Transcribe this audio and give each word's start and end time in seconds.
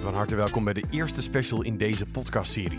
Van 0.00 0.14
harte 0.14 0.34
welkom 0.34 0.64
bij 0.64 0.72
de 0.72 0.84
eerste 0.90 1.22
special 1.22 1.62
in 1.62 1.76
deze 1.76 2.06
podcastserie. 2.06 2.78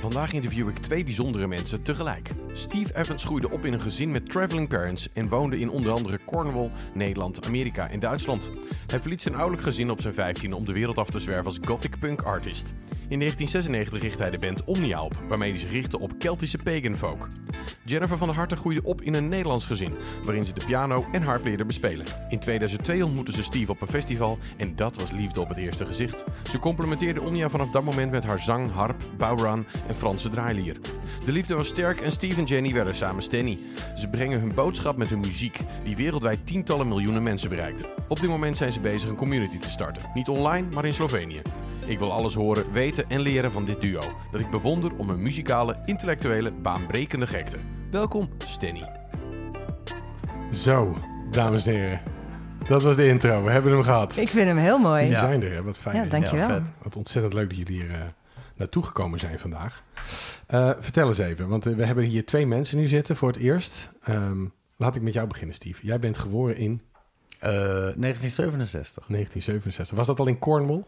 Vandaag 0.00 0.32
interview 0.32 0.68
ik 0.68 0.78
twee 0.78 1.04
bijzondere 1.04 1.46
mensen 1.46 1.82
tegelijk. 1.82 2.30
Steve 2.52 2.96
Evans 2.96 3.24
groeide 3.24 3.50
op 3.50 3.64
in 3.64 3.72
een 3.72 3.80
gezin 3.80 4.10
met 4.10 4.30
traveling 4.30 4.68
parents 4.68 5.12
en 5.12 5.28
woonde 5.28 5.58
in 5.58 5.70
onder 5.70 5.92
andere 5.92 6.18
Cornwall, 6.24 6.70
Nederland, 6.94 7.46
Amerika 7.46 7.88
en 7.88 8.00
Duitsland. 8.00 8.48
Hij 8.86 9.00
verliet 9.00 9.22
zijn 9.22 9.34
ouderlijk 9.34 9.62
gezin 9.62 9.90
op 9.90 10.00
zijn 10.00 10.14
15 10.14 10.52
om 10.52 10.64
de 10.64 10.72
wereld 10.72 10.98
af 10.98 11.10
te 11.10 11.20
zwerven 11.20 11.46
als 11.46 11.58
gothic 11.64 11.98
punk 11.98 12.22
artist. 12.22 12.74
In 13.08 13.18
1996 13.18 14.00
richtte 14.00 14.22
hij 14.22 14.30
de 14.30 14.38
band 14.38 14.64
Omnia 14.64 15.02
op, 15.02 15.14
waarmee 15.28 15.50
hij 15.50 15.58
zich 15.58 15.70
richtte 15.70 15.98
op 15.98 16.18
Keltische 16.18 16.58
pagan 16.64 16.96
folk. 16.96 17.26
Jennifer 17.84 18.18
van 18.18 18.28
der 18.28 18.36
Harten 18.36 18.56
groeide 18.56 18.82
op 18.82 19.02
in 19.02 19.14
een 19.14 19.28
Nederlands 19.28 19.66
gezin, 19.66 19.94
waarin 20.24 20.44
ze 20.44 20.54
de 20.54 20.64
piano 20.66 21.06
en 21.12 21.22
harp 21.22 21.44
leerde 21.44 21.64
bespelen. 21.64 22.06
In 22.28 22.38
2002 22.38 23.04
ontmoette 23.04 23.32
ze 23.32 23.42
Steve 23.42 23.70
op 23.70 23.80
een 23.80 23.88
festival 23.88 24.38
en 24.56 24.76
dat 24.76 24.96
was 24.96 25.10
liefde 25.10 25.40
op 25.40 25.48
het 25.48 25.58
eerste 25.58 25.86
gezicht. 25.86 26.24
Ze 26.50 26.58
complementeerde 26.58 27.22
Omnia 27.22 27.48
vanaf 27.48 27.70
dat 27.70 27.84
moment 27.84 28.10
met 28.10 28.24
haar 28.24 28.40
zang, 28.40 28.72
harp, 28.72 29.04
bowrun 29.16 29.66
en 29.88 29.94
Franse 29.94 30.30
draailier. 30.30 30.76
De 31.24 31.32
liefde 31.32 31.54
was 31.54 31.68
sterk 31.68 32.00
en 32.00 32.12
Steve 32.12 32.40
en 32.40 32.46
Jenny 32.46 32.72
werden 32.72 32.94
samen 32.94 33.22
Stanny. 33.22 33.58
Ze 33.94 34.08
brengen 34.08 34.40
hun 34.40 34.54
boodschap 34.54 34.96
met 34.96 35.10
hun 35.10 35.20
muziek, 35.20 35.58
die 35.84 35.96
wereldwijd 35.96 36.46
tientallen 36.46 36.88
miljoenen 36.88 37.22
mensen 37.22 37.48
bereikte. 37.48 37.94
Op 38.08 38.20
dit 38.20 38.30
moment 38.30 38.56
zijn 38.56 38.72
ze 38.72 38.80
bezig 38.80 39.10
een 39.10 39.16
community 39.16 39.58
te 39.58 39.70
starten. 39.70 40.10
Niet 40.14 40.28
online, 40.28 40.66
maar 40.74 40.84
in 40.84 40.94
Slovenië. 40.94 41.42
Ik 41.86 41.98
wil 41.98 42.12
alles 42.12 42.34
horen, 42.34 42.72
weten 42.72 43.08
en 43.08 43.20
leren 43.20 43.52
van 43.52 43.64
dit 43.64 43.80
duo, 43.80 44.00
dat 44.30 44.40
ik 44.40 44.50
bewonder 44.50 44.94
om 44.96 45.08
hun 45.08 45.22
muzikale, 45.22 45.76
intellectuele, 45.84 46.52
baanbrekende 46.52 47.26
gekte. 47.26 47.56
Welkom, 47.90 48.28
Stanny. 48.44 48.88
Zo, 50.52 50.96
dames 51.30 51.66
en 51.66 51.74
heren. 51.74 52.00
Dat 52.68 52.82
was 52.82 52.96
de 52.96 53.08
intro. 53.08 53.42
We 53.44 53.50
hebben 53.50 53.72
hem 53.72 53.82
gehad. 53.82 54.16
Ik 54.16 54.28
vind 54.28 54.46
hem 54.46 54.56
heel 54.56 54.78
mooi. 54.78 55.06
Die 55.06 55.16
zijn 55.16 55.42
er, 55.42 55.52
hè? 55.52 55.62
wat 55.62 55.78
fijn. 55.78 55.96
Ja, 55.96 56.04
dankjewel. 56.04 56.48
Ja. 56.48 56.62
Wat 56.82 56.96
ontzettend 56.96 57.34
leuk 57.34 57.48
dat 57.48 57.58
jullie 57.58 57.80
hier 57.82 57.90
eh, 57.90 58.00
naartoe 58.56 58.82
gekomen 58.84 59.18
zijn 59.18 59.38
vandaag. 59.38 59.82
Eh, 60.46 60.70
vertel 60.78 61.06
eens 61.06 61.18
even, 61.18 61.48
want 61.48 61.66
eh, 61.66 61.74
we 61.74 61.84
hebben 61.84 62.04
hier 62.04 62.24
twee 62.26 62.46
mensen 62.46 62.78
nu 62.78 62.86
zitten 62.86 63.16
voor 63.16 63.28
het 63.28 63.38
eerst. 63.38 63.90
Ehm, 64.04 64.44
laat 64.76 64.96
ik 64.96 65.02
met 65.02 65.12
jou 65.12 65.26
beginnen, 65.28 65.54
Steve. 65.54 65.86
Jij 65.86 65.98
bent 65.98 66.18
geboren 66.18 66.56
in 66.56 66.80
Eh, 67.38 67.50
1967. 67.50 69.06
1967. 69.08 69.96
Was 69.96 70.06
dat 70.06 70.20
al 70.20 70.26
in 70.26 70.38
Cornwall? 70.38 70.84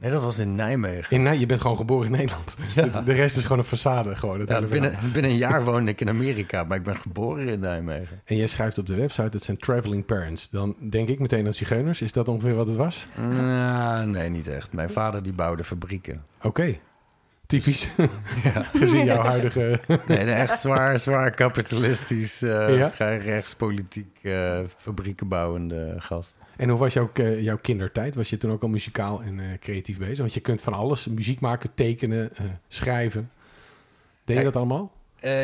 Nee, 0.00 0.10
dat 0.10 0.22
was 0.22 0.38
in 0.38 0.54
Nijmegen. 0.54 1.16
In, 1.16 1.22
nee, 1.22 1.38
je 1.38 1.46
bent 1.46 1.60
gewoon 1.60 1.76
geboren 1.76 2.06
in 2.06 2.12
Nederland. 2.12 2.56
De, 2.74 3.04
de 3.04 3.12
rest 3.12 3.36
is 3.36 3.42
gewoon 3.44 3.64
een 3.68 3.78
façade. 3.78 4.16
Gewoon, 4.16 4.44
Ja, 4.46 4.60
binnen, 4.60 4.94
binnen 5.12 5.30
een 5.30 5.36
jaar 5.36 5.64
woonde 5.64 5.90
ik 5.90 6.00
in 6.00 6.08
Amerika, 6.08 6.64
maar 6.64 6.76
ik 6.76 6.82
ben 6.82 6.96
geboren 6.96 7.48
in 7.48 7.60
Nijmegen. 7.60 8.20
En 8.24 8.36
jij 8.36 8.46
schrijft 8.46 8.78
op 8.78 8.86
de 8.86 8.94
website, 8.94 9.28
het 9.30 9.42
zijn 9.44 9.56
traveling 9.56 10.04
parents. 10.06 10.50
Dan 10.50 10.76
denk 10.90 11.08
ik 11.08 11.18
meteen 11.18 11.46
aan 11.46 11.52
zigeuners. 11.52 12.02
Is 12.02 12.12
dat 12.12 12.28
ongeveer 12.28 12.54
wat 12.54 12.66
het 12.66 12.76
was? 12.76 13.06
Ah, 13.16 14.02
nee, 14.02 14.28
niet 14.28 14.48
echt. 14.48 14.72
Mijn 14.72 14.90
vader 14.90 15.22
die 15.22 15.32
bouwde 15.32 15.64
fabrieken. 15.64 16.24
Oké. 16.42 16.78
Typisch. 17.46 17.88
Gezien 18.76 19.04
jouw 19.04 19.22
huidige... 19.22 19.80
Nee, 20.06 20.18
echt 20.18 20.60
zwaar, 20.60 20.98
zwaar 20.98 21.30
kapitalistisch, 21.30 22.42
eh, 22.42 22.76
Ja? 22.76 22.90
vrij 22.90 23.18
rechtspolitiek 23.18 24.18
eh 24.22 24.60
fabrieken 24.76 25.28
bouwende 25.28 25.94
gast. 25.98 26.37
En 26.58 26.68
hoe 26.68 26.78
was 26.78 26.92
jouw, 26.92 27.10
eh, 27.12 27.42
jouw 27.42 27.58
kindertijd? 27.58 28.14
Was 28.14 28.30
je 28.30 28.38
toen 28.38 28.50
ook 28.50 28.62
al 28.62 28.68
muzikaal 28.68 29.22
en 29.22 29.40
eh, 29.40 29.46
creatief 29.60 29.98
bezig? 29.98 30.18
Want 30.18 30.34
je 30.34 30.40
kunt 30.40 30.60
van 30.60 30.72
alles, 30.72 31.06
muziek 31.06 31.40
maken, 31.40 31.74
tekenen, 31.74 32.36
eh, 32.36 32.44
schrijven. 32.68 33.30
Deed 34.24 34.36
je 34.36 34.44
dat 34.44 34.56
allemaal? 34.56 34.92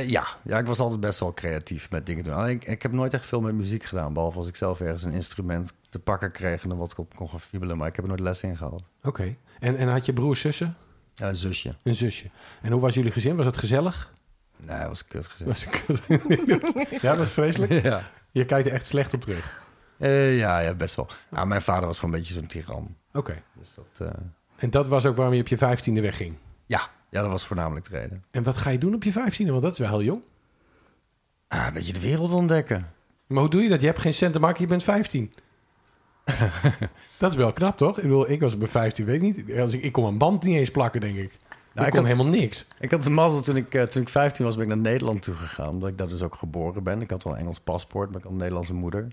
Ja. 0.07 0.27
ja, 0.43 0.59
ik 0.59 0.67
was 0.67 0.79
altijd 0.79 1.01
best 1.01 1.21
wel 1.21 1.33
creatief 1.33 1.91
met 1.91 2.07
dingen 2.07 2.25
doen. 2.25 2.49
Ik, 2.49 2.65
ik 2.65 2.83
heb 2.83 2.93
nooit 2.93 3.15
echt 3.15 3.27
veel 3.27 3.41
met 3.41 3.55
muziek 3.55 3.83
gedaan, 3.83 4.13
behalve 4.13 4.39
als 4.39 4.49
ik 4.49 4.57
zelf 4.57 4.81
ergens 4.81 5.05
een 5.05 5.13
instrument 5.13 5.73
te 5.91 5.99
pakken 5.99 6.31
kreeg 6.31 6.63
en 6.63 6.69
dan 6.69 6.79
wat 6.79 6.93
ik 6.93 6.99
op 6.99 7.15
kon 7.15 7.29
gaan 7.29 7.41
fiebelen, 7.41 7.77
maar 7.77 7.89
ik 7.89 7.95
heb 7.97 8.05
er 8.05 8.11
nooit 8.11 8.23
les 8.23 8.43
in 8.43 8.57
gehad. 8.57 8.85
Oké. 9.03 9.37
En, 9.61 9.77
en 9.77 9.89
had 9.89 10.07
je 10.07 10.13
broers, 10.13 10.41
zussen? 10.41 10.77
Ja, 11.15 11.29
een 11.29 11.37
zusje. 11.37 11.75
Een 11.83 11.95
zusje. 11.95 12.27
En 12.63 12.73
hoe 12.73 12.81
was 12.81 12.95
jullie 12.95 13.11
gezin? 13.11 13.37
Was 13.37 13.47
het 13.47 13.57
gezellig? 13.57 14.13
Nee, 14.57 14.79
dat 14.79 14.89
was 14.89 15.07
kut 15.07 15.27
gezegd. 15.27 15.51
Was 15.51 15.65
het 15.65 16.91
ja, 17.03 17.09
dat 17.09 17.19
was 17.19 17.33
vreselijk. 17.33 17.73
Ja. 17.83 18.11
Je 18.31 18.45
kijkt 18.45 18.67
er 18.67 18.73
echt 18.73 18.87
slecht 18.87 19.15
op 19.15 19.21
terug. 19.21 19.64
Eh, 19.99 20.39
ja, 20.39 20.59
ja, 20.59 20.75
best 20.75 20.95
wel. 20.95 21.09
Nou, 21.31 21.47
mijn 21.47 21.63
vader 21.63 21.87
was 21.87 21.99
gewoon 21.99 22.15
een 22.15 22.21
beetje 22.21 22.35
zo'n 22.35 22.47
tiran. 22.47 22.97
Oké. 23.13 23.43
Dus 23.59 23.75
dat, 23.75 24.09
eh, 24.09 24.15
En 24.57 24.71
dat 24.71 24.87
was 24.89 25.07
ook 25.07 25.17
waarom 25.17 25.35
je 25.35 25.41
op 25.41 25.49
je 25.49 25.59
vijftiende 25.59 26.01
wegging. 26.01 26.35
ja, 26.67 26.81
ja, 27.11 27.21
dat 27.23 27.31
was 27.31 27.47
voornamelijk 27.47 27.91
de 27.91 27.99
reden. 27.99 28.25
En 28.31 28.43
wat 28.43 28.57
ga 28.57 28.71
je 28.71 28.79
doen 28.79 28.95
op 28.95 29.03
je 29.03 29.13
vijftiende? 29.13 29.51
Want 29.53 29.65
dat 29.65 29.73
is 29.73 29.79
wel 29.79 29.89
heel 29.89 30.03
jong. 30.03 30.23
Ah, 31.49 31.67
een 31.67 31.73
beetje 31.73 31.93
de 31.93 32.01
wereld 32.01 32.33
ontdekken. 32.33 32.91
Maar 33.27 33.41
hoe 33.41 33.51
doe 33.51 33.63
je 33.63 33.69
dat? 33.69 33.81
Je 33.81 33.87
hebt 33.87 33.99
geen 33.99 34.15
cent 34.15 34.33
te 34.33 34.41
maken, 34.41 34.61
je 34.61 34.67
bent 34.67 34.83
15. 34.83 35.33
dat 37.19 37.31
is 37.31 37.37
wel 37.37 37.53
knap, 37.53 37.77
toch? 37.77 37.97
Ik 37.97 38.03
bedoel, 38.03 38.31
ik 38.31 38.41
was 38.41 38.53
op 38.53 38.59
mijn 38.59 38.71
15, 38.71 39.05
weet 39.05 39.15
ik 39.15 39.23
niet. 39.23 39.59
Als 39.59 39.73
ik, 39.73 39.83
ik 39.83 39.93
kon 39.93 40.05
een 40.05 40.19
band 40.19 40.43
niet 40.43 40.57
eens 40.57 40.71
plakken, 40.71 41.01
denk 41.01 41.17
ik. 41.17 41.39
Nou, 41.73 41.87
ik 41.87 41.93
kon 41.93 42.05
had- 42.05 42.11
helemaal 42.19 42.33
niks. 42.41 42.67
Ik 42.81 42.91
had 42.91 43.03
de 43.03 43.11
mazzel 43.11 43.43
toen 43.43 43.57
ik, 43.57 43.75
eh, 43.75 43.83
toen 43.83 44.03
ik 44.03 44.09
15 44.09 44.45
was, 44.45 44.55
ben 44.55 44.65
ik 44.65 44.71
naar 44.71 44.79
Nederland 44.93 45.23
toe 45.23 45.35
gegaan. 45.35 45.69
Omdat 45.69 45.89
ik 45.89 45.99
daar 45.99 46.09
dus 46.09 46.23
ook 46.23 46.35
geboren 46.35 46.83
ben. 46.83 47.01
Ik 47.01 47.11
had 47.11 47.23
wel 47.23 47.33
een 47.33 47.39
Engels 47.39 47.61
paspoort, 47.61 48.09
maar 48.09 48.17
ik 48.19 48.23
had 48.23 48.33
een 48.33 48.39
Nederlandse 48.39 48.75
moeder. 48.75 49.09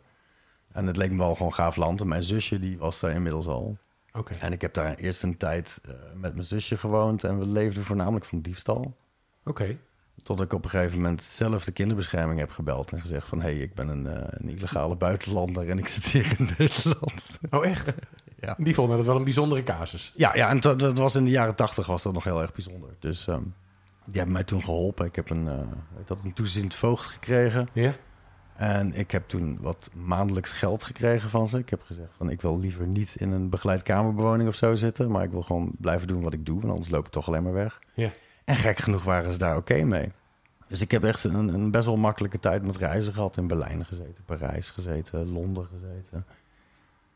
En 0.73 0.87
het 0.87 0.97
leek 0.97 1.11
me 1.11 1.17
wel 1.17 1.35
gewoon 1.35 1.53
gaaf 1.53 1.75
land. 1.75 2.01
En 2.01 2.07
mijn 2.07 2.23
zusje, 2.23 2.59
die 2.59 2.77
was 2.77 2.99
daar 2.99 3.11
inmiddels 3.11 3.47
al. 3.47 3.77
Oké. 4.13 4.33
En 4.33 4.51
ik 4.51 4.61
heb 4.61 4.73
daar 4.73 4.95
eerst 4.95 5.23
een 5.23 5.37
tijd 5.37 5.79
eh, 5.83 5.93
met 6.15 6.33
mijn 6.33 6.45
zusje 6.45 6.77
gewoond. 6.77 7.23
En 7.23 7.39
we 7.39 7.45
leefden 7.45 7.83
voornamelijk 7.83 8.25
van 8.25 8.41
diefstal. 8.41 8.97
Oké. 9.43 9.77
Tot 10.23 10.41
ik 10.41 10.53
op 10.53 10.63
een 10.63 10.69
gegeven 10.69 10.95
moment 10.95 11.21
zelf 11.21 11.65
de 11.65 11.71
kinderbescherming 11.71 12.39
heb 12.39 12.49
gebeld. 12.49 12.91
En 12.91 13.01
gezegd 13.01 13.27
van, 13.27 13.41
hé, 13.41 13.51
hey, 13.51 13.57
ik 13.57 13.73
ben 13.73 13.87
een, 13.87 14.07
eh, 14.07 14.27
een 14.29 14.49
illegale 14.49 14.95
buitenlander 14.95 15.69
en 15.69 15.77
ik 15.77 15.87
zit 15.87 16.05
hier 16.05 16.35
in 16.37 16.49
Nederland. 16.57 17.39
Oh, 17.49 17.65
echt? 17.65 17.93
Ja. 18.41 18.55
Die 18.57 18.73
vonden 18.73 18.97
dat 18.97 19.05
wel 19.05 19.15
een 19.15 19.23
bijzondere 19.23 19.63
casus. 19.63 20.11
Ja, 20.15 20.35
ja 20.35 20.49
en 20.49 20.59
dat, 20.59 20.79
dat 20.79 20.97
was 20.97 21.15
in 21.15 21.25
de 21.25 21.31
jaren 21.31 21.55
tachtig 21.55 21.85
was 21.85 22.03
dat 22.03 22.13
nog 22.13 22.23
heel 22.23 22.41
erg 22.41 22.53
bijzonder. 22.53 22.89
Dus 22.99 23.27
ehm, 23.27 23.41
die 24.05 24.15
hebben 24.15 24.31
mij 24.33 24.43
toen 24.43 24.63
geholpen. 24.63 25.05
Ik 25.05 25.15
heb 25.15 25.29
een, 25.29 25.45
weet 25.95 26.07
dat, 26.07 26.19
een 26.23 26.33
toeziend 26.33 26.75
voogd 26.75 27.05
gekregen. 27.05 27.69
Ja? 27.73 27.93
En 28.61 28.93
ik 28.93 29.11
heb 29.11 29.27
toen 29.27 29.57
wat 29.61 29.89
maandelijks 29.93 30.51
geld 30.51 30.83
gekregen 30.83 31.29
van 31.29 31.47
ze. 31.47 31.57
Ik 31.57 31.69
heb 31.69 31.81
gezegd 31.81 32.09
van 32.17 32.29
ik 32.29 32.41
wil 32.41 32.59
liever 32.59 32.87
niet 32.87 33.15
in 33.17 33.31
een 33.31 33.49
begeleid 33.49 33.83
kamerbewoning 33.83 34.49
of 34.49 34.55
zo 34.55 34.75
zitten. 34.75 35.11
Maar 35.11 35.23
ik 35.23 35.31
wil 35.31 35.41
gewoon 35.41 35.71
blijven 35.77 36.07
doen 36.07 36.21
wat 36.21 36.33
ik 36.33 36.45
doe. 36.45 36.59
Want 36.59 36.71
anders 36.71 36.89
loop 36.89 37.05
ik 37.05 37.11
toch 37.11 37.27
alleen 37.27 37.43
maar 37.43 37.53
weg. 37.53 37.79
Ja. 37.93 38.11
En 38.43 38.55
gek 38.55 38.77
genoeg 38.77 39.03
waren 39.03 39.31
ze 39.31 39.37
daar 39.37 39.57
oké 39.57 39.83
mee. 39.83 40.11
Dus 40.67 40.81
ik 40.81 40.91
heb 40.91 41.03
echt 41.03 41.23
een, 41.23 41.53
een 41.53 41.71
best 41.71 41.85
wel 41.85 41.95
makkelijke 41.95 42.39
tijd 42.39 42.65
met 42.65 42.77
reizen 42.77 43.13
gehad. 43.13 43.37
In 43.37 43.47
Berlijn 43.47 43.85
gezeten, 43.85 44.23
Parijs 44.25 44.69
gezeten, 44.69 45.31
Londen 45.31 45.65
gezeten. 45.65 46.25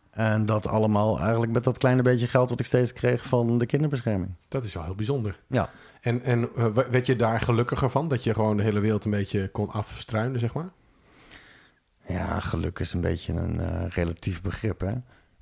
En 0.10 0.46
dat 0.46 0.68
allemaal 0.68 1.20
eigenlijk 1.20 1.52
met 1.52 1.64
dat 1.64 1.78
kleine 1.78 2.02
beetje 2.02 2.28
geld 2.28 2.50
wat 2.50 2.60
ik 2.60 2.66
steeds 2.66 2.94
kreeg 2.94 3.26
van 3.26 3.58
de 3.58 3.66
kinderbescherming. 3.66 4.32
Dat 4.48 4.64
is 4.64 4.74
wel 4.74 4.84
heel 4.84 4.96
bijzonder. 4.96 5.40
Ja, 5.48 5.70
En, 6.02 6.24
en 6.24 6.50
eh, 6.56 6.68
werd 6.68 7.06
je 7.06 7.16
daar 7.16 7.42
gelukkiger 7.42 7.90
van? 7.90 8.08
Dat 8.08 8.24
je 8.24 8.34
gewoon 8.34 8.58
de 8.58 8.64
hele 8.64 8.80
wereld 8.80 9.06
een 9.06 9.12
beetje 9.12 9.48
kon 9.48 9.72
afstruinen, 9.72 10.40
zeg 10.40 10.54
maar? 10.54 10.70
Ja 12.08 12.40
geluk 12.40 12.80
is 12.80 12.94
een 12.94 13.02
beetje 13.02 13.34
een 13.34 13.60
eh, 13.60 13.88
relatief 13.90 14.42
begrip. 14.42 14.80
Hè? 14.82 14.94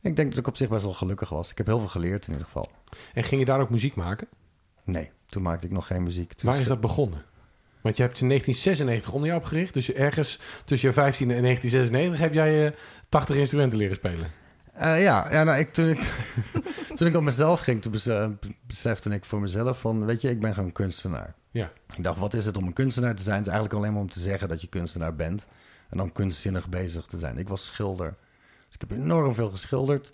Ik 0.01 0.15
denk 0.15 0.29
dat 0.29 0.39
ik 0.39 0.47
op 0.47 0.57
zich 0.57 0.69
best 0.69 0.83
wel 0.83 0.93
gelukkig 0.93 1.29
was. 1.29 1.51
Ik 1.51 1.57
heb 1.57 1.65
heel 1.65 1.79
veel 1.79 1.87
geleerd 1.87 2.25
in 2.25 2.31
ieder 2.31 2.45
geval. 2.45 2.71
En 3.13 3.23
ging 3.23 3.39
je 3.39 3.45
daar 3.45 3.59
ook 3.59 3.69
muziek 3.69 3.95
maken? 3.95 4.27
Nee, 4.83 5.11
toen 5.25 5.41
maakte 5.41 5.65
ik 5.65 5.71
nog 5.71 5.87
geen 5.87 6.03
muziek. 6.03 6.33
Toen 6.33 6.49
Waar 6.51 6.59
is 6.59 6.67
dat 6.67 6.81
begonnen? 6.81 7.23
Want 7.81 7.97
je 7.97 8.03
hebt 8.03 8.21
in 8.21 8.27
1996 8.27 9.11
onder 9.11 9.35
opgericht. 9.35 9.73
Dus 9.73 9.93
ergens 9.93 10.39
tussen 10.65 10.87
je 10.87 10.93
15 10.93 11.31
en 11.31 11.41
1996 11.41 12.19
heb 12.19 12.33
jij 12.33 12.67
eh 12.67 12.77
80 13.09 13.35
instrumenten 13.35 13.77
leren 13.77 13.95
spelen. 13.95 14.31
Eh, 14.73 15.01
ja, 15.03 15.31
ja 15.31 15.43
nou, 15.43 15.59
ik, 15.59 15.73
toen, 15.73 15.89
ik, 15.89 16.11
toen 16.95 17.07
ik 17.07 17.15
op 17.15 17.23
mezelf 17.23 17.59
ging, 17.59 17.81
toen 17.81 17.91
bes- 17.91 18.47
besefte 18.67 19.09
ik 19.09 19.25
voor 19.25 19.41
mezelf 19.41 19.79
van, 19.79 20.05
weet 20.05 20.21
je, 20.21 20.29
ik 20.29 20.39
ben 20.39 20.53
gewoon 20.53 20.71
kunstenaar. 20.71 21.33
Ja. 21.51 21.71
Ik 21.95 22.03
dacht, 22.03 22.19
wat 22.19 22.33
is 22.33 22.45
het 22.45 22.57
om 22.57 22.67
een 22.67 22.73
kunstenaar 22.73 23.15
te 23.15 23.23
zijn? 23.23 23.37
Het 23.37 23.45
is 23.45 23.51
eigenlijk 23.51 23.81
alleen 23.81 23.93
maar 23.93 24.01
om 24.01 24.09
te 24.09 24.19
zeggen 24.19 24.47
dat 24.47 24.61
je 24.61 24.67
kunstenaar 24.67 25.15
bent. 25.15 25.47
En 25.93 25.99
dan 25.99 26.11
kunstzinnig 26.11 26.69
bezig 26.69 27.05
te 27.05 27.17
zijn. 27.17 27.37
Ik 27.37 27.47
was 27.47 27.65
schilder. 27.65 28.15
Dus 28.65 28.75
ik 28.75 28.79
heb 28.79 28.91
enorm 28.91 29.35
veel 29.35 29.49
geschilderd. 29.49 30.13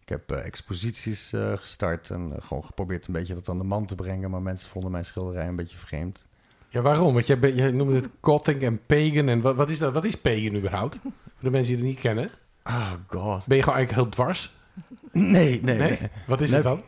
Ik 0.00 0.08
heb 0.08 0.30
eh, 0.32 0.44
exposities 0.44 1.32
eh, 1.32 1.52
gestart 1.56 2.10
en 2.10 2.32
eh, 2.36 2.42
gewoon 2.46 2.64
geprobeerd 2.64 3.06
een 3.06 3.12
beetje 3.12 3.34
dat 3.34 3.48
aan 3.48 3.58
de 3.58 3.64
man 3.64 3.86
te 3.86 3.94
brengen. 3.94 4.30
Maar 4.30 4.42
mensen 4.42 4.70
vonden 4.70 4.90
mijn 4.90 5.04
schilderij 5.04 5.46
een 5.46 5.56
beetje 5.56 5.76
vreemd. 5.76 6.24
Ja, 6.68 6.80
waarom? 6.80 7.14
Want 7.14 7.26
jij, 7.26 7.38
jij 7.54 7.70
noemde 7.70 7.94
het 7.94 8.08
gothic 8.20 8.62
en 8.62 8.80
pagan. 8.86 9.28
En 9.28 9.40
wat, 9.40 9.56
wat 9.56 9.70
is 9.70 9.78
dat? 9.78 9.92
Wat 9.92 10.04
is 10.04 10.16
pagan 10.16 10.54
überhaupt? 10.54 10.98
Voor 11.02 11.12
de 11.38 11.50
mensen 11.50 11.76
die 11.76 11.84
het 11.84 11.92
niet 11.94 12.02
kennen. 12.02 12.30
Oh 12.64 12.92
god. 13.06 13.46
Ben 13.46 13.56
je 13.56 13.62
gewoon 13.62 13.78
eigenlijk 13.78 13.90
heel 13.90 14.08
dwars? 14.08 14.52
Nee, 15.12 15.62
nee, 15.62 15.78
nee. 15.78 15.98
Wat 16.26 16.40
is 16.40 16.50
Nee. 16.50 16.62
het 16.62 16.64
dan? 16.64 16.82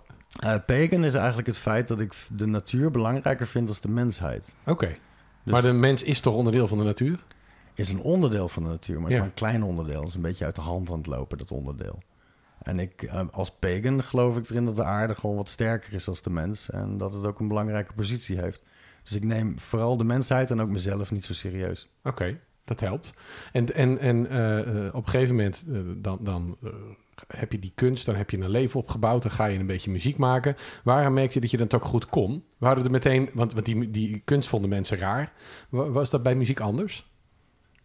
Pagan 0.67 1.05
is 1.05 1.15
eigenlijk 1.15 1.47
het 1.47 1.59
feit 1.59 1.89
dat 1.89 2.01
ik 2.01 2.15
de 2.29 2.47
natuur 2.47 2.91
belangrijker 2.91 3.47
vind 3.47 3.69
als 3.69 3.81
de 3.81 3.89
mensheid. 3.89 4.55
Oké. 4.67 4.87
Dus 5.45 5.53
Maar 5.53 5.63
de 5.63 5.73
mens 5.73 6.03
is 6.03 6.21
toch 6.21 6.35
onderdeel 6.35 6.69
van 6.69 6.79
de 6.79 6.85
natuur? 6.85 7.19
Is 7.75 7.89
een 7.89 8.01
onderdeel 8.01 8.49
van 8.49 8.63
de 8.63 8.69
natuur, 8.69 8.95
maar 8.95 9.05
het 9.05 9.11
is 9.13 9.17
Ja. 9.17 9.21
maar 9.21 9.29
een 9.31 9.35
klein 9.35 9.63
onderdeel. 9.63 9.99
Het 10.01 10.09
is 10.09 10.15
een 10.15 10.21
beetje 10.21 10.45
uit 10.45 10.55
de 10.55 10.61
hand 10.61 10.91
aan 10.91 10.99
het 10.99 11.07
lopen, 11.07 11.39
dat 11.39 11.51
onderdeel. 11.51 11.99
En 12.63 12.79
ik, 12.79 13.03
eh, 13.03 13.23
als 13.31 13.51
pagan 13.51 14.03
geloof 14.03 14.37
ik 14.37 14.49
erin 14.51 14.65
dat 14.65 14.77
de 14.77 14.85
aarde 14.85 15.15
gewoon 15.15 15.37
wat 15.37 15.49
sterker 15.49 15.93
is 15.93 16.09
als 16.09 16.23
de 16.23 16.31
mens. 16.31 16.71
En 16.71 16.99
dat 16.99 17.13
het 17.13 17.27
ook 17.27 17.41
een 17.41 17.49
belangrijke 17.49 17.93
positie 17.93 18.41
heeft. 18.41 18.63
Dus 19.03 19.13
ik 19.13 19.25
neem 19.25 19.59
vooral 19.59 19.97
de 19.97 20.05
mensheid 20.05 20.51
en 20.51 20.61
ook 20.61 20.69
mezelf 20.69 21.11
niet 21.11 21.25
zo 21.25 21.33
serieus. 21.33 21.89
Oké, 22.05 22.39
dat 22.65 22.81
helpt. 22.81 23.11
En, 23.53 23.75
en, 23.75 23.99
en 23.99 24.31
eh, 24.31 24.87
eh, 24.87 24.95
op 24.95 25.05
een 25.05 25.11
gegeven 25.11 25.37
moment, 25.37 25.65
dan, 25.97 26.19
dan 26.21 26.57
heb 27.27 27.53
je 27.53 27.59
die 27.59 27.73
kunst, 27.75 28.07
dan 28.07 28.15
heb 28.15 28.31
je 28.31 28.39
een 28.39 28.51
leven 28.51 28.81
opgebouwd, 28.81 29.23
dan 29.23 29.31
ga 29.31 29.45
je 29.45 29.59
een 29.59 29.67
beetje 29.67 29.91
muziek 29.91 30.17
maken. 30.17 30.57
Waarom 30.85 31.13
merkte 31.15 31.35
je 31.35 31.41
dat 31.41 31.51
je 31.51 31.57
dat 31.57 31.75
ook 31.75 31.85
goed 31.85 32.07
kon? 32.07 32.45
We 32.59 32.67
hadden 32.67 32.85
er 32.85 32.91
meteen, 32.91 33.31
want, 33.33 33.53
want 33.53 33.65
die, 33.67 33.91
die 33.91 34.23
kunst 34.25 34.49
vonden 34.49 34.71
mensen 34.71 34.99
raar. 34.99 35.33
Was 35.69 36.11
dat 36.11 36.23
bij 36.23 36.35
muziek 36.35 36.61
anders? 36.61 37.10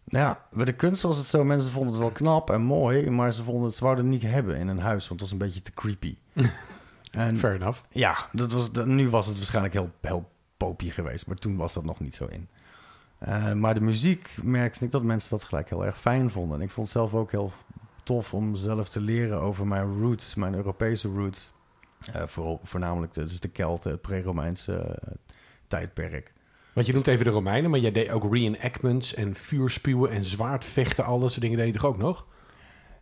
Nou 0.08 0.24
ja, 0.24 0.46
bij 0.52 0.64
de 0.64 0.72
kunst 0.72 1.02
was 1.02 1.16
het 1.16 1.26
zo, 1.26 1.44
mensen 1.44 1.72
vonden 1.72 1.92
het 1.92 2.00
wel 2.00 2.10
knap 2.10 2.50
en 2.50 2.60
mooi, 2.60 3.10
maar 3.10 3.32
ze 3.32 3.42
vonden 3.42 3.64
het, 3.64 3.74
ze 3.74 3.84
wouden 3.84 4.04
het 4.04 4.14
niet 4.14 4.30
hebben 4.30 4.56
in 4.56 4.68
een 4.68 4.78
huis, 4.78 5.08
want 5.08 5.20
het 5.20 5.30
was 5.30 5.30
een 5.30 5.46
beetje 5.46 5.62
te 5.62 5.70
creepy. 5.70 6.16
en, 7.10 7.38
Fair 7.38 7.54
enough. 7.54 7.80
Ja, 7.90 8.28
dat 8.32 8.52
was, 8.52 8.70
nu 8.84 9.08
was 9.08 9.26
het 9.26 9.36
waarschijnlijk 9.36 9.74
heel, 9.74 9.90
heel 10.00 10.30
popie 10.56 10.90
geweest, 10.90 11.26
maar 11.26 11.36
toen 11.36 11.56
was 11.56 11.72
dat 11.72 11.84
nog 11.84 12.00
niet 12.00 12.14
zo 12.14 12.26
in. 12.26 12.48
Uh, 13.28 13.52
maar 13.52 13.74
de 13.74 13.80
muziek 13.80 14.36
merkte 14.42 14.84
ik 14.84 14.90
dat 14.90 15.02
mensen 15.02 15.30
dat 15.30 15.44
gelijk 15.44 15.68
heel 15.68 15.84
erg 15.84 16.00
fijn 16.00 16.30
vonden. 16.30 16.58
En 16.58 16.64
ik 16.64 16.70
vond 16.70 16.88
het 16.88 16.96
zelf 16.96 17.14
ook 17.14 17.30
heel 17.30 17.52
tof 18.02 18.34
om 18.34 18.54
zelf 18.54 18.88
te 18.88 19.00
leren 19.00 19.40
over 19.40 19.66
mijn 19.66 20.00
roots, 20.00 20.34
mijn 20.34 20.54
Europese 20.54 21.08
roots. 21.08 21.52
Uh, 22.16 22.22
voor, 22.26 22.58
voornamelijk 22.62 23.14
de, 23.14 23.24
dus 23.24 23.40
de 23.40 23.48
Kelten, 23.48 23.90
het 23.90 24.00
pre-Romeinse 24.00 24.98
uh, 25.08 25.14
tijdperk. 25.66 26.32
Want 26.76 26.88
je 26.88 26.94
noemt 26.94 27.06
even 27.06 27.24
de 27.24 27.30
Romeinen, 27.30 27.70
maar 27.70 27.80
jij 27.80 27.92
deed 27.92 28.10
ook 28.10 28.32
reenactments 28.32 29.14
en 29.14 29.34
vuurspuwen 29.34 30.10
en 30.10 30.24
zwaardvechten, 30.24 31.04
al 31.04 31.18
dat 31.18 31.30
soort 31.30 31.42
dingen 31.42 31.56
deed 31.56 31.66
je 31.66 31.72
toch 31.72 31.84
ook 31.84 31.98
nog? 31.98 32.26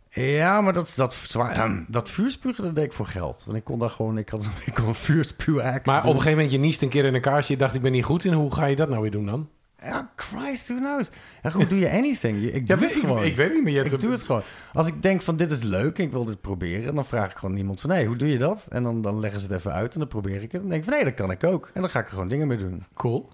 Ja, 0.09 0.61
maar 0.61 0.73
dat, 0.73 0.93
dat, 0.95 1.13
zwaar, 1.13 1.85
dat 1.87 2.09
vuurspugen, 2.09 2.63
dat 2.63 2.75
deed 2.75 2.85
ik 2.85 2.93
voor 2.93 3.05
geld. 3.05 3.43
Want 3.45 3.57
ik 3.57 3.63
kon 3.63 3.79
daar 3.79 3.89
gewoon, 3.89 4.17
ik 4.17 4.29
had 4.29 4.47
ik 4.65 4.73
kon 4.73 4.95
vuurspuwen 4.95 5.81
Maar 5.83 5.97
op 5.97 6.03
een 6.03 6.11
gegeven 6.11 6.31
moment, 6.31 6.51
je 6.51 6.57
niest 6.57 6.81
een 6.81 6.89
keer 6.89 7.05
in 7.05 7.13
een 7.13 7.21
kaarsje, 7.21 7.51
je 7.51 7.57
dacht 7.57 7.75
ik 7.75 7.81
ben 7.81 7.91
niet 7.91 8.03
goed 8.03 8.23
in. 8.23 8.33
Hoe 8.33 8.53
ga 8.53 8.65
je 8.65 8.75
dat 8.75 8.89
nou 8.89 9.01
weer 9.01 9.11
doen 9.11 9.25
dan? 9.25 9.49
Ja, 9.81 10.11
Christ, 10.15 10.67
who 10.67 10.77
knows? 10.77 11.09
Ja, 11.43 11.49
goed, 11.49 11.69
doe 11.69 11.79
je 11.79 11.89
anything. 11.89 12.43
Ik 12.43 12.67
doe 12.67 12.79
ja, 12.79 12.85
het 12.85 12.95
gewoon. 12.95 13.23
Ik, 13.23 13.35
weet 13.35 13.53
niet 13.53 13.63
meer. 13.63 13.85
Ik 13.85 14.01
doe 14.01 14.11
het 14.11 14.23
gewoon. 14.23 14.41
Als 14.73 14.87
ik 14.87 15.01
denk 15.01 15.21
van 15.21 15.37
dit 15.37 15.51
is 15.51 15.63
leuk, 15.63 15.97
ik 15.97 16.11
wil 16.11 16.25
dit 16.25 16.41
proberen, 16.41 16.95
dan 16.95 17.05
vraag 17.05 17.31
ik 17.31 17.37
gewoon 17.37 17.57
iemand 17.57 17.81
van, 17.81 17.89
hé, 17.89 17.95
hey, 17.95 18.05
hoe 18.05 18.15
doe 18.15 18.31
je 18.31 18.37
dat? 18.37 18.67
En 18.69 18.83
dan, 18.83 19.01
dan 19.01 19.19
leggen 19.19 19.39
ze 19.39 19.47
het 19.47 19.55
even 19.55 19.73
uit 19.73 19.93
en 19.93 19.99
dan 19.99 20.07
probeer 20.07 20.41
ik 20.41 20.51
het. 20.51 20.53
En 20.53 20.59
dan 20.59 20.69
denk 20.69 20.83
ik 20.83 20.89
van, 20.89 20.93
nee, 20.93 21.03
dat 21.03 21.13
kan 21.13 21.31
ik 21.31 21.43
ook. 21.43 21.71
En 21.73 21.81
dan 21.81 21.89
ga 21.89 21.99
ik 21.99 22.05
er 22.05 22.11
gewoon 22.11 22.27
dingen 22.27 22.47
mee 22.47 22.57
doen. 22.57 22.83
Cool. 22.93 23.29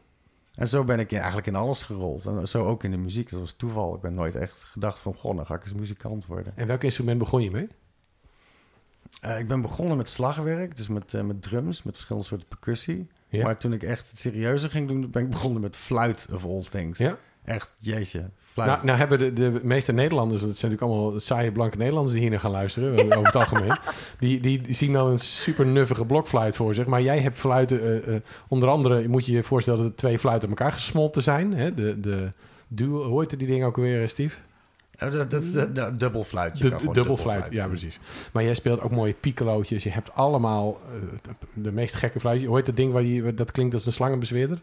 En 0.62 0.68
zo 0.68 0.84
ben 0.84 1.00
ik 1.00 1.12
eigenlijk 1.12 1.48
in 1.48 1.56
alles 1.56 1.84
gerold. 1.84 2.26
En 2.26 2.48
zo 2.48 2.64
ook 2.64 2.84
in 2.84 2.92
de 2.92 2.98
muziek. 2.98 3.30
Dat 3.30 3.40
was 3.40 3.54
toeval. 3.54 3.96
Ik 3.96 4.02
ben 4.02 4.14
nooit 4.14 4.36
echt 4.36 4.64
gedacht 4.64 5.00
van, 5.00 5.14
goh, 5.14 5.36
dan 5.36 5.46
ga 5.46 5.56
ik 5.56 5.64
eens 5.64 5.74
muzikant 5.74 6.26
worden. 6.26 6.54
En 6.56 6.68
welk 6.68 6.84
instrument 6.84 7.18
begon 7.18 7.42
je 7.42 7.52
mee? 7.52 7.68
Uh, 9.26 9.40
ik 9.40 9.48
ben 9.48 9.62
begonnen 9.62 9.98
met 9.98 10.10
slagwerk, 10.10 10.76
dus 10.76 10.88
met, 10.88 11.14
uh, 11.14 11.22
met 11.22 11.42
drums, 11.42 11.84
met 11.84 11.94
verschillende 11.94 12.28
soorten 12.28 12.48
percussie. 12.48 13.08
Ja. 13.28 13.44
Maar 13.44 13.58
toen 13.58 13.74
ik 13.74 13.84
echt 13.84 14.10
het 14.10 14.20
serieuzer 14.20 14.70
ging 14.70 14.88
doen, 14.88 15.12
ben 15.12 15.24
ik 15.24 15.30
begonnen 15.30 15.62
met 15.62 15.76
fluit 15.76 16.28
of 16.34 16.46
all 16.46 16.64
things. 16.70 16.98
Ja? 16.98 17.18
Echt, 17.52 17.74
jeetje. 17.78 18.30
Nou, 18.56 18.86
nou, 18.86 18.98
hebben 18.98 19.20
de, 19.20 19.34
de 19.34 19.60
meeste 19.64 19.92
Nederlanders, 19.92 20.42
dat 20.42 20.58
zijn 20.58 20.72
natuurlijk 20.72 21.00
allemaal 21.02 21.20
saaie 21.20 21.52
blanke 21.52 21.78
Nederlanders 21.78 22.14
die 22.14 22.22
hier 22.22 22.32
naar 22.32 22.40
gaan 22.40 22.52
luisteren, 22.52 22.94
over 22.94 23.26
het 23.26 23.36
algemeen. 23.36 23.78
Die, 24.20 24.40
die, 24.40 24.62
zien 24.70 24.94
dan 24.94 25.08
een 25.08 25.20
super 25.20 25.66
nuffige 25.66 26.06
blokfluit 26.06 26.56
voor 26.56 26.74
zich. 26.74 26.86
Maar 26.86 27.02
jij 27.02 27.20
hebt 27.20 27.38
fluiten, 27.38 27.84
uh, 27.84 28.08
uh, 28.08 28.20
onder 28.48 28.70
andere 28.70 29.08
moet 29.08 29.26
je 29.26 29.32
je 29.32 29.44
voorstellen 29.44 29.80
dat 29.80 29.90
er 29.90 29.96
twee 29.96 30.20
fluiten 30.20 30.50
aan 30.50 30.56
elkaar 30.56 30.72
gesmolten 30.72 31.24
zijn. 31.24 31.54
Hè? 31.54 31.74
De, 31.74 32.00
de 32.00 32.30
duo, 32.68 33.04
hoe 33.04 33.20
heet 33.20 33.40
die 33.40 33.48
ding 33.48 33.64
ook 33.64 33.76
weer, 33.76 34.10
Steve? 34.10 34.36
Oh, 35.00 35.12
dat, 35.12 35.32
dat 35.32 35.44
is 35.44 35.52
de, 35.52 35.72
de 35.72 35.96
dubbelfluitje. 35.96 36.70
De 36.70 36.92
dubbelfluit, 36.92 37.48
ja 37.50 37.68
precies. 37.68 38.00
Maar 38.32 38.44
jij 38.44 38.54
speelt 38.54 38.82
ook 38.82 38.92
mooie 38.92 39.14
piccolootjes. 39.14 39.84
Je 39.84 39.92
hebt 39.92 40.14
allemaal 40.14 40.80
uh, 40.96 41.34
de 41.54 41.72
meest 41.72 41.96
gekke 41.96 42.20
fluitjes. 42.20 42.48
Hoe 42.48 42.58
heet 42.58 42.66
dat 42.66 42.76
ding 42.76 42.94
waar 42.94 43.04
je, 43.04 43.34
dat 43.34 43.52
klinkt 43.52 43.74
als 43.74 43.86
een 43.86 43.92
slangenbezweerder? 43.92 44.62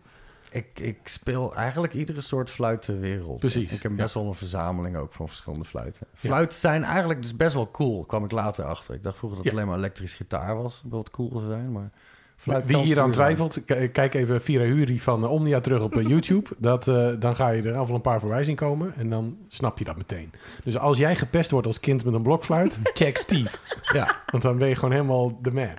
Ik, 0.53 0.67
ik 0.81 0.99
speel 1.05 1.55
eigenlijk 1.55 1.95
iedere 1.95 2.21
soort 2.21 2.51
fluit 2.51 2.83
ter 2.83 3.01
wereld. 3.01 3.41
Precies. 3.41 3.73
Ik 3.73 3.83
heb 3.83 3.97
best 3.97 4.15
wel 4.15 4.27
een 4.27 4.35
verzameling 4.35 4.97
ook 4.97 5.13
van 5.13 5.29
verschillende 5.29 5.65
fluiten. 5.65 6.07
Fluiten 6.15 6.59
zijn 6.59 6.85
eigenlijk 6.85 7.23
dus 7.23 7.37
best 7.37 7.55
wel 7.55 7.71
cool, 7.71 8.05
kwam 8.05 8.25
ik 8.25 8.31
later 8.31 8.65
achter. 8.65 8.95
Ik 8.95 9.03
dacht 9.03 9.17
vroeger 9.17 9.39
dat 9.39 9.47
het 9.47 9.55
alleen 9.55 9.69
maar 9.69 9.79
elektrisch 9.79 10.15
gitaar 10.15 10.57
was. 10.57 10.83
Het 10.91 11.11
cool 11.11 11.31
zou 11.31 11.47
zijn, 11.51 11.73
maar... 11.73 11.91
Fluit 12.39 12.67
Wie 12.67 12.77
hier 12.77 13.01
aan 13.01 13.11
twijfelt, 13.11 13.59
kijk 13.93 14.15
even 14.15 14.41
Vira 14.41 14.65
Huri 14.65 15.01
van 15.01 15.23
uh, 15.23 15.31
Omnia 15.31 15.61
terug 15.61 15.83
op 15.83 15.97
uh, 15.97 16.09
YouTube. 16.13 16.51
Dat, 16.59 16.87
uh, 16.87 17.09
dan 17.19 17.37
ga 17.37 17.49
je 17.49 17.63
er 17.63 17.77
af 17.77 17.89
en 17.89 17.95
een 17.95 18.01
paar 18.01 18.21
voorbij 18.21 18.45
zien 18.45 18.57
komen 18.57 18.95
en 18.97 19.11
dan 19.11 19.37
snap 19.49 19.79
je 19.79 19.85
dat 19.85 19.97
meteen. 19.97 20.33
Dus 20.65 20.79
als 20.79 20.99
jij 20.99 21.17
gepest 21.17 21.51
wordt 21.51 21.67
als 21.67 21.81
kind 21.81 22.05
met 22.05 22.15
een 22.15 22.23
blokfluit, 22.23 22.79
check 22.99 23.17
Steve. 23.17 23.59
ja, 23.93 24.17
want 24.27 24.43
dan 24.43 24.59
ben 24.59 24.69
je 24.69 24.75
gewoon 24.75 24.93
helemaal 24.93 25.39
de 25.43 25.53
man. 25.53 25.75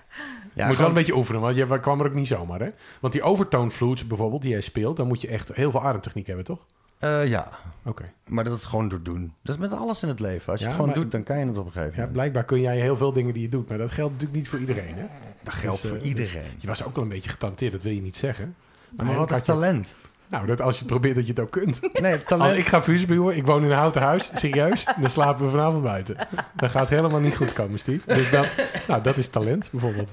Ja, 0.60 0.68
moet 0.68 0.78
wel 0.78 0.88
een 0.88 0.94
beetje 0.94 1.16
oefenen, 1.16 1.42
want 1.42 1.56
je 1.56 1.80
kwam 1.80 2.00
er 2.00 2.06
ook 2.06 2.14
niet 2.14 2.28
zomaar, 2.28 2.60
hè? 2.60 2.70
Want 3.00 3.14
die 3.14 3.22
overtone 3.22 3.72
flutes 3.72 4.08
bijvoorbeeld, 4.08 4.42
die 4.42 4.52
jij 4.52 4.62
speelt, 4.62 4.98
dan 4.98 5.08
moet 5.08 5.22
je 5.22 5.28
echt 5.28 5.54
heel 5.54 5.72
veel 5.72 5.84
ademtechniek 5.84 6.28
hebben, 6.28 6.46
toch? 6.46 6.66
Uh, 7.04 7.28
ja. 7.28 7.50
Oké. 7.84 8.04
Maar 8.28 8.44
dat 8.44 8.58
is 8.58 8.66
gewoon 8.66 8.90
door 8.90 9.04
doen. 9.04 9.34
Dat 9.44 9.56
is 9.56 9.62
met 9.62 9.74
alles 9.74 10.04
in 10.04 10.10
het 10.10 10.20
leven. 10.20 10.52
Als 10.52 10.60
je 10.62 10.66
het 10.66 10.76
gewoon 10.76 10.94
doet, 10.94 11.12
dan 11.12 11.24
kan 11.24 11.40
je 11.40 11.46
het 11.46 11.58
op 11.58 11.66
een 11.66 11.72
gegeven 11.72 11.90
moment. 11.90 12.08
Ja, 12.08 12.14
blijkbaar 12.14 12.44
kun 12.44 12.62
jij 12.62 12.80
heel 12.80 12.98
veel 12.98 13.14
dingen 13.14 13.34
die 13.34 13.42
je 13.42 13.50
doet. 13.50 13.70
Maar 13.70 13.78
dat 13.78 13.92
geldt 13.92 14.12
natuurlijk 14.12 14.40
niet 14.40 14.50
voor 14.50 14.60
iedereen, 14.60 14.96
hè? 14.96 15.06
Dat 15.44 15.54
geldt 15.54 15.82
dus, 15.82 15.92
voor 15.92 16.00
uh, 16.00 16.06
iedereen. 16.06 16.52
je 16.58 16.68
was 16.68 16.84
ook 16.84 16.96
wel 16.96 17.04
een 17.04 17.10
beetje 17.10 17.30
getanteerd, 17.30 17.72
dat 17.72 17.82
wil 17.82 17.94
je 17.94 18.02
niet 18.02 18.18
zeggen. 18.18 18.56
Maar, 18.90 19.06
maar 19.06 19.16
wat 19.16 19.32
is 19.32 19.42
talent? 19.42 19.96
Nou, 20.30 20.46
dat 20.46 20.62
als 20.62 20.74
je 20.74 20.80
het 20.80 20.90
probeert 20.90 21.16
dat 21.16 21.28
je 21.28 21.32
het 21.32 21.42
ook 21.42 21.52
kunt. 21.52 21.80
Nee, 22.02 22.24
talent... 22.24 22.50
Als 22.50 22.60
ik 22.60 22.68
ga 22.68 22.84
vuurspuwen, 22.84 23.36
ik 23.36 23.46
woon 23.46 23.64
in 23.64 23.72
een 23.72 23.78
houten 23.78 24.02
huis, 24.02 24.32
serieus, 24.34 24.88
dan 25.02 25.10
slapen 25.10 25.46
we 25.46 25.52
vanavond 25.52 25.84
buiten. 25.84 26.16
Dat 26.56 26.72
gaat 26.72 26.90
helemaal 26.90 27.20
niet 27.20 27.36
goed 27.36 27.54
komen, 27.54 27.80
Steve. 27.80 28.14
Dus 28.14 28.30
dat, 28.30 28.48
nou, 28.88 29.02
dat 29.02 29.18
is 29.18 29.28
talent, 29.28 29.70
bijvoorbeeld. 29.72 30.10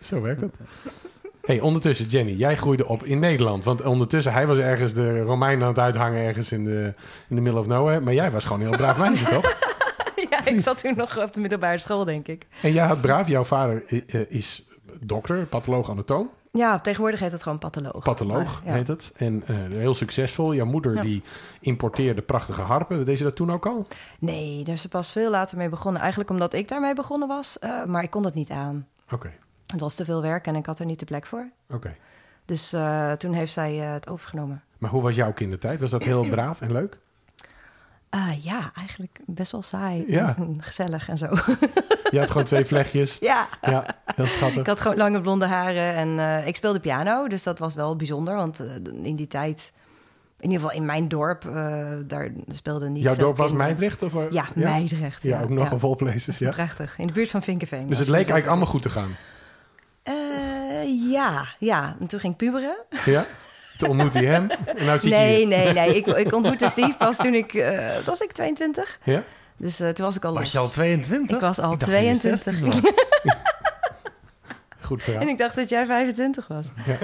Zo 0.00 0.20
werkt 0.20 0.40
het. 0.40 0.54
Hey, 1.44 1.60
ondertussen, 1.60 2.06
Jenny, 2.06 2.32
jij 2.32 2.56
groeide 2.56 2.86
op 2.86 3.04
in 3.04 3.18
Nederland. 3.18 3.64
Want 3.64 3.82
ondertussen, 3.82 4.32
hij 4.32 4.46
was 4.46 4.58
ergens 4.58 4.94
de 4.94 5.20
Romein 5.22 5.62
aan 5.62 5.68
het 5.68 5.78
uithangen, 5.78 6.24
ergens 6.24 6.52
in 6.52 6.64
de, 6.64 6.94
in 7.28 7.36
de 7.36 7.42
middle 7.42 7.60
of 7.60 7.66
nowhere. 7.66 8.00
Maar 8.00 8.14
jij 8.14 8.30
was 8.30 8.44
gewoon 8.44 8.60
een 8.60 8.66
heel 8.66 8.76
braaf 8.76 8.98
meisje, 8.98 9.24
toch? 9.24 9.56
Ja, 10.30 10.44
ik 10.44 10.60
zat 10.60 10.78
toen 10.78 10.96
nog 10.96 11.18
op 11.18 11.34
de 11.34 11.40
middelbare 11.40 11.78
school, 11.78 12.04
denk 12.04 12.28
ik. 12.28 12.46
En 12.62 12.72
jij 12.72 12.86
had 12.86 13.00
braaf, 13.00 13.28
jouw 13.28 13.44
vader 13.44 13.82
is 14.30 14.66
dokter, 15.00 15.46
patholoog 15.46 15.90
anatoom. 15.90 16.30
Ja, 16.52 16.78
tegenwoordig 16.78 17.20
heet 17.20 17.32
het 17.32 17.42
gewoon 17.42 17.58
patholoog. 17.58 18.04
Patholoog 18.04 18.62
ja. 18.64 18.72
heet 18.72 18.86
het. 18.86 19.12
En 19.16 19.44
uh, 19.50 19.56
heel 19.56 19.94
succesvol. 19.94 20.54
Jouw 20.54 20.66
moeder 20.66 20.94
ja. 20.94 21.02
die 21.02 21.22
importeerde 21.60 22.22
prachtige 22.22 22.62
harpen. 22.62 23.06
Deed 23.06 23.18
ze 23.18 23.24
dat 23.24 23.36
toen 23.36 23.52
ook 23.52 23.66
al? 23.66 23.86
Nee, 24.18 24.64
daar 24.64 24.74
is 24.74 24.80
ze 24.80 24.88
pas 24.88 25.12
veel 25.12 25.30
later 25.30 25.56
mee 25.56 25.68
begonnen. 25.68 26.00
Eigenlijk 26.00 26.30
omdat 26.30 26.52
ik 26.52 26.68
daarmee 26.68 26.94
begonnen 26.94 27.28
was. 27.28 27.56
Uh, 27.60 27.84
maar 27.84 28.02
ik 28.02 28.10
kon 28.10 28.22
dat 28.22 28.34
niet 28.34 28.50
aan. 28.50 28.86
Oké. 29.04 29.14
Okay. 29.14 29.32
Het 29.72 29.80
was 29.80 29.94
te 29.94 30.04
veel 30.04 30.22
werk 30.22 30.46
en 30.46 30.56
ik 30.56 30.66
had 30.66 30.78
er 30.78 30.86
niet 30.86 30.98
de 30.98 31.04
plek 31.04 31.26
voor. 31.26 31.50
Oké. 31.66 31.74
Okay. 31.74 31.96
Dus 32.48 32.74
uh, 32.74 33.12
toen 33.12 33.32
heeft 33.32 33.52
zij 33.52 33.76
uh, 33.76 33.92
het 33.92 34.08
overgenomen. 34.08 34.62
Maar 34.78 34.90
hoe 34.90 35.02
was 35.02 35.14
jouw 35.14 35.32
kindertijd? 35.32 35.80
Was 35.80 35.90
dat 35.90 36.04
heel 36.04 36.28
braaf 36.34 36.60
en 36.60 36.72
leuk? 36.72 36.98
Uh, 38.14 38.44
ja, 38.44 38.70
eigenlijk 38.74 39.20
best 39.26 39.52
wel 39.52 39.62
saai 39.62 40.04
ja. 40.06 40.36
en 40.36 40.56
gezellig 40.62 41.08
en 41.08 41.18
zo. 41.18 41.28
Je 42.10 42.18
had 42.18 42.30
gewoon 42.30 42.44
twee 42.44 42.64
vlechtjes. 42.64 43.18
Ja. 43.30 43.48
ja, 43.60 43.84
heel 44.14 44.26
schattig. 44.26 44.60
Ik 44.60 44.66
had 44.66 44.80
gewoon 44.80 44.96
lange 44.96 45.20
blonde 45.20 45.46
haren 45.46 45.94
en 45.94 46.46
ik 46.46 46.56
speelde 46.56 46.80
piano. 46.80 47.28
Dus 47.28 47.42
dat 47.42 47.58
was 47.58 47.74
wel 47.74 47.96
bijzonder, 47.96 48.34
want 48.34 48.60
in 49.02 49.16
die 49.16 49.26
tijd... 49.26 49.72
In 50.40 50.50
ieder 50.50 50.60
geval 50.60 50.76
in 50.76 50.86
mijn 50.86 51.08
dorp, 51.08 51.42
daar 52.06 52.30
speelde 52.48 52.88
niet 52.88 53.02
Jouw 53.02 53.14
dorp 53.14 53.36
was 53.36 53.46
kinderen. 53.46 53.76
Meidrecht? 53.78 54.02
Of, 54.02 54.12
Ja, 54.12 54.28
ja, 54.30 54.70
Meidrecht. 54.70 55.22
Ja, 55.22 55.42
ook 55.42 55.48
nog 55.48 55.70
een 55.70 55.78
vol 55.78 55.96
places, 55.96 56.38
ja. 56.38 56.50
Prachtig, 56.50 56.98
in 56.98 57.06
de 57.06 57.12
buurt 57.12 57.30
van 57.30 57.42
Vinkenveen. 57.42 57.88
Dus 57.88 57.98
het 57.98 58.08
leek 58.08 58.16
eigenlijk 58.16 58.46
allemaal 58.46 58.66
goed 58.66 58.82
te 58.82 58.90
gaan? 58.90 59.10
Ja, 61.10 61.46
ja. 61.58 61.96
En 62.00 62.06
toen 62.06 62.20
ging 62.20 62.32
ik 62.32 62.38
puberen. 62.38 62.76
Ja? 63.04 63.26
Toen 63.78 63.88
ontmoette 63.88 64.20
je 64.20 64.26
hem? 64.26 64.50
En 64.50 64.86
nou 64.86 65.00
zie 65.00 65.10
nee, 65.10 65.40
je 65.40 65.46
nee, 65.46 65.72
nee. 65.72 65.96
Ik, 65.96 66.06
ik 66.06 66.32
ontmoette 66.32 66.68
Steve 66.68 66.96
pas 66.96 67.16
toen 67.16 67.34
ik... 67.34 67.54
Uh, 67.54 67.96
was 68.04 68.20
ik 68.20 68.32
22? 68.32 68.98
Ja? 69.04 69.22
Dus 69.56 69.80
uh, 69.80 69.88
toen 69.88 70.04
was 70.04 70.16
ik 70.16 70.24
al 70.24 70.32
Was 70.32 70.42
los. 70.42 70.52
je 70.52 70.58
al 70.58 70.68
22? 70.68 71.36
Ik 71.36 71.42
was 71.42 71.58
al 71.58 71.72
ik 71.72 71.78
22. 71.78 72.60
Goed 74.80 75.02
verhaal. 75.02 75.22
En 75.22 75.28
ik 75.28 75.38
dacht 75.38 75.56
dat 75.56 75.68
jij 75.68 75.86
25 75.86 76.46
was. 76.46 76.66
Ja. 76.86 76.98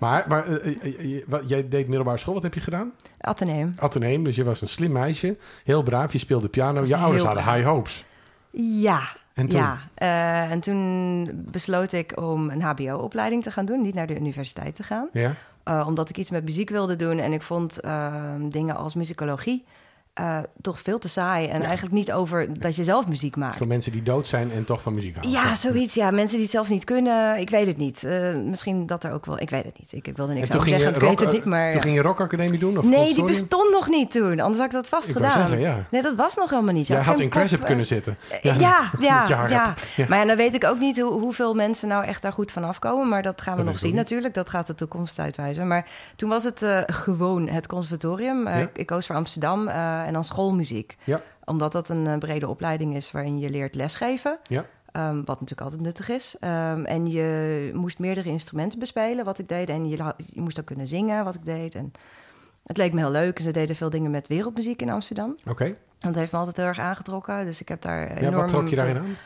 maar 0.00 0.24
maar 0.28 0.48
uh, 0.48 1.20
jij 1.46 1.68
deed 1.68 1.86
middelbare 1.86 2.18
school. 2.18 2.34
Wat 2.34 2.42
heb 2.42 2.54
je 2.54 2.60
gedaan? 2.60 2.92
Atheneum. 3.20 3.74
Atheneum. 3.78 4.24
Dus 4.24 4.36
je 4.36 4.44
was 4.44 4.60
een 4.60 4.68
slim 4.68 4.92
meisje. 4.92 5.36
Heel 5.64 5.82
braaf. 5.82 6.12
Je 6.12 6.18
speelde 6.18 6.48
piano. 6.48 6.84
Je 6.84 6.96
ouders 6.96 7.22
hadden 7.22 7.54
high 7.54 7.66
hopes. 7.66 8.04
Ja. 8.50 9.02
En 9.34 9.46
toen? 9.48 9.58
Ja. 9.58 9.78
Uh, 9.98 10.50
en 10.50 10.60
toen 10.60 11.30
besloot 11.50 11.92
ik 11.92 12.20
om 12.20 12.50
een 12.50 12.62
hbo-opleiding 12.62 13.42
te 13.42 13.50
gaan 13.50 13.64
doen. 13.64 13.82
Niet 13.82 13.94
naar 13.94 14.06
de 14.06 14.16
universiteit 14.16 14.74
te 14.74 14.82
gaan. 14.82 15.08
Ja. 15.12 15.32
Uh, 15.68 15.84
omdat 15.86 16.08
ik 16.08 16.18
iets 16.18 16.30
met 16.30 16.44
muziek 16.44 16.70
wilde 16.70 16.96
doen. 16.96 17.18
En 17.18 17.32
ik 17.32 17.42
vond 17.42 17.80
dingen 18.50 18.76
als 18.76 18.94
muzikologie... 18.94 19.64
Uh, 20.20 20.38
toch 20.60 20.80
veel 20.80 20.98
te 20.98 21.08
saai. 21.08 21.46
En 21.46 21.60
ja. 21.60 21.66
eigenlijk 21.66 21.94
niet 21.94 22.12
over 22.12 22.60
dat 22.60 22.76
je 22.76 22.84
zelf 22.84 23.08
muziek 23.08 23.36
maakt. 23.36 23.56
Voor 23.56 23.66
mensen 23.66 23.92
die 23.92 24.02
dood 24.02 24.26
zijn 24.26 24.52
en 24.52 24.64
toch 24.64 24.82
van 24.82 24.94
muziek 24.94 25.14
houden. 25.14 25.32
Ja, 25.32 25.54
zoiets. 25.54 25.94
Ja, 25.94 26.10
mensen 26.10 26.32
die 26.36 26.42
het 26.42 26.54
zelf 26.54 26.68
niet 26.68 26.84
kunnen. 26.84 27.38
Ik 27.38 27.50
weet 27.50 27.66
het 27.66 27.76
niet. 27.76 28.02
Uh, 28.02 28.34
misschien 28.34 28.86
dat 28.86 29.04
er 29.04 29.12
ook 29.12 29.26
wel... 29.26 29.40
Ik 29.40 29.50
weet 29.50 29.64
het 29.64 29.78
niet. 29.78 29.92
Ik, 29.92 30.06
ik 30.06 30.16
wilde 30.16 30.32
niks 30.32 30.54
over 30.54 30.68
zeggen, 30.68 30.94
ik 30.94 31.00
weet 31.00 31.20
het 31.20 31.32
niet. 31.32 31.44
Maar, 31.44 31.66
toen 31.66 31.74
ja. 31.74 31.80
ging 31.80 31.94
je 31.94 32.02
rockacademie 32.02 32.58
doen? 32.58 32.78
Of 32.78 32.84
nee, 32.84 33.14
die 33.14 33.24
bestond 33.24 33.70
nog 33.70 33.88
niet 33.88 34.10
toen. 34.10 34.40
Anders 34.40 34.56
had 34.56 34.66
ik 34.66 34.72
dat 34.72 34.88
vast 34.88 35.08
ik 35.08 35.14
gedaan. 35.14 35.32
Zeggen, 35.32 35.60
ja. 35.60 35.86
Nee, 35.90 36.02
dat 36.02 36.14
was 36.14 36.34
nog 36.34 36.50
helemaal 36.50 36.74
niet. 36.74 36.86
Jij 36.86 37.00
had 37.00 37.20
in 37.20 37.28
Cresip 37.28 37.60
uh, 37.60 37.66
kunnen 37.66 37.86
zitten. 37.86 38.16
Ja, 38.42 38.54
ja, 38.58 38.90
ja. 38.98 39.26
ja. 39.48 39.74
ja. 39.96 40.06
Maar 40.08 40.26
dan 40.26 40.36
weet 40.36 40.54
ik 40.54 40.64
ook 40.64 40.78
niet 40.78 41.00
hoe, 41.00 41.20
hoeveel 41.20 41.54
mensen 41.54 41.88
nou 41.88 42.04
echt 42.04 42.22
daar 42.22 42.32
goed 42.32 42.52
van 42.52 42.64
afkomen. 42.64 43.08
Maar 43.08 43.22
dat 43.22 43.40
gaan 43.40 43.56
we 43.56 43.62
dat 43.62 43.72
nog 43.72 43.80
zien 43.80 43.94
natuurlijk. 43.94 44.34
Dat 44.34 44.50
gaat 44.50 44.66
de 44.66 44.74
toekomst 44.74 45.18
uitwijzen. 45.18 45.66
Maar 45.66 45.86
toen 46.16 46.28
was 46.28 46.44
het 46.44 46.66
gewoon 46.86 47.48
het 47.48 47.66
conservatorium. 47.66 48.46
Ik 48.74 48.86
koos 48.86 49.06
voor 49.06 49.16
Amsterdam. 49.16 49.68
Uh, 50.04 50.08
en 50.08 50.12
dan 50.12 50.24
schoolmuziek. 50.24 50.96
Ja. 51.04 51.20
Omdat 51.44 51.72
dat 51.72 51.88
een 51.88 52.06
eh, 52.06 52.18
brede 52.18 52.48
opleiding 52.48 52.94
is 52.94 53.10
waarin 53.10 53.38
je 53.38 53.50
leert 53.50 53.74
lesgeven. 53.74 54.38
Ja. 54.42 54.64
Ehm, 54.92 55.14
wat 55.14 55.40
natuurlijk 55.40 55.60
altijd 55.60 55.80
nuttig 55.80 56.08
is. 56.08 56.36
Ehm, 56.40 56.84
en 56.84 57.10
je 57.10 57.70
moest 57.74 57.98
meerdere 57.98 58.28
instrumenten 58.28 58.78
bespelen, 58.78 59.24
wat 59.24 59.38
ik 59.38 59.48
deed. 59.48 59.68
En 59.68 59.88
je, 59.88 59.96
je 60.16 60.40
moest 60.40 60.60
ook 60.60 60.66
kunnen 60.66 60.86
zingen, 60.86 61.24
wat 61.24 61.34
ik 61.34 61.44
deed. 61.44 61.74
En 61.74 61.92
het 62.66 62.76
leek 62.76 62.92
me 62.92 63.00
heel 63.00 63.10
leuk. 63.10 63.38
En 63.38 63.44
ze 63.44 63.50
deden 63.50 63.76
veel 63.76 63.90
dingen 63.90 64.10
met 64.10 64.28
wereldmuziek 64.28 64.82
in 64.82 64.90
Amsterdam. 64.90 65.36
Oké. 65.48 65.76
Dat 65.98 66.14
heeft 66.14 66.32
me 66.32 66.38
altijd 66.38 66.56
heel 66.56 66.66
erg 66.66 66.78
aangetrokken. 66.78 67.44
Dus 67.44 67.60
ik 67.60 67.68
heb 67.68 67.82
daar 67.82 68.08
Ja, 68.08 68.16
enorm... 68.16 68.34
wat 68.34 68.48
trok 68.48 68.68
je 68.68 68.76
daarin 68.76 68.96
aan? 68.96 69.16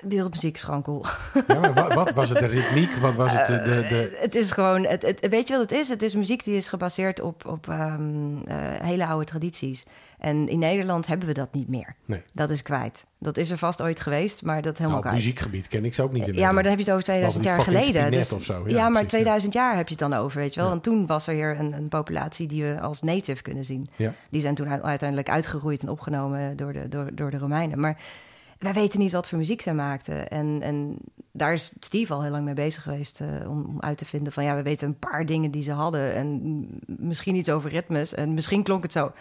Wereldmuziek 0.00 0.54
is 0.54 0.62
gewoon 0.62 0.82
cool. 0.82 1.04
Ja, 1.46 1.60
maar 1.60 1.74
wat, 1.74 1.94
wat 1.94 2.12
was 2.12 2.28
het? 2.28 2.38
De 2.38 2.46
ritmiek? 2.46 2.94
Wat 2.94 3.14
was 3.14 3.32
het? 3.32 3.46
De, 3.46 3.62
de, 3.62 3.86
de... 3.88 4.08
Eh, 4.08 4.20
het 4.22 4.34
is 4.34 4.50
gewoon, 4.50 4.84
het, 4.84 5.02
het, 5.02 5.28
weet 5.28 5.48
je 5.48 5.56
wat 5.56 5.70
het 5.70 5.78
is? 5.78 5.88
Het 5.88 6.02
is 6.02 6.14
muziek 6.14 6.44
die 6.44 6.56
is 6.56 6.68
gebaseerd 6.68 7.20
op, 7.20 7.46
op 7.46 7.68
ehm, 7.68 8.36
eh, 8.46 8.56
hele 8.82 9.06
oude 9.06 9.24
tradities. 9.24 9.84
En 10.20 10.48
in 10.48 10.58
Nederland 10.58 11.06
hebben 11.06 11.26
we 11.28 11.34
dat 11.34 11.52
niet 11.52 11.68
meer. 11.68 11.94
Nee. 12.04 12.22
Dat 12.32 12.50
is 12.50 12.62
kwijt. 12.62 13.04
Dat 13.18 13.36
is 13.36 13.50
er 13.50 13.58
vast 13.58 13.82
ooit 13.82 14.00
geweest, 14.00 14.42
maar 14.42 14.62
dat 14.62 14.78
helemaal 14.78 15.00
Nou, 15.00 15.10
kwijt. 15.10 15.16
muziekgebied 15.24 15.68
ken 15.68 15.84
ik 15.84 15.94
ze 15.94 16.02
ook 16.02 16.12
niet 16.12 16.26
in 16.28 16.34
Ja, 16.34 16.52
maar 16.52 16.62
dan 16.62 16.72
heb 16.72 16.80
je 16.80 16.90
het 16.90 16.94
over 16.94 17.06
Behalve 17.12 17.40
2000 17.40 17.42
die 17.42 17.52
jaar 17.52 17.62
geleden. 17.62 18.12
Dus, 18.12 18.32
of 18.32 18.44
zo. 18.44 18.62
ja, 18.66 18.74
Ja, 18.76 18.82
maar 18.88 18.90
precies, 18.90 19.02
ja. 19.02 19.06
2000 19.08 19.52
jaar 19.52 19.76
heb 19.76 19.88
je 19.88 19.94
het 19.98 20.10
dan 20.10 20.12
over, 20.20 20.38
weet 20.38 20.54
je 20.54 20.60
wel. 20.60 20.64
Ja. 20.64 20.70
Want 20.70 20.82
toen 20.84 21.06
was 21.06 21.26
er 21.26 21.34
hier 21.34 21.58
een, 21.58 21.72
een 21.72 21.88
populatie 21.88 22.46
die 22.46 22.62
we 22.62 22.80
als 22.80 23.02
native 23.02 23.42
kunnen 23.42 23.64
zien. 23.64 23.88
Die 24.30 24.40
zijn 24.40 24.54
toen 24.54 24.82
uiteindelijk 24.82 25.30
uitgeroeid 25.30 25.82
en 25.82 25.88
opgenomen 25.88 26.56
door 26.56 26.72
de, 26.72 26.88
door, 26.88 27.14
door 27.14 27.30
de 27.30 27.38
Romeinen. 27.38 27.80
Maar 27.80 27.96
wij 28.58 28.72
weten 28.72 28.98
niet 28.98 29.12
wat 29.12 29.28
voor 29.28 29.38
muziek 29.38 29.60
zij 29.60 29.74
maakten. 29.74 30.28
En, 30.30 30.58
en 30.62 30.96
daar 31.32 31.52
is 31.52 31.72
Steve 31.80 32.12
al 32.12 32.22
heel 32.22 32.30
lang 32.30 32.44
mee 32.44 32.54
bezig 32.54 32.82
geweest 32.82 33.20
eh, 33.20 33.50
om, 33.50 33.64
om 33.64 33.80
uit 33.80 33.98
te 33.98 34.04
vinden 34.04 34.32
van... 34.32 34.44
ja, 34.44 34.56
we 34.56 34.62
weten 34.62 34.88
een 34.88 34.98
paar 34.98 35.26
dingen 35.26 35.50
die 35.50 35.62
ze 35.62 35.72
hadden 35.72 36.14
en 36.14 36.66
misschien 36.86 37.34
iets 37.34 37.50
over 37.50 37.70
ritmes. 37.70 38.14
En 38.14 38.34
misschien 38.34 38.62
klonk 38.62 38.82
het 38.82 38.92
zo, 38.92 39.12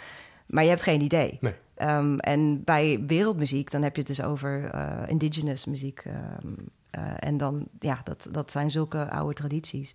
maar 0.50 0.63
je 0.63 0.70
hebt 0.70 0.82
geen 0.82 1.01
idee. 1.01 1.38
Nee. 1.41 1.53
Ehm, 1.75 2.18
en 2.18 2.63
bij 2.63 3.03
wereldmuziek, 3.08 3.72
dan 3.72 3.82
heb 3.82 3.96
je 3.96 4.01
het 4.01 4.15
dus 4.15 4.22
over 4.22 4.70
eh, 4.74 4.88
indigenous 5.08 5.65
muziek. 5.65 6.03
ehm, 6.06 6.48
eh, 6.89 7.01
en 7.20 7.38
dan, 7.38 7.68
ja, 7.79 8.01
dat, 8.03 8.27
dat 8.32 8.51
zijn 8.51 8.72
zulke 8.72 9.10
oude 9.10 9.34
tradities. 9.34 9.91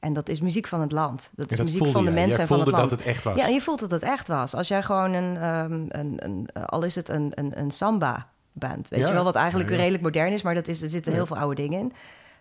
En 0.00 0.12
dat 0.12 0.28
is 0.28 0.40
muziek 0.40 0.66
van 0.66 0.80
het 0.80 0.92
land. 0.92 1.30
Dat 1.34 1.50
is 1.50 1.56
dat 1.56 1.66
muziek 1.66 1.88
van 1.88 2.04
de 2.04 2.10
mensen 2.10 2.40
en 2.40 2.46
van 2.46 2.60
het 2.60 2.70
land. 2.70 2.90
dat 2.90 2.98
het 2.98 3.08
echt 3.08 3.24
was. 3.24 3.36
Ja, 3.36 3.46
en 3.46 3.52
je 3.52 3.60
voelt 3.60 3.80
dat 3.80 3.90
het 3.90 4.02
echt 4.02 4.28
was. 4.28 4.54
Als 4.54 4.68
jij 4.68 4.82
gewoon 4.82 5.12
een, 5.12 5.36
ehm, 5.36 5.72
een, 5.88 6.14
een 6.24 6.48
al 6.66 6.82
is 6.82 6.94
het 6.94 7.08
een, 7.08 7.32
een, 7.34 7.58
een 7.60 7.70
samba-band, 7.70 8.88
weet 8.88 9.00
Ja. 9.00 9.06
je 9.06 9.12
wel, 9.12 9.24
wat 9.24 9.34
eigenlijk 9.34 9.68
Ja, 9.68 9.74
ja. 9.74 9.80
redelijk 9.80 10.02
modern 10.04 10.32
is, 10.32 10.42
maar 10.42 10.54
dat 10.54 10.68
is, 10.68 10.82
er 10.82 10.88
zitten 10.88 11.12
heel 11.12 11.26
veel 11.26 11.38
oude 11.38 11.62
dingen 11.62 11.78
in. 11.78 11.92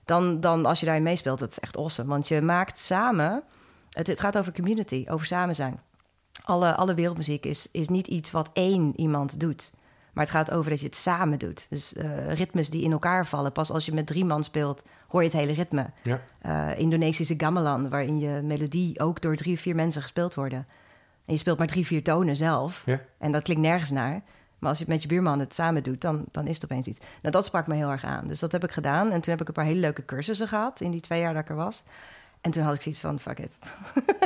Dan, 0.06 0.40
dan 0.40 0.66
als 0.66 0.80
je 0.80 0.86
daarin 0.86 1.04
meespeelt, 1.04 1.40
dat 1.40 1.52
is 1.52 1.60
echt 1.60 1.78
awesome. 1.78 2.10
Want 2.10 2.28
je 2.28 2.42
maakt 2.42 2.80
samen, 2.80 3.44
het, 3.90 4.08
het 4.08 4.20
gaat 4.20 4.38
over 4.38 4.54
community, 4.54 5.06
over 5.10 5.26
samen 5.26 5.56
zijn. 5.56 5.80
Alle, 6.44 6.76
alle 6.76 6.94
wereldmuziek 6.94 7.46
is, 7.46 7.68
is 7.72 7.88
niet 7.88 8.08
iets 8.08 8.32
wat 8.32 8.50
één 8.54 8.94
iemand 8.96 9.40
doet. 9.40 9.72
Maar 10.14 10.24
het 10.24 10.34
gaat 10.34 10.52
over 10.52 10.70
dat 10.70 10.80
je 10.80 10.86
het 10.86 10.96
samen 10.96 11.40
doet. 11.40 11.66
Dus 11.70 11.94
eh, 11.94 12.34
ritmes 12.34 12.70
die 12.70 12.84
in 12.84 12.92
elkaar 12.92 13.26
vallen. 13.26 13.52
Pas 13.52 13.72
als 13.72 13.86
je 13.86 13.94
met 13.94 14.08
drie 14.08 14.26
man 14.26 14.44
speelt, 14.44 14.84
hoor 15.08 15.22
je 15.24 15.28
het 15.28 15.38
hele 15.38 15.54
ritme. 15.54 15.90
Ja. 16.04 16.22
Eh, 16.42 16.80
Indonesische 16.80 17.34
gamelan, 17.38 17.90
waarin 17.90 18.20
je 18.20 18.42
melodie 18.42 19.00
ook 19.00 19.22
door 19.22 19.36
drie, 19.36 19.60
vier 19.60 19.76
mensen 19.76 20.02
gespeeld 20.02 20.34
worden. 20.34 20.68
En 21.26 21.34
je 21.34 21.38
speelt 21.38 21.58
maar 21.58 21.68
drie, 21.68 21.86
vier 21.86 22.04
tonen 22.04 22.36
zelf. 22.36 22.84
Ja. 22.86 23.00
En 23.18 23.32
dat 23.32 23.44
klinkt 23.44 23.62
nergens 23.62 23.90
naar. 23.90 24.22
Maar 24.60 24.70
als 24.70 24.78
je 24.78 24.84
het 24.84 24.94
met 24.94 25.02
je 25.02 25.08
buurman 25.08 25.40
het 25.40 25.54
samen 25.54 25.84
doet, 25.84 26.02
dan, 26.02 26.26
dan 26.32 26.48
is 26.48 26.56
het 26.56 26.64
opeens 26.64 26.88
iets. 26.88 27.00
Nou, 27.00 27.34
dat 27.34 27.46
sprak 27.46 27.68
me 27.68 27.76
heel 27.76 27.92
erg 27.92 28.04
aan. 28.04 28.28
Dus 28.28 28.40
dat 28.40 28.52
heb 28.52 28.64
ik 28.64 28.72
gedaan. 28.72 29.12
En 29.12 29.22
toen 29.22 29.32
heb 29.32 29.42
ik 29.42 29.48
een 29.48 29.54
paar 29.54 29.66
hele 29.66 29.80
leuke 29.80 30.06
cursussen 30.06 30.48
gehad 30.48 30.82
in 30.82 30.92
die 30.92 31.02
twee 31.02 31.20
jaar 31.20 31.34
dat 31.34 31.42
ik 31.42 31.50
er 31.50 31.56
was. 31.56 31.84
En 32.44 32.52
toen 32.52 32.64
had 32.64 32.76
ik 32.76 32.82
zoiets 32.82 33.02
van, 33.02 33.20
fuck 33.20 33.40
it. 33.40 33.52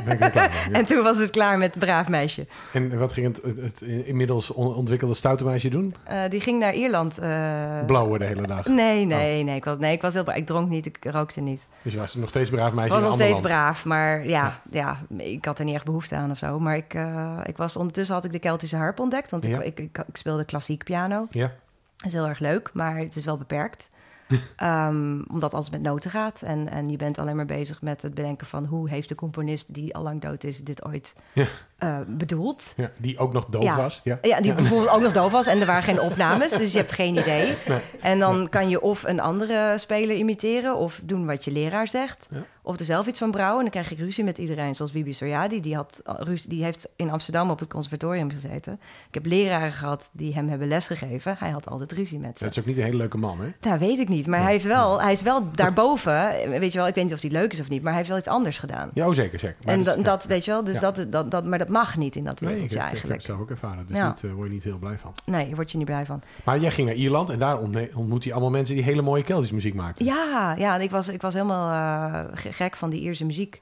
Ben 0.05 0.19
ik 0.19 0.31
klaar 0.31 0.50
mee, 0.50 0.69
ja. 0.71 0.79
En 0.79 0.86
toen 0.86 1.03
was 1.03 1.17
het 1.17 1.29
klaar 1.29 1.57
met 1.57 1.79
Braaf 1.79 2.07
Meisje. 2.07 2.47
En 2.74 2.97
wat 3.00 3.12
ging 3.13 3.27
het, 3.36 3.55
het, 3.62 3.81
inmiddels 3.81 4.51
on- 4.51 4.75
ontwikkelde 4.75 5.13
stoute 5.13 5.43
meisje 5.43 5.69
doen? 5.69 5.95
Eh, 6.03 6.21
die 6.29 6.39
ging 6.41 6.59
naar 6.59 6.74
Ierland. 6.74 7.17
eh, 7.17 7.86
Blauwen 7.86 8.19
de 8.19 8.25
hele 8.25 8.41
dag. 8.47 8.65
Nee, 8.65 9.05
nee, 9.05 9.43
nee. 9.43 9.55
Ik 9.55 9.65
was, 9.65 9.77
nee, 9.77 9.91
ik 9.91 10.01
was 10.01 10.13
heel 10.13 10.24
braaf. 10.24 10.38
Ik 10.38 10.45
dronk 10.45 10.69
niet, 10.69 10.86
ik 10.86 10.97
rookte 11.01 11.41
niet. 11.41 11.62
Dus 11.81 11.93
je 11.93 12.00
was 12.00 12.15
nog 12.15 12.29
steeds 12.29 12.50
braaf 12.50 12.74
meisje 12.74 12.86
Ik 12.95 13.01
was 13.01 13.03
nog 13.03 13.13
steeds 13.13 13.31
land. 13.31 13.43
braaf, 13.43 13.86
maar 13.86 14.27
ja, 14.27 14.59
ja. 14.71 14.97
ik 15.17 15.45
had 15.45 15.59
er 15.59 15.65
niet 15.65 15.75
echt 15.75 15.86
behoefte 15.86 16.15
aan 16.15 16.31
of 16.31 16.38
zo. 16.38 16.59
Maar 16.59 16.75
ik, 16.75 16.93
eh, 16.93 17.39
ik 17.43 17.57
was, 17.57 17.75
ondertussen 17.75 18.15
had 18.15 18.25
ik 18.25 18.31
de 18.31 18.39
Keltische 18.39 18.75
harp 18.77 19.00
ontdekt, 19.00 19.31
want 19.31 19.45
ik, 19.45 19.59
ik, 19.63 19.79
ik 19.79 20.00
speelde 20.13 20.45
klassiek 20.45 20.83
piano. 20.83 21.27
Ja. 21.29 21.51
Dat 21.97 22.05
is 22.07 22.13
heel 22.13 22.27
erg 22.27 22.39
leuk, 22.39 22.69
maar 22.74 22.97
het 22.97 23.15
is 23.15 23.24
wel 23.24 23.38
beperkt. 23.38 23.89
Ehm, 24.55 25.22
omdat 25.27 25.53
alles 25.53 25.69
met 25.69 25.81
noten 25.81 26.12
gaat. 26.12 26.41
En, 26.41 26.69
en 26.69 26.89
je 26.89 26.98
bent 26.98 27.19
alleen 27.19 27.36
maar 27.36 27.46
bezig 27.46 27.81
met 27.81 28.01
het 28.01 28.13
bedenken 28.13 28.48
van... 28.48 28.65
hoe 28.65 28.89
heeft 28.89 29.10
de 29.10 29.15
componist 29.15 29.74
die 29.74 29.96
al 29.96 30.03
lang 30.03 30.22
dood 30.22 30.43
is 30.43 30.63
dit 30.63 30.86
ooit 30.86 31.15
Ja. 31.34 31.48
Eh, 31.77 31.98
bedoeld? 32.07 32.63
ja, 32.75 32.91
die 32.98 33.17
ook 33.17 33.34
nog 33.34 33.46
doof 33.46 33.63
Ja. 33.63 33.75
was. 33.75 34.01
Ja. 34.03 34.19
Ja, 34.22 34.41
die 34.41 34.53
bijvoorbeeld 34.53 34.89
ook 34.91 35.01
nog 35.01 35.12
doof 35.12 35.31
was 35.31 35.46
en 35.46 35.60
er 35.60 35.65
waren 35.65 35.84
geen 35.84 36.01
opnames, 36.01 36.51
dus 36.51 36.72
je 36.72 36.77
hebt 36.77 36.91
geen 36.91 37.17
idee. 37.17 37.53
Nee. 37.67 37.79
En 38.01 38.19
dan 38.19 38.50
kan 38.50 38.69
je 38.69 38.81
of 38.81 39.03
een 39.03 39.19
andere 39.19 39.77
speler 39.77 40.15
imiteren 40.15 40.75
of 40.75 41.00
doen 41.03 41.25
wat 41.25 41.43
je 41.46 41.51
leraar 41.51 41.88
zegt. 41.88 42.27
Of 42.62 42.79
er 42.79 42.86
zelf 42.86 43.07
iets 43.07 43.19
van 43.19 43.31
brouwen. 43.31 43.57
En 43.65 43.72
dan 43.72 43.81
krijg 43.84 43.91
ik 44.00 44.05
ruzie 44.05 44.24
met 44.24 44.38
iedereen, 44.38 44.75
zoals 44.75 44.91
Bibi 44.91 45.13
Soriadi. 45.13 45.62
Die, 45.62 45.75
had, 45.75 46.01
ruzie- 46.03 46.50
die 46.50 46.63
heeft 46.63 46.89
in 46.96 47.12
Amsterdam 47.12 47.50
op 47.50 47.60
het 47.60 47.69
conservatorium 47.69 48.29
gezeten. 48.31 48.74
Ik 49.07 49.13
heb 49.13 49.25
leraren 49.25 49.72
gehad 49.72 50.10
die 50.12 50.34
hem 50.34 50.50
hebben 50.50 50.67
lesgegeven. 50.67 51.36
Hij 51.39 51.50
had 51.50 51.69
altijd 51.69 51.91
ruzie 51.91 52.19
met 52.19 52.38
ze. 52.38 52.43
Dat 52.43 52.51
is 52.53 52.60
ook 52.60 52.65
niet 52.65 52.77
een 52.77 52.84
hele 52.84 52.98
leuke 52.98 53.17
man, 53.17 53.39
hè? 53.41 53.48
Nou, 53.69 53.79
weet 53.79 54.00
ik 54.00 54.10
niet. 54.10 54.27
Maar 54.27 54.41
hij, 54.41 54.51
heeft 54.51 54.65
wel, 54.65 55.01
hij 55.01 55.12
is 55.12 55.22
wel 55.22 55.51
daarboven. 55.51 56.29
Weet 56.60 56.72
je 56.72 56.77
wel, 56.77 56.88
ik 56.88 56.96
weet 56.96 57.03
niet 57.03 57.13
of 57.13 57.22
hij 57.22 57.31
leuk 57.31 57.53
is 57.53 57.60
of 57.60 57.69
niet. 57.69 57.79
Maar 57.81 57.88
hij 57.89 57.98
heeft 57.98 58.10
wel 58.10 58.17
iets 58.19 58.27
anders 58.27 58.60
gedaan. 58.60 58.91
Ja, 58.93 59.07
oh, 59.07 59.13
zeker, 59.13 59.39
zeker. 59.39 59.57
Maar 59.65 59.74
en 59.74 59.84
dat 59.84 59.98
is- 59.98 60.03
dat, 60.03 60.05
dat, 60.22 60.25
weet 60.25 60.46
je 60.46 60.51
wel, 60.51 60.63
dus 60.63 60.79
dat, 60.79 61.05
dat, 61.10 61.31
dat, 61.31 61.46
maar 61.46 61.57
dat 61.57 61.66
mag 61.69 61.97
niet 61.97 62.15
in 62.15 62.24
dat 62.24 62.41
Nee, 62.41 62.50
ik, 62.50 62.55
wereldje 62.55 62.77
heb- 62.77 62.88
ik 62.88 62.91
heb 62.93 63.09
eigenlijk. 63.09 63.13
het 63.17 63.24
zelf 63.24 63.39
ook 63.39 63.50
ervaren. 63.50 63.88
Dus 63.88 63.97
Ja. 63.97 64.07
niet, 64.07 64.24
eh, 64.24 64.31
word 64.31 64.47
je 64.47 64.53
niet 64.53 64.63
heel 64.63 64.77
blij 64.77 64.97
van. 65.00 65.13
Nee, 65.25 65.45
daar 65.45 65.55
word 65.55 65.71
je 65.71 65.77
niet 65.77 65.86
blij 65.86 66.05
van. 66.05 66.21
Maar 66.43 66.59
jij 66.59 66.71
ging 66.71 66.88
naar 66.88 66.95
Ierland 66.97 67.29
en 67.29 67.39
daar 67.39 67.57
ontmoet 67.95 68.24
je 68.24 68.31
allemaal 68.31 68.50
mensen 68.50 68.75
die 68.75 68.83
hele 68.83 69.01
mooie 69.01 69.24
Keltische 69.24 69.53
muziek 69.55 69.74
maakten. 69.74 70.05
Ja, 70.05 70.55
ja 70.57 70.77
ik, 70.77 70.91
was, 70.91 71.07
ik 71.07 71.21
was 71.21 71.33
helemaal 71.33 71.71
eh, 71.71 72.25
ge- 72.33 72.53
gek 72.53 72.75
van 72.75 72.89
die 72.89 73.01
Ierse 73.01 73.25
muziek. 73.25 73.62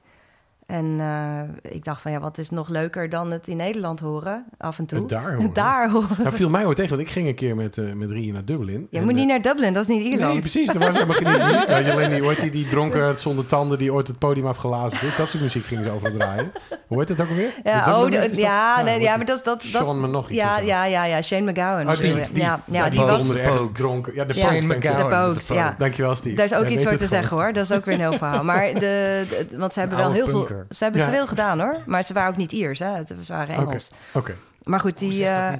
En 0.66 0.96
eh, 1.00 1.72
ik 1.72 1.84
dacht 1.84 2.02
van, 2.02 2.12
ja, 2.12 2.20
wat 2.20 2.38
is 2.38 2.50
nog 2.50 2.68
leuker 2.68 3.08
dan 3.08 3.30
het 3.30 3.48
in 3.48 3.56
Nederland 3.56 4.00
horen, 4.00 4.44
af 4.58 4.78
en 4.78 4.86
toe. 4.86 4.98
Het 4.98 5.08
daar 5.08 5.34
horen. 5.34 5.52
Daar 5.52 5.90
horen. 5.90 6.16
Nou, 6.18 6.34
viel 6.34 6.48
mij 6.48 6.64
ooit 6.66 6.76
tegen, 6.76 6.96
want 6.96 7.06
ik 7.06 7.12
ging 7.12 7.28
een 7.28 7.34
keer 7.34 7.56
met, 7.56 7.78
eh 7.78 7.92
met 7.92 8.10
Rie 8.10 8.32
naar 8.32 8.44
Dublin. 8.44 8.86
Je 8.90 8.98
En, 8.98 9.04
moet 9.04 9.12
niet 9.14 9.22
eh, 9.22 9.28
naar 9.28 9.42
Dublin, 9.42 9.72
dat 9.72 9.82
is 9.82 9.88
niet 9.88 10.02
Ierland. 10.02 10.32
Nee, 10.32 10.40
precies. 10.40 10.68
Er 10.68 10.78
was 10.78 10.92
helemaal 10.92 11.16
geen 11.16 11.32
muziek. 11.32 11.68
Alleen 11.68 12.10
die, 12.10 12.34
die, 12.40 12.50
die 12.50 12.68
dronken 12.68 13.18
zonder 13.18 13.46
tanden 13.46 13.78
die 13.78 13.92
ooit 13.92 14.06
het 14.06 14.18
podium 14.18 14.46
afgelazen 14.46 15.08
is. 15.08 15.16
Dat 15.16 15.28
soort 15.28 15.42
muziek 15.42 15.64
gingen 15.64 15.84
ze 15.84 15.90
overal 15.90 16.12
draaien. 16.18 16.52
Hoe 16.86 16.98
heet 16.98 17.08
het 17.08 17.20
ook 17.20 17.28
alweer? 17.28 17.50
Ja, 17.64 18.00
oh, 18.02 18.10
de- 18.10 18.16
is 18.16 18.28
dat? 18.28 18.36
ja, 18.36 18.82
nee, 18.82 19.00
ja, 19.00 19.16
maar 19.16 19.26
dat... 19.26 19.44
dat, 19.44 19.62
dat 19.72 19.82
Sean 19.82 20.10
nog 20.10 20.30
iets 20.30 20.40
ja, 20.40 20.58
ja, 20.58 20.84
ja, 20.84 21.04
ja, 21.04 21.22
Shane 21.22 21.50
McGowan. 21.52 21.90
Oh, 21.90 21.96
die, 21.96 22.14
je. 22.14 22.26
die. 22.32 22.42
ja, 22.42 22.60
ja, 22.66 22.90
die 22.90 23.00
was... 23.00 23.32
Dronken. 23.72 24.14
Ja, 24.14 24.24
de 24.24 24.34
Ja. 24.34 24.40
Shane 24.46 24.74
McGowan. 24.76 25.34
de 25.34 25.54
ja. 25.54 25.74
Dankjewel, 25.78 26.14
Steve. 26.14 26.36
Daar 26.36 26.44
is 26.44 26.54
ook 26.54 26.66
iets 26.68 26.84
voor 26.84 26.96
te 26.96 27.06
zeggen 27.06 27.36
hoor. 27.36 27.52
Dat 27.52 27.64
is 27.64 27.72
ook 27.72 27.84
weer 27.84 27.94
een 27.94 28.00
heel 28.00 28.12
verhaal. 28.12 28.44
Maar 28.44 28.74
de, 28.74 29.24
want 29.56 29.72
ze 29.72 29.78
hebben 29.78 29.98
wel 29.98 30.12
heel 30.12 30.28
veel. 30.28 30.55
Ze 30.70 30.84
hebben 30.84 31.02
Ja. 31.02 31.10
veel 31.10 31.26
gedaan 31.26 31.60
hoor. 31.60 31.76
Maar 31.86 32.02
ze 32.04 32.12
waren 32.12 32.30
ook 32.30 32.36
niet 32.36 32.52
Iers, 32.52 32.78
hè? 32.78 32.86
Het- 32.88 33.14
Ze 33.22 33.32
waren 33.32 33.54
Oké, 33.58 33.64
Engels. 33.66 33.90
oké. 34.14 34.34
Maar 34.62 34.80
goed, 34.80 34.98
die. 34.98 35.12
eh, 35.12 35.18
ja. 35.18 35.58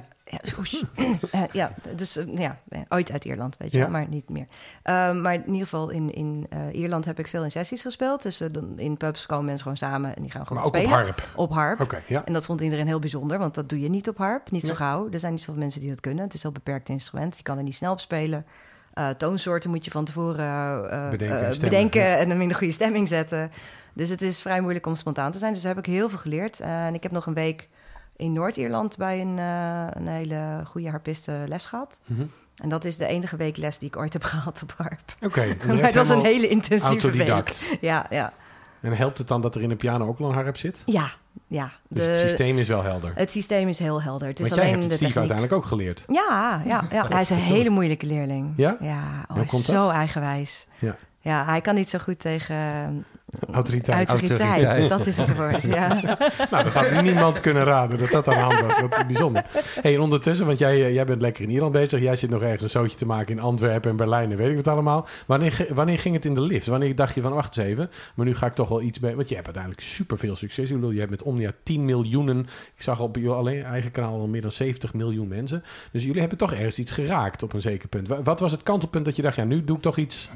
Eh, 1.31 1.41
ja, 1.51 1.71
dus 1.95 2.17
eh, 2.17 2.37
ja, 2.37 2.59
ooit 2.89 3.11
uit 3.11 3.25
Ierland, 3.25 3.57
weet 3.57 3.71
je 3.71 3.77
Ja. 3.77 3.83
wel, 3.83 3.91
maar 3.91 4.05
niet 4.09 4.29
meer. 4.29 4.45
Ehm, 4.83 5.21
maar 5.21 5.33
in 5.33 5.45
ieder 5.45 5.61
geval 5.63 5.89
in, 5.89 6.13
in 6.13 6.45
eh, 6.49 6.59
Ierland 6.79 7.05
heb 7.05 7.19
ik 7.19 7.27
veel 7.27 7.43
in 7.43 7.51
sessies 7.51 7.81
gespeeld. 7.81 8.23
Dus 8.23 8.37
dan, 8.51 8.73
in 8.79 8.97
pubs 8.97 9.25
komen 9.25 9.45
mensen 9.45 9.61
gewoon 9.61 9.77
samen 9.77 10.15
en 10.15 10.21
die 10.21 10.31
gaan 10.31 10.47
gewoon 10.47 10.57
Maar 10.63 10.67
ook 10.67 10.75
op 10.75 10.81
spelen. 10.81 10.99
harp. 11.03 11.27
Op 11.35 11.51
harp. 11.53 11.79
Oké, 11.81 12.01
ja. 12.07 12.25
En 12.25 12.33
dat 12.33 12.45
vond 12.45 12.61
iedereen 12.61 12.87
heel 12.87 12.99
bijzonder, 12.99 13.37
want 13.39 13.55
dat 13.55 13.69
doe 13.69 13.79
je 13.79 13.89
niet 13.89 14.09
op 14.09 14.17
harp. 14.17 14.51
Niet 14.51 14.65
zo 14.65 14.73
gauw. 14.73 15.07
Er 15.11 15.19
zijn 15.19 15.31
niet 15.31 15.41
zoveel 15.41 15.61
mensen 15.61 15.81
die 15.81 15.89
dat 15.89 15.99
kunnen. 15.99 16.23
Het 16.23 16.33
is 16.33 16.43
een 16.43 16.49
heel 16.51 16.61
beperkt 16.63 16.89
instrument. 16.89 17.37
Je 17.37 17.43
kan 17.43 17.57
er 17.57 17.63
niet 17.63 17.75
snel 17.75 17.91
op 17.91 17.99
spelen. 17.99 18.45
Eh, 18.93 19.09
toonsoorten 19.09 19.69
moet 19.69 19.85
je 19.85 19.91
van 19.91 20.05
tevoren 20.05 20.45
eh, 20.91 21.09
Bedenken 21.09 21.37
stemmen, 21.37 21.59
bedenken 21.59 22.01
ja. 22.01 22.15
en 22.17 22.29
hem 22.29 22.41
in 22.41 22.47
de 22.47 22.53
goede 22.55 22.73
stemming 22.73 23.07
zetten. 23.07 23.51
Dus 23.97 24.09
het 24.09 24.21
is 24.21 24.41
vrij 24.41 24.61
moeilijk 24.61 24.85
om 24.85 24.95
spontaan 24.95 25.31
te 25.31 25.39
zijn. 25.39 25.53
Dus 25.53 25.61
daar 25.61 25.75
heb 25.75 25.85
ik 25.85 25.91
heel 25.93 26.09
veel 26.09 26.17
geleerd. 26.17 26.59
Eh, 26.59 26.85
en 26.85 26.93
ik 26.93 27.03
heb 27.03 27.11
nog 27.11 27.25
een 27.25 27.33
week 27.33 27.67
in 28.15 28.31
Noord-Ierland 28.31 28.97
bij 28.97 29.21
een, 29.21 29.39
eh, 29.39 29.87
een 29.89 30.07
hele 30.07 30.61
goede 30.65 30.89
harpiste 30.89 31.43
les 31.47 31.65
gehad. 31.65 31.99
Mhm. 32.05 32.21
En 32.55 32.69
dat 32.69 32.85
is 32.85 32.97
de 32.97 33.05
enige 33.05 33.35
week 33.35 33.57
les 33.57 33.77
die 33.77 33.87
ik 33.87 33.97
ooit 33.97 34.13
heb 34.13 34.23
gehad 34.33 34.61
op 34.63 34.73
harp. 34.77 35.15
Oké. 35.21 35.55
Maar 35.67 35.77
het 35.77 35.95
was 35.95 36.09
een 36.09 36.23
hele 36.23 36.47
intensieve 36.47 37.11
week. 37.11 37.77
Ja, 37.81 38.05
ja. 38.09 38.33
En 38.81 38.93
helpt 38.97 39.17
het 39.17 39.27
dan 39.27 39.41
dat 39.41 39.55
er 39.55 39.61
in 39.61 39.69
de 39.69 39.75
piano 39.75 40.07
ook 40.07 40.19
een 40.19 40.33
harp 40.33 40.57
zit? 40.57 40.81
Ja, 40.85 41.11
ja. 41.47 41.71
Dus 41.87 42.05
het 42.05 42.17
systeem 42.17 42.57
is 42.57 42.67
wel 42.67 42.83
helder. 42.83 43.11
het 43.15 43.31
systeem 43.31 43.67
is 43.67 43.79
heel 43.79 44.01
helder. 44.01 44.27
Het 44.27 44.39
is 44.39 44.49
Want 44.49 44.61
jij 44.61 44.69
alleen 44.69 44.79
hebt 44.79 44.99
de 44.99 45.05
het 45.05 45.11
Steve 45.11 45.13
techniek. 45.13 45.31
uiteindelijk 45.31 45.53
ook 45.53 45.65
geleerd. 45.65 46.03
Ja, 46.07 46.61
ja, 46.65 46.83
ja. 46.91 47.07
hij 47.13 47.21
is 47.21 47.29
een 47.29 47.35
hele 47.35 47.69
moeilijke 47.69 48.05
leerling. 48.05 48.53
Ja? 48.55 48.77
Ja, 48.79 49.25
oh, 49.27 49.35
hij 49.35 49.43
is 49.43 49.65
zo 49.65 49.73
dat? 49.73 49.89
eigenwijs. 49.91 50.67
Ja. 50.79 50.95
Ja, 51.21 51.45
hij 51.45 51.61
kan 51.61 51.75
niet 51.75 51.89
zo 51.89 51.99
goed 51.99 52.19
tegen 52.19 53.05
Autoriteit. 53.51 54.07
Autoriteit, 54.09 54.63
Autoriteit. 54.63 54.89
dat 54.89 55.05
is 55.05 55.17
het 55.17 55.35
woord, 55.35 55.61
ja. 55.61 55.87
Nou, 56.51 56.63
dan 56.63 56.71
gaat 56.71 57.01
niemand 57.01 57.39
kunnen 57.39 57.63
raden 57.63 57.97
dat 57.99 58.09
dat 58.09 58.27
aan 58.27 58.33
de 58.33 58.39
hand 58.55 58.61
was. 58.61 58.79
Wat 58.81 59.07
bijzonder. 59.07 59.45
Hey, 59.81 59.93
en 59.95 59.99
ondertussen, 60.01 60.45
want 60.45 60.59
jij, 60.59 60.85
eh, 60.85 60.93
jij 60.93 61.05
bent 61.05 61.21
lekker 61.21 61.43
in 61.43 61.49
Ierland 61.49 61.71
bezig. 61.71 61.99
Jij 62.01 62.15
zit 62.15 62.29
nog 62.29 62.41
ergens 62.41 62.61
een 62.63 62.69
zootje 62.69 62.97
te 62.97 63.05
maken 63.05 63.35
in 63.35 63.41
Antwerpen 63.41 63.89
en 63.91 63.95
Berlijn 63.97 64.31
en 64.31 64.37
weet 64.37 64.49
ik 64.49 64.55
wat 64.55 64.67
allemaal. 64.67 65.07
Wanneer, 65.25 65.67
wanneer 65.73 65.99
ging 65.99 66.15
het 66.15 66.25
in 66.25 66.33
de 66.33 66.41
lift? 66.41 66.67
Wanneer 66.67 66.95
dacht 66.95 67.15
je 67.15 67.21
van, 67.21 67.33
wacht 67.33 67.57
eens 67.57 67.67
even, 67.67 67.89
maar 68.15 68.25
nu 68.25 68.35
ga 68.35 68.45
ik 68.45 68.53
toch 68.53 68.69
wel 68.69 68.81
iets 68.81 68.99
bij... 68.99 69.15
Want 69.15 69.27
je 69.29 69.33
hebt 69.35 69.45
uiteindelijk 69.47 69.83
superveel 69.85 70.35
succes. 70.35 70.69
Ik 70.69 70.75
bedoel, 70.75 70.91
je 70.91 70.99
hebt 70.99 71.11
met 71.11 71.23
Omnia 71.23 71.51
10 71.63 71.85
miljoenen... 71.85 72.39
Ik 72.75 72.81
zag 72.83 72.99
op 72.99 73.15
je 73.15 73.29
alleen 73.29 73.63
eigen 73.63 73.91
kanaal 73.91 74.19
al 74.19 74.27
meer 74.27 74.41
dan 74.41 74.51
70 74.51 74.93
miljoen 74.93 75.27
mensen. 75.27 75.63
Dus 75.91 76.03
jullie 76.03 76.19
hebben 76.19 76.37
toch 76.37 76.51
ergens 76.53 76.79
iets 76.79 76.91
geraakt 76.91 77.43
op 77.43 77.53
een 77.53 77.61
zeker 77.61 77.87
punt. 77.87 78.07
Wa- 78.07 78.21
Wat 78.23 78.39
was 78.39 78.51
het 78.51 78.63
kantelpunt 78.63 79.05
dat 79.05 79.15
je 79.15 79.21
dacht, 79.21 79.35
ja, 79.35 79.43
nu 79.43 79.63
doe 79.63 79.75
ik 79.75 79.81
toch 79.81 79.97
iets... 79.97 80.29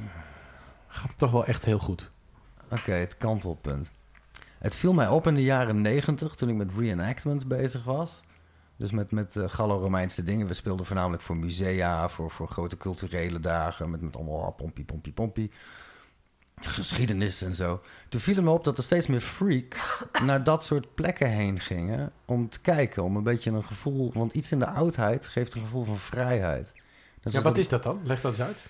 Gaat 0.87 1.09
het 1.09 1.17
toch 1.17 1.31
wel 1.31 1.45
echt 1.45 1.65
heel 1.65 1.79
goed? 1.79 2.09
Oké, 2.71 2.91
het 2.91 3.17
kantelpunt. 3.17 3.89
Het 4.59 4.75
viel 4.75 4.93
mij 4.93 5.07
op 5.07 5.27
in 5.27 5.33
de 5.33 5.43
jaren 5.43 5.81
negentig 5.81 6.35
toen 6.35 6.49
ik 6.49 6.55
met 6.55 6.71
reenactment 6.77 7.47
bezig 7.47 7.83
was. 7.83 8.21
Dus 8.75 8.91
met, 8.91 9.11
met 9.11 9.35
eh, 9.35 9.49
Gallo-Romeinse 9.49 10.23
dingen. 10.23 10.47
We 10.47 10.53
speelden 10.53 10.85
voornamelijk 10.85 11.21
voor 11.23 11.37
musea, 11.37 12.09
voor, 12.09 12.31
voor 12.31 12.47
grote 12.47 12.77
culturele 12.77 13.39
dagen. 13.39 13.89
Met, 13.89 14.01
met 14.01 14.15
allemaal 14.15 14.45
ah, 14.45 14.55
pompie, 14.55 14.85
pompie, 14.85 15.13
pompie. 15.13 15.51
Geschiedenis 16.61 17.41
en 17.41 17.55
zo. 17.55 17.81
Toen 18.09 18.19
viel 18.21 18.35
het 18.35 18.43
me 18.43 18.49
op 18.49 18.63
dat 18.63 18.77
er 18.77 18.83
steeds 18.83 19.07
meer 19.07 19.21
freaks 19.21 20.03
naar 20.25 20.43
dat 20.43 20.63
soort 20.65 20.95
plekken 20.95 21.29
heen 21.29 21.59
gingen. 21.59 22.11
Om 22.25 22.49
te 22.49 22.59
kijken, 22.59 23.03
om 23.03 23.15
een 23.15 23.23
beetje 23.23 23.51
een 23.51 23.63
gevoel... 23.63 24.11
Want 24.13 24.33
iets 24.33 24.51
in 24.51 24.59
de 24.59 24.67
oudheid 24.67 25.27
geeft 25.27 25.53
een 25.53 25.61
gevoel 25.61 25.83
van 25.83 25.97
vrijheid. 25.97 26.73
Dus 27.19 27.33
Ja, 27.33 27.41
wat 27.41 27.55
dat- 27.55 27.57
is 27.63 27.69
dat 27.69 27.83
dan? 27.83 27.99
Leg 28.03 28.21
dat 28.21 28.31
eens 28.31 28.41
uit. 28.41 28.67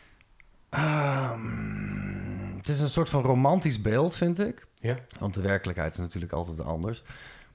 Ehm, 0.70 2.20
het 2.62 2.70
is 2.70 2.80
een 2.80 2.89
soort 2.89 3.10
van 3.10 3.22
romantisch 3.22 3.82
beeld, 3.82 4.15
vind 4.15 4.39
ik. 4.39 4.68
Ja. 4.80 4.96
Want 5.20 5.34
de 5.34 5.41
werkelijkheid 5.41 5.94
is 5.94 6.00
natuurlijk 6.00 6.32
altijd 6.32 6.60
anders. 6.62 7.03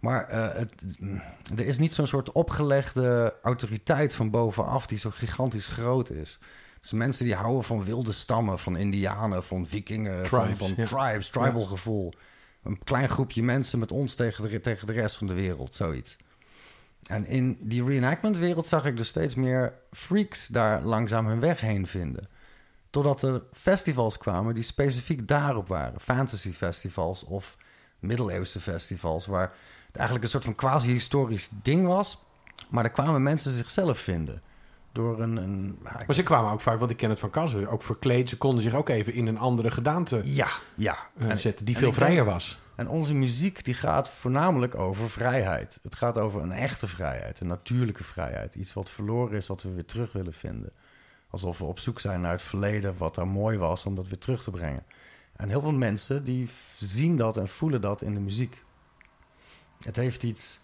Maar 0.01 0.29
eh, 0.29 0.55
het, 0.55 0.83
er 1.57 1.67
is 1.67 1.79
niet 1.79 1.95
zo'n 1.95 2.07
soort 2.07 2.33
opgelegde 2.33 3.35
autoriteit 3.43 4.15
van 4.15 4.31
bovenaf 4.31 4.87
die 4.87 4.99
zo 4.99 5.11
gigantisch 5.11 5.67
groot 5.67 6.11
is. 6.11 6.39
Dus 6.81 6.93
mensen 6.93 7.25
die 7.25 7.35
houden 7.35 7.65
van 7.65 7.85
wilde 7.85 8.13
stammen, 8.13 8.59
van 8.59 8.77
indianen, 8.77 9.45
van 9.45 9.67
vikingen, 9.67 10.25
Tribes, 10.25 10.59
van, 10.59 10.75
van 10.75 10.75
ja. 10.77 10.85
tribes, 10.85 11.29
tribal 11.29 11.65
gevoel. 11.65 12.13
Een 12.63 12.79
klein 12.85 13.09
groepje 13.09 13.43
mensen 13.43 13.79
met 13.79 13.93
ons 13.93 14.15
tegen 14.15 14.49
de, 14.49 14.61
tegen 14.61 14.87
de 14.87 14.93
rest 14.93 15.17
van 15.17 15.27
de 15.27 15.35
wereld, 15.35 15.75
zoiets. 15.75 16.17
En 17.07 17.27
in 17.27 17.59
die 17.61 17.85
reenactment 17.85 18.39
wereld 18.39 18.67
zag 18.67 18.85
ik 18.85 18.97
dus 18.97 19.09
steeds 19.09 19.35
meer 19.35 19.73
freaks 19.93 20.47
daar 20.47 20.83
langzaam 20.83 21.27
hun 21.27 21.41
weg 21.41 21.61
heen 21.61 21.87
vinden. 21.87 22.29
Totdat 22.97 23.23
er 23.23 23.43
festivals 23.53 24.19
kwamen 24.19 24.55
die 24.55 24.63
specifiek 24.63 25.29
daarop 25.29 25.69
waren. 25.69 26.01
Fantasy 26.01 26.53
festivals 26.53 27.25
of 27.25 27.57
middeleeuwse 27.99 28.61
festivals. 28.61 29.27
Waar 29.27 29.53
het 29.87 29.97
eigenlijk 29.97 30.25
een 30.25 30.31
soort 30.31 30.45
van 30.45 30.55
quasi-historisch 30.55 31.49
ding 31.63 31.87
was. 31.87 32.25
Maar 32.69 32.83
daar 32.83 32.93
kwamen 32.93 33.23
mensen 33.23 33.53
zichzelf 33.53 33.99
vinden. 33.99 34.43
Door 34.93 35.21
een... 35.21 35.37
een 35.37 35.79
Maar 35.83 36.15
ze 36.15 36.23
kwamen 36.23 36.53
ook 36.53 36.61
vaak, 36.61 36.79
want 36.79 36.91
ik 36.91 36.97
ken 36.97 37.11
het 37.11 37.19
van 37.21 37.31
Kassen, 37.31 37.69
ook 37.69 37.83
verkleed. 37.83 38.29
Ze 38.29 38.37
konden 38.37 38.63
zich 38.63 38.75
ook 38.75 38.89
even 38.89 39.13
in 39.13 39.27
een 39.27 39.39
andere 39.39 39.71
gedaante 39.71 40.21
ja, 40.25 40.49
ja. 40.75 40.99
eh, 41.19 41.31
En- 41.31 41.39
zetten, 41.39 41.65
die 41.65 41.75
en 41.75 41.81
veel 41.81 41.91
denk- 41.91 42.03
vrijer 42.03 42.25
was. 42.25 42.59
En 42.77 42.89
onze 42.89 43.15
muziek 43.15 43.65
die 43.65 43.75
gaat 43.75 44.09
voornamelijk 44.09 44.75
over 44.75 45.11
vrijheid. 45.11 45.79
Het 45.83 45.95
gaat 45.95 46.19
over 46.19 46.43
een 46.43 46.53
echte 46.53 46.87
vrijheid, 46.87 47.41
een 47.41 47.47
natuurlijke 47.47 48.05
vrijheid. 48.05 48.55
Iets 48.55 48.73
wat 48.73 48.91
verloren 48.91 49.37
is, 49.37 49.47
wat 49.47 49.63
we 49.63 49.73
weer 49.73 49.85
terug 49.85 50.13
willen 50.13 50.35
vinden. 50.35 50.73
Alsof 51.31 51.59
we 51.59 51.65
op 51.65 51.79
zoek 51.79 52.01
zijn 52.01 52.21
naar 52.21 52.33
het 52.33 52.43
verleden, 52.43 52.97
wat 52.97 53.15
daar 53.15 53.27
mooi 53.27 53.59
was, 53.59 53.85
om 53.85 53.95
dat 53.95 54.09
weer 54.09 54.19
terug 54.19 54.43
te 54.43 54.51
brengen. 54.51 54.85
En 55.37 55.49
heel 55.49 55.61
veel 55.61 55.73
mensen 55.73 56.25
die 56.25 56.51
zien 56.77 57.17
dat 57.17 57.37
en 57.37 57.49
voelen 57.49 57.81
dat 57.81 58.03
in 58.03 58.15
de 58.15 58.21
muziek. 58.21 58.65
Het 59.81 59.97
heeft 59.97 60.23
iets 60.23 60.61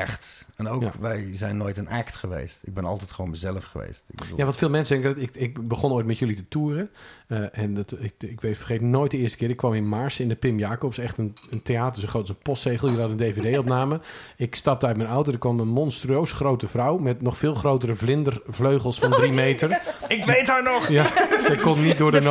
echt. 0.00 0.46
En 0.56 0.68
ook 0.68 0.82
Ja. 0.82 0.92
wij 1.00 1.28
zijn 1.32 1.56
nooit 1.56 1.76
een 1.76 1.88
act 1.88 2.16
geweest. 2.16 2.62
Ik 2.64 2.74
ben 2.74 2.84
altijd 2.84 3.12
gewoon 3.12 3.30
mezelf 3.30 3.64
geweest. 3.64 4.04
Ik 4.10 4.16
bedoel, 4.20 4.38
Ja, 4.38 4.44
wat 4.44 4.56
veel 4.56 4.70
mensen 4.70 5.02
denken, 5.02 5.22
ik, 5.22 5.30
ik 5.34 5.68
begon 5.68 5.92
ooit 5.92 6.06
met 6.06 6.18
jullie 6.18 6.36
te 6.36 6.48
toeren. 6.48 6.90
eh, 7.26 7.38
en 7.58 7.74
dat, 7.74 7.92
ik, 7.98 8.12
ik 8.18 8.40
weet, 8.40 8.56
vergeet 8.56 8.80
nooit 8.80 9.10
de 9.10 9.16
eerste 9.18 9.36
keer. 9.36 9.50
Ik 9.50 9.56
kwam 9.56 9.74
in 9.74 9.88
Maars 9.88 10.20
in 10.20 10.28
de 10.28 10.34
Pim 10.36 10.58
Jacobs, 10.58 10.98
echt 10.98 11.18
een, 11.18 11.34
een 11.50 11.62
theater 11.62 12.00
zo 12.02 12.08
groot 12.08 12.20
als 12.20 12.30
een 12.30 12.42
postzegel. 12.42 12.90
Je 12.90 13.00
had 13.00 13.10
een 13.10 13.16
dvd-opname. 13.16 14.00
ik 14.36 14.54
stapte 14.54 14.86
uit 14.86 14.96
mijn 14.96 15.08
auto, 15.08 15.32
er 15.32 15.38
kwam 15.38 15.60
een 15.60 15.68
monstrueus 15.68 16.32
grote 16.32 16.68
vrouw... 16.68 16.98
met 16.98 17.22
nog 17.22 17.36
veel 17.38 17.54
grotere 17.54 17.94
vlindervleugels 17.94 18.98
van 18.98 19.10
drie 19.10 19.32
meter. 19.32 19.80
ik 20.08 20.24
weet 20.24 20.46
haar 20.46 20.62
nog! 20.62 20.88
Ja, 20.88 21.04
ze 21.40 21.56
kon 21.62 21.82
niet 21.82 21.98
door 21.98 22.10
de. 22.12 22.20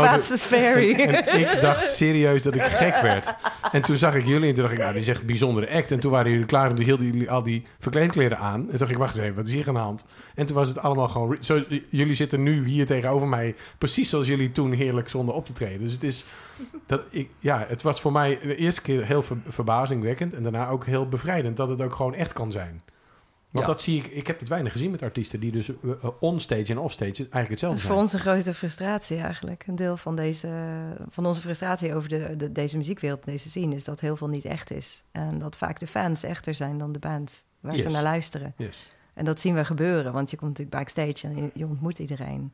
En 1.26 1.40
ik 1.56 1.62
dacht 1.62 1.88
serieus 1.88 2.44
dat 2.44 2.56
ik 2.56 2.62
gek 2.62 3.02
werd. 3.02 3.36
En 3.72 3.82
toen 3.82 3.98
zag 3.98 4.16
ik 4.16 4.26
jullie 4.26 4.48
en 4.48 4.54
toen 4.54 4.64
dacht 4.64 4.76
ik, 4.76 4.80
nou, 4.80 4.92
die 4.92 5.02
is 5.02 5.08
echt 5.08 5.20
een 5.20 5.26
bijzondere 5.26 5.70
act. 5.70 5.92
En 5.92 6.00
toen 6.00 6.12
waren 6.12 6.32
jullie 6.32 6.46
klaar 6.46 6.70
en 6.70 6.76
toen 6.76 6.86
hielden 6.86 7.06
jullie 7.06 7.32
al 7.32 7.44
die 7.44 7.55
verkleedkleren 7.80 8.38
aan. 8.38 8.72
En 8.72 8.78
dacht 8.78 8.92
ik, 8.92 8.98
wacht 8.98 9.16
eens 9.16 9.24
even, 9.24 9.36
wat 9.36 9.48
is 9.48 9.54
hier 9.54 9.68
aan 9.68 9.74
de 9.74 9.80
hand? 9.80 10.06
En 10.36 10.46
toen 10.46 10.56
was 10.56 10.68
het 10.68 10.78
allemaal 10.78 11.08
gewoon... 11.08 11.38
Zo, 11.40 11.64
jullie 11.90 12.16
zitten 12.16 12.44
nu 12.44 12.68
hier 12.68 12.86
tegenover 12.86 13.28
mij, 13.28 13.56
precies 13.78 14.10
zoals 14.10 14.28
jullie 14.28 14.52
toen 14.52 14.72
heerlijk 14.72 15.10
zonden 15.10 15.36
op 15.36 15.46
te 15.46 15.54
treden. 15.54 15.82
Dus 15.82 15.94
het 15.94 16.04
is... 16.04 16.26
Dat 16.86 17.06
ik, 17.10 17.30
ja, 17.40 17.66
het 17.68 17.82
was 17.82 18.02
voor 18.02 18.12
mij 18.12 18.40
de 18.42 18.56
eerste 18.56 18.82
keer 18.82 19.06
heel 19.06 19.24
ver- 19.24 19.38
verbazingwekkend 19.48 20.34
en 20.34 20.44
daarna 20.44 20.70
ook 20.70 20.86
heel 20.86 21.10
bevrijdend 21.10 21.58
dat 21.58 21.70
het 21.70 21.82
ook 21.82 21.96
gewoon 21.96 22.14
echt 22.14 22.34
kan 22.34 22.52
zijn. 22.52 22.82
Want 23.56 23.68
Ja. 23.68 23.74
dat 23.74 23.82
zie 23.82 24.04
ik, 24.04 24.12
ik 24.12 24.28
heb 24.28 24.40
het 24.40 24.50
weinig 24.50 24.72
gezien 24.72 24.92
met 24.92 25.02
artiesten 25.02 25.40
die 25.40 25.52
dus 25.52 25.70
eh, 25.70 25.76
eh, 26.02 26.10
onstage 26.20 26.72
en 26.72 26.78
offstage 26.78 27.16
eigenlijk 27.16 27.50
hetzelfde 27.50 27.80
zijn. 27.80 27.92
voor 27.92 28.02
ons 28.02 28.14
een 28.14 28.20
grote 28.20 28.54
frustratie 28.54 29.18
eigenlijk. 29.18 29.64
Een 29.68 29.76
deel 29.76 29.98
van, 29.98 30.16
deze, 30.16 30.48
van 31.10 31.26
onze 31.26 31.42
frustratie 31.42 31.96
over 31.96 32.10
de, 32.10 32.36
de, 32.38 32.52
deze 32.52 32.78
muziekwereld, 32.78 33.26
deze 33.26 33.50
scene, 33.50 33.76
is 33.76 33.84
dat 33.84 34.00
heel 34.00 34.16
veel 34.16 34.28
niet 34.30 34.46
echt 34.46 34.72
is. 34.72 35.04
En 35.12 35.40
dat 35.40 35.58
vaak 35.58 35.80
de 35.80 35.88
fans 35.88 36.24
echter 36.24 36.54
zijn 36.54 36.78
dan 36.78 36.92
de 36.92 37.00
bands 37.00 37.44
waar 37.60 37.78
ze 37.78 37.90
naar 37.90 38.04
luisteren. 38.04 38.54
Yes. 38.58 38.90
En 39.14 39.26
dat 39.26 39.40
zien 39.40 39.56
we 39.56 39.66
gebeuren, 39.66 40.14
want 40.14 40.30
je 40.32 40.38
komt 40.38 40.50
natuurlijk 40.58 40.78
backstage 40.78 41.28
en 41.28 41.36
je, 41.36 41.52
je 41.54 41.66
ontmoet 41.66 42.00
iedereen. 42.00 42.52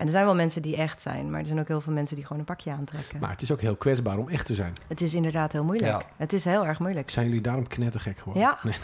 En 0.00 0.06
er 0.06 0.12
zijn 0.12 0.24
wel 0.24 0.34
mensen 0.34 0.62
die 0.62 0.76
echt 0.76 1.02
zijn, 1.02 1.30
maar 1.30 1.40
er 1.40 1.46
zijn 1.46 1.60
ook 1.60 1.68
heel 1.68 1.80
veel 1.80 1.92
mensen 1.92 2.16
die 2.16 2.24
gewoon 2.24 2.38
een 2.38 2.44
pakje 2.44 2.70
aantrekken. 2.70 3.18
Maar 3.20 3.30
het 3.30 3.42
is 3.42 3.52
ook 3.52 3.60
heel 3.60 3.76
kwetsbaar 3.76 4.18
om 4.18 4.28
echt 4.28 4.46
te 4.46 4.54
zijn. 4.54 4.72
Het 4.88 5.00
is 5.00 5.14
inderdaad 5.14 5.52
heel 5.52 5.64
moeilijk. 5.64 5.90
Ja. 5.90 6.02
Het 6.16 6.32
is 6.32 6.44
heel 6.44 6.66
erg 6.66 6.78
moeilijk. 6.78 7.10
Zijn 7.10 7.26
jullie 7.26 7.40
daarom 7.40 7.66
knettergek 7.66 8.18
geworden? 8.18 8.42
Ja. 8.42 8.58
Nee. 8.62 8.74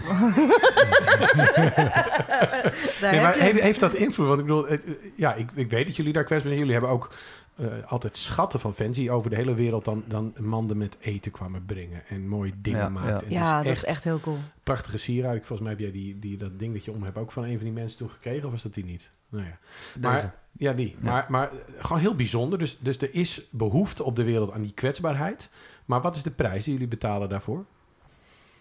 Maar 3.20 3.35
heeft, 3.35 3.61
heeft 3.61 3.81
dat 3.81 3.94
invloed? 3.94 4.26
Want 4.26 4.40
ik 4.40 4.46
bedoel, 4.46 4.66
het, 4.66 4.83
ja, 5.16 5.35
ik, 5.35 5.48
ik 5.55 5.70
weet 5.70 5.87
dat 5.87 5.96
jullie 5.96 6.12
daar 6.12 6.24
kwetsbaar 6.24 6.52
zijn. 6.52 6.64
Jullie 6.64 6.79
hebben 6.81 6.90
ook 6.90 7.11
eh, 7.57 7.66
altijd 7.87 8.16
schatten 8.16 8.61
van 8.61 8.75
fans 8.75 8.97
die 8.97 9.11
over 9.11 9.31
de 9.31 9.37
hele 9.37 9.55
wereld 9.55 9.85
dan, 9.85 10.05
dan 10.07 10.35
manden 10.38 10.77
met 10.77 10.97
eten 11.01 11.31
kwamen 11.31 11.64
brengen. 11.64 12.07
En 12.09 12.29
mooie 12.29 12.53
dingen 12.61 12.81
Ja, 12.81 12.88
maakten. 12.88 13.31
ja. 13.31 13.62
Dat 13.62 13.77
is 13.77 13.85
echt 13.85 14.05
heel 14.05 14.21
cool. 14.21 14.38
prachtige 14.62 14.99
sieraad. 14.99 15.37
Volgens 15.37 15.61
mij 15.61 15.71
heb 15.71 15.79
jij 15.81 15.90
die, 15.90 16.19
die, 16.19 16.37
dat 16.37 16.59
ding 16.59 16.73
dat 16.75 16.85
je 16.85 16.92
om 16.92 17.03
hebt 17.03 17.19
ook 17.19 17.33
van 17.33 17.45
een 17.45 17.57
van 17.57 17.64
die 17.64 17.73
mensen 17.73 17.99
toen 17.99 18.11
gekregen. 18.11 18.45
Of 18.45 18.51
was 18.51 18.62
dat 18.62 18.75
die 18.75 18.85
niet? 18.85 19.11
Nou 19.29 19.45
ja. 19.45 19.59
Deze. 19.95 20.01
Maar, 20.01 20.35
ja, 20.53 20.73
die. 20.73 20.97
Ja. 21.01 21.11
Maar, 21.11 21.27
maar 21.29 21.51
eh, 21.51 21.57
gewoon 21.79 22.01
heel 22.01 22.14
bijzonder. 22.14 22.59
Dus, 22.59 22.79
dus 22.81 22.99
er 22.99 23.14
is 23.14 23.42
behoefte 23.51 24.05
op 24.05 24.16
de 24.16 24.25
wereld 24.25 24.53
aan 24.53 24.62
die 24.62 24.73
kwetsbaarheid. 24.75 25.51
Maar 25.85 26.01
wat 26.01 26.16
is 26.16 26.23
de 26.23 26.31
prijs 26.31 26.64
die 26.64 26.73
jullie 26.73 26.88
betalen 26.88 27.29
daarvoor? 27.29 27.64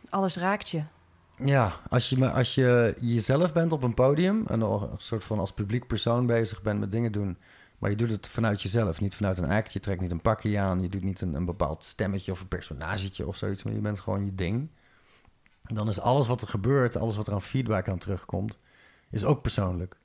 Alles 0.10 0.38
raakt 0.38 0.70
je. 0.70 0.84
Ja, 1.44 1.74
als 1.90 2.10
je, 2.10 2.18
maar 2.18 2.32
als 2.32 2.56
je 2.56 2.96
jezelf 3.00 3.54
bent 3.54 3.72
op 3.74 3.84
een 3.84 3.94
podium 3.94 4.44
en 4.48 4.62
een 4.62 4.90
soort 4.98 5.24
van 5.24 5.40
als 5.40 5.52
publiek 5.54 5.88
persoon 5.88 6.26
bezig 6.26 6.62
bent 6.62 6.80
met 6.80 6.92
dingen 6.92 7.12
doen, 7.12 7.38
maar 7.78 7.90
je 7.90 7.96
doet 7.96 8.10
het 8.10 8.28
vanuit 8.28 8.62
jezelf, 8.62 9.02
niet 9.02 9.16
vanuit 9.16 9.38
een 9.38 9.50
act. 9.50 9.74
Je 9.74 9.80
trekt 9.80 10.02
niet 10.02 10.12
een 10.12 10.22
pakje 10.22 10.60
aan, 10.60 10.82
je 10.82 10.90
doet 10.90 11.04
niet 11.04 11.22
een, 11.22 11.34
een 11.34 11.46
bepaald 11.46 11.84
stemmetje 11.84 12.32
of 12.32 12.42
een 12.42 12.48
personagetje 12.48 13.28
of 13.28 13.38
zoiets, 13.38 13.64
maar 13.64 13.74
je 13.74 13.80
bent 13.80 14.00
gewoon 14.00 14.26
je 14.26 14.36
ding. 14.36 14.70
Dan 15.62 15.88
is 15.88 16.00
alles 16.00 16.28
wat 16.28 16.42
er 16.42 16.48
gebeurt, 16.48 16.98
alles 16.98 17.16
wat 17.16 17.28
er 17.28 17.34
aan 17.34 17.42
feedback 17.42 17.88
aan 17.88 17.98
terugkomt, 17.98 18.58
is 19.10 19.26
ook 19.26 19.42
persoonlijk. 19.42 19.98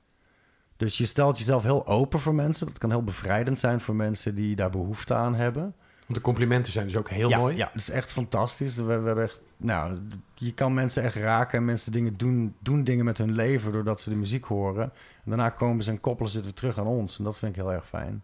Dus 0.77 0.97
je 0.97 1.05
stelt 1.05 1.37
jezelf 1.37 1.63
heel 1.63 1.87
open 1.87 2.19
voor 2.19 2.35
mensen. 2.35 2.67
Dat 2.67 2.77
kan 2.77 2.89
heel 2.89 3.03
bevrijdend 3.03 3.59
zijn 3.59 3.81
voor 3.81 3.95
mensen 3.95 4.35
die 4.35 4.55
daar 4.55 4.69
behoefte 4.69 5.13
aan 5.13 5.35
hebben. 5.35 5.75
Want 6.01 6.15
de 6.15 6.21
complimenten 6.21 6.71
zijn 6.71 6.85
dus 6.85 6.97
ook 6.97 7.09
heel 7.09 7.29
ja, 7.29 7.37
mooi. 7.37 7.55
Ja, 7.55 7.65
dat 7.65 7.81
is 7.81 7.89
echt 7.89 8.11
fantastisch. 8.11 8.75
We, 8.75 8.83
we 8.83 8.91
hebben 8.91 9.23
echt, 9.23 9.41
nou, 9.57 9.99
je 10.33 10.53
kan 10.53 10.73
mensen 10.73 11.03
echt 11.03 11.15
raken 11.15 11.57
en 11.57 11.65
mensen 11.65 11.91
dingen 11.91 12.17
doen, 12.17 12.55
doen 12.59 12.83
dingen 12.83 13.05
met 13.05 13.17
hun 13.17 13.31
leven 13.31 13.71
doordat 13.71 14.01
ze 14.01 14.09
de 14.09 14.15
muziek 14.15 14.45
horen. 14.45 14.83
En 14.83 15.23
daarna 15.25 15.49
komen 15.49 15.83
ze 15.83 15.89
en 15.89 15.99
koppelen 15.99 16.31
ze 16.31 16.37
het 16.37 16.45
weer 16.45 16.55
terug 16.55 16.79
aan 16.79 16.87
ons. 16.87 17.17
En 17.17 17.23
dat 17.23 17.37
vind 17.37 17.55
ik 17.55 17.61
heel 17.61 17.73
erg 17.73 17.87
fijn. 17.87 18.23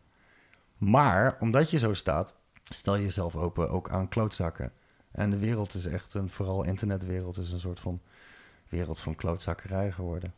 Maar 0.78 1.38
omdat 1.40 1.70
je 1.70 1.78
zo 1.78 1.94
staat, 1.94 2.36
stel 2.64 2.96
je 2.96 3.04
jezelf 3.04 3.36
open 3.36 3.70
ook 3.70 3.90
aan 3.90 4.08
klootzakken. 4.08 4.72
En 5.12 5.30
de 5.30 5.38
wereld 5.38 5.74
is 5.74 5.86
echt 5.86 6.14
een, 6.14 6.30
vooral 6.30 6.64
internetwereld, 6.64 7.38
is 7.38 7.52
een 7.52 7.60
soort 7.60 7.80
van 7.80 8.02
wereld 8.70 9.00
van 9.00 9.16
klootzakkerij 9.16 9.92
geworden. 9.92 10.34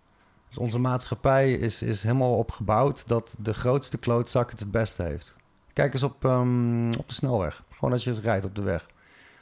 Dus 0.47 0.57
onze 0.57 0.79
maatschappij 0.79 1.53
is, 1.53 1.81
is 1.81 2.03
helemaal 2.03 2.37
opgebouwd 2.37 3.07
dat 3.07 3.35
de 3.37 3.53
grootste 3.53 3.97
klootzak 3.97 4.51
het 4.51 4.59
het 4.59 4.71
beste 4.71 5.03
heeft. 5.03 5.35
Kijk 5.79 5.93
eens 5.93 6.03
op, 6.03 6.25
ehm, 6.25 6.87
op 6.97 7.07
de 7.07 7.13
snelweg. 7.13 7.63
Gewoon 7.73 7.93
als 7.93 8.03
je 8.03 8.09
eens 8.09 8.19
rijdt 8.19 8.45
op 8.45 8.55
de 8.55 8.61
weg. 8.61 8.85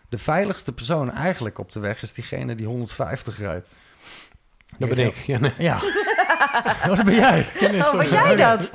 De 0.09 0.17
veiligste 0.17 0.73
persoon 0.73 1.11
eigenlijk 1.11 1.59
op 1.59 1.71
de 1.71 1.79
weg 1.79 2.01
is 2.01 2.13
diegene 2.13 2.55
die 2.55 2.65
150 2.65 3.37
rijdt. 3.39 3.67
Dat 4.77 4.89
ben 4.89 5.05
ik. 5.05 5.15
Ja, 5.15 5.39
nee. 5.39 5.53
Ja. 5.57 5.75
oh, 6.87 6.95
dat 6.95 7.05
ben 7.05 7.15
jij. 7.15 7.47
Oh, 7.61 7.93
was 7.93 8.09
jij 8.09 8.35
dat? 8.35 8.71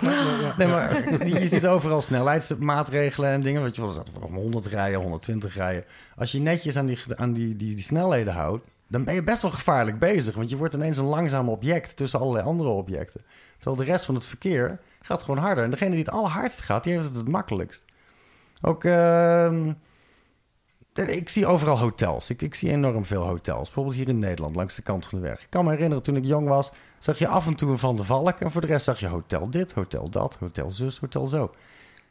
Nee, 0.57 0.69
maar 0.69 1.03
die- 1.25 1.39
je 1.39 1.49
ziet 1.49 1.67
overal 1.67 2.01
snelheidsmaatregelen 2.01 3.31
en 3.31 3.43
dingen. 3.43 3.63
Weet 3.63 3.77
je 3.77 3.83
wel, 3.83 3.95
dat 3.95 4.11
van 4.21 4.35
100 4.35 4.67
rijden, 4.67 5.01
120 5.01 5.55
rijden. 5.55 5.85
Als 6.17 6.33
je 6.33 6.41
netjes 6.41 6.77
aan 6.77 6.87
die, 6.87 6.99
aan 7.17 7.33
die, 7.33 7.57
die, 7.57 7.75
die 7.75 7.85
snelheden 7.85 8.33
houdt, 8.33 8.65
dan 8.87 9.05
ben 9.05 9.15
je 9.15 9.23
best 9.23 9.43
wel 9.43 9.51
gevaarlijk 9.51 9.99
bezig. 9.99 10.35
Want 10.35 10.51
je 10.51 10.57
wordt 10.57 10.75
ineens 10.75 10.97
een 10.97 11.05
langzaam 11.05 11.49
object 11.49 11.97
tussen 11.97 12.21
allerlei 12.21 12.47
andere 12.47 12.69
objecten. 12.69 13.21
Terwijl 13.59 13.77
de 13.85 13.93
rest 13.93 14.05
van 14.05 14.15
het 14.15 14.25
verkeer 14.25 14.79
gaat 15.03 15.23
gewoon 15.23 15.41
harder. 15.45 15.65
En 15.65 15.71
degene 15.71 15.91
die 15.91 15.99
het 15.99 16.11
allerhardst 16.11 16.63
gaat, 16.63 16.85
die 16.85 16.93
heeft 16.93 17.07
het 17.07 17.17
het 17.17 17.29
makkelijkst. 17.29 17.85
Ook, 18.61 18.85
ehm, 18.85 19.73
ik 20.95 21.29
zie 21.29 21.47
overal 21.47 21.79
hotels. 21.79 22.31
Ik, 22.31 22.43
ik 22.43 22.55
zie 22.55 22.71
enorm 22.71 23.05
veel 23.05 23.23
hotels. 23.23 23.65
Bijvoorbeeld 23.65 23.97
hier 23.97 24.09
in 24.09 24.19
Nederland, 24.19 24.57
langs 24.57 24.75
de 24.75 24.83
kant 24.83 25.07
van 25.07 25.21
de 25.21 25.27
weg. 25.27 25.41
Ik 25.41 25.51
kan 25.51 25.65
me 25.65 25.71
herinneren, 25.71 26.03
toen 26.03 26.17
ik 26.17 26.25
jong 26.25 26.49
was, 26.49 26.71
zag 26.99 27.19
je 27.19 27.29
af 27.29 27.47
en 27.47 27.55
toe 27.55 27.71
een 27.71 27.79
Van 27.79 27.97
de 27.97 28.05
Valk. 28.05 28.41
En 28.41 28.51
voor 28.51 28.61
de 28.61 28.67
rest 28.67 28.85
zag 28.85 29.01
je 29.01 29.07
hotel 29.07 29.51
dit, 29.51 29.73
hotel 29.73 30.11
dat, 30.11 30.37
hotel 30.41 30.71
zus, 30.71 30.99
hotel 30.99 31.27
zo. 31.27 31.55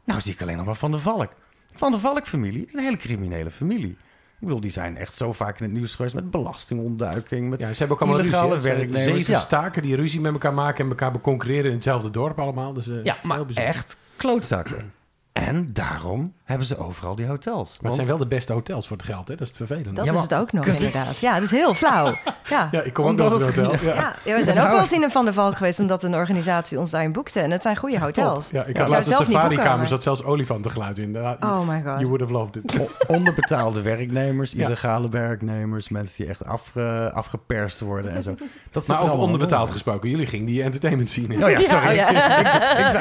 Nou 0.04 0.20
zie 0.20 0.32
ik 0.32 0.42
alleen 0.42 0.56
nog 0.56 0.66
maar 0.66 0.74
Van 0.74 0.90
de 0.90 0.98
Valk. 0.98 1.32
Van 1.74 1.92
de 1.92 1.98
Valk-familie 1.98 2.68
een 2.72 2.80
hele 2.80 2.96
criminele 2.96 3.50
familie. 3.50 3.96
Ik 4.42 4.48
bedoel, 4.48 4.60
die 4.62 4.70
zijn 4.70 4.96
echt 4.96 5.16
zo 5.16 5.32
vaak 5.32 5.58
in 5.58 5.64
het 5.64 5.74
nieuws 5.74 5.94
geweest 5.94 6.14
met 6.14 6.30
belastingontduiking, 6.30 7.50
met 7.50 7.60
Ja, 7.60 7.72
ze 7.72 7.78
hebben 7.78 7.96
ook 7.96 8.02
allemaal 8.02 8.20
illegale 8.20 8.54
ruzie. 8.54 8.70
werknemers. 8.70 9.04
Zeven 9.04 9.32
Ja. 9.32 9.40
staken 9.40 9.82
die 9.82 9.96
ruzie 9.96 10.20
met 10.20 10.32
elkaar 10.32 10.54
maken 10.54 10.84
en 10.84 10.90
elkaar 10.90 11.20
concurreren 11.20 11.64
in 11.64 11.72
hetzelfde 11.72 12.10
dorp 12.10 12.38
allemaal. 12.38 12.72
Dus, 12.72 12.88
eh, 12.88 13.02
Ja, 13.04 13.16
maar 13.22 13.40
echt 13.54 13.96
klootzakken. 14.16 14.92
En 15.32 15.70
daarom 15.72 16.34
hebben 16.52 16.76
ze 16.76 16.78
overal 16.86 17.14
die 17.16 17.26
hotels. 17.26 17.70
Maar 17.80 17.86
het 17.86 17.94
zijn 17.94 18.06
wel 18.06 18.16
de 18.18 18.26
beste 18.26 18.52
hotels 18.52 18.86
voor 18.86 18.96
het 18.96 19.06
geld, 19.06 19.28
hè? 19.28 19.34
Dat 19.34 19.40
is 19.42 19.48
het 19.48 19.56
vervelende. 19.56 19.92
Dat 19.92 20.04
Ja, 20.04 20.12
is 20.12 20.20
het 20.20 20.34
ook 20.34 20.52
nog 20.52 20.66
inderdaad. 20.66 21.18
Ja, 21.18 21.34
dat 21.34 21.42
is 21.42 21.50
heel 21.50 21.74
flauw. 21.74 22.14
Ja. 22.48 22.68
Ja, 22.70 22.82
ik 22.82 22.92
kom 22.92 23.04
ook 23.04 23.10
Omdat 23.10 23.32
een 23.40 23.46
het- 23.46 23.56
hotel. 23.56 23.72
Ja. 23.88 23.94
Ja, 23.94 24.14
ja, 24.24 24.36
we 24.36 24.42
zijn 24.42 24.60
ook 24.64 24.70
wel 24.70 24.80
eens 24.80 24.92
in 24.92 25.02
een 25.02 25.10
Van 25.10 25.24
der 25.24 25.34
Valk 25.34 25.56
geweest... 25.56 25.80
omdat 25.80 26.02
een 26.02 26.14
organisatie 26.14 26.78
ons 26.78 26.90
daarin 26.90 27.12
boekte. 27.12 27.40
En 27.40 27.50
het 27.50 27.62
zijn 27.62 27.76
goede 27.76 28.00
hotels. 28.00 28.50
Ja, 28.50 28.64
ik 28.64 28.76
had 28.76 28.88
laatst 28.88 29.06
een 29.08 29.12
zelf 29.14 29.18
niet 29.20 29.28
boeken, 29.28 29.40
safari-kamer, 29.42 29.78
maar- 29.78 29.86
zat 29.88 30.02
zelfs 30.02 30.22
olifantengeluid 30.24 30.98
in. 30.98 31.16
Oh 31.40 31.68
my 31.68 31.82
god. 31.86 31.98
You 31.98 32.04
would 32.06 32.20
have 32.20 32.32
loved 32.32 32.56
it. 32.56 32.80
O- 32.80 32.88
onderbetaalde 33.06 33.82
werknemers, 33.82 34.52
Ja. 34.56 34.64
illegale 34.66 35.08
werknemers, 35.08 35.88
mensen 35.88 36.16
die 36.16 36.26
echt 36.26 36.44
afge, 36.44 37.10
afgeperst 37.14 37.80
worden 37.80 38.12
en 38.14 38.22
zo. 38.22 38.34
Dat 38.70 38.86
Maar 38.86 38.96
er 38.98 39.02
over 39.04 39.18
onderbetaald 39.18 39.60
onder. 39.60 39.72
gesproken, 39.74 40.10
jullie 40.10 40.26
gingen 40.26 40.46
die 40.46 40.62
entertainment 40.62 41.10
zien. 41.10 41.30
in. 41.30 41.44
Oh 41.44 41.50
ja, 41.50 41.60
sorry. 41.60 41.94
Ja, 42.02 43.00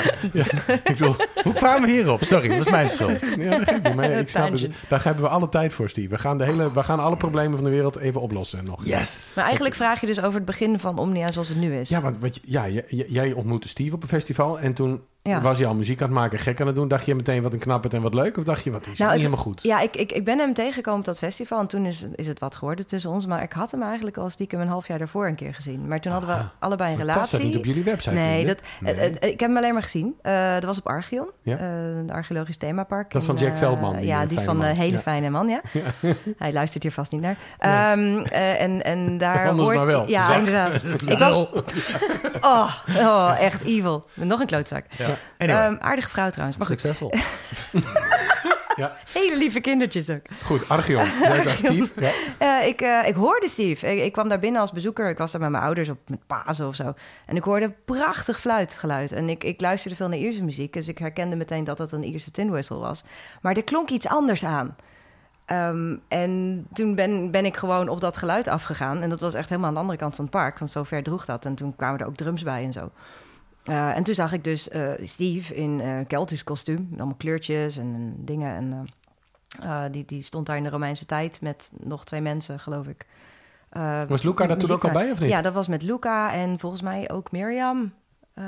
Ik 0.83 0.83
bedoel, 0.83 1.15
Hoe 1.43 1.53
kwamen 1.53 1.81
we 1.81 1.91
hierop? 1.91 2.23
Sorry, 2.23 2.47
dat 2.47 2.59
is 2.59 2.69
mijn 2.69 2.87
schuld. 2.87 3.37
ja, 3.49 3.57
dat 3.57 3.69
geeft 3.69 3.83
niet, 3.83 3.95
maar 3.95 4.11
ik 4.11 4.29
snap 4.29 4.51
het. 4.51 4.71
Daar 4.89 5.03
hebben 5.03 5.23
we 5.23 5.29
alle 5.29 5.49
tijd 5.49 5.73
voor, 5.73 5.89
Steve. 5.89 6.07
We 6.09 6.17
gaan, 6.17 6.37
de 6.37 6.43
hele, 6.43 6.73
we 6.73 6.83
gaan 6.83 6.99
alle 6.99 7.17
problemen 7.17 7.55
van 7.57 7.63
de 7.63 7.69
wereld 7.71 7.95
even 7.97 8.21
oplossen 8.21 8.63
nog. 8.65 8.85
Yes. 8.85 9.31
Maar 9.35 9.45
eigenlijk 9.45 9.75
vraag 9.75 9.99
je 10.01 10.07
dus 10.07 10.21
over 10.21 10.33
het 10.35 10.45
begin 10.45 10.79
van 10.79 10.97
Omnia 10.97 11.31
zoals 11.31 11.47
het 11.49 11.57
nu 11.57 11.75
is. 11.75 11.89
Ja, 11.89 12.01
want 12.01 12.15
wat 12.19 12.35
je- 12.35 12.41
ja, 12.45 12.67
j- 12.67 12.81
j- 12.87 13.05
jij 13.07 13.33
ontmoette 13.33 13.67
Steve 13.67 13.95
op 13.95 14.01
een 14.03 14.07
festival 14.09 14.59
en 14.59 14.73
toen 14.73 15.01
Ja. 15.23 15.41
was 15.41 15.57
hij 15.57 15.67
al 15.67 15.75
muziek 15.75 16.01
aan 16.01 16.07
het 16.07 16.17
maken, 16.17 16.39
gek 16.39 16.61
aan 16.61 16.67
het 16.67 16.75
doen. 16.75 16.87
Dacht 16.87 17.05
je 17.05 17.15
meteen 17.15 17.41
wat 17.41 17.53
een 17.53 17.59
knapperd 17.59 17.93
en 17.93 18.01
wat 18.01 18.13
leuk? 18.13 18.37
Of 18.37 18.43
dacht 18.43 18.63
je 18.63 18.71
wat 18.71 18.81
is 18.81 18.85
Nou, 18.87 18.97
niet 18.97 19.09
het- 19.09 19.17
helemaal 19.17 19.37
goed? 19.43 19.63
Ja, 19.63 19.79
ik, 19.79 19.95
ik, 19.95 20.11
ik 20.11 20.25
ben 20.25 20.37
hem 20.39 20.53
tegengekomen 20.53 20.99
op 20.99 21.05
dat 21.05 21.17
festival 21.17 21.59
en 21.59 21.67
toen 21.67 21.85
is, 21.85 22.05
is 22.15 22.27
het 22.27 22.39
wat 22.39 22.55
geworden 22.55 22.87
tussen 22.87 23.09
ons. 23.11 23.25
Maar 23.25 23.41
ik 23.41 23.51
had 23.53 23.71
hem 23.71 23.81
eigenlijk 23.83 24.17
al 24.17 24.29
stiekem 24.29 24.59
een 24.59 24.67
half 24.67 24.87
jaar 24.87 24.97
daarvoor 24.97 25.27
een 25.27 25.35
keer 25.35 25.53
gezien. 25.53 25.87
Maar 25.87 25.99
toen 25.99 26.11
hadden 26.11 26.29
we 26.29 26.43
allebei 26.59 26.91
een 26.91 26.97
Maar 26.97 27.05
Dat 27.05 27.15
staat 27.15 27.27
relatie. 27.29 27.47
niet 27.47 27.57
op 27.57 27.65
jullie 27.65 27.83
website. 27.83 28.15
nee, 28.15 28.45
dat, 28.45 28.59
het- 28.83 28.99
het- 28.99 29.15
ik 29.25 29.39
heb 29.39 29.49
hem 29.49 29.57
alleen 29.57 29.73
maar 29.73 29.83
gezien. 29.83 30.15
Eh 30.21 30.53
dat 30.53 30.63
was 30.63 30.77
op 30.77 30.87
Archeon, 30.87 31.29
Ja. 31.41 31.57
eh, 31.57 31.97
een 31.97 32.11
archeologisch 32.11 32.57
themapark. 32.57 33.11
Dat 33.11 33.21
is 33.21 33.27
van 33.27 33.37
Jack 33.37 33.51
eh, 33.51 33.57
Veldman, 33.57 33.95
die, 33.95 34.05
ja, 34.05 34.21
eh, 34.21 34.29
die 34.29 34.39
van 34.39 34.59
de 34.59 34.65
man. 34.65 34.75
hele 34.75 34.91
Ja. 34.95 34.99
fijne 34.99 35.29
man, 35.29 35.47
ja. 35.55 35.61
Hij 36.37 36.53
luistert 36.53 36.83
hier 36.83 36.91
vast 36.91 37.11
niet 37.11 37.21
naar. 37.21 37.37
Ehm, 37.59 38.17
eh, 38.23 38.61
en, 38.61 38.83
en 38.83 39.17
daar 39.17 39.47
Anders 39.47 39.63
hoort... 39.63 39.75
maar 39.77 39.85
wel. 39.85 40.07
Ja, 40.09 40.27
Zak. 40.27 40.37
inderdaad. 40.37 40.83
Ik 41.11 41.17
was, 41.17 41.47
oh, 42.41 42.75
oh, 42.97 43.35
echt 43.39 43.63
evil. 43.63 44.05
Nog 44.13 44.39
een 44.39 44.45
klootzak. 44.45 44.85
Anyway, 45.37 45.65
Ehm, 45.65 45.75
aardige 45.79 46.09
vrouw 46.09 46.29
trouwens, 46.29 46.57
maar 46.57 46.67
succesvol. 46.67 47.13
Hele 49.13 49.37
lieve 49.37 49.59
kindertjes 49.59 50.09
ook. 50.09 50.21
Goed, 50.43 50.69
Archeon. 50.69 51.05
Jij 51.19 51.41
zag 51.41 51.57
Steve. 51.57 51.89
Ja. 51.99 52.11
Eh, 52.37 52.67
ik, 52.67 52.81
eh, 52.81 53.07
ik 53.07 53.15
hoorde 53.15 53.47
Steve. 53.47 53.87
Ik, 53.91 54.03
ik 54.03 54.11
kwam 54.11 54.29
daar 54.29 54.39
binnen 54.39 54.61
als 54.61 54.71
bezoeker. 54.71 55.09
Ik 55.09 55.17
was 55.17 55.31
daar 55.31 55.41
met 55.41 55.49
mijn 55.49 55.63
ouders 55.63 55.89
op 55.89 55.97
met 56.07 56.27
Pasen 56.27 56.67
of 56.67 56.75
zo. 56.75 56.93
En 57.25 57.35
ik 57.35 57.43
hoorde 57.43 57.73
prachtig 57.85 58.39
fluitgeluid. 58.39 59.11
En 59.11 59.29
ik, 59.29 59.43
ik 59.43 59.61
luisterde 59.61 59.95
veel 59.95 60.07
naar 60.07 60.17
Ierse 60.17 60.43
muziek. 60.43 60.73
Dus 60.73 60.87
ik 60.87 60.97
herkende 60.97 61.35
meteen 61.35 61.63
dat 61.63 61.77
het 61.77 61.91
een 61.91 62.03
Ierse 62.03 62.31
tin 62.31 62.49
whistle 62.49 62.77
was. 62.77 63.03
Maar 63.41 63.55
er 63.55 63.63
klonk 63.63 63.89
iets 63.89 64.07
anders 64.07 64.45
aan. 64.45 64.75
Ehm, 65.45 65.95
en 66.07 66.65
toen 66.73 66.95
ben, 66.95 67.31
ben 67.31 67.45
ik 67.45 67.57
gewoon 67.57 67.89
op 67.89 68.01
dat 68.01 68.17
geluid 68.17 68.47
afgegaan. 68.47 69.01
En 69.01 69.09
dat 69.09 69.19
was 69.19 69.33
echt 69.33 69.49
helemaal 69.49 69.69
aan 69.69 69.75
de 69.75 69.81
andere 69.81 69.99
kant 69.99 70.15
van 70.15 70.25
het 70.25 70.33
park. 70.33 70.59
Want 70.59 70.71
zo 70.71 70.83
ver 70.83 71.03
droeg 71.03 71.25
dat. 71.25 71.45
En 71.45 71.55
toen 71.55 71.75
kwamen 71.75 71.99
er 71.99 72.05
ook 72.07 72.15
drums 72.15 72.43
bij 72.43 72.63
en 72.63 72.73
zo. 72.73 72.91
Eh, 73.63 73.95
en 73.97 74.03
toen 74.03 74.15
zag 74.15 74.33
ik 74.33 74.43
dus 74.43 74.69
eh, 74.69 74.91
Steve 75.01 75.55
in 75.55 75.79
eh 75.81 75.97
Keltisch 76.07 76.43
kostuum. 76.43 76.89
Allemaal 76.97 77.15
kleurtjes 77.17 77.77
en, 77.77 77.93
en 77.93 78.15
dingen. 78.17 78.55
En 78.55 78.87
eh, 79.61 79.85
eh, 79.85 79.91
die, 79.91 80.05
die 80.05 80.21
stond 80.21 80.45
daar 80.45 80.57
in 80.57 80.63
de 80.63 80.69
Romeinse 80.69 81.05
tijd 81.05 81.41
met 81.41 81.71
nog 81.79 82.05
twee 82.05 82.21
mensen, 82.21 82.59
geloof 82.59 82.87
ik. 82.87 83.05
Eh, 83.69 84.01
Was 84.07 84.21
Luca 84.21 84.47
daar 84.47 84.57
toen 84.57 84.71
ook 84.71 84.83
al 84.83 84.91
bij, 84.91 85.11
of 85.11 85.19
niet? 85.19 85.29
Ja, 85.29 85.41
dat 85.41 85.53
was 85.53 85.67
met 85.67 85.81
Luca 85.81 86.33
en 86.33 86.59
volgens 86.59 86.81
mij 86.81 87.09
ook 87.11 87.31
Mirjam. 87.31 87.93
eh, 88.33 88.43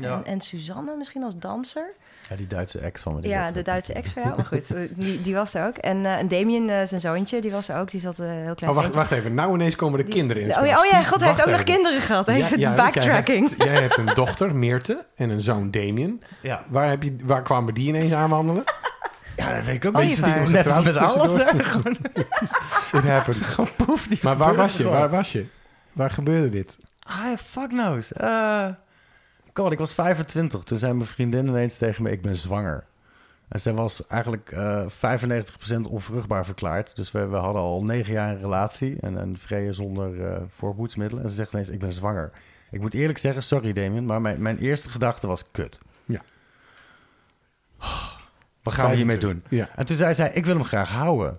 Ja. 0.00 0.16
en, 0.16 0.24
en 0.24 0.40
Suzanne 0.40 0.96
misschien 0.96 1.22
als 1.22 1.36
danser. 1.38 1.94
Ja, 2.30 2.36
die 2.36 2.46
Duitse 2.46 2.78
ex 2.78 3.02
van 3.02 3.14
me. 3.14 3.20
die 3.20 3.30
Ja, 3.30 3.50
de. 3.50 3.62
Duitse 3.62 3.92
ex 3.92 4.12
van 4.12 4.22
jou. 4.22 4.36
Maar 4.36 4.44
goed, 4.44 4.70
eh, 4.74 4.80
die, 4.90 5.22
die 5.22 5.34
was 5.34 5.54
er 5.54 5.66
ook. 5.66 5.76
En, 5.76 6.06
eh 6.06 6.12
en 6.18 6.28
Damien, 6.28 6.70
eh, 6.70 6.86
zijn 6.86 7.00
zoontje, 7.00 7.40
die 7.40 7.50
was 7.50 7.68
er 7.68 7.78
ook. 7.78 7.90
Die 7.90 8.00
zat 8.00 8.18
eh, 8.18 8.26
heel 8.26 8.54
klein 8.54 8.72
Oh, 8.72 8.78
wacht, 8.78 8.94
wacht 8.94 9.10
even. 9.10 9.34
Nou 9.34 9.54
ineens 9.54 9.76
komen 9.76 9.98
de 9.98 10.04
Die- 10.04 10.14
kinderen 10.14 10.42
in. 10.42 10.58
Oh 10.58 10.66
ja, 10.66 10.78
oh 10.78 10.84
ja, 10.90 11.02
god, 11.02 11.18
hij 11.18 11.28
heeft 11.28 11.40
ook 11.40 11.46
nog 11.46 11.54
even. 11.60 11.64
kinderen 11.74 12.00
gehad. 12.00 12.26
Hij 12.26 12.38
Ja, 12.38 12.48
jij 12.56 12.74
backtracking. 12.74 13.48
hebt- 13.48 13.62
Jij 13.64 13.80
hebt 13.80 13.96
een 13.98 14.10
dochter, 14.14 14.54
Meerte, 14.54 15.04
en 15.16 15.30
een 15.30 15.40
zoon, 15.40 15.70
Damien. 15.70 16.22
Ja. 16.42 16.64
Waar, 16.68 16.88
heb 16.88 17.02
je, 17.02 17.16
waar 17.24 17.42
kwamen 17.42 17.74
die 17.74 17.88
ineens 17.88 18.12
aanwandelen? 18.12 18.64
ja, 19.36 19.54
dat 19.54 19.64
weet 19.64 19.74
ik 19.74 19.84
ook. 19.84 19.96
Oh, 19.96 20.06
vaar. 20.08 20.50
net 20.50 20.66
als 20.70 20.84
met 20.84 20.96
alles. 20.96 21.42
hè? 21.42 21.58
It 22.98 23.04
happened. 23.04 23.38
Poef, 23.86 24.06
die 24.06 24.18
Maar 24.22 24.36
waar 24.36 24.54
was 24.54 24.76
je? 24.76 24.82
gewoon. 24.82 24.98
Waar 24.98 25.10
was 25.10 25.32
je? 25.32 25.46
Waar 25.92 26.10
gebeurde 26.10 26.48
dit? 26.50 26.76
Ah, 27.08 27.36
fuck 27.38 27.68
knows. 27.68 28.12
Eh 28.12 28.66
God, 29.56 29.72
ik 29.72 29.78
was 29.78 29.94
25. 29.94 30.62
Toen 30.62 30.78
zei 30.78 30.92
mijn 30.92 31.08
vriendin 31.08 31.46
ineens 31.46 31.76
tegen 31.76 32.02
me, 32.02 32.10
ik 32.10 32.22
ben 32.22 32.36
zwanger. 32.36 32.84
En 33.48 33.60
zij 33.60 33.72
was 33.72 34.06
eigenlijk 34.06 34.50
eh 34.50 34.86
95% 34.86 35.80
onvruchtbaar 35.90 36.44
verklaard. 36.44 36.96
Dus 36.96 37.12
we, 37.12 37.26
we 37.26 37.36
hadden 37.36 37.62
al 37.62 37.84
negen 37.84 38.12
jaar 38.12 38.30
een 38.30 38.40
relatie 38.40 38.96
en 39.00 39.14
een 39.14 39.38
vrije 39.38 39.72
zonder 39.72 40.26
eh 40.26 40.42
voorboedsmiddelen. 40.48 41.24
En 41.24 41.30
ze 41.30 41.36
zegt 41.36 41.52
ineens, 41.52 41.68
ik 41.68 41.78
ben 41.78 41.92
zwanger. 41.92 42.30
Ik 42.70 42.80
moet 42.80 42.94
eerlijk 42.94 43.18
zeggen, 43.18 43.42
sorry 43.42 43.72
Damien, 43.72 44.04
maar 44.04 44.20
mijn, 44.20 44.42
mijn 44.42 44.58
eerste 44.58 44.90
gedachte 44.90 45.26
was 45.26 45.50
kut. 45.50 45.78
Ja. 46.04 46.22
Wat 48.62 48.74
gaan 48.74 48.90
we 48.90 48.96
hiermee 48.96 49.18
doen? 49.18 49.44
Ja. 49.48 49.68
En 49.76 49.86
toen 49.86 49.96
zei 49.96 50.14
zij, 50.14 50.30
ik 50.32 50.44
wil 50.44 50.54
hem 50.54 50.64
graag 50.64 50.90
houden. 50.90 51.38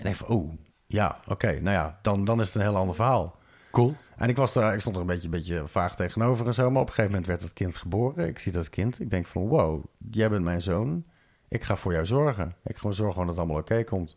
En 0.00 0.06
ik 0.06 0.16
van, 0.16 0.28
oh, 0.28 0.52
ja, 0.86 1.18
oké, 1.26 1.60
nou 1.60 1.76
ja, 1.76 1.98
dan, 2.02 2.24
dan 2.24 2.40
is 2.40 2.46
het 2.46 2.54
een 2.56 2.62
heel 2.62 2.76
ander 2.76 2.94
verhaal. 2.94 3.36
Cool. 3.70 3.96
En 4.16 4.28
ik, 4.28 4.36
was 4.36 4.52
daar, 4.52 4.74
ik 4.74 4.80
stond 4.80 4.94
er 4.96 5.00
een 5.00 5.08
beetje, 5.08 5.28
beetje 5.28 5.62
vaag 5.66 5.96
tegenover 5.96 6.46
en 6.46 6.54
zo. 6.54 6.70
Maar 6.70 6.80
op 6.80 6.86
een 6.88 6.94
gegeven 6.94 7.10
moment 7.10 7.26
werd 7.26 7.42
het 7.42 7.52
kind 7.52 7.76
geboren. 7.76 8.26
Ik 8.28 8.38
zie 8.38 8.52
dat 8.52 8.70
kind. 8.70 9.00
Ik 9.00 9.10
denk 9.10 9.26
van, 9.26 9.46
wow, 9.48 9.84
jij 10.10 10.30
bent 10.30 10.44
mijn 10.44 10.62
zoon. 10.62 11.04
Ik 11.48 11.62
ga 11.62 11.76
voor 11.76 11.92
jou 11.92 12.06
zorgen. 12.06 12.54
Ik 12.64 12.76
gewoon 12.76 12.94
zorg 12.94 13.12
gewoon 13.12 13.26
dat 13.26 13.36
het 13.36 13.44
allemaal 13.44 13.62
oké 13.62 13.84
komt. 13.84 14.16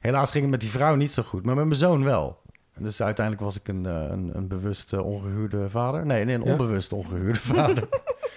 Helaas 0.00 0.30
ging 0.30 0.42
het 0.42 0.50
met 0.50 0.60
die 0.60 0.70
vrouw 0.70 0.94
niet 0.94 1.12
zo 1.12 1.22
goed, 1.22 1.44
maar 1.44 1.54
met 1.54 1.64
mijn 1.64 1.78
zoon 1.78 2.04
wel. 2.04 2.40
En 2.72 2.82
dus 2.82 3.02
uiteindelijk 3.02 3.44
was 3.44 3.56
ik 3.56 3.68
een, 3.68 3.86
eh, 3.86 3.92
een, 4.10 4.30
een 4.34 4.48
bewust 4.48 4.92
eh, 4.92 5.06
ongehuurde 5.06 5.70
vader. 5.70 6.06
Nee, 6.06 6.24
nee 6.24 6.34
een 6.34 6.44
Ja? 6.44 6.50
onbewust 6.50 6.92
ongehuurde 6.92 7.40
vader. 7.54 7.88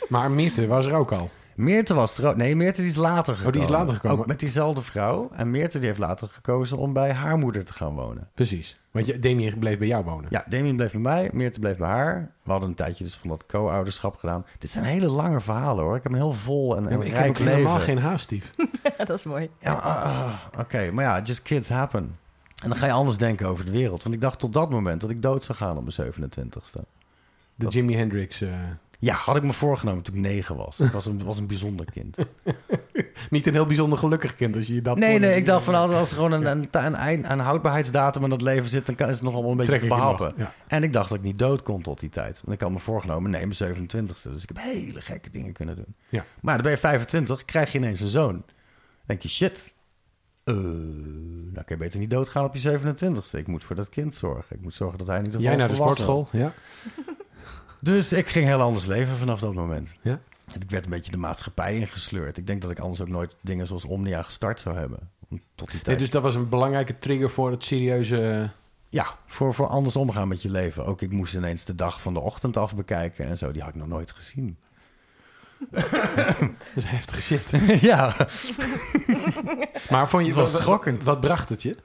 Maar 0.10 0.32
Meerte 0.32 0.68
was 0.68 0.86
er 0.86 0.94
ook 0.94 1.12
al. 1.12 1.30
Meerte 1.60 1.94
was 1.94 2.18
er 2.18 2.28
ook. 2.28 2.36
Nee, 2.36 2.56
Meerte 2.56 2.82
die 2.82 2.90
is 2.90 2.96
later 2.96 3.36
gekomen. 3.36 3.46
Oh, 3.46 3.52
die 3.52 3.62
is 3.62 3.70
later 3.78 3.96
gekomen. 3.96 4.18
Ook 4.20 4.26
met 4.26 4.40
diezelfde 4.40 4.82
vrouw. 4.82 5.30
En 5.34 5.52
Meerte 5.52 5.78
die 5.80 5.88
heeft 5.88 6.00
later 6.00 6.28
gekozen 6.28 6.78
om 6.78 6.94
bij 6.94 7.14
haar 7.14 7.38
moeder 7.38 7.66
te 7.66 7.74
gaan 7.74 7.94
wonen. 7.96 8.28
Precies. 8.34 8.80
Want 8.92 9.06
je, 9.06 9.20
Damien 9.20 9.60
bleef 9.60 9.78
bij 9.78 9.88
jou 9.88 10.04
wonen. 10.04 10.26
Ja, 10.30 10.46
Damien 10.50 10.76
bleef 10.76 10.92
bij 10.92 11.02
mij, 11.02 11.30
Meerte 11.34 11.60
bleef 11.60 11.78
bij 11.78 11.88
haar. 11.88 12.32
We 12.44 12.52
hadden 12.52 12.70
een 12.70 12.76
tijdje 12.76 13.04
dus 13.04 13.16
van 13.16 13.30
dat 13.30 13.46
co-ouderschap 13.46 14.16
gedaan. 14.16 14.46
Dit 14.60 14.70
zijn 14.70 14.86
hele 14.86 15.08
lange 15.10 15.42
verhalen 15.42 15.84
hoor. 15.84 15.96
Ik 15.96 16.04
heb 16.04 16.12
een 16.12 16.18
heel 16.18 16.34
vol 16.34 16.78
en, 16.78 16.84
Ja, 16.84 17.04
ik 17.24 17.38
heb 17.38 17.48
helemaal 17.48 17.80
geen 17.80 17.98
haast, 18.00 18.24
Steve. 18.24 18.48
dat 18.98 19.10
is 19.10 19.24
mooi. 19.24 19.50
Ja, 19.60 19.74
ah, 19.74 20.04
ah, 20.04 20.34
oké. 20.60 20.92
Maar 20.92 21.04
ja, 21.04 21.22
just 21.22 21.42
kids 21.42 21.70
happen. 21.70 22.18
En 22.64 22.70
dan 22.70 22.78
ga 22.78 22.86
je 22.86 22.92
anders 22.92 23.18
denken 23.18 23.48
over 23.48 23.66
de 23.66 23.72
wereld. 23.72 24.04
Want 24.04 24.16
ik 24.16 24.22
dacht 24.22 24.40
tot 24.40 24.54
dat 24.54 24.70
moment 24.70 25.02
dat 25.02 25.10
ik 25.10 25.22
dood 25.22 25.44
zou 25.44 25.58
gaan 25.58 25.78
op 25.78 25.84
mijn 25.98 26.14
27ste. 26.14 26.80
De 27.56 27.64
Dat- 27.66 27.74
Jimi 27.74 27.96
Hendrix. 27.96 28.42
eh, 28.42 28.50
Ja, 29.02 29.14
had 29.14 29.36
ik 29.36 29.44
me 29.44 29.54
voorgenomen 29.54 30.04
toen 30.04 30.16
ik 30.16 30.22
negen 30.22 30.56
was. 30.56 30.80
Ik 30.80 30.92
was 30.92 31.06
een, 31.06 31.24
was 31.24 31.38
een 31.38 31.48
bijzonder 31.48 31.86
kind. 31.92 32.18
niet 33.30 33.48
een 33.48 33.54
heel 33.54 33.66
bijzonder 33.66 33.98
gelukkig 33.98 34.36
kind 34.36 34.56
als 34.56 34.68
je 34.68 34.82
dat... 34.82 34.98
Nee, 34.98 35.20
nee, 35.20 35.36
ik 35.36 35.46
dacht 35.46 35.64
van 35.64 35.76
als, 35.76 35.92
als 35.92 36.10
er 36.10 36.16
gewoon 36.16 36.32
een, 36.32 36.68
een, 36.72 37.32
een, 37.32 37.40
houdbaarheidsdatum 37.40 38.24
in 38.24 38.30
dat 38.30 38.42
leven 38.42 38.70
zit... 38.70 38.86
dan 38.86 38.96
kan, 38.96 39.10
is 39.10 39.16
het 39.16 39.24
nog 39.24 39.34
allemaal 39.34 39.52
een 39.52 39.58
beetje 39.58 39.80
te 39.80 39.88
behappen. 39.88 40.34
Ja. 40.38 40.54
En 40.68 40.84
ik 40.84 40.94
dacht 40.94 41.10
dat 41.10 41.18
ik 41.18 41.24
niet 41.24 41.40
dood 41.40 41.64
kon 41.64 41.82
tot 41.82 42.00
die 42.00 42.10
tijd. 42.10 42.42
Want 42.46 42.54
ik 42.56 42.62
had 42.62 42.72
me 42.72 42.80
voorgenomen, 42.80 43.32
nee, 43.32 43.48
mijn 43.48 43.88
27ste. 43.88 44.32
Dus 44.32 44.44
ik 44.44 44.50
heb 44.50 44.58
hele 44.60 45.02
gekke 45.02 45.30
dingen 45.30 45.54
kunnen 45.54 45.76
doen. 45.76 45.96
Ja. 46.10 46.26
Maar 46.42 46.54
dan 46.54 46.64
ben 46.64 46.72
je 46.72 46.78
25, 46.78 47.46
krijg 47.46 47.72
je 47.72 47.78
ineens 47.78 48.00
een 48.00 48.08
zoon. 48.08 48.34
Dan 48.34 48.44
denk 49.06 49.22
je, 49.22 49.30
shit, 49.30 49.74
eh, 50.44 50.56
nou 50.56 51.54
kan 51.54 51.64
je 51.66 51.78
beter 51.78 52.00
niet 52.00 52.10
doodgaan 52.10 52.46
op 52.46 52.56
je 52.56 52.80
27ste. 52.80 53.38
Ik 53.38 53.48
moet 53.48 53.64
voor 53.64 53.76
dat 53.76 53.90
kind 53.90 54.16
zorgen. 54.16 54.56
Ik 54.56 54.62
moet 54.62 54.74
zorgen 54.74 54.98
dat 54.98 55.08
hij 55.08 55.22
niet 55.22 55.36
Jij 55.38 55.56
naar 55.56 55.68
de 55.68 55.76
sportschool, 55.76 56.28
ja. 56.32 56.54
Dus 57.82 58.14
ik 58.14 58.28
ging 58.28 58.46
heel 58.46 58.62
anders 58.62 58.86
leven 58.86 59.18
vanaf 59.18 59.40
dat 59.40 59.54
moment. 59.54 59.96
Ja. 60.02 60.20
Ik 60.60 60.70
werd 60.70 60.84
een 60.84 60.90
beetje 60.92 61.12
de 61.12 61.18
maatschappij 61.18 61.76
ingesleurd. 61.76 62.38
Ik 62.38 62.48
denk 62.48 62.62
dat 62.62 62.72
ik 62.72 62.80
anders 62.80 63.02
ook 63.02 63.08
nooit 63.08 63.36
dingen 63.42 63.68
zoals 63.68 63.86
Omnia 63.86 64.22
gestart 64.22 64.60
zou 64.60 64.78
hebben. 64.78 65.00
Tot 65.30 65.40
die 65.68 65.68
Nee, 65.76 65.82
tijd. 65.82 66.00
dus 66.00 66.10
dat 66.10 66.22
was 66.24 66.36
een 66.36 66.50
belangrijke 66.50 67.00
trigger 67.00 67.30
voor 67.30 67.52
het 67.52 67.64
serieuze... 67.64 68.50
Ja, 68.90 69.06
voor, 69.28 69.54
voor 69.54 69.68
anders 69.68 69.96
omgaan 69.96 70.28
met 70.28 70.42
je 70.42 70.50
leven. 70.52 70.86
Ook 70.86 71.02
ik 71.02 71.12
moest 71.12 71.34
ineens 71.34 71.66
de 71.66 71.76
dag 71.76 72.02
van 72.02 72.14
de 72.14 72.20
ochtend 72.20 72.58
af 72.58 72.76
bekijken 72.76 73.26
en 73.26 73.38
zo. 73.38 73.52
Die 73.52 73.62
had 73.62 73.70
ik 73.70 73.76
nog 73.80 73.88
nooit 73.88 74.12
gezien. 74.12 74.58
Dat 75.70 75.86
is 76.76 76.84
heftige 76.86 77.22
shit. 77.22 77.52
ja, 77.82 78.16
Maar 79.90 80.10
vond 80.10 80.24
je... 80.24 80.30
Het 80.30 80.40
was 80.40 80.52
wat- 80.52 80.62
schokkend. 80.62 81.04
Wat 81.04 81.20
bracht 81.20 81.50
het 81.50 81.62
je? 81.62 81.76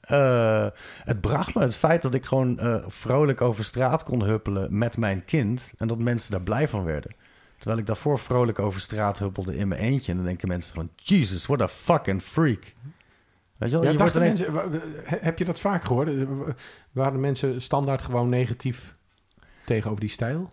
Eh, 0.00 0.66
het 1.04 1.20
bracht 1.20 1.54
me 1.54 1.62
het 1.62 1.74
feit 1.74 2.02
dat 2.02 2.14
ik 2.14 2.24
gewoon 2.24 2.58
eh, 2.58 2.74
vrolijk 2.86 3.40
over 3.40 3.64
straat 3.64 4.04
kon 4.04 4.22
huppelen 4.22 4.78
met 4.78 4.96
mijn 4.96 5.24
kind. 5.24 5.72
En 5.78 5.88
dat 5.88 5.98
mensen 5.98 6.30
daar 6.30 6.42
blij 6.42 6.68
van 6.68 6.84
werden. 6.84 7.14
Terwijl 7.58 7.80
ik 7.80 7.86
daarvoor 7.86 8.18
vrolijk 8.18 8.58
over 8.58 8.80
straat 8.80 9.18
huppelde 9.18 9.56
in 9.56 9.68
mijn 9.68 9.80
eentje. 9.80 10.10
En 10.10 10.16
dan 10.16 10.26
denken 10.26 10.48
mensen 10.48 10.74
van, 10.74 10.90
Jesus, 10.96 11.46
what 11.46 11.60
a 11.62 11.68
fucking 11.68 12.22
freak. 12.22 12.74
Weet 13.56 13.70
je 13.70 13.76
wel? 13.76 13.84
Ja, 13.84 13.90
je 13.90 13.98
wordt 13.98 14.14
ineens... 14.14 14.40
mensen, 14.46 14.82
heb 15.20 15.38
je 15.38 15.44
dat 15.44 15.60
vaak 15.60 15.84
gehoord? 15.84 16.08
Eh, 16.08 16.24
wa- 16.28 16.54
Waren 16.92 17.20
mensen 17.20 17.62
standaard 17.62 18.02
gewoon 18.02 18.28
negatief 18.28 18.92
tegenover 19.74 20.00
die 20.00 20.08
stijl? 20.10 20.48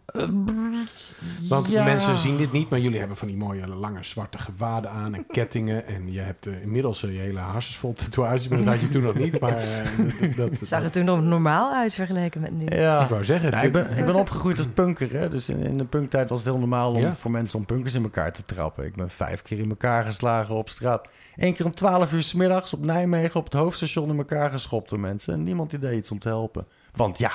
Want 1.49 1.67
Ja. 1.67 1.83
mensen 1.83 2.15
zien 2.17 2.37
dit 2.37 2.51
niet, 2.51 2.69
maar 2.69 2.79
jullie 2.79 2.99
hebben 2.99 3.17
van 3.17 3.27
die 3.27 3.37
mooie 3.37 3.67
lange 3.67 4.03
zwarte 4.03 4.37
gewaden 4.37 4.91
aan 4.91 5.15
en 5.15 5.25
kettingen. 5.27 5.87
En 5.87 6.11
je 6.11 6.19
hebt 6.19 6.45
eh, 6.47 6.61
inmiddels 6.61 7.03
eh, 7.03 7.13
je 7.13 7.19
hele 7.19 7.39
harses 7.39 7.77
vol 7.77 7.93
tatoeages, 7.93 8.47
maar 8.47 8.57
dat 8.57 8.67
had 8.67 8.79
je 8.79 8.89
toen 8.89 9.03
nog 9.03 9.15
niet. 9.15 9.39
Maar 9.47 9.57
eh, 9.57 10.35
dat, 10.37 10.49
dat, 10.59 10.67
Zag 10.67 10.83
er 10.83 10.91
toen 10.91 11.05
nog 11.05 11.21
normaal 11.21 11.73
uit 11.73 11.93
vergeleken 11.93 12.41
met 12.41 12.51
nu. 12.51 12.65
Ja. 12.69 13.03
ik 13.03 13.09
wou 13.09 13.23
zeggen, 13.25 13.51
Nou, 13.51 13.65
ik, 13.65 13.71
ben, 13.71 13.97
ik 13.97 14.05
ben 14.05 14.15
opgegroeid 14.15 14.57
als 14.57 14.67
punker. 14.67 15.11
Hè? 15.13 15.29
Dus 15.29 15.49
in, 15.49 15.59
in 15.59 15.77
de 15.77 15.85
punktijd 15.85 16.29
was 16.29 16.39
het 16.39 16.47
heel 16.47 16.59
normaal 16.59 16.91
om, 16.93 17.01
Ja. 17.01 17.13
voor 17.13 17.31
mensen 17.31 17.59
om 17.59 17.65
punkers 17.65 17.93
in 17.93 18.03
elkaar 18.03 18.31
te 18.33 18.45
trappen. 18.45 18.85
Ik 18.85 18.95
ben 18.95 19.09
vijf 19.09 19.41
keer 19.41 19.59
in 19.59 19.69
elkaar 19.69 20.03
geslagen 20.03 20.55
op 20.55 20.69
straat. 20.69 21.09
Eén 21.35 21.53
keer 21.53 21.65
om 21.65 21.75
twaalf 21.75 22.13
uur 22.13 22.23
s 22.23 22.33
middags 22.33 22.73
op 22.73 22.85
Nijmegen 22.85 23.39
op 23.39 23.45
het 23.45 23.53
hoofdstation 23.53 24.09
in 24.09 24.17
elkaar 24.17 24.49
geschopt 24.49 24.89
door 24.89 24.99
mensen. 24.99 25.33
En 25.33 25.43
niemand 25.43 25.69
die 25.69 25.79
deed 25.79 25.97
iets 25.97 26.11
om 26.11 26.19
te 26.19 26.27
helpen. 26.27 26.65
Want 26.95 27.17
ja, 27.17 27.31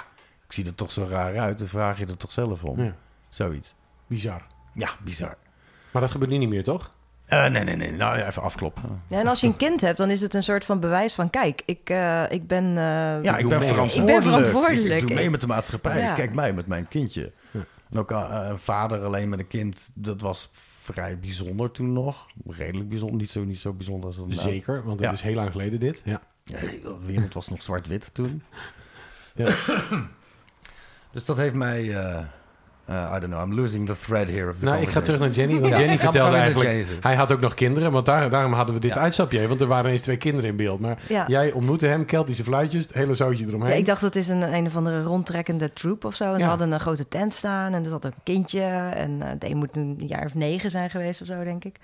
ik 0.53 0.59
zie 0.59 0.67
er 0.67 0.75
toch 0.75 0.93
zo 0.93 1.07
raar 1.09 1.39
uit. 1.39 1.59
Dan 1.59 1.69
vraag 1.69 1.99
je 1.99 2.07
er 2.07 2.17
toch 2.17 2.33
zelf 2.33 2.65
om. 2.65 2.83
Ja, 2.83 2.95
Zoiets. 3.29 3.75
bizar. 4.07 4.47
Ja, 4.75 4.89
bizar. 5.05 5.37
Maar 5.91 6.03
dat 6.03 6.11
gebeurt 6.11 6.31
nu 6.31 6.39
niet 6.39 6.49
meer, 6.49 6.65
toch? 6.65 6.97
Eh, 7.25 7.47
nee, 7.47 7.65
nee, 7.65 7.77
nee. 7.77 7.93
Nou, 7.93 8.19
ja, 8.19 8.27
even 8.27 8.43
afkloppen. 8.43 9.03
Ja, 9.09 9.19
en 9.21 9.27
als 9.27 9.41
je 9.41 9.47
een 9.47 9.57
kind 9.57 9.81
hebt, 9.81 9.99
dan 9.99 10.11
is 10.11 10.21
het 10.21 10.35
een 10.35 10.43
soort 10.43 10.65
van 10.65 10.81
bewijs 10.81 11.15
van... 11.15 11.31
kijk, 11.31 11.63
ik, 11.67 11.91
eh, 11.91 12.31
ik 12.31 12.47
ben... 12.47 12.65
eh, 12.65 12.75
Ja, 13.23 13.37
Ik 13.37 13.49
ben. 13.49 13.63
Ik 13.95 14.05
ben 14.07 14.23
verantwoordelijk. 14.23 15.01
Ik, 15.01 15.07
doe 15.09 15.15
mee 15.17 15.31
met 15.31 15.41
de 15.41 15.47
maatschappij. 15.47 16.01
Ja. 16.01 16.15
Kijk 16.15 16.35
mij 16.35 16.53
met 16.53 16.67
mijn 16.67 16.89
kindje. 16.89 17.33
Ja. 17.51 17.61
En 17.91 17.99
ook 17.99 18.11
een 18.11 18.59
vader 18.59 19.05
alleen 19.05 19.29
met 19.29 19.39
een 19.39 19.47
kind, 19.47 19.91
dat 19.95 20.21
was 20.21 20.49
vrij 20.53 21.19
bijzonder 21.19 21.71
toen 21.71 21.93
nog. 21.93 22.27
Redelijk 22.47 22.89
bijzonder, 22.89 23.17
niet 23.17 23.31
zo, 23.31 23.45
niet 23.45 23.59
zo 23.59 23.73
bijzonder 23.73 24.07
als 24.07 24.17
dat 24.17 24.27
nou. 24.29 24.41
Zeker, 24.41 24.83
want 24.85 24.99
het 25.01 25.09
Ja. 25.09 25.15
is 25.15 25.21
heel 25.23 25.35
lang 25.35 25.51
geleden 25.51 25.81
dit. 25.81 26.03
Ja. 26.05 26.21
Ja, 26.45 26.59
de 26.61 26.97
wereld 27.07 27.35
was 27.35 27.49
nog 27.49 27.63
zwart-wit 27.63 28.15
toen. 28.15 28.43
Ja. 29.35 29.55
Dus 31.13 31.25
dat 31.25 31.37
heeft 31.37 31.55
mij... 31.55 31.81
eh, 31.97 32.19
eh, 32.85 33.13
I 33.17 33.21
don't 33.21 33.33
know, 33.33 33.41
I'm 33.43 33.55
losing 33.55 33.87
the 33.87 33.97
thread 33.99 34.31
here 34.31 34.51
of 34.51 34.59
the 34.59 34.65
Nou, 34.65 34.83
ik 34.83 34.89
ga 34.89 35.01
terug 35.01 35.21
naar 35.21 35.31
Jenny, 35.31 35.61
want 35.61 35.73
Ja, 35.73 35.79
Jenny 35.79 35.99
vertelde 35.99 36.37
eigenlijk... 36.37 36.71
Jenny. 36.71 36.99
Hij 37.01 37.15
had 37.15 37.33
ook 37.33 37.41
nog 37.41 37.55
kinderen, 37.55 37.93
want 37.93 38.07
daar, 38.07 38.31
daarom 38.31 38.53
hadden 38.53 38.75
we 38.75 38.81
dit 38.81 38.95
Ja. 38.95 39.01
uitstapje. 39.01 39.49
Want 39.49 39.61
er 39.61 39.67
waren 39.67 39.91
eens 39.91 40.01
twee 40.01 40.17
kinderen 40.17 40.51
in 40.51 40.57
beeld. 40.57 40.81
Maar 40.81 40.99
Ja. 41.09 41.25
jij 41.29 41.53
ontmoette 41.53 41.87
hem, 41.87 42.05
Keltische 42.05 42.43
fluitjes, 42.45 42.83
het 42.83 42.93
hele 42.95 43.15
zootje 43.15 43.47
eromheen. 43.47 43.71
Ja, 43.71 43.77
ik 43.77 43.87
dacht 43.87 44.01
dat 44.01 44.17
is 44.17 44.29
een, 44.29 44.55
een 44.55 44.67
of 44.67 44.77
andere 44.77 45.03
rondtrekkende 45.03 45.71
troep 45.71 46.05
of 46.05 46.15
zo. 46.15 46.25
En 46.25 46.33
Ja. 46.33 46.39
ze 46.39 46.45
hadden 46.47 46.73
een 46.73 46.81
grote 46.81 47.09
tent 47.09 47.35
staan 47.35 47.75
en 47.75 47.85
er 47.85 47.91
zat 47.91 48.07
ook 48.07 48.13
een 48.13 48.23
kindje. 48.23 48.61
En 48.95 49.23
eh 49.23 49.29
die 49.39 49.55
moet 49.57 49.77
een 49.77 49.97
jaar 50.07 50.25
of 50.25 50.35
negen 50.35 50.71
zijn 50.71 50.91
geweest 50.91 51.21
of 51.21 51.27
zo, 51.27 51.45
denk 51.45 51.65
ik. 51.65 51.77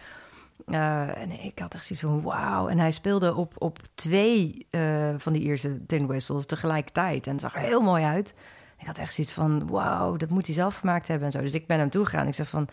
Eh, 0.66 1.00
en 1.22 1.30
ik 1.44 1.58
had 1.58 1.74
echt 1.74 1.84
zoiets 1.84 2.04
van 2.04 2.22
wauw. 2.22 2.68
En 2.68 2.78
hij 2.78 2.90
speelde 2.90 3.34
op, 3.34 3.52
op 3.58 3.78
twee 3.94 4.66
eh, 4.70 5.08
van 5.16 5.32
die 5.32 5.42
Ierse 5.42 5.86
tin 5.86 6.06
whistles 6.06 6.46
tegelijkertijd. 6.46 7.26
En 7.26 7.32
het 7.32 7.40
zag 7.40 7.54
er 7.54 7.60
heel 7.60 7.80
mooi 7.80 8.04
uit. 8.04 8.34
Ik 8.78 8.86
had 8.86 8.98
echt 8.98 9.14
zoiets 9.14 9.32
van 9.32 9.68
wauw, 9.68 10.16
dat 10.16 10.28
moet 10.28 10.46
hij 10.46 10.54
zelf 10.54 10.74
gemaakt 10.74 11.08
hebben 11.08 11.26
en 11.26 11.32
zo. 11.32 11.40
Dus 11.40 11.54
ik 11.54 11.66
ben 11.66 11.78
hem 11.78 11.90
toegegaan. 11.90 12.26
Ik 12.26 12.34
zeg 12.34 12.48
van 12.48 12.68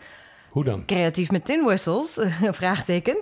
Hoe 0.50 0.64
dan? 0.64 0.84
creatief 0.84 1.30
met 1.30 1.44
tin 1.44 1.64
whistles? 1.64 2.18
Vraagteken. 2.60 3.16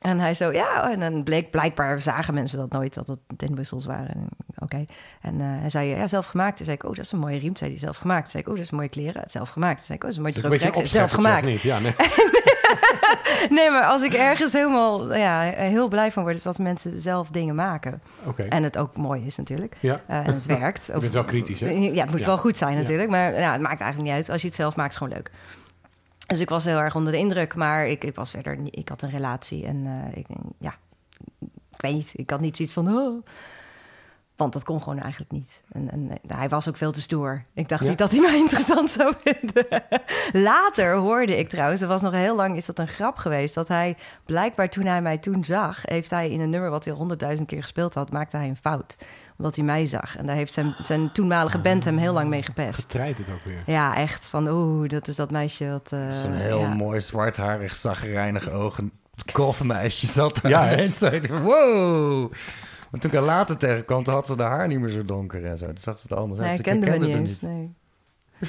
En 0.00 0.18
hij 0.18 0.34
zo, 0.34 0.52
ja. 0.52 0.90
En 0.90 1.00
dan 1.00 1.22
bleek, 1.22 1.50
blijkbaar 1.50 1.98
zagen 1.98 2.34
mensen 2.34 2.58
dat 2.58 2.70
nooit, 2.70 2.94
dat 2.94 3.06
het 3.06 3.18
tin 3.36 3.54
whistles 3.54 3.84
waren. 3.84 4.28
Oké. 4.58 4.84
En 5.20 5.40
eh, 5.40 5.46
hij 5.46 5.70
zei, 5.70 5.88
ja, 5.88 6.08
zelf 6.08 6.26
gemaakt. 6.26 6.56
Toen 6.56 6.64
zei 6.64 6.76
ik, 6.76 6.84
oh, 6.84 6.94
dat 6.94 7.04
is 7.04 7.12
een 7.12 7.18
mooie 7.18 7.38
riem. 7.38 7.46
Toen 7.46 7.56
zei 7.56 7.70
hij, 7.70 7.80
zelf 7.80 7.96
gemaakt. 7.96 8.22
Toen 8.22 8.30
zei 8.30 8.42
ik, 8.42 8.48
oh, 8.48 8.54
dat 8.54 8.64
is 8.64 8.70
mooie 8.70 8.88
kleren. 8.88 9.22
Zelf 9.26 9.48
gemaakt. 9.48 9.76
Toen 9.76 9.84
zei 9.86 9.98
ik, 9.98 10.04
oh, 10.04 10.10
dat 10.10 10.18
is 10.18 10.36
een 10.36 10.48
mooie 10.48 10.64
Het 10.64 10.74
is 10.76 10.80
een. 10.82 10.88
Zelf 10.88 11.10
gemaakt. 11.10 11.46
Niet? 11.46 11.60
Ja, 11.60 11.78
nee. 11.78 11.94
Nee, 13.50 13.70
maar 13.70 13.84
als 13.84 14.02
ik 14.02 14.14
ergens 14.14 14.52
helemaal, 14.52 15.14
ja, 15.14 15.40
heel 15.42 15.88
blij 15.88 16.12
van 16.12 16.22
word... 16.22 16.34
is 16.36 16.42
dat 16.42 16.58
mensen 16.58 17.00
zelf 17.00 17.28
dingen 17.28 17.54
maken. 17.54 18.02
Oké. 18.24 18.42
En 18.42 18.62
het 18.62 18.78
ook 18.78 18.96
mooi 18.96 19.26
is 19.26 19.36
natuurlijk. 19.36 19.76
Ja. 19.80 20.00
Eh, 20.06 20.16
en 20.26 20.34
het 20.34 20.46
werkt. 20.46 20.86
Je 20.94 20.98
bent 21.00 21.12
wel 21.12 21.24
kritisch, 21.24 21.60
hè? 21.60 21.68
Ja, 21.68 22.00
het 22.02 22.10
moet 22.10 22.20
Ja. 22.20 22.26
wel 22.26 22.38
goed 22.38 22.56
zijn 22.56 22.72
Ja. 22.74 22.80
natuurlijk. 22.80 23.10
Maar 23.10 23.38
ja, 23.38 23.52
het 23.52 23.60
maakt 23.60 23.80
eigenlijk 23.80 24.10
niet 24.10 24.18
uit. 24.20 24.30
Als 24.30 24.40
je 24.40 24.46
het 24.46 24.56
zelf 24.56 24.76
maakt, 24.76 24.94
is 24.94 25.00
het 25.00 25.04
gewoon 25.04 25.22
leuk. 25.22 25.30
Dus 26.30 26.40
ik 26.40 26.48
was 26.48 26.64
heel 26.64 26.78
erg 26.78 26.94
onder 26.94 27.12
de 27.12 27.18
indruk. 27.18 27.54
Maar 27.54 27.88
ik, 27.88 28.04
ik 28.04 28.14
was 28.14 28.30
verder. 28.30 28.58
Ik 28.64 28.88
had 28.88 29.02
een 29.02 29.10
relatie 29.10 29.64
en 29.64 29.86
eh, 29.86 30.18
ik, 30.18 30.26
ja... 30.58 30.74
Ik 31.40 31.80
weet 31.86 31.92
niet. 31.92 32.12
Ik 32.14 32.30
had 32.30 32.40
niet 32.40 32.56
zoiets 32.56 32.74
van... 32.74 32.88
Oh. 32.88 33.24
Want 34.40 34.52
dat 34.52 34.64
kon 34.64 34.82
gewoon 34.82 34.98
eigenlijk 34.98 35.30
niet. 35.32 35.60
En, 35.72 35.90
en 35.90 36.10
eh, 36.28 36.36
hij 36.36 36.48
was 36.48 36.68
ook 36.68 36.76
veel 36.76 36.92
te 36.92 37.00
stoer. 37.00 37.44
Ik 37.54 37.68
dacht 37.68 37.82
Ja? 37.82 37.88
niet 37.88 37.98
dat 37.98 38.10
hij 38.10 38.20
mij 38.30 38.36
interessant 38.36 38.90
zou 38.90 39.14
vinden. 39.24 39.66
Later 40.32 40.94
hoorde 40.94 41.38
ik 41.38 41.48
trouwens, 41.48 41.80
er 41.80 41.88
was 41.88 42.00
nog 42.00 42.12
heel 42.12 42.36
lang, 42.36 42.56
is 42.56 42.64
dat 42.66 42.78
een 42.78 42.88
grap 42.88 43.16
geweest, 43.16 43.54
dat 43.54 43.68
hij 43.68 43.96
blijkbaar 44.26 44.68
toen 44.68 44.84
hij 44.84 45.02
mij 45.02 45.18
toen 45.18 45.44
zag, 45.44 45.78
heeft 45.82 46.10
hij 46.10 46.30
in 46.30 46.40
een 46.40 46.50
nummer 46.50 46.70
wat 46.70 46.84
hij 46.84 46.94
honderdduizend 46.94 47.48
keer 47.48 47.62
gespeeld 47.62 47.94
had, 47.94 48.10
maakte 48.10 48.36
hij 48.36 48.48
een 48.48 48.56
fout. 48.56 48.96
Omdat 49.38 49.56
hij 49.56 49.64
mij 49.64 49.86
zag. 49.86 50.16
En 50.16 50.26
daar 50.26 50.36
heeft 50.36 50.52
zijn, 50.52 50.74
zijn 50.82 51.12
toenmalige 51.12 51.58
band 51.58 51.84
hem 51.84 51.96
heel 51.98 52.12
lang 52.12 52.28
mee 52.28 52.42
gepest. 52.42 52.80
Getreid 52.80 53.18
het 53.18 53.26
ook 53.32 53.44
weer. 53.44 53.62
Ja, 53.66 53.96
echt. 53.96 54.26
Van 54.26 54.48
oeh, 54.48 54.88
dat 54.88 55.08
is 55.08 55.16
dat 55.16 55.30
meisje 55.30 55.70
wat... 55.70 55.88
eh, 55.92 56.12
Zo'n 56.12 56.32
heel 56.32 56.60
ja. 56.60 56.74
mooi 56.74 57.00
zwartharig, 57.00 57.74
zagrijnig 57.74 58.50
ogen. 58.50 58.92
Kolfmeisje 59.32 60.06
zat 60.06 60.38
daar. 60.42 60.50
Ja, 60.50 60.70
en 60.70 60.92
zei 60.92 61.16
ik, 61.16 61.26
wow. 61.28 62.32
Maar 62.90 63.00
toen 63.00 63.10
ik 63.10 63.16
haar 63.16 63.26
later 63.26 63.56
tegenkwam, 63.56 64.04
toen 64.04 64.14
had 64.14 64.26
ze 64.26 64.36
de 64.36 64.42
haar 64.42 64.66
niet 64.66 64.80
meer 64.80 64.90
zo 64.90 65.04
donker 65.04 65.44
en 65.44 65.58
zo. 65.58 65.66
Toen 65.66 65.78
zag 65.78 65.98
ze 65.98 66.08
de 66.08 66.14
anders 66.14 66.40
Nee, 66.40 66.48
uit. 66.48 66.64
hij 66.64 66.74
Dus 66.74 66.84
ik 66.84 66.90
kende 66.90 67.08
me 67.08 67.18
niet. 67.18 67.42
Nee. 67.42 67.74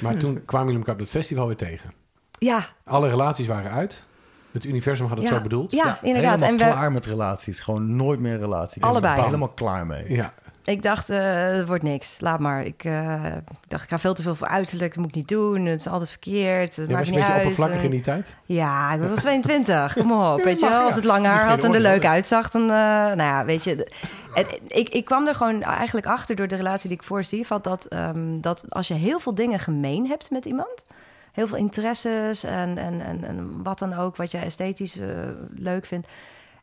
Maar 0.02 0.16
toen 0.16 0.44
kwamen 0.44 0.66
jullie 0.66 0.80
elkaar 0.80 0.94
op 0.94 1.00
dat 1.00 1.10
festival 1.10 1.46
weer 1.46 1.56
tegen. 1.56 1.92
Ja, 2.38 2.66
Alle 2.84 3.08
relaties 3.08 3.46
waren 3.46 3.70
uit. 3.70 4.04
Het 4.52 4.64
universum 4.64 5.06
had 5.06 5.16
het 5.18 5.26
ja, 5.28 5.34
zo 5.34 5.42
bedoeld. 5.42 5.70
Ja, 5.70 5.98
inderdaad. 6.02 6.40
Helemaal 6.40 6.48
En 6.60 6.66
we, 6.66 6.72
klaar 6.72 6.92
met 6.92 7.06
relaties. 7.06 7.60
Gewoon 7.60 7.96
nooit 7.96 8.20
meer 8.20 8.38
relatie. 8.38 8.82
Allebei. 8.82 9.22
Helemaal 9.22 9.48
klaar 9.48 9.86
mee. 9.86 10.12
Ja. 10.12 10.34
Ik 10.64 10.82
dacht, 10.82 11.10
eh, 11.10 11.44
het 11.46 11.66
wordt 11.66 11.82
niks. 11.82 12.16
Laat 12.20 12.38
maar. 12.40 12.64
Ik, 12.64 12.84
eh, 12.84 13.24
ik 13.36 13.68
dacht, 13.68 13.82
ik 13.82 13.88
ga 13.88 13.98
veel 13.98 14.14
te 14.14 14.22
veel 14.22 14.34
voor 14.34 14.46
uiterlijk. 14.46 14.94
Dat 14.94 15.02
moet 15.02 15.08
ik 15.10 15.16
niet 15.16 15.28
doen. 15.28 15.64
Het 15.66 15.80
is 15.80 15.86
altijd 15.86 16.10
verkeerd. 16.10 16.76
Het 16.76 16.88
maakt 16.88 16.98
was 16.98 17.08
een 17.08 17.14
niet 17.14 17.22
beetje 17.24 17.40
oppervlakkig 17.40 17.78
En- 17.78 17.84
in 17.84 17.90
die 17.90 18.00
tijd. 18.00 18.36
Ja, 18.44 18.92
ik 18.92 19.00
was 19.00 19.20
22. 19.20 19.92
Kom 19.92 20.12
op. 20.12 20.42
Weet 20.44 20.60
je 20.60 20.68
wel, 20.68 20.78
ja. 20.78 20.84
als 20.84 20.94
het 20.94 21.04
lang 21.04 21.24
Het 21.26 21.34
haar 21.34 21.46
had 21.46 21.64
en 21.64 21.74
er 21.74 21.80
leuk 21.80 22.04
uitzag, 22.06 22.50
dan... 22.50 22.62
eh, 22.62 22.68
nou 22.68 23.16
ja, 23.22 23.44
weet 23.44 23.64
je... 23.64 23.90
Het, 24.32 24.60
ik, 24.66 24.88
ik 24.88 25.04
kwam 25.04 25.26
er 25.26 25.34
gewoon 25.34 25.62
eigenlijk 25.62 26.06
achter 26.06 26.36
door 26.36 26.48
de 26.48 26.56
relatie 26.56 26.88
die 26.88 26.98
ik 26.98 27.04
voor 27.04 27.24
Steve 27.24 27.52
had... 27.52 27.64
Dat, 27.64 27.84
ehm, 27.84 28.40
dat 28.40 28.64
als 28.68 28.88
je 28.88 28.94
heel 28.94 29.18
veel 29.20 29.34
dingen 29.34 29.58
gemeen 29.58 30.06
hebt 30.06 30.30
met 30.30 30.44
iemand... 30.44 30.82
heel 31.32 31.46
veel 31.46 31.58
interesses 31.58 32.44
en, 32.44 32.78
en, 32.78 33.00
en, 33.00 33.24
en 33.24 33.62
wat 33.62 33.78
dan 33.78 33.94
ook... 33.94 34.16
wat 34.16 34.30
je 34.30 34.38
esthetisch 34.38 34.98
eh, 34.98 35.08
leuk 35.54 35.86
vindt... 35.86 36.08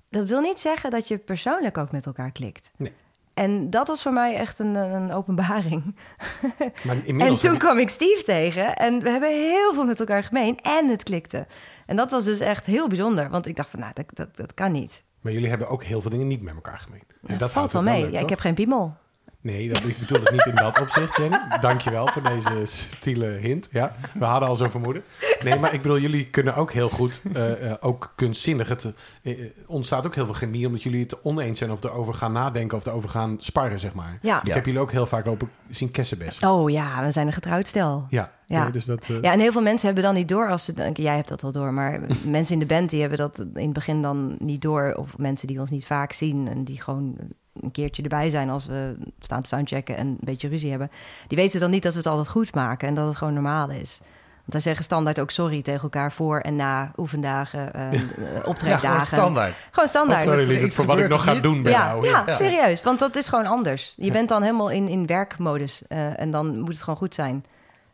dat 0.10 0.28
wil 0.28 0.40
niet 0.42 0.60
zeggen 0.60 0.90
dat 0.90 1.08
je 1.08 1.18
persoonlijk 1.18 1.78
ook 1.78 1.92
met 1.92 2.06
elkaar 2.06 2.32
klikt. 2.32 2.70
Nee. 2.78 2.94
En 3.40 3.70
dat 3.70 3.88
was 3.88 4.02
voor 4.02 4.14
mij 4.14 4.36
echt 4.36 4.60
een, 4.60 4.76
een 4.76 5.12
openbaring. 5.12 5.96
Maar 6.86 6.98
En 7.06 7.36
toen 7.36 7.58
kwam 7.58 7.78
ik 7.78 7.90
Steve 7.90 8.24
tegen 8.24 8.76
en 8.76 9.00
we 9.00 9.10
hebben 9.10 9.30
heel 9.30 9.74
veel 9.74 9.86
met 9.86 10.00
elkaar 10.00 10.24
gemeen 10.24 10.60
en 10.62 10.88
het 10.88 11.04
klikte. 11.04 11.48
En 11.86 11.96
dat 11.96 12.12
was 12.12 12.24
dus 12.24 12.40
echt 12.40 12.66
heel 12.66 12.88
bijzonder, 12.88 13.30
want 13.30 13.48
ik 13.48 13.56
dacht 13.56 13.70
van, 13.70 13.80
nou, 13.80 13.92
dat, 13.94 14.06
dat, 14.14 14.36
dat 14.36 14.54
kan 14.54 14.72
niet. 14.72 15.04
Maar 15.22 15.34
jullie 15.34 15.50
hebben 15.50 15.70
ook 15.70 15.84
heel 15.84 16.02
veel 16.02 16.12
dingen 16.12 16.28
niet 16.28 16.42
met 16.42 16.56
elkaar 16.56 16.80
gemeen. 16.80 17.04
En 17.10 17.28
dat 17.28 17.40
dat 17.40 17.52
valt 17.52 17.72
wel 17.72 17.82
mee. 17.82 18.02
leuk, 18.02 18.12
ja, 18.12 18.20
ik 18.20 18.30
heb 18.30 18.40
geen 18.40 18.54
piemel. 18.54 18.96
Nee, 19.42 19.68
dat, 19.68 19.84
ik 19.84 19.98
bedoel 20.00 20.20
het 20.20 20.32
niet 20.32 20.46
in 20.46 20.56
dat 20.56 20.82
opzicht, 20.82 21.18
Jenny. 21.18 21.38
Dankjewel 21.62 22.08
voor 22.08 22.24
deze 22.24 22.62
subtiele 22.66 23.26
hint. 23.26 23.68
Ja, 23.72 23.96
we 24.14 24.26
hadden 24.26 24.50
al 24.50 24.56
zo'n 24.56 24.70
vermoeden. 24.70 25.04
Nee, 25.44 25.60
maar 25.60 25.74
ik 25.74 25.82
bedoel, 25.82 26.00
jullie 26.00 26.30
kunnen 26.30 26.56
ook 26.56 26.72
heel 26.72 26.90
goed, 26.90 27.22
eh, 27.34 27.72
eh, 27.72 27.78
ook 27.80 28.14
kunstzinnig. 28.16 28.70
Het 28.70 28.94
eh, 29.22 29.38
ontstaat 29.66 30.06
ook 30.06 30.16
heel 30.16 30.26
veel 30.26 30.34
chemie, 30.34 30.66
omdat 30.66 30.84
jullie 30.84 31.04
het 31.04 31.22
oneens 31.22 31.58
zijn 31.58 31.72
of 31.72 31.84
erover 31.84 32.14
gaan 32.14 32.32
nadenken 32.32 32.78
of 32.78 32.86
erover 32.86 33.10
gaan 33.10 33.38
sparren, 33.40 33.80
zeg 33.80 33.94
maar. 33.94 34.20
Ja. 34.22 34.42
Ik 34.44 34.54
heb 34.54 34.66
jullie 34.66 34.82
ook 34.82 34.92
heel 34.92 35.06
vaak 35.06 35.26
lopen 35.26 35.50
zien 35.70 35.92
kessenbes. 35.92 36.40
Oh 36.40 36.70
ja, 36.70 37.04
we 37.04 37.12
zijn 37.12 37.28
een 37.28 37.34
getrouwd 37.34 37.68
stel. 37.68 38.06
Ja, 38.10 38.32
Ja. 38.46 38.64
nee, 38.64 38.72
dus 38.72 38.86
dat... 38.86 39.06
Ja, 39.06 39.32
en 39.32 39.40
heel 39.40 39.52
veel 39.52 39.62
mensen 39.62 39.86
hebben 39.86 40.04
dan 40.04 40.14
niet 40.14 40.30
door 40.30 40.50
als 40.50 40.66
ze 40.66 40.74
denken, 40.74 41.04
jij 41.04 41.16
hebt 41.16 41.28
dat 41.28 41.44
al 41.44 41.52
door, 41.52 41.74
maar 41.74 42.02
mensen 42.26 42.54
in 42.54 42.60
de 42.60 42.66
band 42.66 42.90
die 42.90 43.00
hebben 43.02 43.18
dat 43.18 43.40
in 43.40 43.64
het 43.64 43.74
begin 43.74 44.02
dan 44.02 44.36
niet 44.40 44.62
door. 44.62 44.94
Of 44.98 45.18
mensen 45.18 45.48
die 45.48 45.60
ons 45.60 45.70
niet 45.70 45.86
vaak 45.86 46.12
zien 46.12 46.48
en 46.48 46.64
die 46.64 46.82
gewoon 46.82 47.18
een 47.62 47.72
keertje 47.72 48.04
erbij 48.04 48.30
zijn 48.30 48.50
als 48.50 48.66
we 48.68 48.98
staan 49.20 49.42
te 49.42 49.48
soundchecken 49.48 49.98
en 49.98 50.08
een 50.08 50.18
beetje 50.20 50.48
ruzie 50.48 50.70
hebben. 50.70 50.92
Die 51.28 51.38
weten 51.38 51.60
dan 51.60 51.70
niet 51.70 51.84
dat 51.84 51.92
we 51.92 51.98
het 51.98 52.08
altijd 52.08 52.30
goed 52.30 52.56
maken 52.56 52.88
en 52.88 52.94
dat 52.94 53.08
het 53.08 53.18
gewoon 53.18 53.34
normaal 53.34 53.70
is. 53.70 54.00
Want 54.36 54.64
wij 54.64 54.74
zeggen 54.74 54.84
standaard 54.84 55.20
ook 55.20 55.32
sorry 55.32 55.62
tegen 55.62 55.82
elkaar 55.82 56.12
voor 56.12 56.40
en 56.40 56.56
na 56.56 56.92
oefendagen, 56.98 57.74
eh, 57.74 57.94
eh, 57.94 58.02
Ja, 58.34 58.42
optrekdagen. 58.46 58.90
gewoon 58.90 59.06
standaard. 59.06 59.54
Gewoon 59.72 59.90
standaard. 59.90 60.24
sorry, 60.24 60.40
er 60.40 60.46
lieverd, 60.48 60.66
iets 60.66 60.76
voor 60.76 60.86
wat 60.86 61.00
ik 61.00 61.08
nog 61.08 61.24
ga 61.24 61.34
doen 61.36 61.64
bij 61.64 61.72
ja, 61.72 61.86
jou. 61.88 62.06
ja, 62.08 62.24
Ja. 62.26 62.34
serieus. 62.34 62.84
Want 62.84 63.00
dat 63.00 63.16
is 63.16 63.28
gewoon 63.28 63.46
anders. 63.46 63.94
Je 63.98 64.12
bent 64.12 64.30
dan 64.30 64.42
helemaal 64.42 64.70
in, 64.70 64.88
in 64.88 65.06
werkmodus. 65.06 65.82
eh, 65.88 66.20
en 66.20 66.32
dan 66.32 66.60
moet 66.60 66.74
het 66.74 66.82
gewoon 66.84 67.00
goed 67.00 67.14
zijn. 67.14 67.46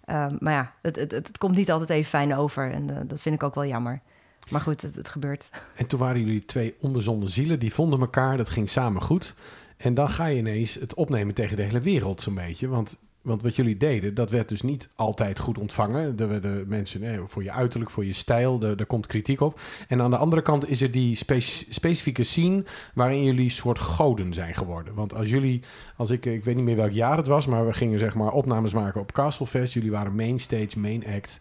Eh, 0.05 0.25
maar 0.39 0.53
ja, 0.53 0.71
het, 0.81 0.95
het, 0.95 1.11
het, 1.11 1.37
komt 1.37 1.55
niet 1.55 1.71
altijd 1.71 1.89
even 1.89 2.09
fijn 2.09 2.35
over. 2.35 2.71
En 2.71 2.89
eh, 2.89 2.95
dat 3.03 3.19
vind 3.21 3.35
ik 3.35 3.43
ook 3.43 3.55
wel 3.55 3.65
jammer. 3.65 4.01
Maar 4.49 4.61
goed, 4.61 4.81
het, 4.81 5.09
gebeurt. 5.09 5.49
En 5.75 5.87
toen 5.87 5.99
waren 5.99 6.19
jullie 6.19 6.45
twee 6.45 6.75
onbezonnen 6.79 7.29
zielen, 7.29 7.59
die 7.59 7.73
vonden 7.73 7.99
elkaar, 7.99 8.37
dat 8.37 8.49
ging 8.49 8.69
samen 8.69 9.01
goed. 9.01 9.35
En 9.77 9.93
dan 9.93 10.09
ga 10.09 10.25
je 10.25 10.37
ineens 10.37 10.73
het 10.73 10.93
opnemen 10.93 11.33
tegen 11.33 11.57
de 11.57 11.63
hele 11.63 11.81
wereld 11.81 12.21
zo'n 12.21 12.35
beetje. 12.35 12.67
Want, 12.67 12.97
want 13.25 13.41
wat 13.41 13.55
jullie 13.55 13.77
deden, 13.77 14.13
dat 14.13 14.29
werd 14.29 14.49
dus 14.49 14.61
niet 14.61 14.89
altijd 14.95 15.39
goed 15.39 15.57
ontvangen. 15.57 16.13
Er 16.17 16.27
werden 16.27 16.65
mensen, 16.67 16.99
nee, 17.01 17.19
voor 17.25 17.43
je 17.43 17.51
uiterlijk, 17.51 17.91
voor 17.91 18.05
je 18.05 18.13
stijl, 18.13 18.59
daar, 18.59 18.75
daar 18.75 18.85
komt 18.85 19.05
kritiek 19.07 19.41
op. 19.41 19.59
En 19.87 20.01
aan 20.01 20.09
de 20.09 20.17
andere 20.17 20.41
kant 20.41 20.69
is 20.69 20.81
er 20.81 20.91
die 20.91 21.15
spe- 21.15 21.39
specifieke 21.69 22.23
scene 22.23 22.63
waarin 22.93 23.23
jullie 23.23 23.49
soort 23.49 23.79
goden 23.79 24.33
zijn 24.33 24.55
geworden. 24.55 24.93
Want 24.93 25.13
als 25.13 25.29
jullie, 25.29 25.61
als 25.97 26.09
ik, 26.09 26.25
ik 26.25 26.43
weet 26.43 26.55
niet 26.55 26.63
meer 26.65 26.75
welk 26.75 26.91
jaar 26.91 27.17
het 27.17 27.27
was, 27.27 27.45
maar 27.45 27.65
we 27.65 27.73
gingen 27.73 27.99
zeg 27.99 28.15
maar 28.15 28.31
opnames 28.31 28.73
maken 28.73 29.01
op 29.01 29.11
Castlefest. 29.11 29.73
Jullie 29.73 29.91
waren 29.91 30.15
mainstage, 30.15 30.79
main 30.79 31.03
act, 31.15 31.39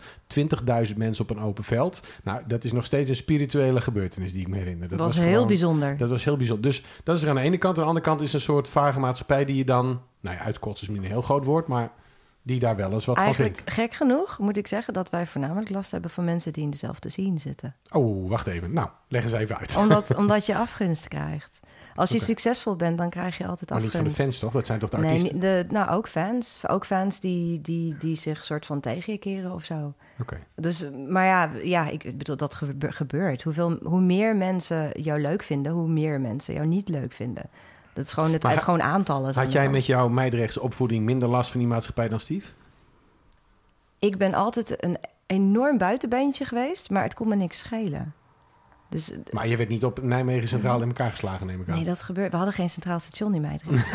20.000 0.91 0.97
mensen 0.97 1.25
op 1.25 1.31
een 1.37 1.43
open 1.43 1.65
veld. 1.65 2.03
Nou, 2.23 2.41
dat 2.47 2.65
is 2.65 2.73
nog 2.73 2.85
steeds 2.85 3.09
een 3.11 3.17
spirituele 3.17 3.81
gebeurtenis 3.81 4.33
die 4.33 4.41
ik 4.41 4.49
me 4.49 4.57
herinner. 4.57 4.89
Dat 4.89 4.99
was, 4.99 5.17
heel 5.19 5.33
gewoon- 5.33 5.47
bijzonder. 5.47 5.97
Dat 5.97 6.11
was 6.11 6.25
heel 6.25 6.37
bijzonder. 6.37 6.71
Dus 6.71 6.85
dat 7.05 7.17
is 7.17 7.23
er 7.23 7.29
aan 7.29 7.35
de 7.35 7.41
ene 7.41 7.59
kant. 7.59 7.77
Aan 7.77 7.83
de 7.83 7.89
andere 7.89 8.07
kant 8.07 8.21
is 8.21 8.33
een 8.33 8.41
soort 8.41 8.69
vage 8.69 9.01
maatschappij 9.01 9.45
die 9.45 9.57
je 9.57 9.65
dan... 9.65 10.01
Nou 10.25 10.37
ja, 10.37 10.43
uitkotsen 10.43 10.83
is 10.87 10.93
misschien 10.93 11.11
een 11.11 11.17
heel 11.17 11.27
groot 11.27 11.45
woord, 11.45 11.69
maar 11.69 11.91
die 12.43 12.59
daar 12.59 12.77
wel 12.77 12.93
eens 12.93 13.05
wat 13.05 13.17
Eigenlijk 13.17 13.61
van 13.65 13.73
gek 13.73 13.93
genoeg 13.93 14.39
moet 14.39 14.57
ik 14.57 14.67
zeggen 14.67 14.93
dat 14.93 15.11
wij 15.11 15.27
voornamelijk 15.27 15.71
last 15.71 15.91
hebben 15.91 16.11
van 16.11 16.25
mensen 16.25 16.53
die 16.53 16.63
in 16.65 16.71
dezelfde 16.71 17.09
scene 17.09 17.39
zitten. 17.39 17.75
vindt. 17.83 18.07
Oh, 18.07 18.29
wacht 18.29 18.47
even. 18.47 18.73
Nou, 18.73 18.89
leg 19.09 19.23
eens 19.23 19.33
even 19.33 19.59
uit. 19.59 19.77
Omdat, 19.77 20.15
omdat 20.23 20.47
je 20.47 20.57
afgunst 20.57 21.09
krijgt. 21.09 21.61
Als 21.95 22.11
je 22.11 22.19
succesvol 22.19 22.77
bent, 22.77 22.99
dan 22.99 23.11
krijg 23.11 23.39
je 23.39 23.47
altijd 23.47 23.71
maar 23.71 23.79
niet 23.79 23.89
afgunst. 23.89 24.07
voor 24.17 24.17
de 24.17 24.23
fans, 24.31 24.39
toch? 24.39 24.53
Dat 24.53 24.67
zijn 24.67 24.79
toch 24.79 24.91
de 24.91 24.97
Nee, 24.97 25.11
artiesten? 25.11 25.41
de, 25.41 25.67
nou 25.71 25.91
ook 25.91 26.09
fans. 26.09 26.59
Ook 26.67 26.87
fans 26.87 27.21
die, 27.21 27.61
die, 27.61 27.97
die 27.97 28.17
zich 28.17 28.45
soort 28.45 28.67
van 28.67 28.81
tegen 28.81 29.13
je 29.13 29.19
keren 29.19 29.53
of 29.53 29.65
zo. 29.65 29.95
Oké. 30.21 30.39
Dus, 30.55 30.87
maar 31.09 31.25
ja, 31.27 31.51
ja, 31.63 31.89
ik 31.89 32.19
bedoel, 32.19 32.37
dat 32.37 32.55
gebe- 32.55 32.93
gebeurt. 32.93 33.43
Hoeveel, 33.43 33.79
hoe 33.83 34.01
meer 34.01 34.37
mensen 34.37 35.01
jou 35.03 35.21
leuk 35.21 35.43
vinden, 35.43 35.73
hoe 35.73 35.89
meer 35.89 36.21
mensen 36.21 36.55
jou 36.55 36.67
niet 36.67 36.89
leuk 36.89 37.13
vinden. 37.13 37.51
Dat 37.95 38.05
is 38.05 38.13
gewoon 38.13 38.33
het, 38.33 38.43
Maar 38.43 38.61
gewoon 38.61 38.83
aantallen. 38.83 39.35
Had 39.35 39.53
jij 39.53 39.69
met 39.69 39.87
jouw 39.87 40.09
meidrechtse 40.09 40.61
opvoeding 40.61 41.05
minder 41.05 41.29
last 41.29 41.51
van 41.51 41.61
die 41.61 41.69
maatschappij 41.69 42.09
dan 42.09 42.21
Steve? 42.21 42.51
Ik 43.99 44.19
ben 44.19 44.35
altijd 44.35 44.85
een 44.85 44.99
enorm 45.27 45.79
buitenbeentje 45.79 46.45
geweest, 46.45 46.91
maar 46.91 47.03
het 47.03 47.15
kon 47.15 47.29
me 47.29 47.35
niks 47.35 47.59
schelen. 47.59 48.15
Dus 48.95 49.13
Maar 49.31 49.49
je 49.49 49.57
werd 49.57 49.69
niet 49.69 49.85
op 49.85 50.03
Nijmegen 50.03 50.49
Centraal 50.49 50.81
in 50.81 50.89
elkaar 50.89 51.11
geslagen, 51.11 51.47
neem 51.47 51.61
ik 51.61 51.69
aan. 51.69 51.75
nee, 51.75 51.85
dat 51.85 52.03
gebeurt. 52.03 52.31
We 52.31 52.37
hadden 52.37 52.55
geen 52.55 52.71
centraal 52.71 52.99
station 52.99 53.35
in 53.35 53.41
Meidrecht. 53.41 53.87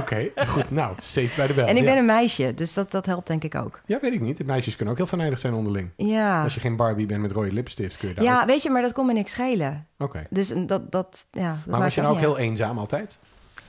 Oké, 0.00 0.28
goed. 0.46 0.70
Nou, 0.70 0.94
safe 0.98 1.36
bij 1.36 1.46
de 1.46 1.54
bel. 1.54 1.66
En 1.66 1.76
ik 1.76 1.82
ja. 1.82 1.88
ben 1.88 1.98
een 1.98 2.06
meisje, 2.06 2.54
dus 2.54 2.74
dat, 2.74 2.90
dat 2.90 3.06
helpt 3.06 3.26
denk 3.26 3.44
ik 3.44 3.54
ook. 3.54 3.80
Ja, 3.86 3.98
weet 4.00 4.12
ik 4.12 4.20
niet. 4.20 4.46
Meisjes 4.46 4.76
kunnen 4.76 4.94
ook 4.94 5.00
heel 5.00 5.08
venijnig 5.08 5.38
zijn 5.38 5.54
onderling. 5.54 5.90
Ja, 5.96 6.42
Als 6.42 6.54
je 6.54 6.60
geen 6.60 6.76
Barbie 6.76 7.06
bent 7.06 7.22
met 7.22 7.32
rode 7.32 7.52
lipstift, 7.52 7.96
kun 7.96 8.08
je 8.08 8.14
daar 8.14 8.24
ja 8.24 8.46
weet 8.46 8.62
je, 8.62 8.70
maar 8.70 8.82
dat 8.82 8.92
kon 8.92 9.06
me 9.06 9.12
niks 9.12 9.30
schelen. 9.30 9.86
Oké. 9.98 10.26
Dus 10.30 10.52
dat, 10.66 10.92
dat, 10.92 11.26
ja, 11.30 11.50
dat 11.50 11.66
Maar 11.66 11.80
was 11.80 11.94
je 11.94 12.00
nou 12.00 12.14
ook 12.14 12.20
heel 12.20 12.38
eenzaam 12.38 12.78
altijd? 12.78 13.18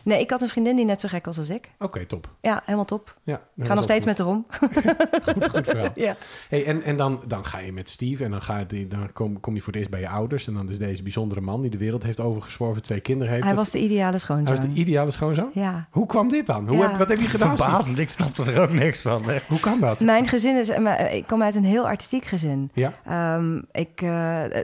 Nee, 0.07 0.19
ik 0.21 0.29
had 0.29 0.41
een 0.41 0.47
vriendin 0.49 0.75
die 0.75 0.85
net 0.85 0.99
zo 1.01 1.07
gek 1.07 1.25
was 1.25 1.37
als 1.37 1.49
ik. 1.49 1.71
Oké, 1.79 2.05
top. 2.05 2.29
Ja, 2.41 2.61
helemaal 2.65 2.85
top. 2.85 3.17
Ja, 3.23 3.41
Ik 3.55 3.65
ga 3.65 3.73
nog 3.73 3.83
steeds 3.83 4.05
met 4.05 4.17
haar 4.17 4.27
om. 4.27 4.45
Goed, 5.23 5.49
goed 5.49 5.63
verhaal. 5.65 5.89
Ja. 5.95 6.15
Hey, 6.49 6.65
en 6.65 6.81
en 6.83 6.97
dan, 6.97 7.21
dan 7.27 7.45
ga 7.45 7.59
je 7.59 7.71
met 7.73 7.89
Steve 7.89 8.23
en 8.23 8.31
dan, 8.31 8.41
ga 8.41 8.63
je, 8.67 8.87
dan 8.87 9.13
kom, 9.13 9.39
kom 9.39 9.53
je 9.55 9.59
voor 9.61 9.67
het 9.67 9.77
eerst 9.77 9.89
bij 9.91 9.99
je 9.99 10.09
ouders. 10.09 10.47
En 10.47 10.53
dan 10.53 10.69
is 10.69 10.77
deze 10.77 11.03
bijzondere 11.03 11.41
man 11.41 11.61
die 11.61 11.69
de 11.69 11.77
wereld 11.77 12.03
heeft 12.03 12.19
overgezworven, 12.19 12.81
twee 12.81 12.99
kinderen 12.99 13.31
heeft. 13.33 13.45
Hij 13.45 13.53
Dat- 13.55 13.63
was 13.63 13.73
de 13.73 13.79
ideale 13.79 14.17
schoonzoon. 14.17 14.45
hij 14.47 14.55
was 14.65 14.73
de 14.73 14.79
ideale 14.81 15.11
schoonzoon? 15.11 15.49
Ja. 15.53 15.87
Hoe 15.91 16.05
kwam 16.05 16.29
dit 16.29 16.45
dan? 16.45 16.67
Hoe 16.67 16.77
Ja. 16.77 16.87
heb, 16.89 16.97
wat 16.97 17.09
heb 17.09 17.19
je 17.19 17.27
gedaan? 17.27 17.57
Verbazend, 17.57 17.99
ik 17.99 18.09
snapte 18.09 18.51
er 18.51 18.61
ook 18.61 18.71
niks 18.71 19.01
van. 19.01 19.29
Echt. 19.29 19.47
Hoe 19.47 19.59
kan 19.59 19.79
dat? 19.79 19.99
Mijn 19.99 20.27
gezin 20.27 20.55
is... 20.57 20.77
maar, 20.77 21.13
Ik 21.13 21.27
kom 21.27 21.41
uit 21.43 21.55
een 21.55 21.63
heel 21.65 21.87
artistiek 21.87 22.25
gezin. 22.25 22.71
Ja, 22.73 22.93
Ehm, 23.05 23.61
ik, 23.71 24.01
eh, 24.01 24.55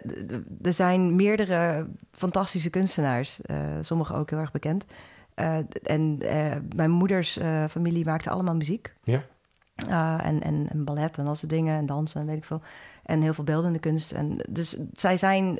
er 0.61 0.73
zijn 0.73 1.15
meerdere 1.15 1.87
fantastische 2.11 2.69
kunstenaars. 2.69 3.41
eh 3.41 3.57
sommige 3.81 4.13
ook 4.13 4.29
heel 4.29 4.39
erg 4.39 4.51
bekend. 4.51 4.85
Eh, 5.35 5.57
en 5.83 6.17
eh, 6.21 6.55
mijn 6.75 6.91
moeders 6.91 7.37
eh, 7.37 7.63
familie 7.69 8.05
maakte 8.05 8.29
allemaal 8.29 8.55
muziek. 8.55 8.93
ja. 9.03 9.23
En, 10.23 10.41
en, 10.41 10.67
en 10.71 10.83
ballet 10.85 11.17
en 11.17 11.25
dat 11.25 11.37
soort 11.37 11.51
dingen. 11.51 11.77
En 11.77 11.85
dansen 11.85 12.21
en 12.21 12.27
weet 12.27 12.37
ik 12.37 12.45
veel. 12.45 12.61
En 13.03 13.21
heel 13.21 13.33
veel 13.33 13.43
beeldende 13.43 13.79
kunst. 13.79 14.11
En 14.11 14.37
dus 14.49 14.77
zij 14.93 15.17
zijn 15.17 15.59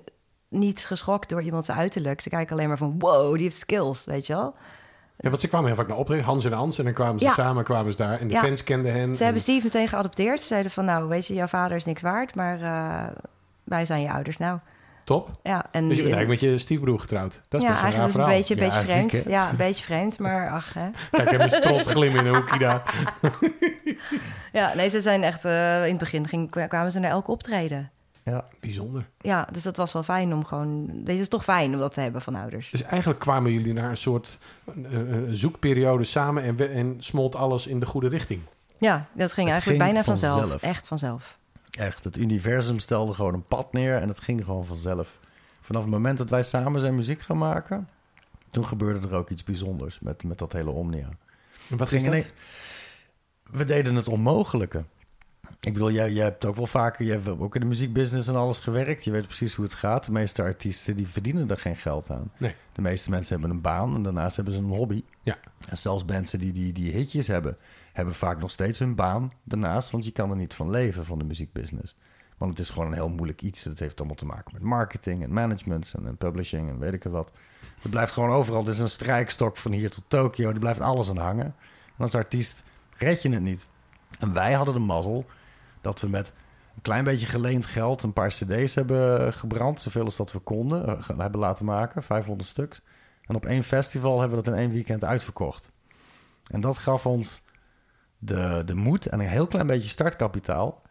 niet 0.50 0.86
geschokt 0.86 1.30
door 1.30 1.42
iemands 1.42 1.72
uiterlijk. 1.72 2.22
Ze 2.22 2.30
kijken 2.30 2.56
alleen 2.56 2.68
maar 2.68 2.78
van... 2.78 2.96
Wow, 3.00 3.34
die 3.34 3.44
heeft 3.44 3.58
skills, 3.58 4.06
weet 4.06 4.28
je 4.28 4.34
wel. 4.34 4.56
ja, 5.18 5.30
want 5.30 5.42
ze 5.42 5.48
kwamen 5.48 5.68
heel 5.68 5.76
vaak 5.76 5.88
naar 5.88 5.98
optreden, 5.98 6.26
Hans 6.26 6.46
en 6.46 6.52
Hans. 6.52 6.78
En 6.78 6.84
dan 6.84 6.94
kwamen 6.94 7.20
ze 7.20 7.26
Ja. 7.26 7.34
samen, 7.34 7.64
kwamen 7.64 7.92
ze 7.92 7.98
daar. 7.98 8.20
En 8.20 8.28
de 8.28 8.34
Ja. 8.34 8.42
fans 8.42 8.64
kenden 8.64 8.92
hen. 8.94 9.16
Ze 9.16 9.24
hebben 9.24 9.42
En- 9.42 9.48
Steve 9.48 9.64
meteen 9.66 9.88
geadopteerd. 9.88 10.42
Ze 10.42 10.48
zeiden 10.48 10.72
van, 10.72 10.86
nou, 10.86 11.08
weet 11.08 11.26
je, 11.28 11.34
jouw 11.34 11.48
vader 11.48 11.78
is 11.78 11.86
niks 11.86 12.02
waard, 12.02 12.36
maar 12.36 12.60
wij 13.64 13.86
zijn 13.86 14.02
je 14.02 14.12
ouders 14.12 14.38
nou. 14.38 14.60
Top. 15.04 15.30
Ja, 15.44 15.66
en 15.72 15.88
Dus 15.88 15.98
je 15.98 16.04
bent 16.04 16.16
eigenlijk 16.16 16.42
met 16.42 16.52
je 16.52 16.58
stiefbroer 16.58 17.00
getrouwd. 17.00 17.42
Dat 17.50 17.62
is 17.62 17.68
ja, 17.68 17.74
best 17.74 17.84
een 17.86 17.92
raar 17.92 18.10
verhaal. 18.10 18.30
een 18.30 18.36
beetje, 18.38 18.56
een 18.56 18.62
Ja, 18.62 18.80
beetje 18.80 18.94
vreemd. 18.94 19.24
ja, 19.30 19.50
een 19.50 19.56
beetje 19.56 19.84
vreemd, 19.84 20.20
maar 20.20 20.50
ach, 20.50 20.74
hè. 20.74 20.90
Kijk, 21.12 21.32
ik 21.32 21.40
heb 21.40 21.52
een 21.54 21.62
trots 21.62 21.88
glim 21.88 22.16
in 22.16 22.26
een 22.26 22.36
hoekje 22.36 22.60
daar. 22.60 22.84
Ja, 24.52 24.74
nee, 24.76 24.90
ze 24.90 25.02
zijn 25.02 25.24
echt, 25.24 25.46
eh, 25.46 25.84
in 25.84 25.90
het 25.90 25.98
begin 25.98 26.28
ging, 26.28 26.68
kwamen 26.68 26.92
ze 26.92 27.00
naar 27.00 27.10
elk 27.12 27.28
optreden. 27.28 27.92
Ja. 28.26 28.46
Bijzonder. 28.60 29.06
Ja, 29.22 29.48
dus 29.52 29.64
dat 29.64 29.78
was 29.78 29.94
wel 29.94 30.04
fijn 30.04 30.34
om 30.34 30.46
gewoon, 30.46 30.86
weet 30.88 31.06
je, 31.06 31.12
het 31.12 31.20
is 31.22 31.28
toch 31.28 31.44
fijn 31.44 31.74
om 31.74 31.80
dat 31.80 31.94
te 31.94 32.00
hebben 32.00 32.22
van 32.22 32.36
ouders. 32.36 32.70
Dus 32.72 32.82
eigenlijk 32.84 33.20
kwamen 33.20 33.52
jullie 33.52 33.74
naar 33.74 33.90
een 33.90 33.98
soort 33.98 34.38
eh, 34.84 35.00
eh, 35.00 35.18
zoekperiode 35.32 36.04
samen 36.04 36.44
en, 36.44 36.56
we- 36.56 36.66
en 36.68 36.96
smolt 37.00 37.36
alles 37.36 37.68
in 37.68 37.80
de 37.80 37.86
goede 37.86 38.08
richting. 38.08 38.42
Ja, 38.78 39.06
dat 39.14 39.34
ging 39.34 39.48
Het 39.48 39.56
eigenlijk 39.56 39.64
ging 39.64 39.78
bijna 39.78 40.04
vanzelf. 40.04 40.40
vanzelf. 40.40 40.62
Echt 40.64 40.88
vanzelf. 40.88 41.38
Echt, 41.80 42.04
het 42.04 42.18
universum 42.18 42.80
stelde 42.80 43.14
gewoon 43.14 43.34
een 43.34 43.46
pad 43.48 43.74
neer 43.74 43.96
en 44.02 44.08
het 44.08 44.20
ging 44.20 44.46
gewoon 44.46 44.66
vanzelf. 44.66 45.20
Vanaf 45.62 45.82
het 45.82 45.92
moment 45.92 46.18
dat 46.18 46.30
wij 46.30 46.44
samen 46.44 46.82
zijn 46.82 46.96
muziek 46.96 47.22
gaan 47.22 47.38
maken, 47.38 47.90
toen 48.52 48.66
gebeurde 48.66 49.08
er 49.08 49.14
ook 49.16 49.30
iets 49.30 49.44
bijzonders 49.44 50.00
met, 50.00 50.24
met 50.24 50.38
dat 50.38 50.52
hele 50.54 50.70
Omnia. 50.70 51.10
En 51.70 51.78
wat 51.78 51.90
ging 51.90 52.02
dat? 52.04 52.12
ineens- 52.14 52.32
We 53.52 53.64
deden 53.66 53.96
het 53.96 54.08
onmogelijke. 54.08 54.84
Ik 55.60 55.74
bedoel, 55.74 55.92
jij, 55.92 56.12
jij 56.12 56.24
hebt 56.24 56.46
ook 56.46 56.56
wel 56.56 56.68
vaker, 56.68 57.06
je 57.06 57.12
hebt 57.12 57.28
ook 57.28 57.56
in 57.56 57.62
de 57.62 57.68
muziekbusiness 57.68 58.28
en 58.28 58.36
alles 58.36 58.60
gewerkt. 58.60 59.04
Je 59.04 59.12
weet 59.12 59.26
precies 59.26 59.54
hoe 59.54 59.66
het 59.66 59.74
gaat. 59.74 60.06
De 60.06 60.12
meeste 60.12 60.42
artiesten 60.42 60.96
die 60.96 61.08
verdienen 61.08 61.50
er 61.50 61.58
geen 61.58 61.76
geld 61.76 62.10
aan. 62.12 62.32
Nee. 62.38 62.56
De 62.72 62.82
meeste 62.82 63.10
mensen 63.10 63.34
hebben 63.40 63.56
een 63.56 63.62
baan 63.62 63.96
en 63.96 64.04
daarnaast 64.04 64.36
hebben 64.36 64.54
ze 64.54 64.60
een 64.60 64.66
hobby. 64.70 65.04
Ja. 65.22 65.38
En 65.70 65.78
zelfs 65.78 66.04
mensen 66.06 66.40
die, 66.40 66.52
die, 66.52 66.74
die 66.74 66.92
hitjes 66.92 67.28
hebben, 67.28 67.58
hebben 67.94 68.16
vaak 68.16 68.40
nog 68.40 68.52
steeds 68.52 68.80
hun 68.80 68.96
baan 68.96 69.32
daarnaast. 69.44 69.90
Want 69.90 70.06
je 70.06 70.12
kan 70.12 70.30
er 70.30 70.36
niet 70.36 70.54
van 70.54 70.70
leven 70.70 71.06
van 71.06 71.18
de 71.18 71.24
muziekbusiness. 71.24 71.96
Want 72.38 72.52
het 72.52 72.60
is 72.60 72.70
gewoon 72.70 72.88
een 72.88 72.94
heel 72.94 73.10
moeilijk 73.10 73.42
iets. 73.42 73.64
Het 73.64 73.80
heeft 73.80 73.98
allemaal 73.98 74.16
te 74.16 74.26
maken 74.26 74.54
met 74.54 74.62
marketing 74.62 75.24
en 75.24 75.34
management 75.34 75.94
en, 75.94 76.18
publishing 76.18 76.70
en 76.70 76.80
weet 76.80 76.94
ik 76.94 77.04
wat. 77.04 77.32
Het 77.82 77.92
blijft 77.92 78.12
gewoon 78.12 78.30
overal. 78.30 78.60
Het 78.66 78.74
is 78.74 78.80
een 78.80 78.90
strijkstok 78.90 79.58
van 79.58 79.72
hier 79.72 79.90
tot 79.90 80.04
Tokio. 80.08 80.50
Er 80.50 80.60
blijft 80.60 80.80
alles 80.80 81.10
aan 81.10 81.18
hangen. 81.18 81.56
En 81.86 82.04
als 82.04 82.16
artiest 82.16 82.64
red 82.98 83.22
je 83.22 83.30
het 83.30 83.42
niet. 83.42 83.68
En 84.20 84.34
wij 84.34 84.54
hadden 84.54 84.74
de 84.74 84.80
mazzel 84.80 85.26
dat 85.82 86.02
we 86.02 86.10
met 86.10 86.34
een 86.76 86.82
klein 86.82 87.04
beetje 87.04 87.26
geleend 87.26 87.66
geld 87.66 88.04
een 88.04 88.14
paar 88.14 88.30
cd's 88.30 88.76
hebben 88.76 89.34
gebrand. 89.34 89.82
Zoveel 89.82 90.06
als 90.06 90.16
dat 90.16 90.32
we 90.32 90.40
konden. 90.40 90.88
eh, 90.88 91.18
hebben 91.18 91.40
laten 91.40 91.66
maken, 91.66 92.04
500 92.04 92.50
stuks. 92.50 92.82
En 93.26 93.36
op 93.36 93.46
één 93.46 93.64
festival 93.64 94.20
hebben 94.20 94.38
we 94.38 94.44
dat 94.44 94.54
in 94.54 94.60
één 94.60 94.72
weekend 94.72 95.04
uitverkocht. 95.04 95.72
En 96.52 96.62
dat 96.62 96.78
gaf 96.78 97.06
ons 97.06 97.43
de, 98.26 98.62
de 98.66 98.76
moed 98.76 99.06
en 99.06 99.20
een 99.20 99.28
heel 99.28 99.48
klein 99.48 99.68
beetje 99.68 99.90
startkapitaal... 99.90 100.82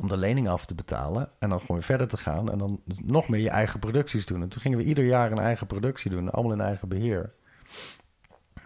om 0.00 0.08
de 0.08 0.16
lening 0.16 0.48
af 0.48 0.64
te 0.66 0.74
betalen 0.74 1.28
en 1.38 1.48
dan 1.48 1.60
gewoon 1.60 1.76
weer 1.76 1.86
verder 1.86 2.08
te 2.08 2.16
gaan... 2.16 2.50
en 2.50 2.58
dan 2.58 2.80
nog 3.04 3.28
meer 3.28 3.40
je 3.40 3.50
eigen 3.50 3.80
producties 3.80 4.26
doen. 4.26 4.42
En 4.42 4.48
toen 4.48 4.60
gingen 4.60 4.78
we 4.78 4.84
ieder 4.84 5.04
jaar 5.04 5.32
een 5.32 5.38
eigen 5.38 5.66
productie 5.66 6.10
doen, 6.10 6.30
allemaal 6.30 6.52
in 6.52 6.60
eigen 6.60 6.88
beheer. 6.88 7.32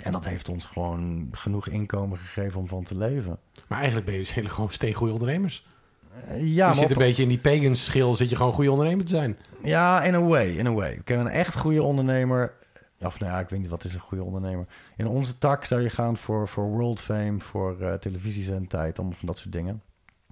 En 0.03 0.13
dat 0.13 0.25
heeft 0.25 0.49
ons 0.49 0.67
gewoon 0.67 1.29
genoeg 1.33 1.69
inkomen 1.69 2.19
gegeven 2.19 2.61
om 2.61 2.69
van 2.69 2.85
te 2.85 2.97
leven. 2.97 3.39
Maar 3.69 3.77
eigenlijk 3.79 4.07
ben 4.07 4.15
je 4.15 4.21
dus 4.21 4.35
hele 4.35 4.49
gewoon 4.49 4.71
steengoede 4.71 5.13
ondernemers. 5.13 5.67
Eh, 6.15 6.39
ja, 6.39 6.45
je 6.45 6.63
maar 6.63 6.75
zit 6.75 6.85
op- 6.85 6.91
een 6.91 6.97
beetje 6.97 7.23
in 7.23 7.29
die 7.29 7.39
pagans 7.39 7.85
schil, 7.85 8.15
zit 8.15 8.31
je 8.31 8.37
gewoon 8.37 8.53
goede 8.53 8.71
ondernemer 8.71 9.05
te 9.05 9.15
zijn. 9.15 9.39
Ja, 9.63 10.03
in 10.03 10.15
a 10.15 10.21
way, 10.21 10.49
in 10.49 10.67
a 10.67 10.73
way. 10.73 10.93
Ik 10.93 11.05
ken 11.05 11.19
een 11.19 11.29
echt 11.29 11.57
goede 11.57 11.83
ondernemer. 11.83 12.53
Of 13.01 13.21
nou 13.21 13.33
ja, 13.33 13.39
ik 13.39 13.49
weet 13.49 13.61
niet 13.61 13.69
wat 13.69 13.85
is 13.85 13.95
een 13.95 14.01
goede 14.01 14.25
ondernemer. 14.25 14.67
In 14.97 15.07
onze 15.07 15.39
tak 15.39 15.65
zou 15.65 15.81
je 15.81 15.91
gaan 15.91 16.17
voor, 16.17 16.49
voor 16.49 16.65
world 16.65 17.01
fame, 17.01 17.41
voor 17.41 17.81
eh 17.81 17.93
televisiezendtijd, 17.95 18.99
allemaal 18.99 19.17
van 19.19 19.27
dat 19.27 19.39
soort 19.39 19.53
dingen. 19.53 19.83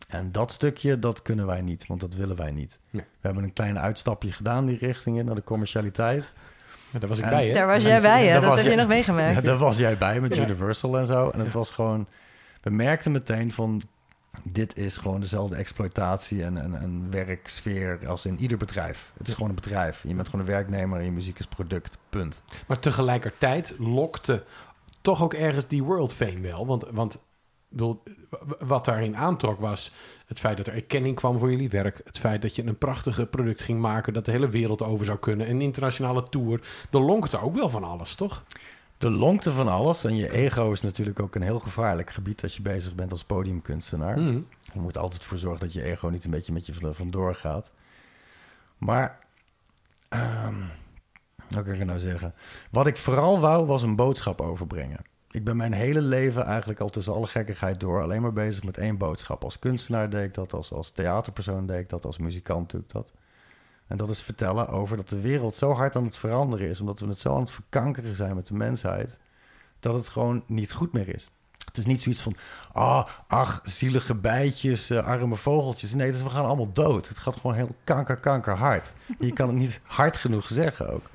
En 0.09 0.33
dat 0.33 0.53
stukje, 0.53 0.99
dat 0.99 1.23
kunnen 1.23 1.47
wij 1.47 1.61
niet, 1.61 1.87
want 1.87 2.01
dat 2.01 2.15
willen 2.15 2.37
wij 2.37 2.51
niet. 2.51 2.79
Nee. 2.91 3.03
We 3.03 3.27
hebben 3.27 3.45
een 3.45 3.53
klein 3.53 3.79
uitstapje 3.79 4.33
gedaan 4.33 4.67
die 4.67 4.79
richting 4.79 5.19
in, 5.19 5.25
naar 5.25 5.35
de 5.35 5.45
commercialiteit. 5.45 6.33
Ja, 6.91 6.99
daar 6.99 7.09
was 7.09 7.19
ik 7.19 7.25
En- 7.25 7.31
bij, 7.31 7.47
hè? 7.47 7.55
Daar 7.55 7.67
was 7.67 7.83
jij 7.83 8.01
bij, 8.01 8.27
hè? 8.27 8.41
Dat 8.41 8.57
heb 8.57 8.67
je 8.67 8.75
nog 8.77 8.89
meegemaakt. 8.89 9.35
Ja, 9.35 9.41
daar 9.41 9.59
was 9.59 9.79
jij 9.79 9.99
bij 9.99 10.21
met 10.21 10.35
Ja. 10.35 10.43
Universal 10.43 10.99
en 10.99 11.07
zo. 11.07 11.31
En 11.31 11.41
het 11.41 11.53
was 11.53 11.71
gewoon... 11.71 12.07
We 12.63 12.71
merkten 12.71 13.13
meteen 13.13 13.53
van... 13.53 13.83
Dit 14.43 14.77
is 14.77 14.97
gewoon 14.97 15.21
dezelfde 15.21 15.57
exploitatie 15.57 16.45
en, 16.45 16.57
en, 16.57 16.75
en 16.75 17.11
werksfeer 17.11 17.99
als 18.07 18.27
in 18.27 18.39
ieder 18.41 18.59
bedrijf. 18.59 19.13
Het 19.19 19.29
is 19.29 19.35
gewoon 19.35 19.49
een 19.49 19.55
bedrijf. 19.55 20.03
Je 20.03 20.15
bent 20.15 20.29
gewoon 20.29 20.47
een 20.47 20.53
werknemer 20.53 20.99
en 20.99 21.05
je 21.05 21.13
muziek 21.13 21.39
is 21.39 21.47
product. 21.47 21.99
Punt. 22.09 22.43
Maar 22.67 22.79
tegelijkertijd 22.79 23.75
lokte 23.79 24.45
toch 25.01 25.23
ook 25.23 25.35
ergens 25.35 25.67
die 25.67 25.83
world 25.83 26.13
fame 26.13 26.41
wel. 26.41 26.67
Want, 26.67 26.85
want 26.91 27.19
bedoel, 27.69 28.03
wat 28.59 28.85
daarin 28.85 29.17
aantrok 29.17 29.61
was 29.61 29.93
het 30.27 30.39
feit 30.39 30.57
dat 30.57 30.67
er 30.67 30.75
erkenning 30.75 31.17
kwam 31.17 31.39
voor 31.39 31.51
jullie 31.51 31.71
werk. 31.71 32.01
Het 32.05 32.19
feit 32.19 32.43
dat 32.43 32.57
je 32.57 32.67
een 32.67 32.79
prachtige 32.79 33.27
product 33.27 33.63
ging 33.63 33.81
maken 33.81 34.13
dat 34.13 34.25
de 34.25 34.31
hele 34.31 34.49
wereld 34.49 34.83
over 34.83 35.07
zou 35.07 35.19
kunnen. 35.19 35.51
Een 35.51 35.61
internationale 35.61 36.29
tour. 36.29 36.61
Er 36.91 37.01
lonkte 37.01 37.41
ook 37.41 37.55
wel 37.55 37.69
van 37.69 37.85
alles, 37.85 38.15
toch? 38.15 38.45
De 39.05 39.11
longte 39.11 39.53
van 39.53 39.69
alles. 39.69 40.05
En 40.05 40.17
je 40.17 40.31
ego 40.31 40.73
is 40.73 40.81
natuurlijk 40.81 41.21
ook 41.21 41.35
een 41.35 41.43
heel 41.43 41.59
gevaarlijk 41.59 42.11
gebied 42.11 42.43
als 42.43 42.57
je 42.57 42.63
bezig 42.63 42.95
bent 42.95 43.11
als 43.11 43.25
podiumkunstenaar. 43.25 44.19
Mhm. 44.19 44.41
Je 44.73 44.81
moet 44.81 44.99
altijd 44.99 45.23
ervoor 45.23 45.39
zorgen 45.39 45.61
dat 45.61 45.73
je 45.73 45.83
ego 45.83 46.09
niet 46.09 46.25
een 46.25 46.31
beetje 46.31 46.53
met 46.53 46.67
je 46.67 46.75
van- 46.75 46.95
vandoor 46.95 47.35
gaat. 47.35 47.71
Maar, 48.79 49.19
ehm 50.09 50.55
wat 51.49 51.65
kan 51.65 51.75
ik 51.75 51.85
nou 51.85 51.99
zeggen? 51.99 52.35
Wat 52.71 52.87
ik 52.87 52.97
vooral 52.97 53.41
wou, 53.41 53.67
was 53.67 53.83
een 53.83 53.97
boodschap 53.97 54.41
overbrengen. 54.41 55.05
Ik 55.31 55.45
ben 55.45 55.57
mijn 55.57 55.73
hele 55.73 56.01
leven 56.01 56.45
eigenlijk 56.45 56.81
al 56.81 56.91
tussen 56.91 57.15
alle 57.15 57.27
gekkigheid 57.27 57.81
door 57.81 58.03
alleen 58.03 58.23
maar 58.23 58.33
bezig 58.33 58.65
met 58.65 58.79
één 58.79 58.99
boodschap. 58.99 59.45
Als 59.45 59.59
kunstenaar 59.59 60.11
deed 60.11 60.25
ik 60.25 60.35
dat, 60.35 60.53
als, 60.53 60.73
als 60.73 60.91
theaterpersoon 60.91 61.67
deed 61.67 61.81
ik 61.81 61.89
dat, 61.89 62.05
als 62.05 62.19
muzikant 62.19 62.71
doe 62.71 62.81
ik 62.81 62.91
dat. 62.91 63.13
En 63.95 64.01
dat 64.01 64.09
is 64.09 64.23
vertellen 64.23 64.69
over 64.69 64.97
dat 64.97 65.09
de 65.09 65.21
wereld 65.21 65.57
zo 65.57 65.73
hard 65.73 65.97
aan 65.97 66.05
het 66.05 66.17
veranderen 66.17 66.69
is, 66.69 66.81
omdat 66.81 67.01
we 67.01 67.07
het 67.07 67.19
zo 67.19 67.35
aan 67.35 67.41
het 67.41 67.51
verkankeren 67.51 68.17
zijn 68.17 68.35
met 68.35 68.47
de 68.47 68.55
mensheid, 68.55 69.19
dat 69.81 69.95
het 69.95 70.09
gewoon 70.09 70.43
niet 70.47 70.73
goed 70.73 70.93
meer 70.93 71.15
is. 71.15 71.31
Het 71.65 71.77
is 71.79 71.87
niet 71.87 72.03
zoiets 72.03 72.21
van, 72.21 72.37
ah, 72.73 73.09
ach, 73.27 73.61
zielige 73.65 74.15
bijtjes, 74.15 74.91
eh, 74.91 75.07
arme 75.07 75.37
vogeltjes. 75.37 75.95
Nee, 75.95 76.13
dus 76.13 76.23
we 76.23 76.31
gaan 76.31 76.45
allemaal 76.45 76.73
dood. 76.73 77.09
Het 77.09 77.19
gaat 77.19 77.37
gewoon 77.37 77.57
heel 77.57 77.75
kanker, 77.85 78.17
kanker 78.17 78.57
hard. 78.57 78.95
Je 79.19 79.33
kan 79.33 79.49
het 79.49 79.57
niet 79.57 79.81
hard 79.83 80.17
genoeg 80.17 80.49
zeggen 80.49 80.93
ook. 80.93 81.11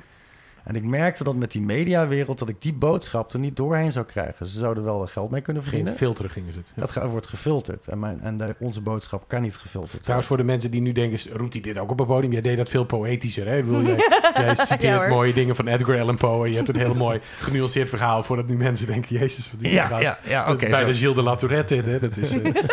En 0.64 0.76
ik 0.76 0.84
merkte 0.84 1.24
dat 1.24 1.36
met 1.36 1.52
die 1.52 1.62
mediawereld, 1.62 2.40
dat 2.40 2.50
ik 2.50 2.62
die 2.62 2.74
boodschap 2.74 3.34
er 3.34 3.40
niet 3.40 3.56
doorheen 3.56 3.92
zou 3.92 4.06
krijgen. 4.06 4.46
Ze 4.46 4.60
zouden 4.60 4.84
wel 4.84 5.02
er 5.02 5.08
geld 5.08 5.32
mee 5.32 5.42
kunnen 5.42 5.64
verdienen. 5.64 5.96
filteren 5.96 6.32
gingen 6.32 6.54
ze 6.54 6.60
het. 6.60 6.72
Ja. 6.76 7.02
Dat 7.02 7.12
wordt 7.12 7.28
gefilterd. 7.28 7.88
En, 7.88 8.00
mijn, 8.00 8.20
en 8.22 8.38
de- 8.38 8.56
onze 8.60 8.82
boodschap 8.82 9.24
kan 9.28 9.42
niet 9.42 9.52
gefilterd 9.54 9.82
worden. 9.82 10.02
Trouwens, 10.02 10.28
voor 10.28 10.38
de 10.38 10.44
mensen 10.44 10.72
die 10.72 10.82
nu 10.82 10.92
denken, 10.92 11.20
roept 11.34 11.54
hij 11.54 11.62
dit 11.62 11.78
ook 11.78 11.92
op 11.92 12.00
een 12.00 12.06
podium? 12.06 12.32
Jij 12.32 12.42
deed 12.42 12.58
dat 12.58 12.70
veel 12.70 12.84
poëtischer, 12.86 13.48
hè? 13.48 13.58
Ik 13.58 13.66
bedoel, 13.66 13.82
jij, 13.82 13.96
jij 14.46 14.56
citeert 14.56 14.82
Ja, 15.02 15.08
mooie 15.08 15.34
dingen 15.34 15.56
van 15.56 15.68
Edgar 15.68 16.00
Allan 16.00 16.18
Poe. 16.18 16.44
en 16.46 16.50
Je 16.50 16.56
hebt 16.56 16.70
een 16.70 16.76
heel 16.76 16.96
mooi 16.96 17.20
genuanceerd 17.40 17.90
verhaal... 17.90 18.24
voordat 18.24 18.48
nu 18.48 18.56
mensen 18.58 18.88
denken, 18.88 19.16
jezus, 19.16 19.52
wat 19.52 19.62
is 19.64 19.72
Ja, 19.72 19.86
gast? 19.86 20.02
ja, 20.04 20.20
ja, 20.24 20.56
Bij 20.56 20.80
zo. 20.80 20.86
de 20.86 20.94
Gilles 20.94 21.16
de 21.16 21.22
La 21.24 21.36
Tourette 21.36 21.76
dit, 21.76 21.86
hè? 21.86 22.00
Dat 22.00 22.18
is, 22.18 22.40
eh. 22.42 22.52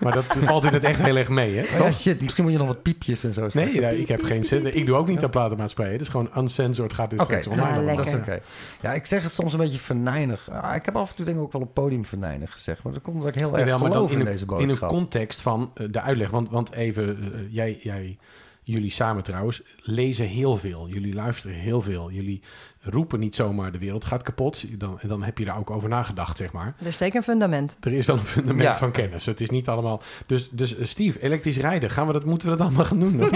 Maar 0.00 0.12
dat 0.14 0.24
valt 0.44 0.64
in 0.64 0.72
het 0.72 0.84
echt 0.84 1.00
heel 1.04 1.16
erg 1.16 1.28
mee, 1.28 1.56
hè? 1.56 1.82
Oh 1.82 1.90
shit, 1.90 2.20
misschien 2.20 2.42
moet 2.44 2.52
je 2.52 2.58
nog 2.58 2.66
wat 2.66 2.82
piepjes 2.82 3.24
en 3.24 3.32
zo 3.32 3.48
straks 3.48 3.54
Nee, 3.72 3.80
ja, 3.80 3.88
ik 3.88 4.08
heb 4.08 4.22
geen 4.24 4.44
zin. 4.44 4.76
Ik 4.76 4.86
doe 4.86 4.96
ook 4.96 5.08
niet 5.08 5.24
aan 5.24 5.30
platenmaatschappijen. 5.30 5.92
Het 5.92 6.00
is 6.06 6.08
gewoon 6.08 6.30
uncensored 6.36 6.92
gaat 7.08 7.18
dit 7.18 7.20
Oké, 7.20 7.40
straks 7.40 7.46
online. 7.46 7.70
Ja, 7.70 7.76
allemaal. 7.76 7.96
dat 7.96 8.06
is 8.06 8.14
oké. 8.14 8.40
Ja, 8.82 8.94
ik 8.94 9.06
zeg 9.06 9.22
het 9.22 9.32
soms 9.32 9.52
een 9.52 9.58
beetje 9.58 9.78
verneinig. 9.78 10.50
Ah, 10.50 10.74
ik 10.74 10.84
heb 10.84 10.96
af 10.96 11.10
en 11.10 11.16
toe 11.16 11.24
denk 11.24 11.36
ik 11.36 11.42
ook 11.42 11.52
wel 11.52 11.62
op 11.62 11.74
podium 11.74 12.04
verneinig 12.04 12.52
gezegd. 12.52 12.82
Maar 12.82 12.92
dat 12.92 13.02
komt 13.02 13.16
omdat 13.16 13.34
ik 13.34 13.40
heel 13.40 13.50
erg 13.50 13.58
Jawel, 13.58 13.78
maar 13.78 13.88
dan 13.88 13.96
geloof 13.96 14.12
in, 14.12 14.18
in, 14.18 14.24
deze 14.24 14.44
een, 14.48 14.54
in 14.54 14.60
een 14.60 14.66
boodschap. 14.66 14.88
context 14.88 15.40
van 15.40 15.70
eh, 15.74 15.86
de 15.90 16.00
uitleg. 16.00 16.30
Want, 16.30 16.50
want 16.50 16.72
even, 16.72 17.18
eh, 17.32 17.40
jij, 17.54 17.78
jij, 17.80 18.18
jullie 18.62 18.90
samen 18.90 19.22
trouwens, 19.22 19.62
lezen 19.76 20.26
heel 20.26 20.56
veel. 20.56 20.88
Jullie 20.88 21.14
luisteren 21.14 21.56
heel 21.56 21.80
veel. 21.80 22.10
Jullie 22.10 22.42
roepen 22.88 23.18
niet 23.20 23.34
zomaar 23.34 23.72
de 23.72 23.78
wereld 23.78 24.04
gaat 24.04 24.22
kapot. 24.22 24.64
Dan, 24.78 25.00
en 25.00 25.08
dan 25.08 25.22
heb 25.22 25.38
je 25.38 25.44
daar 25.44 25.58
ook 25.58 25.70
over 25.70 25.88
nagedacht, 25.88 26.36
zeg 26.36 26.52
maar. 26.52 26.74
Er 26.80 26.86
is 26.86 26.96
zeker 26.96 27.16
een 27.16 27.22
fundament. 27.22 27.76
Er 27.80 27.92
is 27.92 28.06
wel 28.06 28.16
een 28.16 28.24
fundament 28.24 28.62
Ja. 28.62 28.76
van 28.76 28.90
kennis. 28.90 29.26
Het 29.26 29.40
is 29.40 29.50
niet 29.50 29.68
allemaal... 29.68 30.02
Dus, 30.26 30.50
dus 30.50 30.76
eh, 30.76 30.86
Steve, 30.86 31.22
elektrisch 31.22 31.56
rijden, 31.58 31.90
gaan 31.90 32.06
we 32.06 32.12
dat, 32.12 32.24
moeten 32.24 32.50
we 32.50 32.56
dat 32.56 32.66
allemaal 32.66 32.84
gaan 32.84 33.00
doen? 33.00 33.20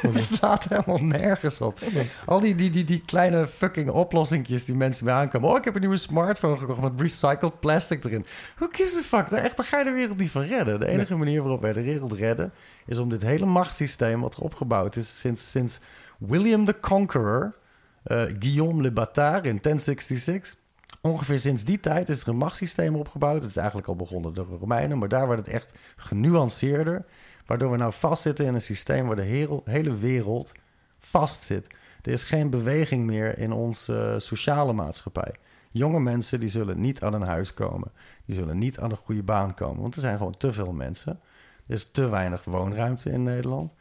Het 0.00 0.16
slaat 0.22 0.68
helemaal 0.68 0.98
nergens 1.04 1.60
op. 1.60 1.78
Al 2.26 2.40
die, 2.40 2.54
die, 2.54 2.70
die, 2.70 2.84
die 2.84 3.02
kleine 3.06 3.46
fucking 3.46 3.90
oplossingjes 3.90 4.64
die 4.64 4.74
mensen 4.74 5.04
mee 5.04 5.14
aankomen. 5.14 5.48
Oh, 5.50 5.56
ik 5.56 5.64
heb 5.64 5.74
een 5.74 5.80
nieuwe 5.80 5.96
smartphone 5.96 6.56
gekocht 6.56 6.80
met 6.80 7.00
recycled 7.00 7.60
plastic 7.60 8.04
erin. 8.04 8.26
Who 8.56 8.68
gives 8.72 8.96
a 8.96 9.02
fuck? 9.02 9.30
Daar- 9.30 9.42
Echt, 9.42 9.56
daar 9.56 9.66
ga 9.66 9.78
je 9.78 9.84
de 9.84 9.90
wereld 9.90 10.18
niet 10.18 10.30
van 10.30 10.42
redden. 10.42 10.80
De 10.80 10.86
enige 10.86 11.16
manier 11.16 11.40
waarop 11.42 11.60
wij 11.60 11.72
de 11.72 11.82
wereld 11.82 12.12
redden... 12.12 12.52
is 12.86 12.98
om 12.98 13.08
dit 13.08 13.22
hele 13.22 13.46
machtssysteem 13.46 14.20
wat 14.20 14.34
er 14.36 14.42
opgebouwd 14.42 14.96
is... 14.96 15.20
sinds, 15.20 15.50
sinds 15.50 15.78
William 16.18 16.64
the 16.64 16.80
Conqueror... 16.80 17.54
eh, 18.02 18.22
Guillaume 18.38 18.82
le 18.82 18.90
Bâtard 18.90 19.44
in 19.44 19.58
1066... 19.60 20.60
Ongeveer 21.00 21.38
sinds 21.38 21.64
die 21.64 21.80
tijd 21.80 22.08
is 22.08 22.20
er 22.20 22.28
een 22.28 22.36
machtssysteem 22.36 22.94
opgebouwd. 22.94 23.42
Het 23.42 23.50
is 23.50 23.56
eigenlijk 23.56 23.88
al 23.88 23.96
begonnen 23.96 24.34
door 24.34 24.48
de 24.48 24.56
Romeinen, 24.56 24.98
maar 24.98 25.08
daar 25.08 25.26
wordt 25.26 25.46
het 25.46 25.54
echt 25.54 25.74
genuanceerder. 25.96 27.04
Waardoor 27.46 27.70
we 27.70 27.76
nou 27.76 27.92
vastzitten 27.92 28.46
in 28.46 28.54
een 28.54 28.60
systeem 28.60 29.06
waar 29.06 29.16
de 29.16 29.22
hele, 29.22 29.60
hele 29.64 29.96
wereld 29.96 30.52
vastzit. 30.98 31.66
Er 32.02 32.12
is 32.12 32.24
geen 32.24 32.50
beweging 32.50 33.06
meer 33.06 33.38
in 33.38 33.52
onze 33.52 34.14
sociale 34.18 34.72
maatschappij. 34.72 35.34
Jonge 35.70 36.00
mensen 36.00 36.40
die 36.40 36.48
zullen 36.48 36.80
niet 36.80 37.02
aan 37.02 37.14
een 37.14 37.22
huis 37.22 37.54
komen. 37.54 37.92
Die 38.24 38.34
zullen 38.34 38.58
niet 38.58 38.78
aan 38.78 38.90
een 38.90 38.96
goede 38.96 39.22
baan 39.22 39.54
komen. 39.54 39.82
Want 39.82 39.94
er 39.94 40.00
zijn 40.00 40.16
gewoon 40.16 40.36
te 40.36 40.52
veel 40.52 40.72
mensen. 40.72 41.20
Er 41.66 41.74
is 41.74 41.90
te 41.90 42.08
weinig 42.08 42.44
woonruimte 42.44 43.10
in 43.10 43.22
Nederland. 43.22 43.72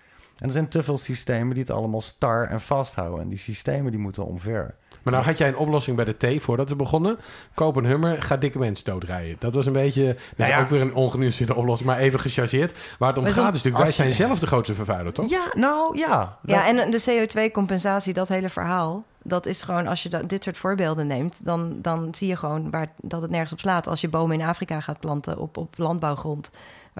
En 0.41 0.47
er 0.47 0.53
zijn 0.53 0.67
te 0.67 0.83
veel 0.83 0.97
systemen 0.97 1.53
die 1.53 1.63
het 1.63 1.71
allemaal 1.71 2.01
star 2.01 2.47
en 2.47 2.61
vasthouden. 2.61 3.21
En 3.21 3.29
die 3.29 3.37
systemen 3.37 3.91
die 3.91 3.99
moeten 3.99 4.25
omver. 4.25 4.75
Maar 5.03 5.13
nou 5.13 5.25
had 5.25 5.37
jij 5.37 5.47
een 5.47 5.57
oplossing 5.57 5.95
bij 5.95 6.05
de 6.05 6.37
T 6.37 6.41
voordat 6.41 6.69
we 6.69 6.75
begonnen. 6.75 7.17
Koop 7.53 7.75
een 7.75 7.85
hummer, 7.85 8.21
ga 8.21 8.37
dikke 8.37 8.59
mensen 8.59 8.85
doodrijden. 8.85 9.35
Dat 9.39 9.53
was 9.55 9.65
een 9.65 9.73
beetje... 9.73 10.05
Dat 10.05 10.15
is 10.15 10.37
Nou 10.37 10.51
ja. 10.51 10.61
ook 10.61 10.67
weer 10.67 10.81
een 10.81 10.93
ongenuanceerde 10.93 11.55
oplossing, 11.55 11.89
maar 11.89 11.99
even 11.99 12.19
gechargeerd. 12.19 12.73
Waar 12.99 13.09
het 13.09 13.17
om 13.17 13.23
Maar 13.23 13.33
gaat 13.33 13.55
is 13.55 13.63
natuurlijk... 13.63 13.77
Wij 13.77 13.87
je- 13.87 14.11
zijn 14.11 14.27
zelf 14.27 14.39
de 14.39 14.47
grootste 14.47 14.73
vervuiler, 14.73 15.13
toch? 15.13 15.29
Ja, 15.29 15.45
nou 15.53 15.97
ja. 15.97 16.37
Ja, 16.43 16.67
en 16.67 16.91
de 16.91 17.27
CO2-compensatie, 17.51 18.13
dat 18.13 18.27
hele 18.27 18.49
verhaal. 18.49 19.03
Dat 19.23 19.45
is 19.45 19.61
gewoon, 19.61 19.87
als 19.87 20.03
je 20.03 20.09
dat, 20.09 20.29
dit 20.29 20.43
soort 20.43 20.57
voorbeelden 20.57 21.07
neemt, 21.07 21.35
dan, 21.39 21.75
dan 21.81 22.07
zie 22.15 22.27
je 22.27 22.35
gewoon 22.35 22.69
waar, 22.69 22.91
dat 23.01 23.21
het 23.21 23.31
nergens 23.31 23.51
op 23.51 23.59
slaat. 23.59 23.87
Als 23.87 24.01
je 24.01 24.09
bomen 24.09 24.39
in 24.39 24.47
Afrika 24.47 24.81
gaat 24.81 24.99
planten 24.99 25.37
op, 25.37 25.57
op 25.57 25.77
landbouwgrond, 25.77 26.51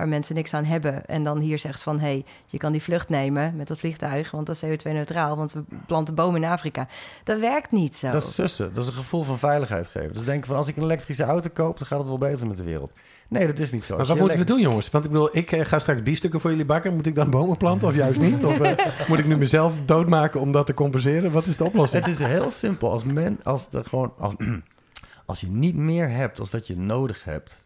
waar 0.02 0.10
mensen 0.10 0.36
niks 0.36 0.54
aan 0.54 0.64
hebben. 0.64 1.06
En 1.06 1.24
dan 1.24 1.40
hier 1.40 1.60
zegt 1.60 1.82
van, 1.82 2.00
hé, 2.00 2.06
hey, 2.06 2.26
je 2.46 2.58
kan 2.58 2.72
die 2.72 2.82
vlucht 2.82 3.10
nemen 3.10 3.56
met 3.56 3.68
dat 3.68 3.80
vliegtuig, 3.80 4.32
want 4.32 4.46
dat 4.46 4.56
is 4.56 4.64
CO2-neutraal, 4.64 5.38
want 5.38 5.54
we 5.54 5.64
planten 5.86 6.16
bomen 6.16 6.44
in 6.44 6.50
Afrika. 6.50 6.88
Dat 7.24 7.40
werkt 7.40 7.72
niet 7.72 7.98
zo. 7.98 8.12
Dat 8.12 8.24
is 8.24 8.34
sussen. 8.34 8.74
Dat 8.74 8.84
is 8.84 8.90
een 8.90 8.98
gevoel 8.98 9.24
van 9.24 9.40
veiligheid 9.40 9.88
geven. 9.88 10.14
Dus 10.14 10.24
denken 10.24 10.48
van 10.48 10.56
als 10.56 10.68
ik 10.68 10.78
een 10.78 10.84
elektrische 10.84 11.24
auto 11.24 11.50
koop, 11.54 11.78
dan 11.78 11.88
gaat 11.88 12.00
het 12.00 12.08
wel 12.08 12.18
beter 12.18 12.48
met 12.48 12.58
de 12.58 12.64
wereld. 12.64 12.92
Nee, 13.28 13.48
dat 13.48 13.60
is 13.60 13.72
niet 13.72 13.84
zo. 13.84 13.98
Maar 13.98 14.06
wat 14.06 14.20
moeten 14.20 14.40
we 14.40 14.46
doen, 14.46 14.60
jongens? 14.60 14.90
Want 14.90 15.06
ik 15.06 15.12
bedoel, 15.12 15.38
ik 15.38 15.52
eh, 15.52 15.66
ga 15.66 15.80
straks 15.80 16.04
biefstukken 16.04 16.40
voor 16.40 16.50
jullie 16.50 16.66
bakken. 16.66 16.96
Moet 16.96 17.08
ik 17.08 17.16
dan 17.16 17.30
bomen 17.30 17.58
planten 17.58 17.88
of 17.88 17.96
juist 17.96 18.20
niet? 18.20 18.46
Of 18.46 18.60
eh, 18.60 18.86
moet 19.10 19.20
ik 19.20 19.26
nu 19.26 19.38
mezelf 19.38 19.74
doodmaken 19.86 20.40
om 20.40 20.52
dat 20.52 20.66
te 20.66 20.74
compenseren? 20.74 21.32
Wat 21.32 21.46
is 21.46 21.58
de 21.58 21.64
oplossing? 21.64 22.06
Het 22.06 22.20
is 22.20 22.26
heel 22.26 22.50
simpel. 22.50 22.92
Als, 22.92 23.04
men, 23.04 23.40
als, 23.44 23.68
er 23.72 23.86
gewoon, 23.86 24.14
als, 24.18 24.34
als 25.26 25.42
je 25.42 25.48
niet 25.48 25.76
meer 25.76 26.10
hebt 26.10 26.40
als 26.40 26.50
dat 26.50 26.68
je 26.68 26.78
nodig 26.78 27.24
hebt, 27.24 27.66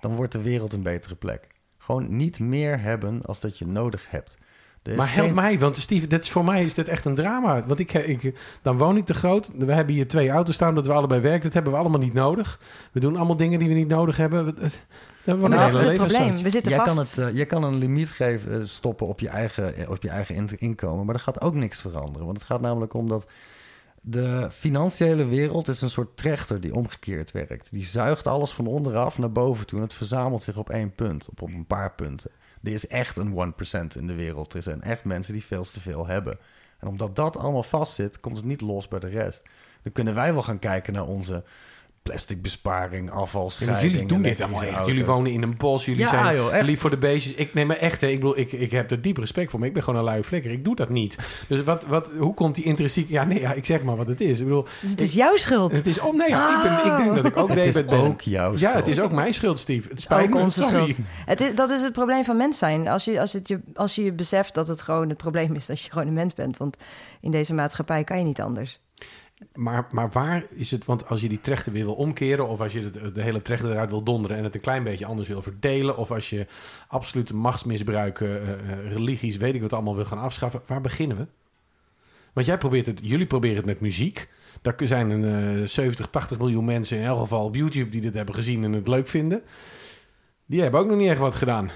dan 0.00 0.16
wordt 0.16 0.32
de 0.32 0.42
wereld 0.42 0.72
een 0.72 0.82
betere 0.82 1.14
plek. 1.14 1.51
Gewoon 1.84 2.16
niet 2.16 2.38
meer 2.40 2.80
hebben 2.80 3.20
als 3.22 3.40
dat 3.40 3.58
je 3.58 3.66
nodig 3.66 4.04
hebt. 4.08 4.36
Maar 4.96 5.12
help 5.14 5.26
geen- 5.26 5.34
mij, 5.34 5.58
want 5.58 5.76
Steve, 5.76 6.06
dit 6.06 6.22
is, 6.22 6.30
voor 6.30 6.44
mij 6.44 6.64
is 6.64 6.74
dit 6.74 6.88
echt 6.88 7.04
een 7.04 7.14
drama. 7.14 7.64
Want 7.66 7.78
ik, 7.80 7.92
ik, 7.92 8.34
dan 8.62 8.76
woon 8.78 8.96
ik 8.96 9.04
te 9.06 9.14
groot. 9.14 9.50
We 9.58 9.72
hebben 9.72 9.94
hier 9.94 10.08
twee 10.08 10.30
auto's 10.30 10.54
staan 10.54 10.68
omdat 10.68 10.86
we 10.86 10.92
allebei 10.92 11.20
werken. 11.20 11.42
Dat 11.42 11.52
hebben 11.52 11.72
we 11.72 11.78
allemaal 11.78 12.00
niet 12.00 12.12
nodig. 12.14 12.60
We 12.92 13.00
doen 13.00 13.16
allemaal 13.16 13.36
dingen 13.36 13.58
die 13.58 13.68
we 13.68 13.74
niet 13.74 13.88
nodig 13.88 14.16
hebben. 14.16 14.44
We- 14.44 14.54
het- 14.60 14.80
Dat 15.24 15.38
wordt 15.38 15.54
nou, 15.54 15.70
dat 15.70 15.80
is 15.80 15.86
het 15.88 15.96
probleem. 15.96 16.42
We 16.42 16.50
zitten 16.50 16.72
Jij 16.72 16.80
vast. 16.84 16.96
kan, 16.96 17.04
het, 17.04 17.18
eh, 17.18 17.38
je 17.38 17.44
kan 17.44 17.64
een 17.64 17.76
limiet 17.76 18.08
geven, 18.08 18.60
eh, 18.60 18.66
stoppen 18.66 19.06
op 19.06 19.20
je, 19.20 19.28
eigen, 19.28 19.74
eh, 19.76 19.90
op 19.90 20.02
je 20.02 20.08
eigen 20.08 20.34
in- 20.34 20.50
inkomen, 20.58 21.06
maar 21.06 21.14
er 21.14 21.20
gaat 21.20 21.40
ook 21.40 21.54
niks 21.54 21.80
veranderen. 21.80 22.24
Want 22.26 22.38
het 22.38 22.46
gaat 22.46 22.60
namelijk 22.60 22.94
om 22.94 23.08
dat 23.08 23.26
de 24.04 24.48
financiële 24.52 25.24
wereld 25.24 25.68
is 25.68 25.80
een 25.80 25.90
soort 25.90 26.16
trechter 26.16 26.60
die 26.60 26.74
omgekeerd 26.74 27.30
werkt. 27.30 27.68
Die 27.70 27.84
zuigt 27.84 28.26
alles 28.26 28.50
van 28.50 28.66
onderaf 28.66 29.18
naar 29.18 29.32
boven 29.32 29.66
toe 29.66 29.78
en 29.78 29.84
het 29.84 29.94
verzamelt 29.94 30.42
zich 30.42 30.56
op 30.56 30.70
één 30.70 30.94
punt, 30.94 31.28
op, 31.28 31.42
op 31.42 31.48
een 31.48 31.66
paar 31.66 31.92
punten. 31.94 32.30
Er 32.62 32.72
is 32.72 32.86
echt 32.86 33.16
een 33.16 33.54
1% 33.94 33.96
in 33.96 34.06
de 34.06 34.14
wereld. 34.14 34.54
Er 34.54 34.62
zijn 34.62 34.82
echt 34.82 35.04
mensen 35.04 35.32
die 35.32 35.44
veel 35.44 35.64
te 35.64 35.80
veel 35.80 36.06
hebben. 36.06 36.38
En 36.78 36.88
omdat 36.88 37.16
dat 37.16 37.36
allemaal 37.36 37.62
vastzit, 37.62 38.20
komt 38.20 38.36
het 38.36 38.46
niet 38.46 38.60
los 38.60 38.88
bij 38.88 38.98
de 38.98 39.08
rest. 39.08 39.42
Dan 39.82 39.92
kunnen 39.92 40.14
wij 40.14 40.32
wel 40.32 40.42
gaan 40.42 40.58
kijken 40.58 40.92
naar 40.92 41.06
onze 41.06 41.44
plastic 42.02 42.42
besparing, 42.42 43.10
afvalscheiding. 43.10 43.92
jullie 43.92 44.06
doen 44.08 44.22
dit 44.22 44.40
allemaal 44.40 44.60
echt. 44.62 44.70
auto's. 44.70 44.86
Jullie 44.86 45.04
wonen 45.04 45.32
in 45.32 45.42
een 45.42 45.56
bos. 45.56 45.84
Jullie 45.84 46.00
Ja, 46.00 46.08
zijn 46.10 46.36
joh, 46.36 46.60
lief 46.62 46.80
voor 46.80 46.90
de 46.90 46.96
beestjes. 46.96 47.34
Ik 47.34 47.54
neem 47.54 47.66
me 47.66 47.74
echt. 47.74 48.00
hè, 48.00 48.06
Ik 48.06 48.20
bedoel, 48.20 48.38
ik, 48.38 48.52
ik 48.52 48.70
heb 48.70 48.90
er 48.90 49.00
diep 49.02 49.16
respect 49.16 49.50
voor. 49.50 49.58
Maar 49.58 49.68
ik 49.68 49.74
ben 49.74 49.82
gewoon 49.82 49.98
een 49.98 50.04
lui 50.04 50.22
flikker. 50.22 50.50
Ik 50.50 50.64
doe 50.64 50.76
dat 50.76 50.88
niet. 50.88 51.16
Dus 51.48 51.62
wat, 51.64 51.86
wat, 51.86 52.10
hoe 52.18 52.34
komt 52.34 52.54
die 52.54 52.64
intrinsiek... 52.64 53.08
Ja, 53.08 53.24
nee, 53.24 53.40
ja, 53.40 53.52
ik 53.52 53.64
zeg 53.64 53.82
maar 53.82 53.96
wat 53.96 54.08
het 54.08 54.20
is. 54.20 54.38
Ik 54.38 54.44
bedoel, 54.44 54.66
Dus 54.80 54.90
het 54.90 55.00
is 55.00 55.12
jouw 55.12 55.36
schuld. 55.36 55.72
het 55.72 55.86
is... 55.86 55.98
Oh, 56.00 56.16
nee, 56.16 56.28
ja, 56.28 56.56
ik, 56.56 56.62
ben, 56.84 56.92
ik 56.92 56.98
denk 56.98 57.16
dat 57.16 57.26
ik 57.26 57.36
ook 57.36 57.48
Het 57.54 57.58
is 57.58 57.74
David 57.74 57.90
ben. 57.90 57.98
ook 58.00 58.20
jouw 58.20 58.56
Ja, 58.56 58.74
het 58.74 58.88
is 58.88 59.00
ook 59.00 59.12
mijn 59.12 59.34
schuld, 59.34 59.58
Steve. 59.58 59.88
Het 59.88 60.00
spijt 60.00 60.24
Ook 60.26 60.34
me. 60.34 60.40
onze 60.40 60.62
Sorry. 60.62 60.92
schuld. 60.92 61.06
Het 61.26 61.40
is, 61.40 61.54
dat 61.54 61.70
is 61.70 61.82
het 61.82 61.92
probleem 61.92 62.24
van 62.24 62.36
mens 62.36 62.58
zijn. 62.58 62.88
Als 62.88 63.04
je, 63.04 63.20
als, 63.20 63.32
het 63.32 63.48
je, 63.48 63.60
als 63.74 63.94
je 63.94 64.12
beseft 64.12 64.54
dat 64.54 64.68
het 64.68 64.82
gewoon 64.82 65.08
het 65.08 65.18
probleem 65.18 65.54
is 65.54 65.66
dat 65.66 65.80
je 65.80 65.90
gewoon 65.90 66.06
een 66.06 66.12
mens 66.12 66.34
bent. 66.34 66.56
Want 66.56 66.76
in 67.20 67.30
deze 67.30 67.54
maatschappij 67.54 68.04
kan 68.04 68.18
je 68.18 68.24
niet 68.24 68.40
anders. 68.40 68.80
Maar, 69.54 69.86
maar 69.90 70.10
waar 70.10 70.44
is 70.54 70.70
het... 70.70 70.84
Want 70.84 71.08
als 71.08 71.20
je 71.20 71.28
die 71.28 71.40
trechter 71.40 71.72
weer 71.72 71.84
wil 71.84 71.94
omkeren... 71.94 72.48
of 72.48 72.60
als 72.60 72.72
je 72.72 72.90
de, 73.12 73.22
hele 73.22 73.42
trechter 73.42 73.70
eruit 73.70 73.90
wil 73.90 74.02
donderen... 74.02 74.36
en 74.36 74.44
het 74.44 74.54
een 74.54 74.60
klein 74.60 74.82
beetje 74.82 75.06
anders 75.06 75.28
wil 75.28 75.42
verdelen... 75.42 75.96
of 75.96 76.10
als 76.10 76.30
je 76.30 76.46
absolute 76.88 77.34
machtsmisbruik, 77.34 78.20
eh, 78.20 78.36
eh, 78.36 78.58
religies, 78.88 79.36
weet 79.36 79.54
ik 79.54 79.60
wat 79.60 79.72
allemaal 79.72 79.96
wil 79.96 80.04
gaan 80.04 80.18
afschaffen... 80.18 80.60
waar 80.66 80.80
beginnen 80.80 81.16
we? 81.16 81.26
Want 82.32 82.46
jij 82.46 82.58
probeert 82.58 82.86
het... 82.86 83.00
Jullie 83.02 83.26
proberen 83.26 83.56
het 83.56 83.66
met 83.66 83.80
muziek. 83.80 84.28
Daar 84.62 84.74
zijn 84.78 85.10
een 85.10 85.60
eh 85.60 85.66
70, 85.66 86.06
80 86.10 86.38
miljoen 86.38 86.64
mensen 86.64 86.98
in 86.98 87.04
elk 87.04 87.18
geval 87.18 87.44
op 87.44 87.54
YouTube... 87.54 87.90
die 87.90 88.00
dit 88.00 88.14
hebben 88.14 88.34
gezien 88.34 88.64
en 88.64 88.72
het 88.72 88.88
leuk 88.88 89.08
vinden. 89.08 89.42
Die 90.46 90.62
hebben 90.62 90.80
ook 90.80 90.86
nog 90.86 90.98
niet 90.98 91.10
echt 91.10 91.18
wat 91.18 91.34
gedaan. 91.34 91.70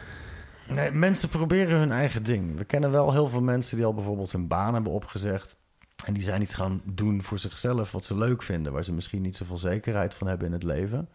Nee, 0.68 0.90
mensen 0.90 1.28
proberen 1.28 1.78
hun 1.78 1.92
eigen 1.92 2.22
ding. 2.22 2.56
We 2.56 2.64
kennen 2.64 2.90
wel 2.90 3.12
heel 3.12 3.28
veel 3.28 3.40
mensen 3.40 3.76
die 3.76 3.86
al 3.86 3.94
bijvoorbeeld 3.94 4.32
hun 4.32 4.46
baan 4.46 4.74
hebben 4.74 4.92
opgezegd. 4.92 5.56
En 6.04 6.12
die 6.14 6.22
zijn 6.22 6.42
iets 6.42 6.54
gaan 6.54 6.80
doen 6.84 7.22
voor 7.22 7.38
zichzelf 7.38 7.92
wat 7.92 8.04
ze 8.04 8.16
leuk 8.18 8.42
vinden. 8.42 8.72
Waar 8.72 8.84
ze 8.84 8.92
misschien 8.92 9.22
niet 9.22 9.36
zoveel 9.36 9.56
zekerheid 9.56 10.14
van 10.14 10.26
hebben 10.26 10.46
in 10.46 10.52
het 10.52 10.62
leven. 10.62 11.08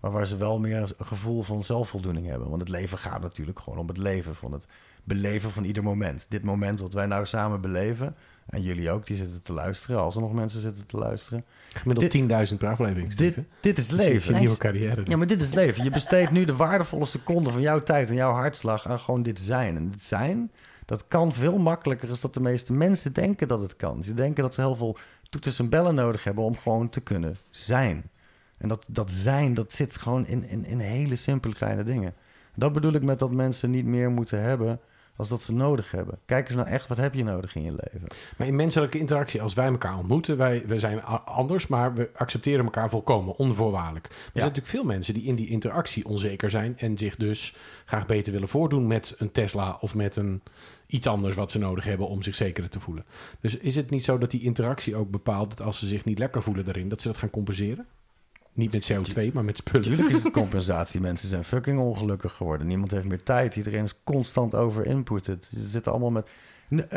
Maar 0.00 0.10
waar 0.10 0.26
ze 0.26 0.36
wel 0.36 0.58
meer 0.58 0.94
een 0.98 1.06
gevoel 1.06 1.42
van 1.42 1.64
zelfvoldoening 1.64 2.26
hebben. 2.26 2.48
Want 2.48 2.60
het 2.60 2.70
leven 2.70 2.98
gaat 2.98 3.22
natuurlijk 3.22 3.58
gewoon 3.58 3.78
om 3.78 3.88
het 3.88 3.96
leven. 3.98 4.34
Van 4.34 4.52
het 4.52 4.66
beleven 5.04 5.50
van 5.50 5.64
ieder 5.64 5.82
moment. 5.82 6.26
Dit 6.28 6.42
moment 6.42 6.80
wat 6.80 6.92
wij 6.92 7.06
nou 7.06 7.26
samen 7.26 7.60
beleven. 7.60 8.16
En 8.46 8.62
jullie 8.62 8.90
ook, 8.90 9.06
die 9.06 9.16
zitten 9.16 9.42
te 9.42 9.52
luisteren. 9.52 10.00
Als 10.00 10.14
er 10.14 10.20
nog 10.20 10.32
mensen 10.32 10.60
zitten 10.60 10.86
te 10.86 10.96
luisteren. 10.96 11.44
Gemiddeld 11.72 12.50
10.000 12.50 12.56
per 12.58 12.68
aflevering, 12.68 13.14
Dit, 13.14 13.36
dit 13.60 13.78
is 13.78 13.88
Dus 13.88 13.98
je 13.98 14.10
leven. 14.10 14.38
nieuwe 14.38 14.56
carrière. 14.56 15.02
Ja, 15.04 15.16
maar 15.16 15.26
dit 15.26 15.42
is 15.42 15.52
leven. 15.54 15.84
Je 15.84 15.90
besteedt 15.90 16.30
nu 16.30 16.44
de 16.44 16.56
waardevolle 16.56 17.06
seconden 17.06 17.52
van 17.52 17.62
jouw 17.62 17.82
tijd 17.82 18.08
en 18.08 18.14
jouw 18.14 18.32
hartslag 18.32 18.88
aan 18.88 19.00
gewoon 19.00 19.22
dit 19.22 19.40
zijn. 19.40 19.76
En 19.76 19.90
dit 19.90 20.04
zijn, 20.04 20.50
dat 20.92 21.08
kan 21.08 21.32
veel 21.32 21.58
makkelijker 21.58 22.08
dan 22.08 22.16
dat 22.20 22.34
de 22.34 22.40
meeste 22.40 22.72
mensen 22.72 23.12
denken 23.12 23.48
dat 23.48 23.60
het 23.60 23.76
kan. 23.76 24.04
Ze 24.04 24.14
denken 24.14 24.42
dat 24.42 24.54
ze 24.54 24.60
heel 24.60 24.76
veel 24.76 24.96
toeters 25.30 25.58
en 25.58 25.68
bellen 25.68 25.94
nodig 25.94 26.24
hebben 26.24 26.44
om 26.44 26.56
gewoon 26.56 26.88
te 26.88 27.00
kunnen 27.00 27.36
zijn. 27.50 28.10
En 28.56 28.68
dat, 28.68 28.84
dat 28.88 29.10
zijn, 29.10 29.54
dat 29.54 29.72
zit 29.72 29.96
gewoon 29.96 30.26
in, 30.26 30.48
in, 30.48 30.64
in 30.64 30.78
hele 30.78 31.16
simpele 31.16 31.54
kleine 31.54 31.84
dingen. 31.84 32.14
Dat 32.54 32.72
bedoel 32.72 32.92
ik 32.92 33.02
met 33.02 33.18
dat 33.18 33.30
mensen 33.30 33.70
niet 33.70 33.84
meer 33.84 34.10
moeten 34.10 34.42
hebben 34.42 34.80
als 35.16 35.28
dat 35.28 35.42
ze 35.42 35.52
nodig 35.52 35.90
hebben. 35.90 36.18
Kijk 36.24 36.46
eens 36.46 36.56
nou 36.56 36.68
echt, 36.68 36.88
wat 36.88 36.96
heb 36.96 37.14
je 37.14 37.24
nodig 37.24 37.54
in 37.54 37.62
je 37.62 37.70
leven? 37.70 38.06
Maar 38.36 38.46
in 38.46 38.56
menselijke 38.56 38.98
interactie, 38.98 39.42
als 39.42 39.54
wij 39.54 39.66
elkaar 39.66 39.98
ontmoeten, 39.98 40.36
wij, 40.36 40.62
wij 40.66 40.78
zijn 40.78 41.02
anders, 41.24 41.66
maar 41.66 41.94
we 41.94 42.10
accepteren 42.14 42.64
elkaar 42.64 42.90
volkomen, 42.90 43.36
onvoorwaardelijk. 43.36 44.06
Er 44.06 44.12
zijn 44.14 44.32
natuurlijk 44.32 44.66
veel 44.66 44.84
mensen 44.84 45.14
die 45.14 45.22
in 45.22 45.34
die 45.34 45.48
interactie 45.48 46.04
onzeker 46.04 46.50
zijn 46.50 46.78
en 46.78 46.98
zich 46.98 47.16
dus 47.16 47.56
graag 47.84 48.06
beter 48.06 48.32
willen 48.32 48.48
voordoen 48.48 48.86
met 48.86 49.14
een 49.18 49.32
Tesla 49.32 49.76
of 49.80 49.94
met 49.94 50.16
een 50.16 50.42
iets 50.86 51.06
anders 51.06 51.34
wat 51.34 51.50
ze 51.50 51.58
nodig 51.58 51.84
hebben 51.84 52.08
om 52.08 52.22
zich 52.22 52.34
zekerder 52.34 52.70
te 52.70 52.80
voelen. 52.80 53.04
Dus 53.40 53.56
is 53.56 53.76
het 53.76 53.90
niet 53.90 54.04
zo 54.04 54.18
dat 54.18 54.30
die 54.30 54.42
interactie 54.42 54.96
ook 54.96 55.10
bepaalt 55.10 55.50
dat 55.50 55.66
als 55.66 55.78
ze 55.78 55.86
zich 55.86 56.04
niet 56.04 56.18
lekker 56.18 56.42
voelen 56.42 56.64
daarin, 56.64 56.88
dat 56.88 57.00
ze 57.02 57.08
dat 57.08 57.16
gaan 57.16 57.30
compenseren? 57.30 57.86
Niet 58.54 58.72
met 58.72 58.92
CO2, 58.92 59.32
maar 59.32 59.44
met 59.44 59.56
spullen. 59.56 59.80
Natuurlijk 59.80 60.16
is 60.16 60.22
het 60.22 60.32
compensatie. 60.32 61.00
Mensen 61.00 61.28
zijn 61.28 61.44
fucking 61.44 61.78
ongelukkig 61.78 62.32
geworden. 62.32 62.66
Niemand 62.66 62.90
heeft 62.90 63.06
meer 63.06 63.22
tijd. 63.22 63.56
Iedereen 63.56 63.84
is 63.84 63.94
constant 64.04 64.54
over 64.54 64.86
inputted. 64.86 65.48
Ze 65.54 65.68
zitten 65.68 65.92
allemaal 65.92 66.10
met... 66.10 66.30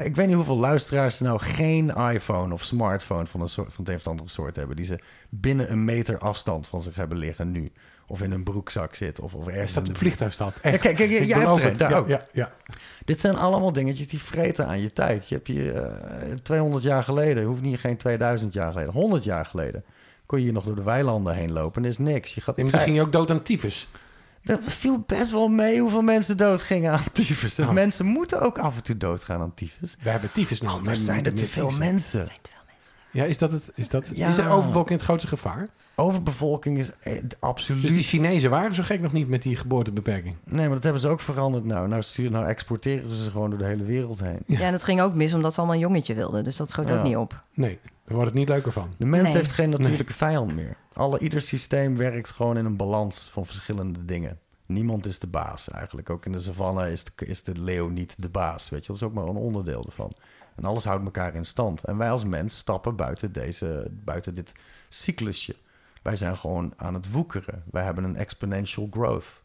Ik 0.03 0.15
weet 0.15 0.27
niet 0.27 0.35
hoeveel 0.35 0.57
luisteraars 0.57 1.19
nou 1.19 1.39
geen 1.39 1.89
iPhone 1.89 2.53
of 2.53 2.63
smartphone 2.63 3.25
van, 3.25 3.41
een 3.41 3.49
soort, 3.49 3.73
van 3.73 3.83
het 3.83 3.93
een 3.93 3.99
of 3.99 4.07
andere 4.07 4.29
soort 4.29 4.55
hebben. 4.55 4.75
Die 4.75 4.85
ze 4.85 4.99
binnen 5.29 5.71
een 5.71 5.85
meter 5.85 6.17
afstand 6.17 6.67
van 6.67 6.81
zich 6.81 6.95
hebben 6.95 7.17
liggen 7.17 7.51
nu. 7.51 7.71
Of 8.07 8.21
in 8.21 8.31
een 8.31 8.43
broekzak 8.43 8.95
zit. 8.95 9.19
Of, 9.19 9.33
of 9.33 9.47
Er 9.47 9.53
ergens 9.53 9.71
staat 9.71 9.83
in 9.83 9.89
op 9.89 9.95
de 9.95 9.99
vliegtuigstad. 9.99 10.53
Ja, 10.63 10.69
Echt. 10.69 10.81
kijk, 10.81 10.95
kijk, 10.95 11.09
jij 11.09 11.19
hebt 11.19 11.39
beloof 11.39 11.57
een, 11.57 11.63
het. 11.63 11.77
daar 11.77 11.89
ja, 11.89 11.97
ook. 11.97 12.07
Ja, 12.07 12.25
ja. 12.31 12.51
Dit 13.05 13.19
zijn 13.19 13.35
allemaal 13.35 13.71
dingetjes 13.71 14.07
die 14.07 14.19
vreten 14.19 14.67
aan 14.67 14.81
je 14.81 14.93
tijd. 14.93 15.29
Je 15.29 15.35
hebt 15.35 15.47
je 15.47 15.71
eh, 15.71 16.31
200 16.31 16.83
jaar 16.83 17.03
geleden, 17.03 17.43
hoeft 17.43 17.61
niet 17.61 17.79
geen 17.79 17.97
2000 17.97 18.53
jaar 18.53 18.71
geleden, 18.71 18.93
100 18.93 19.23
jaar 19.23 19.45
geleden. 19.45 19.83
Kon 20.25 20.37
je 20.37 20.43
hier 20.43 20.53
nog 20.53 20.63
door 20.63 20.75
de 20.75 20.83
weilanden 20.83 21.35
heen 21.35 21.51
lopen 21.51 21.75
en 21.75 21.83
er 21.83 21.89
is 21.89 21.97
niks. 21.97 22.35
Je 22.35 22.41
gaat 22.41 22.57
En 22.57 22.69
toen 22.69 22.79
ging 22.79 22.95
je 22.95 23.01
ook 23.01 23.11
dood 23.11 23.31
aan 23.31 23.43
tyfus. 23.43 23.87
Dat 24.43 24.59
viel 24.63 25.03
best 25.07 25.31
wel 25.31 25.47
mee 25.47 25.79
hoeveel 25.79 26.01
mensen 26.01 26.37
doodgingen 26.37 26.91
aan 26.91 27.03
tyfus. 27.13 27.59
Oh. 27.59 27.71
mensen 27.71 28.05
moeten 28.05 28.41
ook 28.41 28.57
af 28.57 28.75
en 28.75 28.83
toe 28.83 28.97
doodgaan 28.97 29.41
aan 29.41 29.53
tyfus. 29.53 29.95
We 30.01 30.09
hebben 30.09 30.31
tyfus 30.31 30.61
nou. 30.61 30.77
Anders 30.77 31.05
zijn 31.05 31.25
er 31.25 31.33
te 31.33 31.47
veel 31.47 31.71
mensen. 31.71 32.27
Ja, 33.15 33.23
is 33.23 33.37
dat 33.37 33.51
het? 33.51 33.71
Is, 33.75 33.89
dat, 33.89 34.07
Ja. 34.13 34.27
is 34.27 34.37
er 34.37 34.49
overbevolking 34.49 34.93
het 34.97 35.07
grootste 35.07 35.27
gevaar? 35.27 35.67
Overbevolking 35.95 36.77
is 36.77 36.91
eh, 36.99 37.13
absoluut... 37.39 37.81
Dus 37.81 37.91
die 37.91 38.03
Chinezen 38.03 38.49
waren 38.49 38.75
zo 38.75 38.83
gek 38.83 39.01
nog 39.01 39.11
niet 39.13 39.27
met 39.27 39.41
die 39.41 39.55
geboortebeperking. 39.55 40.35
Nee, 40.43 40.65
maar 40.65 40.73
dat 40.75 40.83
hebben 40.83 41.01
ze 41.01 41.07
ook 41.07 41.19
veranderd 41.19 41.65
nou. 41.65 41.87
Nou, 41.87 42.01
stuur, 42.01 42.31
nou 42.31 42.45
exporteren 42.47 43.11
ze 43.11 43.23
ze 43.23 43.31
gewoon 43.31 43.49
door 43.49 43.59
de 43.59 43.65
hele 43.65 43.83
wereld 43.83 44.19
heen. 44.19 44.39
Ja. 44.45 44.59
en 44.59 44.71
het 44.73 44.83
ging 44.83 45.01
ook 45.01 45.13
mis 45.13 45.33
omdat 45.33 45.51
ze 45.53 45.57
allemaal 45.59 45.75
een 45.77 45.81
jongetje 45.83 46.13
wilden. 46.13 46.43
Dus 46.43 46.55
dat 46.57 46.69
schoot 46.69 46.89
Ja. 46.89 46.97
ook 46.97 47.03
niet 47.03 47.15
op. 47.17 47.43
Nee, 47.53 47.79
daar 47.83 48.15
wordt 48.15 48.29
het 48.29 48.39
niet 48.39 48.47
leuker 48.49 48.71
van. 48.71 48.93
De 48.97 49.05
mens 49.05 49.23
Nee. 49.23 49.33
heeft 49.37 49.51
geen 49.51 49.69
natuurlijke 49.69 50.13
vijand 50.13 50.55
meer. 50.55 50.75
Alle, 50.93 51.19
ieder 51.19 51.41
systeem 51.41 51.97
werkt 51.97 52.31
gewoon 52.31 52.57
in 52.57 52.65
een 52.65 52.75
balans 52.77 53.29
van 53.31 53.45
verschillende 53.45 54.05
dingen. 54.05 54.39
Niemand 54.65 55.05
is 55.05 55.19
de 55.19 55.27
baas 55.27 55.69
eigenlijk. 55.69 56.09
Ook 56.09 56.25
in 56.25 56.31
de 56.31 56.39
savanne 56.39 56.91
is 56.91 57.03
de, 57.03 57.25
is 57.25 57.43
de 57.43 57.59
leeuw 57.59 57.89
niet 57.89 58.15
de 58.21 58.29
baas. 58.29 58.69
Weet 58.69 58.81
je, 58.81 58.87
dat 58.87 58.95
is 58.95 59.03
ook 59.03 59.13
maar 59.13 59.25
een 59.25 59.35
onderdeel 59.35 59.83
ervan. 59.85 60.11
En 60.55 60.65
alles 60.65 60.85
houdt 60.85 61.05
elkaar 61.05 61.35
in 61.35 61.45
stand. 61.45 61.83
En 61.83 61.97
wij 61.97 62.11
als 62.11 62.23
mens 62.23 62.57
stappen 62.57 62.95
buiten, 62.95 63.31
deze, 63.31 63.87
buiten 63.91 64.35
dit 64.35 64.53
cyclusje. 64.89 65.55
Wij 66.01 66.15
zijn 66.15 66.37
gewoon 66.37 66.73
aan 66.75 66.93
het 66.93 67.11
woekeren. 67.11 67.63
Wij 67.71 67.83
hebben 67.83 68.03
een 68.03 68.15
exponential 68.15 68.87
growth. 68.91 69.43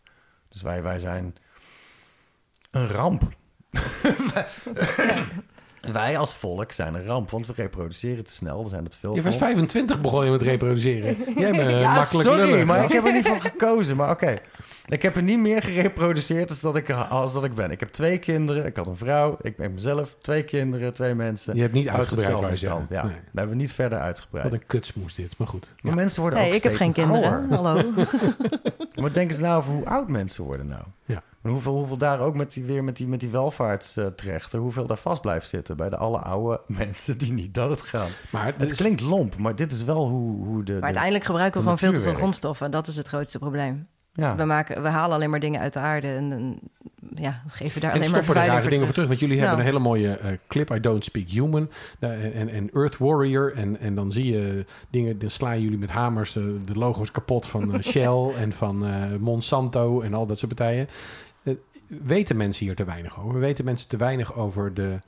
Dus 0.48 0.62
wij, 0.62 0.82
wij 0.82 0.98
zijn 0.98 1.36
een 2.70 2.88
ramp. 2.88 3.22
wij 4.32 4.46
als 6.18 6.34
volk 6.34 6.72
zijn 6.72 6.94
een 6.94 7.04
ramp, 7.04 7.30
want 7.30 7.46
we 7.46 7.52
reproduceren 7.56 8.24
te 8.24 8.32
snel. 8.32 8.62
Er 8.64 8.68
zijn 8.70 8.84
er 8.84 8.90
te 8.90 8.98
veel 8.98 9.14
Je 9.14 9.22
was 9.22 9.34
ons. 9.34 9.42
25 9.42 10.00
begon 10.00 10.24
je 10.24 10.30
met 10.30 10.42
reproduceren. 10.42 11.16
Jij 11.40 11.50
bent 11.50 11.68
een 11.70 11.78
Ja, 11.78 11.94
makkelijk 11.94 12.28
sorry, 12.28 12.50
lullen. 12.50 12.66
maar 12.66 12.84
ik 12.84 12.92
heb 12.92 13.04
er 13.04 13.12
niet 13.12 13.26
voor 13.32 13.40
gekozen. 13.40 13.96
Maar 13.96 14.10
oké, 14.10 14.36
ik 14.86 15.02
heb 15.02 15.16
er 15.16 15.22
niet 15.22 15.38
meer 15.38 15.62
gereproduceerd 15.62 16.48
als 16.48 16.60
dat, 16.60 16.76
ik, 16.76 16.90
als 16.90 17.32
dat 17.32 17.44
ik 17.44 17.54
ben. 17.54 17.70
Ik 17.70 17.80
heb 17.80 17.92
twee 17.92 18.18
kinderen, 18.18 18.66
ik 18.66 18.76
had 18.76 18.86
een 18.86 18.96
vrouw, 18.96 19.36
ik 19.42 19.56
ben 19.56 19.74
mezelf, 19.74 20.16
twee 20.20 20.42
kinderen, 20.44 20.92
twee 20.92 21.14
mensen. 21.14 21.54
Je 21.54 21.60
hebt 21.60 21.72
niet 21.72 21.88
uitgebreid 21.88 22.32
waar 22.32 22.42
in 22.42 22.50
je 22.50 22.56
stand. 22.56 22.88
Ja, 22.88 23.02
Nee. 23.04 23.12
dat 23.14 23.22
hebben 23.34 23.56
we 23.56 23.60
niet 23.62 23.72
verder 23.72 23.98
uitgebreid. 23.98 24.44
Wat 24.50 24.52
een 24.60 24.66
kutsmoes 24.66 25.14
dit, 25.14 25.36
maar 25.38 25.48
goed. 25.48 25.74
Maar 25.80 25.94
mensen 25.94 26.20
worden 26.22 26.38
Nee, 26.38 26.48
ook 26.48 26.54
ik 26.56 26.62
heb 26.62 26.74
geen 26.74 26.92
kinderen. 26.92 27.32
ouder. 27.32 27.56
Hallo. 27.56 27.90
Maar 29.00 29.12
denk 29.12 29.30
eens 29.30 29.40
nou 29.40 29.58
over 29.58 29.72
hoe 29.72 29.86
oud 29.86 30.08
mensen 30.08 30.44
worden 30.44 30.66
nou. 30.66 30.82
Ja. 31.04 31.22
En 31.42 31.50
hoeveel, 31.50 31.72
hoeveel 31.76 31.96
daar 31.96 32.20
ook 32.20 32.34
met 32.34 32.52
die, 32.52 32.64
weer 32.64 32.84
met 32.84 32.96
die, 32.96 33.06
met 33.08 33.20
die 33.20 33.28
welvaartstrechter, 33.28 34.58
hoeveel 34.58 34.86
daar 34.86 34.96
vast 34.96 35.20
blijft 35.20 35.48
zitten 35.48 35.76
bij 35.76 35.88
de 35.88 35.96
alle 35.96 36.18
oude 36.18 36.60
mensen 36.78 37.18
die 37.18 37.32
niet 37.32 37.54
doodgaan. 37.54 38.08
Maar 38.30 38.44
Het 38.46 38.54
het 38.58 38.70
is, 38.70 38.76
klinkt 38.76 39.00
lomp, 39.00 39.36
maar 39.36 39.54
dit 39.56 39.72
is 39.72 39.84
wel 39.84 40.08
hoe, 40.08 40.44
hoe 40.46 40.64
de... 40.64 40.70
Maar 40.72 40.80
de- 40.80 40.84
uiteindelijk 40.84 41.24
gebruiken 41.24 41.56
we 41.58 41.62
gewoon 41.62 41.78
veel 41.78 41.92
te 41.92 42.02
veel 42.02 42.14
grondstoffen. 42.14 42.70
Dat 42.70 42.86
is 42.86 42.96
het 42.96 43.08
grootste 43.08 43.38
probleem. 43.38 43.86
ja. 44.12 44.36
We, 44.36 44.44
maken, 44.44 44.82
we 44.82 44.88
halen 44.88 45.14
alleen 45.16 45.30
maar 45.30 45.40
dingen 45.40 45.60
uit 45.60 45.72
de 45.72 45.78
aarde 45.78 46.06
en, 46.14 46.32
en 46.32 46.58
ja, 47.14 47.42
geven 47.46 47.80
daar 47.80 47.90
en 47.90 47.98
alleen 47.98 48.10
maar 48.10 48.24
vervuiling 48.24 48.64
dingen 48.68 48.84
voor 48.84 48.94
terug. 48.94 49.08
Want 49.08 49.20
jullie 49.20 49.38
hebben 49.38 49.58
een 49.58 49.64
hele 49.64 49.78
mooie 49.78 50.16
eh, 50.16 50.32
clip, 50.48 50.70
I 50.70 50.80
Don't 50.80 51.04
Speak 51.04 51.28
Human. 51.28 51.70
eh, 51.98 52.40
en, 52.40 52.48
en 52.48 52.70
Earth 52.72 52.98
Warrior. 52.98 53.54
En, 53.54 53.80
en 53.80 53.94
dan 53.94 54.12
zie 54.12 54.32
je 54.32 54.64
dingen, 54.90 55.18
dan 55.18 55.30
slaan 55.30 55.60
jullie 55.60 55.78
met 55.78 55.90
hamers 55.90 56.32
de, 56.32 56.60
de 56.64 56.74
logo's 56.74 57.10
kapot 57.10 57.46
van 57.46 57.74
eh, 57.74 57.80
Shell 57.92 58.28
en 58.38 58.52
van 58.52 58.86
eh, 58.86 59.02
Monsanto 59.18 60.00
en 60.00 60.14
al 60.14 60.26
dat 60.26 60.38
soort 60.38 60.54
partijen. 60.54 60.88
Eh, 61.42 61.54
weten 61.86 62.36
mensen 62.36 62.66
hier 62.66 62.74
te 62.74 62.84
weinig 62.84 63.20
over? 63.20 63.40
Weten 63.40 63.64
mensen 63.64 63.88
te 63.88 63.96
weinig 63.96 64.34
over 64.34 64.74
de, 64.74 65.00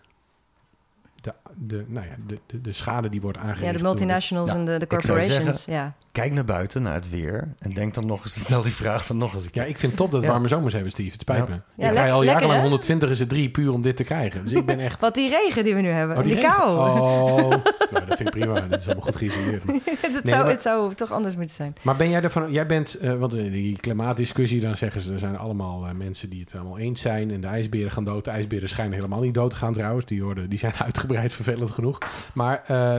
de, 1.21 1.35
de, 1.55 1.85
nou 1.89 2.07
ja, 2.07 2.15
de, 2.27 2.39
de, 2.47 2.61
de 2.61 2.73
schade 2.73 3.09
die 3.09 3.21
wordt 3.21 3.39
aangericht? 3.39 3.73
Ja, 3.73 3.73
de 3.73 3.83
multinationals 3.83 4.51
en 4.51 4.65
de, 4.65 4.87
corporations. 4.87 5.65
Ja. 5.65 5.95
Kijk 6.13 6.33
naar 6.33 6.45
buiten, 6.45 6.83
naar 6.83 6.95
het 6.95 7.11
weer. 7.11 7.55
En 7.59 7.73
denk 7.73 7.95
dan 7.95 8.07
nog 8.07 8.25
eens, 8.25 8.35
stel 8.45 8.63
die 8.63 8.73
vraag 8.73 9.07
dan 9.07 9.17
nog 9.17 9.35
eens 9.35 9.45
een 9.45 9.51
keer. 9.51 9.63
Ja, 9.63 9.69
ik 9.69 9.79
vind 9.79 9.93
het 9.93 10.01
top 10.01 10.11
dat 10.11 10.21
we 10.21 10.27
Ja. 10.27 10.33
warme 10.33 10.49
zomers 10.49 10.73
hebben, 10.73 10.91
Steve. 10.91 11.11
Het 11.13 11.21
spijt 11.21 11.39
Ja. 11.39 11.45
me. 11.45 11.51
Ja, 11.51 11.59
ik 11.59 11.77
lekker- 11.77 12.03
rij 12.03 12.13
al 12.13 12.23
jarenlang 12.23 12.57
hè? 12.57 12.63
120 12.63 13.11
is 13.11 13.19
het 13.19 13.29
drie 13.29 13.51
puur 13.51 13.73
om 13.73 13.83
dit 13.83 13.97
te 13.97 14.05
krijgen. 14.05 14.43
Dus 14.45 14.53
ik 14.53 14.67
ben 14.67 14.79
echt... 14.81 15.01
Wat 15.01 15.15
die 15.15 15.29
regen 15.31 15.65
die 15.65 15.75
we 15.75 15.81
nu 15.81 15.89
hebben. 15.89 16.17
Oh, 16.19 16.25
die 16.25 16.39
kou. 16.39 16.79
Oh, 16.79 17.49
nou, 17.93 18.07
dat 18.07 18.17
vind 18.17 18.21
ik 18.21 18.31
prima. 18.31 18.61
Dat 18.61 18.81
is 18.81 18.87
allemaal 18.87 19.05
goed 19.05 19.17
geïsoleerd. 19.17 19.63
het, 19.67 19.75
Nee, 20.03 20.11
zou, 20.23 20.43
maar- 20.43 20.51
het 20.53 20.63
zou 20.63 20.95
toch 20.95 21.13
anders 21.13 21.37
moeten 21.37 21.55
zijn. 21.55 21.75
Maar 21.83 21.97
ben 21.97 22.11
jij 22.11 22.23
ervan... 22.23 22.53
Jij 22.53 22.67
bent... 22.67 22.95
eh, 22.95 23.15
want 23.15 23.37
in 23.37 23.53
die 23.53 23.77
klimaatdiscussie, 23.77 24.61
dan 24.61 24.77
zeggen 24.77 25.01
ze... 25.01 25.13
Er 25.13 25.19
zijn 25.19 25.37
allemaal 25.39 25.87
eh, 25.87 25.95
mensen 25.95 26.31
die 26.31 26.41
het 26.41 26.55
allemaal 26.55 26.79
eens 26.79 27.01
zijn. 27.01 27.31
En 27.31 27.41
de 27.41 27.47
ijsberen 27.47 27.91
gaan 27.91 28.05
dood. 28.05 28.25
De 28.25 28.31
ijsberen 28.31 28.69
schijnen 28.69 28.95
helemaal 28.95 29.21
niet 29.21 29.35
dood 29.35 29.51
te 29.51 29.57
gaan 29.57 29.73
trouwens. 29.73 30.05
Die, 30.05 30.23
worden, 30.25 30.49
die 30.51 30.59
zijn 30.59 30.73
uitgebreid 30.75 31.33
vervelend 31.33 31.71
genoeg. 31.71 31.99
Maar 32.35 32.63
eh, 32.67 32.97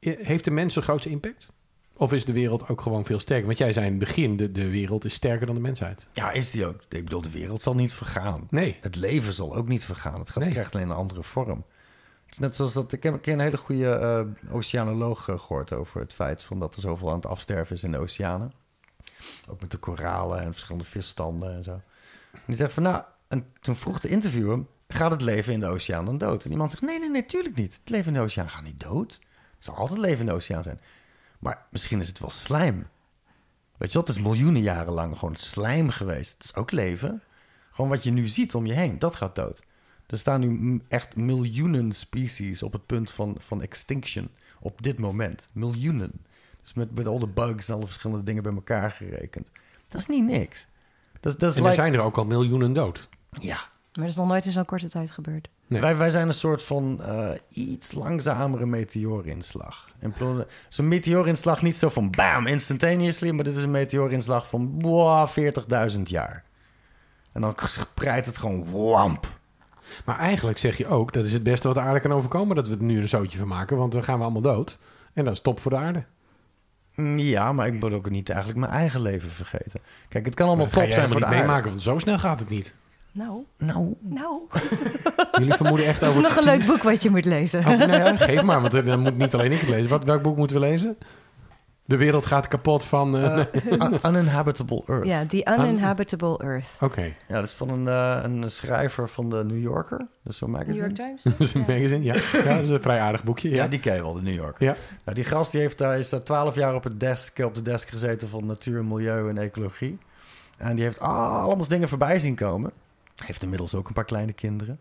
heeft 0.00 0.44
de 0.44 0.50
mens 0.50 0.74
de 0.74 0.82
grootste 0.82 1.10
impact? 1.10 1.50
Of 2.00 2.12
is 2.12 2.24
de 2.24 2.32
wereld 2.32 2.68
ook 2.68 2.80
gewoon 2.80 3.04
veel 3.04 3.18
sterker? 3.18 3.46
Want 3.46 3.58
jij 3.58 3.72
zei 3.72 3.86
in 3.86 3.90
het 3.92 4.00
begin, 4.00 4.36
de, 4.36 4.52
de 4.52 4.68
wereld 4.70 5.04
is 5.04 5.12
sterker 5.14 5.46
dan 5.46 5.54
de 5.54 5.60
mensheid. 5.60 6.06
Ja, 6.12 6.30
is 6.30 6.50
die 6.50 6.66
ook. 6.66 6.80
Ik 6.88 7.04
bedoel, 7.04 7.20
de 7.20 7.30
wereld 7.30 7.62
zal 7.62 7.74
niet 7.74 7.92
vergaan. 7.92 8.46
Nee. 8.50 8.76
Het 8.80 8.96
leven 8.96 9.32
zal 9.32 9.54
ook 9.56 9.68
niet 9.68 9.84
vergaan. 9.84 10.18
Het 10.18 10.30
gaat, 10.30 10.42
Nee. 10.42 10.52
krijgt 10.52 10.74
alleen 10.74 10.90
een 10.90 10.96
andere 10.96 11.22
vorm. 11.22 11.64
Het 12.24 12.32
is 12.32 12.38
net 12.38 12.56
zoals 12.56 12.72
dat... 12.72 12.92
Ik 12.92 13.02
heb 13.02 13.12
een 13.12 13.20
keer 13.20 13.32
een 13.32 13.40
hele 13.40 13.56
goede 13.56 13.90
eh, 13.90 14.54
oceanoloog 14.54 15.28
eh, 15.28 15.38
gehoord 15.38 15.72
over 15.72 16.00
het 16.00 16.14
feit... 16.14 16.42
Van 16.42 16.58
dat 16.58 16.74
er 16.74 16.80
zoveel 16.80 17.08
aan 17.08 17.14
het 17.16 17.26
afsterven 17.26 17.76
is 17.76 17.84
in 17.84 17.92
de 17.92 17.98
oceanen. 17.98 18.52
Ook 19.48 19.60
met 19.60 19.70
de 19.70 19.76
koralen 19.76 20.40
en 20.40 20.50
verschillende 20.52 20.88
visstanden 20.88 21.54
en 21.54 21.64
zo. 21.64 21.72
En 22.32 22.40
die 22.46 22.56
zegt 22.56 22.72
van, 22.72 22.82
nou... 22.82 23.02
En 23.28 23.46
toen 23.60 23.76
vroeg 23.76 24.00
de 24.00 24.08
interviewer 24.08 24.52
hem... 24.52 24.66
Gaat 24.88 25.10
het 25.10 25.20
leven 25.20 25.52
in 25.52 25.60
de 25.60 25.66
oceaan 25.66 26.04
dan 26.04 26.18
dood? 26.18 26.42
En 26.42 26.48
die 26.48 26.58
man 26.58 26.68
zegt, 26.70 26.82
nee, 26.82 26.98
nee, 26.98 27.10
nee, 27.10 27.26
tuurlijk 27.26 27.56
niet. 27.56 27.74
Het 27.80 27.90
leven 27.90 28.06
in 28.06 28.18
de 28.18 28.24
oceaan 28.24 28.50
gaat 28.50 28.62
niet 28.62 28.80
dood. 28.80 29.18
Er 29.22 29.64
zal 29.64 29.74
altijd 29.74 29.98
leven 29.98 30.20
in 30.20 30.26
de 30.26 30.32
oceaan 30.32 30.62
zijn. 30.62 30.80
Maar 31.38 31.66
misschien 31.70 32.00
is 32.00 32.08
het 32.08 32.18
wel 32.18 32.30
slijm. 32.30 32.86
Weet 33.76 33.92
je 33.92 33.98
wat? 33.98 34.06
Het 34.08 34.16
is 34.16 34.22
miljoenen 34.22 34.62
jaren 34.62 34.92
lang 34.92 35.18
gewoon 35.18 35.36
slijm 35.36 35.88
geweest. 35.90 36.32
Het 36.32 36.44
is 36.44 36.54
ook 36.54 36.70
leven. 36.70 37.22
Gewoon 37.70 37.90
wat 37.90 38.02
je 38.02 38.10
nu 38.10 38.28
ziet 38.28 38.54
om 38.54 38.66
je 38.66 38.72
heen, 38.72 38.98
dat 38.98 39.16
gaat 39.16 39.34
dood. 39.34 39.62
Er 40.06 40.18
staan 40.18 40.40
nu 40.40 40.82
echt 40.88 41.16
miljoenen 41.16 41.92
species 41.92 42.62
op 42.62 42.72
het 42.72 42.86
punt 42.86 43.10
van, 43.10 43.36
van 43.38 43.62
extinction. 43.62 44.28
Op 44.60 44.82
dit 44.82 44.98
moment. 44.98 45.48
Miljoenen. 45.52 46.12
Dus 46.62 46.74
met, 46.74 46.94
met 46.94 47.06
al 47.06 47.18
de 47.18 47.28
bugs 47.28 47.68
en 47.68 47.74
alle 47.74 47.86
verschillende 47.86 48.22
dingen 48.24 48.42
bij 48.42 48.52
elkaar 48.52 48.90
gerekend. 48.90 49.50
Dat 49.88 50.00
is 50.00 50.06
niet 50.06 50.24
niks. 50.24 50.66
Dat, 51.20 51.40
dat 51.40 51.50
is 51.50 51.56
En 51.56 51.62
er 51.62 51.68
like- 51.68 51.74
zijn 51.82 51.94
er 51.94 52.00
ook 52.00 52.16
al 52.16 52.24
miljoenen 52.24 52.72
dood. 52.72 53.08
Ja. 53.30 53.56
Maar 53.56 53.70
dat 53.92 54.04
is 54.04 54.16
nog 54.16 54.26
nooit 54.28 54.46
in 54.46 54.52
zo'n 54.52 54.64
korte 54.64 54.88
tijd 54.88 55.10
gebeurd. 55.10 55.48
Nee. 55.68 55.80
Wij, 55.80 55.96
wij 55.96 56.10
zijn 56.10 56.28
een 56.28 56.34
soort 56.34 56.62
van 56.62 57.02
eh, 57.02 57.30
iets 57.48 57.92
langzamere 57.92 58.66
meteoorinslag. 58.66 59.88
In 60.00 60.12
plaats- 60.12 60.44
Zo'n 60.68 60.88
meteoorinslag 60.88 61.62
niet 61.62 61.76
zo 61.76 61.88
van 61.88 62.10
bam, 62.10 62.46
instantaneously... 62.46 63.30
maar 63.30 63.44
dit 63.44 63.56
is 63.56 63.62
een 63.62 63.70
meteoorinslag 63.70 64.48
van 64.48 64.78
boah, 64.78 65.28
40.000 65.96 66.02
jaar. 66.02 66.44
En 67.32 67.40
dan 67.40 67.54
spreidt 67.64 68.26
het 68.26 68.38
gewoon 68.38 68.70
wamp. 68.70 69.26
Maar 70.04 70.18
eigenlijk 70.18 70.58
zeg 70.58 70.76
je 70.76 70.86
ook, 70.86 71.12
dat 71.12 71.26
is 71.26 71.32
het 71.32 71.42
beste 71.42 71.66
wat 71.66 71.76
de 71.76 71.82
aarde 71.82 72.00
kan 72.00 72.12
overkomen... 72.12 72.56
dat 72.56 72.68
we 72.68 72.76
er 72.76 72.82
nu 72.82 73.00
een 73.00 73.08
zootje 73.08 73.38
van 73.38 73.48
maken, 73.48 73.76
want 73.76 73.92
dan 73.92 74.04
gaan 74.04 74.16
we 74.18 74.22
allemaal 74.22 74.42
dood. 74.42 74.78
En 75.12 75.24
dat 75.24 75.32
is 75.32 75.40
top 75.40 75.60
voor 75.60 75.70
de 75.70 75.76
aarde. 75.76 76.04
Mm, 76.94 77.18
Ja, 77.18 77.52
maar 77.52 77.66
ik 77.66 77.80
moet 77.80 77.92
ook 77.92 78.10
niet 78.10 78.28
eigenlijk 78.28 78.60
mijn 78.60 78.72
eigen 78.72 79.00
leven 79.02 79.30
vergeten. 79.30 79.80
Kijk, 80.08 80.24
het 80.24 80.34
kan 80.34 80.46
allemaal 80.46 80.66
top 80.66 80.90
zijn 80.90 81.10
voor 81.10 81.20
de 81.20 81.26
aarde. 81.26 81.38
meemaken, 81.38 81.70
want 81.70 81.82
zo 81.82 81.98
snel 81.98 82.18
gaat 82.18 82.38
het 82.40 82.48
niet. 82.48 82.74
Nou, 83.18 83.44
Nou, 83.58 83.94
nou. 84.00 84.40
Jullie 85.32 85.54
vermoeden 85.54 85.86
echt 85.86 86.00
Dat 86.00 86.10
is 86.10 86.16
over... 86.16 86.28
nog 86.28 86.36
een 86.38 86.44
leuk 86.44 86.66
boek 86.66 86.82
wat 86.82 87.02
je 87.02 87.10
moet 87.10 87.24
lezen. 87.24 87.58
Oh, 87.60 87.66
nou 87.66 87.92
ja, 87.92 88.16
geef 88.16 88.42
maar, 88.42 88.60
want 88.60 88.86
dan 88.86 89.00
moet 89.00 89.16
niet 89.16 89.34
alleen 89.34 89.52
ik 89.52 89.60
het 89.60 89.68
lezen. 89.68 89.88
Wat, 89.88 90.04
welk 90.04 90.22
boek 90.22 90.36
moeten 90.36 90.60
we 90.60 90.66
lezen? 90.66 90.98
De 91.84 91.96
wereld 91.96 92.26
gaat 92.26 92.48
kapot 92.48 92.84
van... 92.84 93.16
eh, 93.18 93.38
eh, 93.40 93.46
Un- 93.82 93.98
Uninhabitable 94.06 94.82
Earth. 94.86 95.06
Ja, 95.06 95.24
The 95.26 95.56
Uninhabitable 95.58 96.38
Earth. 96.38 96.66
Oké, 96.80 97.02
Ja, 97.02 97.34
dat 97.34 97.44
is 97.44 97.52
van 97.52 97.68
een, 97.70 97.88
eh, 97.88 98.18
een 98.22 98.50
schrijver 98.50 99.08
van 99.08 99.30
de 99.30 99.44
New 99.44 99.60
Yorker. 99.62 99.98
Dat 99.98 100.32
is 100.32 100.36
zo'n 100.38 100.50
New 100.50 100.58
magazine. 100.60 100.84
York 100.86 100.94
Times? 100.96 101.22
dat 101.22 101.32
is 101.38 101.54
een 101.54 101.60
magazine, 101.60 102.04
ja. 102.04 102.14
ja. 102.32 102.54
Dat 102.54 102.62
is 102.64 102.70
een 102.70 102.82
vrij 102.82 103.00
aardig 103.00 103.24
boekje, 103.24 103.50
Ja, 103.50 103.56
ja. 103.56 103.68
die 103.68 103.80
ken 103.80 103.94
je 103.94 104.02
wel, 104.02 104.12
de 104.12 104.22
New 104.22 104.34
Yorker. 104.34 104.64
Ja. 104.66 104.74
Nou, 105.04 105.14
die 105.16 105.24
gast 105.24 105.52
die 105.52 105.60
heeft 105.60 105.78
daar, 105.78 105.98
is 105.98 106.08
daar 106.08 106.22
twaalf 106.22 106.54
jaar 106.54 106.74
op, 106.74 106.84
het 106.84 107.00
desk, 107.00 107.38
op 107.38 107.54
de 107.54 107.62
desk 107.62 107.88
gezeten 107.88 108.28
van 108.28 108.46
natuur, 108.46 108.84
milieu 108.84 109.28
en 109.28 109.38
ecologie. 109.38 109.98
En 110.56 110.74
die 110.74 110.84
heeft 110.84 111.00
allemaal 111.00 111.68
dingen 111.68 111.88
voorbij 111.88 112.18
zien 112.18 112.34
komen. 112.34 112.70
Heeft 113.24 113.42
inmiddels 113.42 113.74
ook 113.74 113.88
een 113.88 113.94
paar 113.94 114.04
kleine 114.04 114.32
kinderen. 114.32 114.80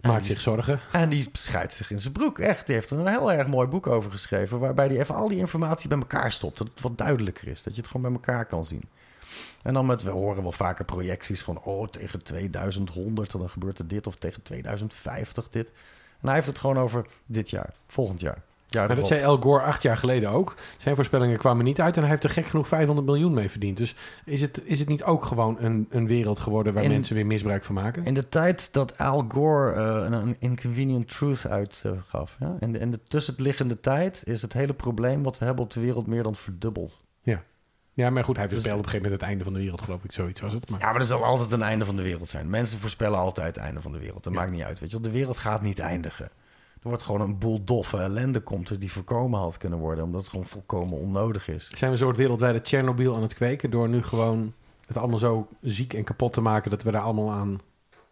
En 0.00 0.10
Maakt 0.10 0.26
zich 0.26 0.40
zorgen. 0.40 0.80
En 0.92 1.08
die 1.08 1.28
scheidt 1.32 1.72
zich 1.72 1.90
in 1.90 1.98
zijn 1.98 2.12
broek, 2.12 2.38
echt. 2.38 2.66
Die 2.66 2.74
heeft 2.74 2.90
er 2.90 2.98
een 2.98 3.06
heel 3.06 3.32
erg 3.32 3.46
mooi 3.46 3.68
boek 3.68 3.86
over 3.86 4.10
geschreven... 4.10 4.58
waarbij 4.58 4.86
hij 4.86 4.98
even 4.98 5.14
al 5.14 5.28
die 5.28 5.38
informatie 5.38 5.88
bij 5.88 5.98
elkaar 5.98 6.32
stopt. 6.32 6.58
Dat 6.58 6.68
het 6.68 6.80
wat 6.80 6.98
duidelijker 6.98 7.48
is, 7.48 7.62
dat 7.62 7.74
je 7.74 7.80
het 7.80 7.90
gewoon 7.90 8.02
bij 8.02 8.20
elkaar 8.20 8.46
kan 8.46 8.66
zien. 8.66 8.82
En 9.62 9.74
dan 9.74 9.86
met, 9.86 10.02
we 10.02 10.10
horen 10.10 10.42
wel 10.42 10.52
vaker 10.52 10.84
projecties 10.84 11.42
van... 11.42 11.60
oh, 11.60 11.88
tegen 11.88 12.22
2100 12.22 13.30
dan 13.30 13.50
gebeurt 13.50 13.78
er 13.78 13.88
dit, 13.88 14.06
of 14.06 14.16
tegen 14.16 14.42
2050 14.42 15.48
dit. 15.50 15.68
En 16.20 16.26
hij 16.26 16.34
heeft 16.34 16.46
het 16.46 16.58
gewoon 16.58 16.78
over 16.78 17.06
dit 17.26 17.50
jaar, 17.50 17.74
volgend 17.86 18.20
jaar. 18.20 18.42
Ja, 18.74 18.86
Maar 18.86 18.96
dat 18.96 19.06
zei 19.06 19.20
El 19.20 19.36
Gore 19.36 19.62
acht 19.62 19.82
jaar 19.82 19.96
geleden 19.98 20.30
ook. 20.30 20.54
Zijn 20.76 20.94
voorspellingen 20.94 21.38
kwamen 21.38 21.64
niet 21.64 21.80
uit 21.80 21.94
en 21.96 22.00
hij 22.02 22.10
heeft 22.10 22.24
er 22.24 22.30
gek 22.30 22.46
genoeg 22.46 22.68
500 22.68 23.06
miljoen 23.06 23.34
mee 23.34 23.50
verdiend. 23.50 23.76
Dus 23.76 23.94
is 24.24 24.40
het, 24.40 24.60
is 24.64 24.78
het 24.78 24.88
niet 24.88 25.02
ook 25.04 25.24
gewoon 25.24 25.56
een, 25.60 25.86
een 25.90 26.06
wereld 26.06 26.38
geworden 26.38 26.74
waar 26.74 26.82
In- 26.84 26.90
mensen 26.90 27.14
weer 27.14 27.26
misbruik 27.26 27.64
van 27.64 27.74
maken? 27.74 28.04
In 28.04 28.14
de 28.14 28.28
tijd 28.28 28.68
dat 28.72 28.98
Al 28.98 29.24
Gore 29.28 29.72
eh, 29.72 30.06
een, 30.10 30.36
Inconvenient 30.38 31.08
Truth 31.08 31.46
uitgaf... 31.46 32.36
ja, 32.40 32.56
in, 32.60 32.72
de, 32.72 32.78
in 32.78 32.90
de 32.90 33.02
tussenliggende 33.02 33.80
tijd 33.80 34.22
is 34.26 34.42
het 34.42 34.52
hele 34.52 34.74
probleem... 34.74 35.22
wat 35.22 35.38
we 35.38 35.44
hebben 35.44 35.64
op 35.64 35.70
de 35.72 35.80
wereld 35.80 36.06
meer 36.06 36.22
dan 36.22 36.34
verdubbeld. 36.34 37.04
Ja, 37.96 38.10
maar 38.10 38.24
goed, 38.24 38.36
hij 38.36 38.48
voorspelde 38.48 38.78
op 38.78 38.84
een 38.84 38.90
gegeven 38.90 39.02
moment 39.10 39.20
het 39.20 39.30
einde 39.30 39.44
van 39.44 39.52
de 39.52 39.58
wereld, 39.58 39.80
geloof 39.80 40.04
ik. 40.04 40.12
Zoiets 40.12 40.40
was 40.40 40.52
het. 40.52 40.70
Maar... 40.70 40.80
Ja, 40.80 40.90
maar 40.90 41.00
er 41.00 41.06
zal 41.06 41.24
altijd 41.24 41.52
een 41.52 41.62
einde 41.62 41.84
van 41.84 41.96
de 41.96 42.02
wereld 42.02 42.28
zijn. 42.28 42.50
Mensen 42.50 42.78
voorspellen 42.78 43.18
altijd 43.18 43.46
het 43.46 43.56
einde 43.64 43.80
van 43.80 43.92
de 43.92 43.98
wereld. 43.98 44.24
Dat 44.24 44.32
Ja. 44.32 44.38
maakt 44.38 44.50
niet 44.52 44.62
uit, 44.62 44.80
weet 44.80 44.90
je 44.90 45.00
wel. 45.00 45.10
De 45.10 45.16
wereld 45.18 45.38
gaat 45.38 45.62
niet 45.62 45.78
eindigen. 45.78 46.28
Er 46.84 46.90
wordt 46.90 47.04
gewoon 47.04 47.20
een 47.20 47.38
boel 47.38 47.64
doffe 47.64 47.98
ellende 47.98 48.40
komt 48.40 48.68
er 48.68 48.78
die 48.78 48.92
voorkomen 48.92 49.40
had 49.40 49.56
kunnen 49.56 49.78
worden... 49.78 50.04
omdat 50.04 50.20
het 50.20 50.30
gewoon 50.30 50.46
volkomen 50.46 50.98
onnodig 50.98 51.48
is. 51.48 51.64
Zijn 51.66 51.90
we 51.90 51.96
een 51.96 52.02
soort 52.02 52.16
wereldwijde 52.16 52.60
Tsjernobyl 52.60 53.14
aan 53.14 53.22
het 53.22 53.34
kweken 53.34 53.70
door 53.70 53.88
nu 53.88 54.02
gewoon 54.02 54.52
het 54.86 54.96
allemaal 54.96 55.18
zo 55.18 55.48
ziek 55.60 55.94
en 55.94 56.04
kapot 56.04 56.32
te 56.32 56.40
maken 56.40 56.70
dat 56.70 56.82
we 56.82 56.90
daar 56.90 57.02
allemaal 57.02 57.30
aan 57.30 57.60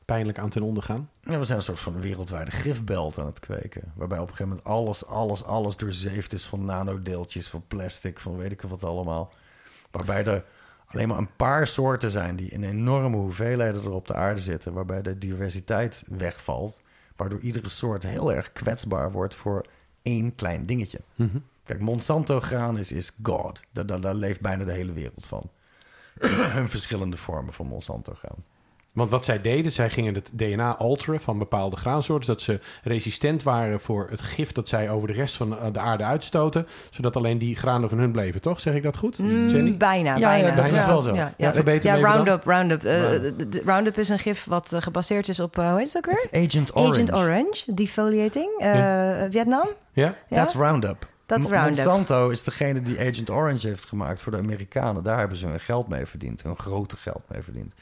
pijnlijk 0.05 0.39
aan 0.39 0.49
ten 0.49 0.63
onder 0.63 0.83
gaan? 0.83 1.11
Ja, 1.23 1.39
we 1.39 1.45
zijn 1.45 1.59
een 1.59 1.65
soort 1.65 1.81
van 1.81 2.01
wereldwijde 2.01 2.51
gifbelt 2.51 3.19
aan 3.19 3.27
het 3.27 3.41
kweken. 3.41 3.93
Waarbij 3.95 4.19
op 4.19 4.29
een 4.29 4.35
gegeven 4.35 4.49
moment 4.49 4.67
alles, 4.67 5.07
alles, 5.07 5.45
alles 5.45 5.77
doorzeefd 5.77 6.33
is 6.33 6.45
van 6.45 6.65
nanodeeltjes, 6.65 7.49
van 7.49 7.65
plastic, 7.69 8.21
van 8.21 8.37
weet 8.37 8.53
ik 8.53 8.63
wat 8.63 8.85
allemaal. 8.85 9.33
Waarbij 9.91 10.25
er 10.25 10.45
alleen 10.87 11.09
maar 11.09 11.19
een 11.19 11.37
paar 11.37 11.67
soorten 11.67 12.11
zijn 12.11 12.37
die 12.37 12.51
in 12.51 12.65
enorme 12.65 13.17
hoeveelheden 13.17 13.83
er 13.83 13.91
op 13.91 14.07
de 14.07 14.15
aarde 14.15 14.41
zitten. 14.41 14.73
Waarbij 14.73 15.03
de 15.03 15.19
diversiteit 15.19 16.03
wegvalt. 16.07 16.81
Waardoor 17.17 17.41
iedere 17.41 17.69
soort 17.69 18.03
heel 18.03 18.33
erg 18.33 18.53
kwetsbaar 18.53 19.13
wordt 19.13 19.35
voor 19.35 19.67
één 20.03 20.35
klein 20.35 20.67
dingetje. 20.67 21.01
Kijk, 21.65 21.81
Monsanto-graan 21.81 22.79
is, 22.79 22.93
is 22.93 23.13
God. 23.23 23.63
Daar, 23.71 23.87
daar, 23.87 24.01
daar 24.01 24.15
leeft 24.15 24.41
bijna 24.41 24.65
de 24.65 24.73
hele 24.73 24.93
wereld 24.93 25.27
van. 25.27 25.51
Hun 26.19 26.69
verschillende 26.77 27.17
vormen 27.17 27.53
van 27.53 27.67
Monsanto-graan. 27.67 28.45
Want 28.93 29.11
wat 29.11 29.25
zij 29.25 29.41
deden, 29.41 29.73
zij 29.73 29.91
gingen 29.91 30.15
het 30.15 30.31
DNA 30.33 30.77
alteren 30.77 31.21
van 31.21 31.39
bepaalde 31.39 31.77
graansoorten, 31.77 32.25
zodat 32.25 32.43
ze 32.43 32.61
resistent 32.83 33.43
waren 33.43 33.81
voor 33.81 34.07
het 34.11 34.23
gif 34.23 34.53
dat 34.53 34.69
zij 34.69 34.91
over 34.91 35.09
de 35.09 35.15
rest 35.15 35.35
van 35.37 35.57
de 35.73 35.79
aarde 35.79 36.05
uitstoten, 36.05 36.67
zodat 36.91 37.17
alleen 37.17 37.39
die 37.39 37.57
granen 37.57 37.89
van 37.89 37.99
hun 37.99 38.13
bleven, 38.13 38.41
toch? 38.41 38.61
Zeg 38.61 38.75
ik 38.75 38.83
dat 38.83 38.97
goed? 38.97 39.19
Mm, 39.19 39.49
Jenny? 39.49 39.77
bijna, 39.77 40.17
Ja, 40.17 40.35
ja, 40.35 40.43
bijna. 40.43 40.63
dat 40.63 40.73
is 40.73 40.85
wel 40.87 41.01
zo. 41.01 41.15
Ja, 41.15 41.33
Ja, 41.37 41.53
ja. 41.83 41.97
Roundup, 41.97 42.45
Roundup. 42.45 42.85
Eh, 42.85 43.65
Roundup. 43.65 43.99
is 43.99 44.09
een 44.09 44.19
gif 44.19 44.45
wat 44.45 44.73
eh, 44.73 44.83
gebaseerd 44.83 45.29
is 45.29 45.41
op, 45.41 45.59
eh, 45.59 45.69
hoe 45.71 45.79
heet 45.79 45.93
het 45.93 45.97
ook 45.97 46.07
weer? 46.31 46.45
Agent 46.47 46.77
Orange. 46.77 46.91
Agent 46.93 47.13
Orange, 47.15 47.75
defoliating, 47.75 48.51
eh, 48.59 49.23
Vietnam. 49.31 49.69
Ja? 49.93 50.15
Ja? 50.29 50.37
That's 50.37 50.55
Roundup. 50.55 51.07
Dat 51.27 51.39
is 51.39 51.45
Mo- 51.49 51.51
Roundup. 51.51 51.75
Monsanto 51.85 52.29
is 52.29 52.43
degene 52.43 52.83
die 52.83 52.99
Agent 53.01 53.31
Orange 53.31 53.67
heeft 53.67 53.85
gemaakt 53.85 54.21
voor 54.23 54.33
de 54.33 54.39
Amerikanen. 54.39 55.03
Daar 55.03 55.19
hebben 55.19 55.37
ze 55.37 55.47
hun 55.47 55.61
geld 55.61 55.89
mee 55.89 56.07
verdiend, 56.07 56.43
hun 56.43 56.59
grote 56.59 56.97
geld 56.97 57.23
mee 57.29 57.43
verdiend. 57.43 57.73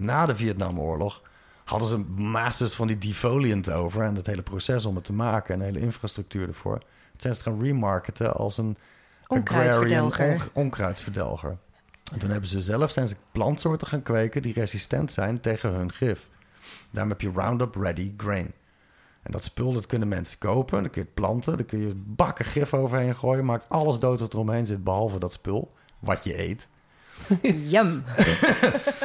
Na 0.00 0.26
de 0.26 0.36
Vietnamoorlog 0.36 1.22
hadden 1.64 1.88
ze 1.88 1.98
masses 2.22 2.74
van 2.74 2.86
die 2.86 2.98
defoliant 2.98 3.70
over... 3.70 4.02
en 4.02 4.14
het 4.14 4.26
hele 4.26 4.42
proces 4.42 4.84
om 4.84 4.94
het 4.94 5.04
te 5.04 5.12
maken 5.12 5.52
en 5.54 5.58
de 5.58 5.64
hele 5.64 5.80
infrastructuur 5.80 6.48
ervoor. 6.48 6.82
Het 7.12 7.22
zijn 7.22 7.34
ze 7.34 7.42
gaan 7.42 7.62
remarketen 7.62 8.34
als 8.34 8.58
een 8.58 8.76
Onkruidsverdelger. 9.26 10.48
onkruidsverdelger. 10.52 11.56
En 12.12 12.18
toen 12.18 12.30
hebben 12.30 12.48
ze 12.48 12.60
zelf 12.60 12.90
zijn 12.90 13.08
ze 13.08 13.16
plantsoorten 13.32 13.86
gaan 13.86 14.02
kweken... 14.02 14.42
die 14.42 14.52
resistent 14.52 15.12
zijn 15.12 15.40
tegen 15.40 15.72
hun 15.72 15.92
gif. 15.92 16.28
Daarom 16.90 17.12
heb 17.12 17.20
je 17.20 17.30
Roundup 17.34 17.74
Ready 17.74 18.12
Grain. 18.16 18.52
En 19.22 19.32
dat 19.32 19.44
spul 19.44 19.72
dat 19.72 19.86
kunnen 19.86 20.08
mensen 20.08 20.38
kopen. 20.38 20.82
Dan 20.82 20.90
kun 20.90 21.00
je 21.00 21.06
het 21.06 21.14
planten. 21.14 21.56
Dan 21.56 21.66
kun 21.66 21.78
je 21.78 21.94
bakken 21.94 22.44
gif 22.44 22.74
overheen 22.74 23.14
gooien. 23.14 23.44
Maakt 23.44 23.68
alles 23.68 23.98
dood 23.98 24.20
wat 24.20 24.32
er 24.32 24.38
omheen 24.38 24.66
zit, 24.66 24.84
behalve 24.84 25.18
dat 25.18 25.32
spul. 25.32 25.74
Wat 25.98 26.24
je 26.24 26.38
eet. 26.38 26.68
Yum. 27.72 28.04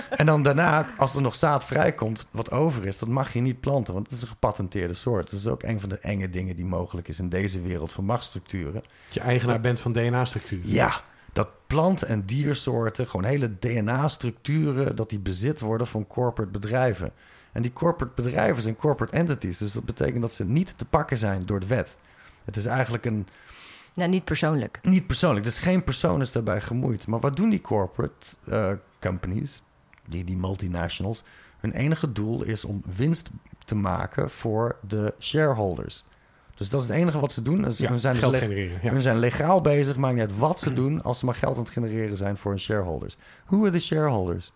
En 0.09 0.25
dan 0.25 0.43
daarna, 0.43 0.85
als 0.97 1.15
er 1.15 1.21
nog 1.21 1.35
zaad 1.35 1.65
vrijkomt, 1.65 2.25
wat 2.31 2.51
over 2.51 2.85
is, 2.85 2.97
dat 2.97 3.09
mag 3.09 3.33
je 3.33 3.41
niet 3.41 3.59
planten. 3.59 3.93
Want 3.93 4.05
het 4.05 4.15
is 4.15 4.21
een 4.21 4.27
gepatenteerde 4.27 4.93
soort. 4.93 5.29
Dat 5.29 5.39
is 5.39 5.47
ook 5.47 5.63
een 5.63 5.79
van 5.79 5.89
de 5.89 5.97
enge 5.97 6.29
dingen 6.29 6.55
die 6.55 6.65
mogelijk 6.65 7.07
is 7.07 7.19
in 7.19 7.29
deze 7.29 7.61
wereld 7.61 7.93
van 7.93 8.05
machtsstructuren. 8.05 8.73
Dat 8.73 9.13
je 9.13 9.19
eigenaar 9.19 9.59
bent 9.59 9.79
van 9.79 9.91
DNA-structuur. 9.91 10.59
Ja, 10.63 11.01
dat 11.33 11.49
plant- 11.67 12.03
en 12.03 12.25
diersoorten, 12.25 13.07
gewoon 13.07 13.25
hele 13.25 13.59
DNA-structuren, 13.59 14.95
dat 14.95 15.09
die 15.09 15.19
bezit 15.19 15.59
worden 15.59 15.87
van 15.87 16.07
corporate 16.07 16.51
bedrijven. 16.51 17.11
En 17.51 17.61
die 17.61 17.73
corporate 17.73 18.21
bedrijven 18.21 18.61
zijn 18.61 18.75
corporate 18.75 19.15
entities. 19.15 19.57
Dus 19.57 19.73
dat 19.73 19.85
betekent 19.85 20.21
dat 20.21 20.33
ze 20.33 20.45
niet 20.45 20.73
te 20.77 20.85
pakken 20.85 21.17
zijn 21.17 21.45
door 21.45 21.59
de 21.59 21.67
wet. 21.67 21.97
Het 22.45 22.57
is 22.57 22.65
eigenlijk 22.65 23.05
een, 23.05 23.27
Nou, 23.95 24.09
niet 24.09 24.23
persoonlijk. 24.23 24.79
niet 24.83 25.07
persoonlijk. 25.07 25.45
Dus 25.45 25.59
geen 25.59 25.83
persoon 25.83 26.21
is 26.21 26.31
daarbij 26.31 26.61
gemoeid. 26.61 27.07
Maar 27.07 27.19
wat 27.19 27.35
doen 27.35 27.49
die 27.49 27.61
corporate 27.61 28.27
eh, 28.45 28.71
companies, 29.01 29.61
die, 30.05 30.23
die 30.23 30.37
multinationals? 30.37 31.23
Hun 31.59 31.71
enige 31.71 32.11
doel 32.11 32.43
is 32.43 32.65
om 32.65 32.81
winst 32.95 33.29
te 33.65 33.75
maken 33.75 34.29
voor 34.29 34.75
de 34.87 35.13
shareholders. 35.19 36.03
Dus 36.55 36.69
dat 36.69 36.81
is 36.81 36.87
het 36.87 36.97
enige 36.97 37.19
wat 37.19 37.31
ze 37.31 37.41
doen. 37.41 37.61
Dus 37.61 37.77
Ja, 37.77 37.89
hun, 37.89 37.99
zijn 37.99 38.13
dus 38.13 38.21
geld 38.21 38.33
leg- 38.33 38.41
genereren. 38.43 38.79
Ja. 38.83 38.91
hun 38.91 39.01
zijn 39.01 39.17
legaal 39.17 39.61
bezig, 39.61 39.95
maakt 39.95 40.13
niet 40.13 40.21
uit 40.29 40.37
wat 40.37 40.59
ze 40.59 40.73
doen... 40.73 41.01
als 41.03 41.19
ze 41.19 41.25
maar 41.25 41.35
geld 41.35 41.55
aan 41.57 41.63
het 41.63 41.71
genereren 41.71 42.17
zijn 42.17 42.37
voor 42.37 42.51
hun 42.51 42.59
shareholders. 42.59 43.17
Who 43.45 43.61
are 43.61 43.69
the 43.71 43.79
shareholders? 43.79 44.51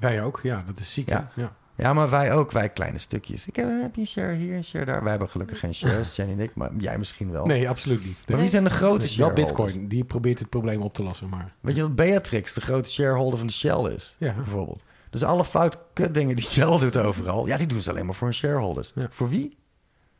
Wij 0.00 0.22
ook, 0.22 0.40
ja, 0.42 0.64
dat 0.66 0.78
is 0.78 0.92
ziek. 0.92 1.08
Ja. 1.08 1.30
Ja, 1.76 1.92
maar 1.92 2.10
wij 2.10 2.32
ook, 2.32 2.52
wij 2.52 2.68
kleine 2.68 2.98
stukjes. 2.98 3.46
Ik 3.46 3.56
heb, 3.56 3.68
heb 3.80 3.94
je 3.94 4.00
een 4.00 4.06
share 4.06 4.32
hier, 4.32 4.54
een 4.54 4.64
share 4.64 4.84
daar? 4.84 5.00
Wij 5.00 5.10
hebben 5.10 5.28
gelukkig 5.28 5.58
geen 5.58 5.74
shares, 5.74 6.16
Jenny 6.16 6.32
en 6.32 6.40
ik, 6.40 6.54
maar 6.54 6.70
jij 6.78 6.98
misschien 6.98 7.30
wel. 7.30 7.46
Nee, 7.46 7.68
absoluut 7.68 8.04
niet. 8.04 8.24
Maar 8.28 8.38
wie 8.38 8.48
zijn 8.48 8.64
de 8.64 8.70
grote 8.70 8.98
Wel 8.98 9.08
shareholders? 9.08 9.46
Bitcoin, 9.46 9.88
die 9.88 10.04
probeert 10.04 10.38
het 10.38 10.48
probleem 10.48 10.82
op 10.82 10.94
te 10.94 11.02
lossen, 11.02 11.28
maar 11.28 11.54
Weet 11.60 11.74
je 11.74 11.80
dat 11.80 11.94
Beatrix 11.94 12.52
de 12.52 12.60
grote 12.60 12.90
shareholder 12.90 13.38
van 13.38 13.46
de 13.46 13.52
Shell 13.52 13.92
is? 13.94 14.14
ja. 14.18 14.32
Bijvoorbeeld. 14.34 14.84
Dus 15.10 15.22
alle 15.24 15.44
fout 15.44 15.78
kutdingen 15.92 16.36
die 16.36 16.44
Shell 16.44 16.78
doet 16.84 16.96
overal... 16.96 17.46
ja, 17.46 17.56
die 17.56 17.66
doen 17.66 17.80
ze 17.80 17.90
alleen 17.90 18.06
maar 18.06 18.14
voor 18.14 18.26
hun 18.26 18.36
shareholders. 18.36 18.92
Ja. 18.94 19.06
Voor 19.10 19.28
wie? 19.28 19.56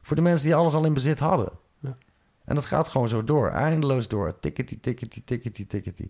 Voor 0.03 0.17
de 0.17 0.23
mensen 0.23 0.47
die 0.47 0.55
alles 0.55 0.73
al 0.75 0.85
in 0.85 0.95
bezit 0.95 1.19
hadden. 1.19 1.49
Ja. 1.81 1.97
En 2.45 2.55
dat 2.55 2.65
gaat 2.65 2.89
gewoon 2.89 3.09
zo 3.09 3.25
door. 3.25 3.51
Eindeloos 3.51 4.09
door. 4.09 4.37
Tickety, 4.41 4.79
tickety, 4.81 5.23
tickety, 5.25 5.67
tickety. 5.67 6.09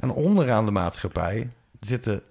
En 0.00 0.10
onderaan 0.10 0.64
de 0.64 0.70
maatschappij 0.70 1.50
zitten 1.80 2.22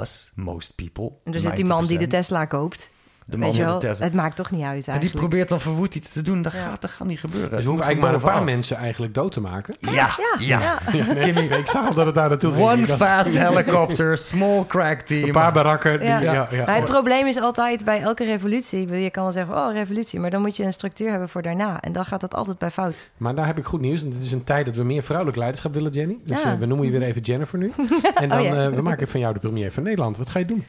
us, 0.00 0.32
most 0.34 0.74
people. 0.74 1.10
En 1.24 1.34
er 1.34 1.40
zit 1.40 1.56
die 1.56 1.64
man 1.64 1.86
die 1.86 1.98
de 1.98 2.04
90%. 2.04 2.08
Tesla 2.08 2.44
koopt. 2.44 2.88
De 3.28 3.36
man 3.36 3.56
met 3.56 3.66
de 3.68 3.78
Tesla. 3.78 4.04
het 4.04 4.14
maakt 4.14 4.36
toch 4.36 4.50
niet 4.50 4.62
uit 4.62 4.74
En 4.76 4.82
die 4.82 4.90
eigenlijk. 4.92 5.18
probeert 5.20 5.48
dan 5.48 5.60
verwoed 5.60 5.94
iets 5.94 6.12
te 6.12 6.22
doen. 6.22 6.42
Dat, 6.42 6.52
Ja. 6.52 6.58
gaat, 6.68 6.80
dat 6.80 6.90
gaat 6.90 7.06
niet 7.06 7.20
gebeuren. 7.20 7.50
Dus 7.50 7.62
we 7.62 7.66
hoeven 7.68 7.84
eigenlijk 7.84 8.14
maar 8.22 8.30
een 8.30 8.34
paar 8.36 8.44
mensen 8.44 8.76
eigenlijk 8.76 9.14
dood 9.14 9.32
te 9.32 9.40
maken. 9.40 9.74
Ja, 9.78 9.90
Ja, 9.92 10.10
ja. 10.38 10.60
ja. 10.60 10.78
Ja, 10.92 11.12
nee, 11.12 11.32
ik 11.58 11.66
zag 11.66 11.86
al 11.88 11.94
dat 11.94 12.06
het 12.06 12.14
daar 12.14 12.28
naartoe 12.28 12.52
ging. 12.52 12.68
One 12.70 12.86
fast 12.86 13.38
helicopter, 13.38 14.18
small 14.18 14.64
crack 14.66 15.00
team. 15.00 15.24
Een 15.24 15.32
paar 15.32 15.52
barakken. 15.52 15.98
die- 15.98 16.08
Ja. 16.08 16.20
ja. 16.20 16.48
Ja, 16.50 16.64
Maar 16.66 16.76
het 16.76 16.84
probleem 16.84 17.26
is 17.26 17.40
altijd 17.40 17.84
bij 17.84 18.00
elke 18.00 18.24
revolutie... 18.24 18.88
Je 19.02 19.10
kan 19.10 19.22
wel 19.22 19.32
zeggen, 19.32 19.54
oh, 19.54 19.72
revolutie... 19.72 20.20
maar 20.20 20.30
dan 20.30 20.40
moet 20.40 20.56
je 20.56 20.64
een 20.64 20.72
structuur 20.72 21.10
hebben 21.10 21.28
voor 21.28 21.42
daarna. 21.42 21.80
En 21.80 21.92
dan 21.92 22.04
gaat 22.04 22.20
dat 22.20 22.34
altijd 22.34 22.58
bij 22.58 22.70
fout. 22.70 23.08
Maar 23.16 23.34
daar 23.34 23.46
heb 23.46 23.58
ik 23.58 23.64
goed 23.64 23.80
nieuws. 23.80 24.00
Het 24.00 24.14
is 24.20 24.32
een 24.32 24.44
tijd 24.44 24.66
dat 24.66 24.74
we 24.76 24.84
meer 24.84 25.02
vrouwelijk 25.02 25.36
leiderschap 25.38 25.74
willen, 25.74 25.92
Jenny. 25.92 26.18
Dus 26.24 26.42
Ja. 26.42 26.52
eh, 26.52 26.58
we 26.58 26.66
noemen 26.66 26.86
je 26.86 26.92
weer 26.92 27.02
even 27.02 27.20
Jennifer 27.22 27.58
nu. 27.58 27.72
En 28.14 28.28
dan 28.28 28.38
Oh, 28.38 28.44
ja. 28.44 28.64
eh, 28.66 28.74
we 28.74 28.82
maken 28.82 29.08
van 29.08 29.20
jou 29.20 29.32
de 29.34 29.40
premier 29.40 29.72
van 29.72 29.82
Nederland. 29.82 30.16
Wat 30.16 30.28
ga 30.28 30.38
je 30.38 30.44
doen? 30.46 30.64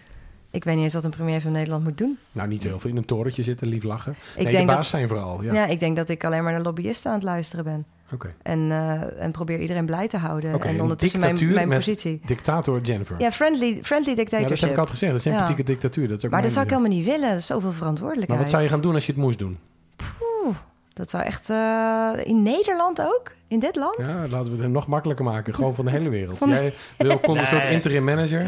Ik 0.51 0.63
weet 0.63 0.75
niet 0.75 0.83
eens 0.83 0.93
wat 0.93 1.03
een 1.03 1.09
premier 1.09 1.41
van 1.41 1.51
Nederland 1.51 1.83
moet 1.83 1.97
doen. 1.97 2.17
Nou, 2.31 2.47
niet 2.47 2.63
heel 2.63 2.79
veel. 2.79 2.89
In 2.89 2.97
een 2.97 3.05
torentje 3.05 3.43
zitten, 3.43 3.67
lief 3.67 3.83
lachen. 3.83 4.11
Ik 4.11 4.17
nee, 4.43 4.45
denk 4.45 4.57
de 4.59 4.65
dat- 4.65 4.75
baas 4.75 4.89
zijn 4.89 5.07
vooral. 5.07 5.43
Ja. 5.43 5.53
Ja. 5.53 5.65
ik 5.65 5.79
denk 5.79 5.95
dat 5.95 6.09
ik 6.09 6.23
alleen 6.23 6.43
maar 6.43 6.51
naar 6.51 6.61
lobbyisten 6.61 7.09
aan 7.11 7.17
het 7.17 7.25
luisteren 7.25 7.65
ben. 7.65 7.85
Oké. 8.13 8.33
En, 8.41 8.71
eh, 8.71 9.23
en 9.23 9.31
probeer 9.31 9.59
iedereen 9.59 9.85
blij 9.85 10.07
te 10.07 10.17
houden. 10.17 10.61
En 10.61 10.81
ondertussen 10.81 11.19
mijn, 11.19 11.53
mijn 11.53 11.69
positie. 11.69 12.21
Dictator 12.25 12.81
Jennifer. 12.81 13.15
Ja, 13.19 13.31
friendly, 13.31 13.79
friendly 13.83 14.09
Ja, 14.09 14.15
dat 14.15 14.29
heb 14.31 14.39
dictatorship. 14.39 14.69
ik 14.69 14.77
altijd 14.77 14.89
gezegd. 14.89 15.11
Dat 15.11 15.19
is 15.21 15.25
een 15.25 15.31
Ja. 15.31 15.37
sympathieke 15.37 15.71
dictatuur. 15.71 16.07
Dat 16.07 16.17
is 16.17 16.25
ook 16.25 16.31
maar 16.31 16.41
dat 16.41 16.51
zou 16.51 16.63
ik 16.65 16.71
helemaal 16.71 16.91
niet 16.91 17.05
willen. 17.05 17.29
Dat 17.29 17.37
is 17.39 17.45
zoveel 17.45 17.67
Maar 17.69 17.77
verantwoordelijkheid. 17.77 18.41
wat 18.41 18.49
zou 18.49 18.63
je 18.63 18.69
gaan 18.69 18.81
doen 18.81 18.93
als 18.93 19.05
je 19.05 19.11
het 19.11 19.21
moest 19.21 19.39
doen? 19.39 19.57
Dat 20.97 21.09
zou 21.09 21.23
echt... 21.23 21.49
eh, 21.49 22.09
in 22.23 22.43
Nederland 22.43 23.01
ook? 23.01 23.35
In 23.47 23.59
dit 23.59 23.75
land? 23.75 23.95
Ja, 23.97 24.27
laten 24.29 24.57
we 24.57 24.63
het 24.63 24.71
nog 24.71 24.87
makkelijker 24.87 25.25
maken. 25.25 25.53
Gewoon 25.53 25.75
van 25.75 25.85
de 25.85 25.91
hele 25.91 26.09
wereld. 26.09 26.39
Jij 26.45 26.73
wil, 26.97 27.19
kon 27.19 27.37
een 27.37 27.45
soort 27.47 27.63
interim 27.65 28.03
manager. 28.03 28.45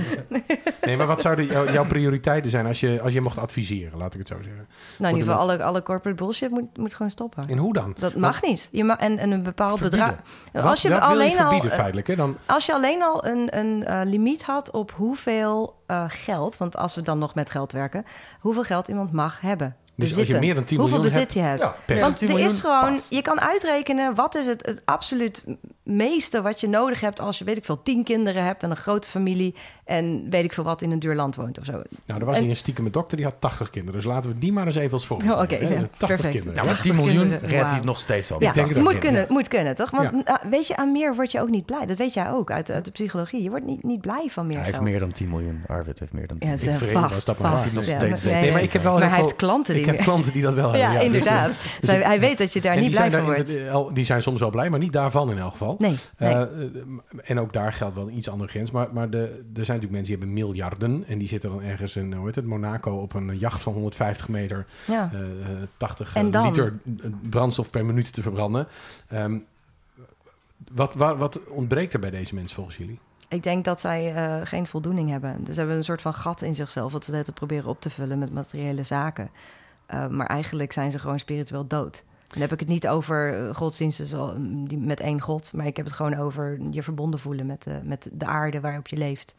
Nee, 0.82 0.97
maar 0.97 1.08
wat 1.08 1.22
zouden 1.22 1.45
jou- 1.45 1.72
jouw 1.72 1.86
prioriteiten 1.86 2.52
zijn 2.52 2.66
als 2.66 2.80
je, 2.80 3.02
als 3.02 3.14
je 3.14 3.22
mocht 3.22 3.38
adviseren? 3.38 3.97
Laat 3.97 4.14
ik 4.14 4.20
het 4.20 4.28
zo 4.28 4.36
zeggen. 4.43 4.56
nou, 4.56 4.68
in 4.97 4.97
de 4.97 5.08
ieder 5.08 5.24
geval, 5.24 5.39
alle, 5.39 5.64
alle 5.64 5.84
corporate 5.84 6.24
bullshit 6.24 6.50
moet, 6.50 6.78
moet 6.78 6.93
gewoon 6.93 7.12
stoppen. 7.12 7.47
En 7.50 7.58
hoe 7.58 7.74
dan? 7.74 7.95
Dat 8.00 8.16
mag 8.16 8.41
niet. 8.41 8.70
Je 8.72 8.84
ma 8.84 9.00
en, 9.00 9.18
en 9.18 9.32
een 9.32 9.43
bepaald 9.43 9.80
Verbieden. 9.80 10.16
bedrag. 10.52 10.66
Als 10.72 10.82
je 10.82 11.00
alleen 11.00 11.38
al, 11.38 11.43
verbieden 11.43 11.72
feitelijk. 11.72 12.08
Hè? 12.08 12.16
Dan, 12.16 12.38
als 12.45 12.66
je 12.66 12.74
alleen 12.74 13.04
al 13.04 13.26
een, 13.26 13.58
een 13.58 13.86
eh, 13.86 14.02
limiet 14.04 14.43
had 14.43 14.72
op 14.72 14.91
hoeveel 14.91 15.82
eh, 15.88 16.04
geld, 16.08 16.58
want 16.58 16.78
als 16.78 16.95
we 16.95 17.02
dan 17.02 17.20
nog 17.20 17.36
met 17.36 17.50
geld 17.50 17.72
werken, 17.72 18.06
hoeveel 18.39 18.64
geld 18.64 18.88
iemand 18.88 19.12
mag 19.12 19.41
hebben. 19.41 19.76
Dus 20.00 20.10
als 20.10 20.28
je 20.28 20.34
bezitten. 20.34 20.45
meer 20.45 20.56
dan 20.56 20.64
10 20.64 20.80
hoeveel 20.80 21.00
miljoen 21.00 21.16
bezit 21.16 21.34
je 21.34 21.39
hebt. 21.39 21.62
Ja, 21.88 22.00
Want 22.00 22.18
10 22.18 22.30
er 22.30 22.39
is 22.39 22.60
gewoon, 22.60 22.93
pat. 22.93 23.08
je 23.10 23.22
kan 23.22 23.41
uitrekenen 23.41 24.16
wat 24.16 24.36
is 24.36 24.45
het, 24.45 24.66
het 24.66 24.82
absoluut 24.86 25.43
meeste 25.96 26.42
wat 26.42 26.60
je 26.62 26.68
nodig 26.68 27.00
hebt 27.00 27.20
als 27.20 27.38
je, 27.38 27.44
weet 27.44 27.58
ik 27.58 27.66
veel, 27.66 27.84
tien 27.84 28.04
kinderen 28.04 28.44
hebt 28.44 28.64
en 28.64 28.70
een 28.70 28.76
grote 28.78 29.10
familie 29.10 29.56
en 29.86 30.26
weet 30.30 30.44
ik 30.44 30.54
veel 30.54 30.64
wat 30.64 30.82
in 30.82 30.92
een 30.92 31.00
duur 31.00 31.16
land 31.16 31.36
woont 31.36 31.60
of 31.60 31.66
zo. 31.66 31.72
nou, 32.06 32.20
er 32.20 32.26
was 32.26 32.36
en- 32.36 32.42
hier 32.42 32.50
een 32.50 32.56
stiekeme 32.56 32.90
dokter 32.90 33.18
die 33.18 33.26
had 33.26 33.36
80 33.40 33.70
kinderen. 33.70 34.02
Dus 34.02 34.10
laten 34.10 34.32
we 34.32 34.40
die 34.40 34.52
maar 34.54 34.66
eens 34.66 34.76
even 34.76 34.92
als 34.92 35.06
voorbeeld 35.08 35.32
Oh, 35.32 35.40
oké, 35.42 35.54
nemen, 35.56 35.68
hè? 35.68 35.74
ja, 35.74 35.88
80 35.98 36.08
perfect. 36.08 36.34
kinderen. 36.34 36.54
Ja, 36.56 36.64
maar 36.64 36.74
80 36.76 36.86
10 36.96 36.96
miljoen 37.04 37.30
kinderen, 37.30 37.50
redt 37.50 37.72
hij 37.72 37.80
nog 37.84 38.00
steeds 38.00 38.30
wel. 38.30 38.42
Ja, 38.42 38.54
moet 38.82 38.94
ja. 38.94 39.00
kunnen, 39.00 39.26
moet 39.30 39.48
kunnen, 39.48 39.76
toch? 39.76 39.92
Want 39.92 40.10
Ja. 40.12 40.22
nou, 40.26 40.40
weet 40.50 40.68
je, 40.68 40.76
aan 40.78 40.92
meer 40.92 41.16
word 41.16 41.32
je 41.32 41.42
ook 41.42 41.50
niet 41.50 41.66
blij. 41.66 41.86
Dat 41.86 41.98
weet 41.98 42.14
jij 42.14 42.32
ook 42.32 42.52
uit, 42.52 42.72
uit 42.72 42.86
de 42.86 42.92
psychologie. 42.92 43.44
Je 43.44 43.50
wordt 43.50 43.66
niet, 43.66 43.84
niet 43.84 44.02
blij 44.02 44.26
van 44.30 44.48
meer 44.48 44.56
Hij 44.58 44.66
heeft 44.66 44.82
meer 44.82 45.00
dan 45.00 45.12
10 45.12 45.30
miljoen. 45.30 45.62
Arvid 45.68 46.00
heeft 46.00 46.14
meer 46.14 46.28
dan 46.28 46.38
10 46.38 46.50
Ja, 46.50 46.56
miljoen. 46.56 46.74
ze 46.74 46.86
vreemd 46.86 47.02
was 47.02 47.12
vast, 47.14 47.26
dat 47.26 47.36
vast. 47.36 47.54
waar. 47.54 47.68
Ja, 47.68 47.74
Nog 47.74 47.84
steeds 47.84 48.24
nee, 48.24 48.34
deed 48.34 48.42
Nee, 48.42 48.52
maar 48.52 48.64
ik 48.64 48.74
heb 48.74 48.84
wel 48.84 48.92
maar 48.92 49.02
heel 49.02 49.10
hij 49.12 49.20
heeft 49.22 49.36
klanten 49.36 49.74
die 49.74 49.84
Ik 49.84 49.90
heb 49.92 50.00
klanten 50.00 50.32
die 50.32 50.42
dat 50.42 50.54
wel 50.54 50.72
hebben. 50.72 50.90
Ja, 50.90 50.94
dus, 50.94 51.04
inderdaad. 51.04 51.52
dus 51.80 51.90
hij, 51.90 52.20
weet 52.20 52.38
dat 52.38 52.54
je 52.54 52.62
daar 52.62 52.78
niet 52.80 52.92
blij 52.92 53.12
van 53.12 53.24
wordt. 53.24 53.96
Die 53.96 54.04
zijn 54.04 54.22
soms 54.22 54.40
wel 54.40 54.50
blij, 54.50 54.70
maar 54.70 54.80
niet 54.80 54.94
daarvan 54.94 55.32
in 55.32 55.38
elk 55.38 55.52
geval. 55.52 55.76
Nee, 55.80 55.98
nee. 56.18 56.34
Eh, 56.34 56.42
en 57.24 57.40
ook 57.40 57.54
daar 57.54 57.74
geldt 57.74 57.96
wel 57.96 58.08
een 58.08 58.18
iets 58.18 58.30
andere 58.30 58.50
grens. 58.50 58.72
Maar, 58.72 58.88
maar 58.94 59.10
de, 59.10 59.18
er 59.20 59.66
zijn 59.66 59.78
natuurlijk 59.80 59.92
mensen 59.92 60.04
die 60.04 60.18
hebben 60.18 60.34
miljarden. 60.34 61.04
En 61.08 61.18
die 61.18 61.28
zitten 61.28 61.50
dan 61.50 61.62
ergens 61.62 61.96
in 61.96 62.14
hoe 62.14 62.26
heet 62.26 62.36
het, 62.36 62.46
Monaco 62.46 62.92
op 62.92 63.14
een 63.14 63.38
jacht 63.38 63.62
van 63.62 63.74
150 63.74 64.28
meter. 64.28 64.66
ja. 64.86 65.12
eh, 65.14 65.20
eh, 65.22 65.68
80 65.78 66.16
En 66.16 66.32
dan? 66.32 66.46
liter 66.46 66.74
brandstof 67.30 67.70
per 67.70 67.86
minuut 67.86 68.14
te 68.14 68.22
verbranden. 68.22 68.68
Ehm, 69.08 69.38
wat, 70.72 70.94
wat, 70.94 71.18
wat 71.18 71.40
ontbreekt 71.48 71.94
er 71.94 72.00
bij 72.00 72.10
deze 72.10 72.36
mensen 72.36 72.56
volgens 72.56 72.78
jullie? 72.78 73.00
Ik 73.30 73.44
denk 73.44 73.66
dat 73.66 73.80
zij 73.80 74.14
eh, 74.16 74.48
geen 74.48 74.68
voldoening 74.68 75.10
hebben. 75.10 75.44
Dus 75.44 75.54
ze 75.54 75.60
hebben 75.60 75.78
een 75.78 75.84
soort 75.84 76.02
van 76.02 76.14
gat 76.14 76.42
in 76.42 76.56
zichzelf... 76.56 76.92
wat 76.92 77.06
ze 77.06 77.12
tijd 77.12 77.34
proberen 77.34 77.70
op 77.70 77.82
te 77.82 77.90
vullen 77.90 78.20
met 78.20 78.34
materiële 78.34 78.84
zaken. 78.84 79.30
Eh, 79.86 80.08
maar 80.08 80.28
eigenlijk 80.28 80.72
zijn 80.72 80.92
ze 80.92 81.00
gewoon 81.00 81.20
spiritueel 81.20 81.68
dood. 81.68 82.04
Dan 82.30 82.42
heb 82.42 82.52
ik 82.52 82.60
het 82.60 82.70
niet 82.70 82.88
over 82.88 83.34
eh, 83.48 83.56
godsdiensten 83.56 84.06
zo- 84.06 84.34
die 84.40 84.78
met 84.78 85.00
één 85.00 85.22
god... 85.22 85.54
maar 85.54 85.66
ik 85.66 85.76
heb 85.78 85.86
het 85.86 85.96
gewoon 85.96 86.16
over 86.18 86.60
je 86.72 86.84
verbonden 86.84 87.20
voelen 87.20 87.46
met 87.46 87.64
de, 87.64 87.80
met 87.84 88.10
de 88.14 88.26
aarde 88.26 88.60
waarop 88.60 88.88
je 88.88 88.98
leeft. 88.98 89.36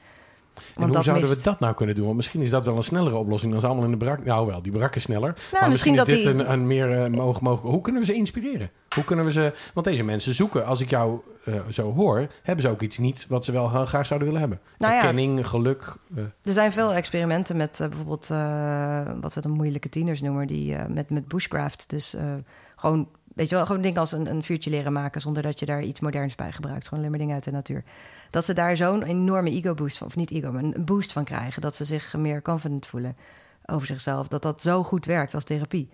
En 0.54 0.82
hoe 0.82 0.92
dat 0.92 1.04
zouden 1.04 1.28
mist. 1.28 1.38
we 1.44 1.50
dat 1.50 1.60
nou 1.60 1.74
kunnen 1.74 1.94
doen? 1.94 2.04
Want 2.04 2.16
misschien 2.16 2.40
is 2.42 2.50
dat 2.50 2.64
wel 2.64 2.76
een 2.76 2.82
snellere 2.82 3.16
oplossing 3.16 3.52
dan 3.52 3.60
ze 3.60 3.66
allemaal 3.66 3.84
in 3.84 3.90
de 3.90 3.96
brak. 3.96 4.24
Nou 4.24 4.46
wel, 4.46 4.62
die 4.62 4.72
brak 4.72 4.96
is 4.96 5.02
sneller. 5.02 5.32
maar 5.32 5.60
Nou, 5.60 5.68
misschien 5.68 5.94
misschien, 5.94 5.96
dat 5.96 6.08
is 6.08 6.14
dit 6.24 6.36
die- 6.36 6.44
een, 6.44 6.52
een 6.60 6.66
meer 6.66 7.02
eh, 7.02 7.10
mogen, 7.10 7.42
mogen. 7.44 7.68
Hoe 7.68 7.80
kunnen 7.80 8.00
we 8.00 8.06
ze 8.06 8.14
inspireren? 8.14 8.70
Hoe 8.94 9.04
kunnen 9.04 9.24
we 9.24 9.32
ze... 9.32 9.52
Want 9.74 9.86
deze 9.86 10.02
mensen 10.04 10.34
zoeken, 10.34 10.66
als 10.66 10.80
ik 10.80 10.90
jou 10.90 11.20
eh, 11.44 11.54
zo 11.70 11.92
hoor... 11.92 12.26
hebben 12.42 12.64
ze 12.64 12.70
ook 12.70 12.80
iets 12.80 12.98
niet 12.98 13.26
wat 13.28 13.44
ze 13.44 13.52
wel 13.52 13.66
graag 13.68 14.06
zouden 14.06 14.28
willen 14.28 14.40
hebben. 14.40 14.60
Nou 14.78 14.92
ja. 14.94 15.00
Erkenning, 15.00 15.48
geluk. 15.48 15.92
eh, 16.16 16.22
Er 16.22 16.52
zijn 16.52 16.72
veel 16.72 16.92
experimenten 16.92 17.56
met 17.56 17.80
eh, 17.80 17.88
bijvoorbeeld 17.88 18.30
eh, 18.30 19.02
wat 19.20 19.34
we 19.34 19.40
dan 19.40 19.50
moeilijke 19.50 19.88
tieners 19.88 20.20
noemen, 20.20 20.46
die 20.46 20.74
eh, 20.74 20.86
met, 20.88 21.10
met 21.10 21.28
bushcraft. 21.28 21.84
Dus 21.88 22.14
eh, 22.14 22.24
gewoon, 22.80 23.08
weet 23.34 23.48
je 23.48 23.54
wel, 23.54 23.66
gewoon 23.66 23.82
dingen 23.82 24.00
als 24.00 24.12
een, 24.12 24.30
een 24.30 24.42
vuurtje 24.42 24.70
leren 24.70 24.92
maken 24.92 25.20
zonder 25.20 25.42
dat 25.42 25.58
je 25.58 25.66
daar 25.66 25.82
iets 25.82 26.00
moderns 26.00 26.34
bij 26.34 26.52
gebruikt. 26.52 26.84
Gewoon 26.84 26.98
alleen 26.98 27.10
maar 27.10 27.20
dingen 27.20 27.34
uit 27.34 27.44
de 27.44 27.50
natuur. 27.50 27.84
Dat 28.30 28.44
ze 28.44 28.52
daar 28.52 28.76
zo'n 28.76 29.02
enorme 29.02 29.50
ego-boost 29.50 29.98
van, 29.98 30.06
of 30.06 30.16
niet 30.16 30.30
ego, 30.30 30.52
maar 30.52 30.62
een 30.62 30.84
boost 30.84 31.12
van 31.12 31.24
krijgen. 31.24 31.62
Dat 31.62 31.76
ze 31.76 31.84
zich 31.84 32.14
meer 32.16 32.42
confident 32.42 32.86
voelen 32.86 33.16
over 33.66 33.86
zichzelf. 33.86 34.28
Dat 34.28 34.42
dat 34.42 34.62
zo 34.62 34.82
goed 34.82 35.06
werkt 35.06 35.34
als 35.34 35.44
therapie. 35.44 35.88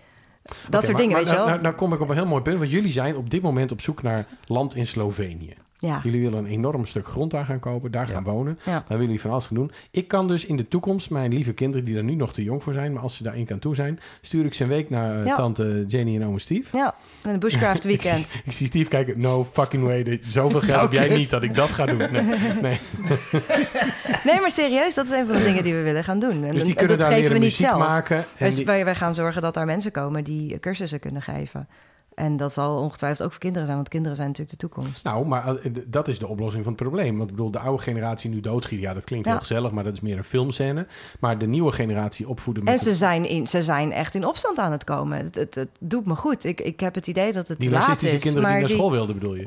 Dat 0.68 0.84
soort 0.84 0.86
maar- 0.86 0.96
dingen, 0.96 1.12
maar 1.16 1.20
weet 1.20 1.30
je 1.30 1.36
wel. 1.36 1.46
nou, 1.46 1.48
nou, 1.48 1.62
nou 1.62 1.74
kom 1.74 1.92
ik 1.92 2.00
op 2.00 2.08
een 2.08 2.14
heel 2.16 2.26
mooi 2.26 2.42
punt. 2.42 2.58
Want 2.58 2.70
jullie 2.70 2.90
zijn 2.90 3.16
op 3.16 3.30
dit 3.30 3.42
moment 3.42 3.72
op 3.72 3.80
zoek 3.80 4.02
naar 4.02 4.26
land 4.44 4.74
in 4.74 4.86
Slovenië. 4.86 5.54
Ja. 5.78 6.00
Jullie 6.02 6.20
willen 6.20 6.38
een 6.38 6.50
enorm 6.50 6.84
stuk 6.86 7.06
grond 7.06 7.30
daar 7.30 7.44
gaan 7.44 7.58
kopen, 7.58 7.90
daar 7.90 8.06
Ja. 8.08 8.12
gaan 8.12 8.22
wonen. 8.24 8.58
Ja. 8.64 8.70
Daar 8.72 8.82
willen 8.88 9.04
jullie 9.04 9.20
van 9.20 9.30
alles 9.30 9.46
gaan 9.46 9.56
doen. 9.56 9.70
Ik 9.90 10.08
kan 10.08 10.28
dus 10.28 10.44
in 10.46 10.56
de 10.56 10.68
toekomst 10.68 11.10
mijn 11.10 11.32
lieve 11.32 11.52
kinderen, 11.52 11.84
die 11.86 11.94
daar 11.94 12.04
nu 12.04 12.14
nog 12.14 12.32
te 12.32 12.42
jong 12.42 12.62
voor 12.62 12.72
zijn, 12.72 12.92
maar 12.92 13.02
als 13.02 13.16
ze 13.16 13.22
daar 13.22 13.34
één 13.34 13.44
kan 13.46 13.58
toe 13.58 13.74
zijn, 13.74 14.00
stuur 14.20 14.44
ik 14.44 14.54
ze 14.54 14.62
een 14.62 14.68
week 14.68 14.90
naar 14.90 15.24
eh, 15.24 15.34
tante 15.36 15.84
Jenny 15.88 16.16
en 16.16 16.26
ome 16.26 16.38
Steve. 16.38 16.76
ja, 16.76 16.94
een 17.22 17.38
bushcraft 17.38 17.84
weekend. 17.94 18.40
Ik 18.44 18.52
zie 18.52 18.66
Steve 18.66 18.88
kijken, 18.90 19.20
no 19.20 19.44
fucking 19.52 19.82
way. 19.84 20.20
Zoveel 20.26 20.60
geld 20.60 20.80
heb 20.82 20.92
jij 20.92 21.16
niet 21.16 21.30
dat 21.30 21.42
ik 21.42 21.54
dat 21.54 21.68
ga 21.68 21.86
doen. 21.86 21.96
Nee, 21.96 22.22
nee. 22.62 22.78
Nee, 24.24 24.40
maar 24.40 24.50
serieus, 24.50 24.94
dat 24.94 25.06
is 25.06 25.12
een 25.12 25.26
van 25.26 25.36
de 25.36 25.42
dingen 25.44 25.62
die 25.62 25.74
we 25.74 25.82
willen 25.82 26.04
gaan 26.04 26.18
doen. 26.18 26.44
En, 26.44 26.52
Dus 26.52 26.62
die 26.62 26.70
en 26.70 26.76
kunnen 26.78 26.98
dat 26.98 27.08
daar 27.08 27.16
geven 27.18 27.32
we 27.32 27.38
niet 27.38 27.52
zelf. 27.52 27.78
maken. 27.78 28.16
En 28.16 28.24
Wij, 28.38 28.50
die- 28.50 28.64
wij, 28.64 28.84
wij 28.84 28.94
gaan 28.94 29.14
zorgen 29.14 29.42
dat 29.42 29.54
daar 29.54 29.66
mensen 29.66 29.90
komen 29.90 30.24
die 30.24 30.60
cursussen 30.60 31.00
kunnen 31.00 31.22
geven. 31.22 31.68
En 32.16 32.36
dat 32.36 32.52
zal 32.52 32.76
ongetwijfeld 32.80 33.22
ook 33.22 33.30
voor 33.30 33.40
kinderen 33.40 33.64
zijn, 33.64 33.76
want 33.76 33.88
kinderen 33.88 34.16
zijn 34.16 34.28
natuurlijk 34.28 34.60
de 34.60 34.68
toekomst. 34.68 35.04
Nou, 35.04 35.26
maar 35.26 35.56
eh, 35.56 35.72
dat 35.86 36.08
is 36.08 36.18
de 36.18 36.26
oplossing 36.26 36.64
van 36.64 36.72
het 36.72 36.82
probleem. 36.82 37.16
Want 37.16 37.30
ik 37.30 37.36
bedoel, 37.36 37.50
de 37.50 37.58
oude 37.58 37.82
generatie 37.82 38.30
nu 38.30 38.40
doodschiet, 38.40 38.80
ja, 38.80 38.94
dat 38.94 39.04
klinkt 39.04 39.26
Ja. 39.26 39.32
heel 39.32 39.40
gezellig, 39.40 39.70
maar 39.70 39.84
dat 39.84 39.92
is 39.92 40.00
meer 40.00 40.16
een 40.16 40.24
filmscène. 40.24 40.86
Maar 41.20 41.38
de 41.38 41.46
nieuwe 41.46 41.72
generatie 41.72 42.28
opvoeden 42.28 42.64
met 42.64 42.72
en 42.72 42.78
ze 42.78 42.94
zijn, 42.94 43.28
in, 43.28 43.46
ze 43.46 43.62
zijn 43.62 43.92
echt 43.92 44.14
in 44.14 44.24
opstand 44.26 44.58
aan 44.58 44.72
het 44.72 44.84
komen. 44.84 45.18
Het, 45.18 45.34
het, 45.34 45.54
het 45.54 45.68
doet 45.80 46.06
me 46.06 46.14
goed. 46.16 46.44
Ik, 46.44 46.60
ik 46.60 46.80
heb 46.80 46.94
het 46.94 47.06
idee 47.06 47.32
dat 47.32 47.48
het 47.48 47.58
die 47.60 47.70
laat 47.70 48.02
is. 48.02 48.10
kinderen 48.10 48.32
die 48.32 48.42
maar 48.42 48.58
naar 48.60 48.68
school 48.68 48.90
wilden, 48.90 49.18
bedoel 49.18 49.34
je? 49.34 49.46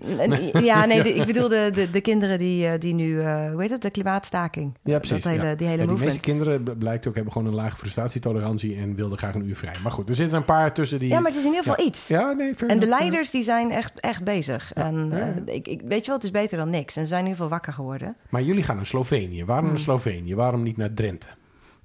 N- 0.54 0.64
Ja, 0.64 0.86
nee, 0.86 1.04
de- 1.04 1.14
ik 1.14 1.26
bedoel 1.26 1.48
de, 1.48 1.70
de, 1.74 1.90
de 1.90 2.02
kinderen 2.02 2.38
die, 2.38 2.68
eh, 2.68 2.80
die 2.80 2.94
nu, 2.94 3.22
eh, 3.22 3.52
hoe 3.52 3.62
heet 3.62 3.70
het, 3.72 3.82
de 3.82 3.90
klimaatstaking. 3.90 4.74
Ja, 4.84 4.98
precies. 4.98 5.24
Dat 5.24 5.32
hele, 5.34 5.46
ja. 5.46 5.56
Die 5.56 5.68
hele 5.68 5.78
die 5.78 5.88
movement. 5.88 6.00
meeste 6.12 6.20
kinderen 6.20 6.78
blijkt 6.78 7.08
ook 7.08 7.16
hebben 7.16 7.34
gewoon 7.34 7.48
een 7.48 7.54
lage 7.54 7.78
frustratietolerantie 7.78 8.76
en 8.78 8.96
wilden 8.96 9.18
graag 9.18 9.36
een 9.36 9.48
uur 9.48 9.56
vrij. 9.56 9.76
Maar 9.84 9.92
goed, 9.92 10.10
er 10.10 10.16
zitten 10.16 10.38
een 10.38 10.46
paar 10.46 10.74
tussen 10.74 11.00
die. 11.00 11.10
Ja, 11.10 11.20
maar 11.20 11.32
het 11.32 11.40
is 11.40 11.46
in 11.46 11.52
ieder 11.52 11.66
geval 11.66 11.86
iets. 11.86 12.08
Ja, 12.08 12.32
nee, 12.32 12.56
fair 12.60 12.72
En 12.72 12.80
de 12.80 12.86
enough, 12.86 13.02
leiders 13.02 13.32
die 13.32 13.44
zijn 13.44 13.72
echt, 13.72 14.00
echt 14.00 14.24
bezig. 14.24 14.74
En 14.74 15.10
ja, 15.10 15.18
eh, 15.46 15.56
ik, 15.56 15.68
ik, 15.68 15.82
weet 15.82 16.00
je 16.00 16.06
wel, 16.06 16.16
het 16.16 16.24
is 16.24 16.32
beter 16.32 16.58
dan 16.58 16.70
niks. 16.70 16.96
En 16.96 17.02
ze 17.02 17.08
zijn 17.08 17.20
in 17.22 17.26
ieder 17.28 17.42
geval 17.44 17.58
wakker 17.58 17.74
geworden. 17.74 18.16
Maar 18.30 18.42
jullie 18.42 18.64
gaan 18.64 18.76
naar 18.76 18.86
Slovenië. 18.86 19.46
Waarom 19.46 19.64
Hmm. 19.66 19.74
naar 19.74 19.84
Slovenië? 19.84 20.36
Waarom 20.36 20.64
niet 20.64 20.78
naar 20.78 20.94
Drenthe? 20.94 21.28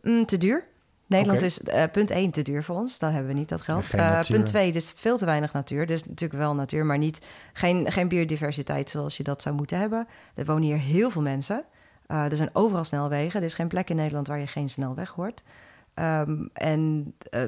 Mm, 0.03 0.27
te 0.27 0.39
duur. 0.39 0.65
Nederland 1.07 1.43
is 1.43 1.61
eh, 1.63 1.83
punt 1.93 2.11
1 2.11 2.31
te 2.31 2.43
duur 2.43 2.63
voor 2.63 2.77
ons. 2.77 2.99
Dan 2.99 3.13
hebben 3.13 3.33
we 3.33 3.39
niet 3.39 3.49
dat 3.49 3.63
geld. 3.63 3.91
Eh, 3.91 4.21
punt 4.29 4.47
2, 4.47 4.73
dus 4.73 4.95
veel 4.97 5.19
te 5.19 5.25
weinig 5.25 5.53
natuur. 5.53 5.81
Er 5.83 5.91
is 5.91 6.05
natuurlijk 6.05 6.41
wel 6.41 6.55
natuur, 6.55 6.87
maar 6.87 6.99
niet, 6.99 7.27
geen, 7.53 7.93
geen 7.93 8.09
biodiversiteit 8.09 8.91
zoals 8.91 9.17
je 9.17 9.23
dat 9.23 9.43
zou 9.43 9.55
moeten 9.55 9.79
hebben. 9.79 10.07
Er 10.35 10.45
wonen 10.45 10.63
hier 10.63 10.79
heel 10.79 11.11
veel 11.11 11.23
mensen. 11.23 11.65
Eh, 12.07 12.25
er 12.25 12.37
zijn 12.37 12.51
overal 12.53 12.85
snelwegen. 12.85 13.41
Er 13.41 13.47
is 13.47 13.55
geen 13.55 13.69
plek 13.69 13.91
in 13.91 13.97
Nederland 13.97 14.27
waar 14.27 14.39
je 14.39 14.47
geen 14.47 14.71
snelweg 14.71 15.11
hoort. 15.11 15.43
Ehm, 15.95 16.47
en 16.53 17.15
eh, 17.31 17.43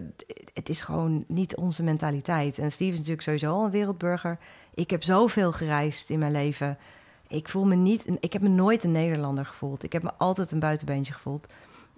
het 0.55 0.68
is 0.68 0.80
gewoon 0.80 1.24
niet 1.28 1.57
onze 1.57 1.82
mentaliteit. 1.82 2.59
En 2.59 2.72
Steve 2.72 2.90
is 2.90 2.97
natuurlijk 2.97 3.22
sowieso 3.22 3.53
al 3.53 3.64
een 3.64 3.70
wereldburger. 3.70 4.38
Ik 4.74 4.90
heb 4.90 5.03
zoveel 5.03 5.53
gereisd 5.53 6.11
in 6.11 6.18
mijn 6.18 6.32
leven. 6.32 6.78
Ik 7.28 7.49
voel 7.49 7.64
me 7.64 7.74
niet, 7.74 8.05
ik 8.20 8.32
heb 8.32 8.42
me 8.42 8.49
nooit 8.49 8.84
een 8.84 8.92
Nederlander 8.92 9.47
gevoeld. 9.47 9.82
Ik 9.82 9.92
heb 9.92 10.03
me 10.03 10.11
altijd 10.18 10.53
een 10.53 10.59
buitenbeentje 10.59 11.12
gevoeld. 11.12 11.47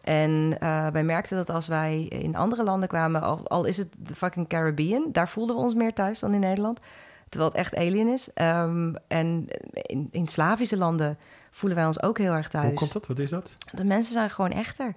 En 0.01 0.57
eh, 0.61 0.87
wij 0.87 1.03
merkten 1.03 1.37
dat 1.37 1.51
als 1.51 1.69
wij 1.69 2.03
in 2.03 2.37
andere 2.37 2.63
landen 2.63 2.89
kwamen, 2.89 3.23
al, 3.23 3.49
al 3.49 3.65
is 3.65 3.77
het 3.77 3.89
de 3.99 4.15
fucking 4.15 4.49
Caribbean, 4.49 5.09
daar 5.13 5.29
voelden 5.29 5.57
we 5.57 5.63
ons 5.63 5.75
meer 5.75 5.93
thuis 5.93 6.19
dan 6.19 6.35
in 6.35 6.41
Nederland. 6.41 6.81
Terwijl 7.29 7.51
het 7.51 7.61
echt 7.61 7.77
alien 7.77 8.09
is. 8.09 8.29
Ehm, 8.35 8.95
en 9.09 9.47
in, 9.73 10.09
in 10.11 10.29
Slavische 10.29 10.77
landen 10.77 11.19
voelen 11.51 11.79
wij 11.79 11.87
ons 11.87 12.03
ook 12.03 12.19
heel 12.19 12.33
erg 12.33 12.49
thuis. 12.49 12.67
Hoe 12.67 12.75
komt 12.75 12.93
dat? 12.93 13.07
Wat 13.07 13.19
is 13.19 13.31
dat? 13.31 13.51
De 13.73 13.85
mensen 13.85 14.13
zijn 14.13 14.31
gewoon 14.31 14.51
echter. 14.51 14.95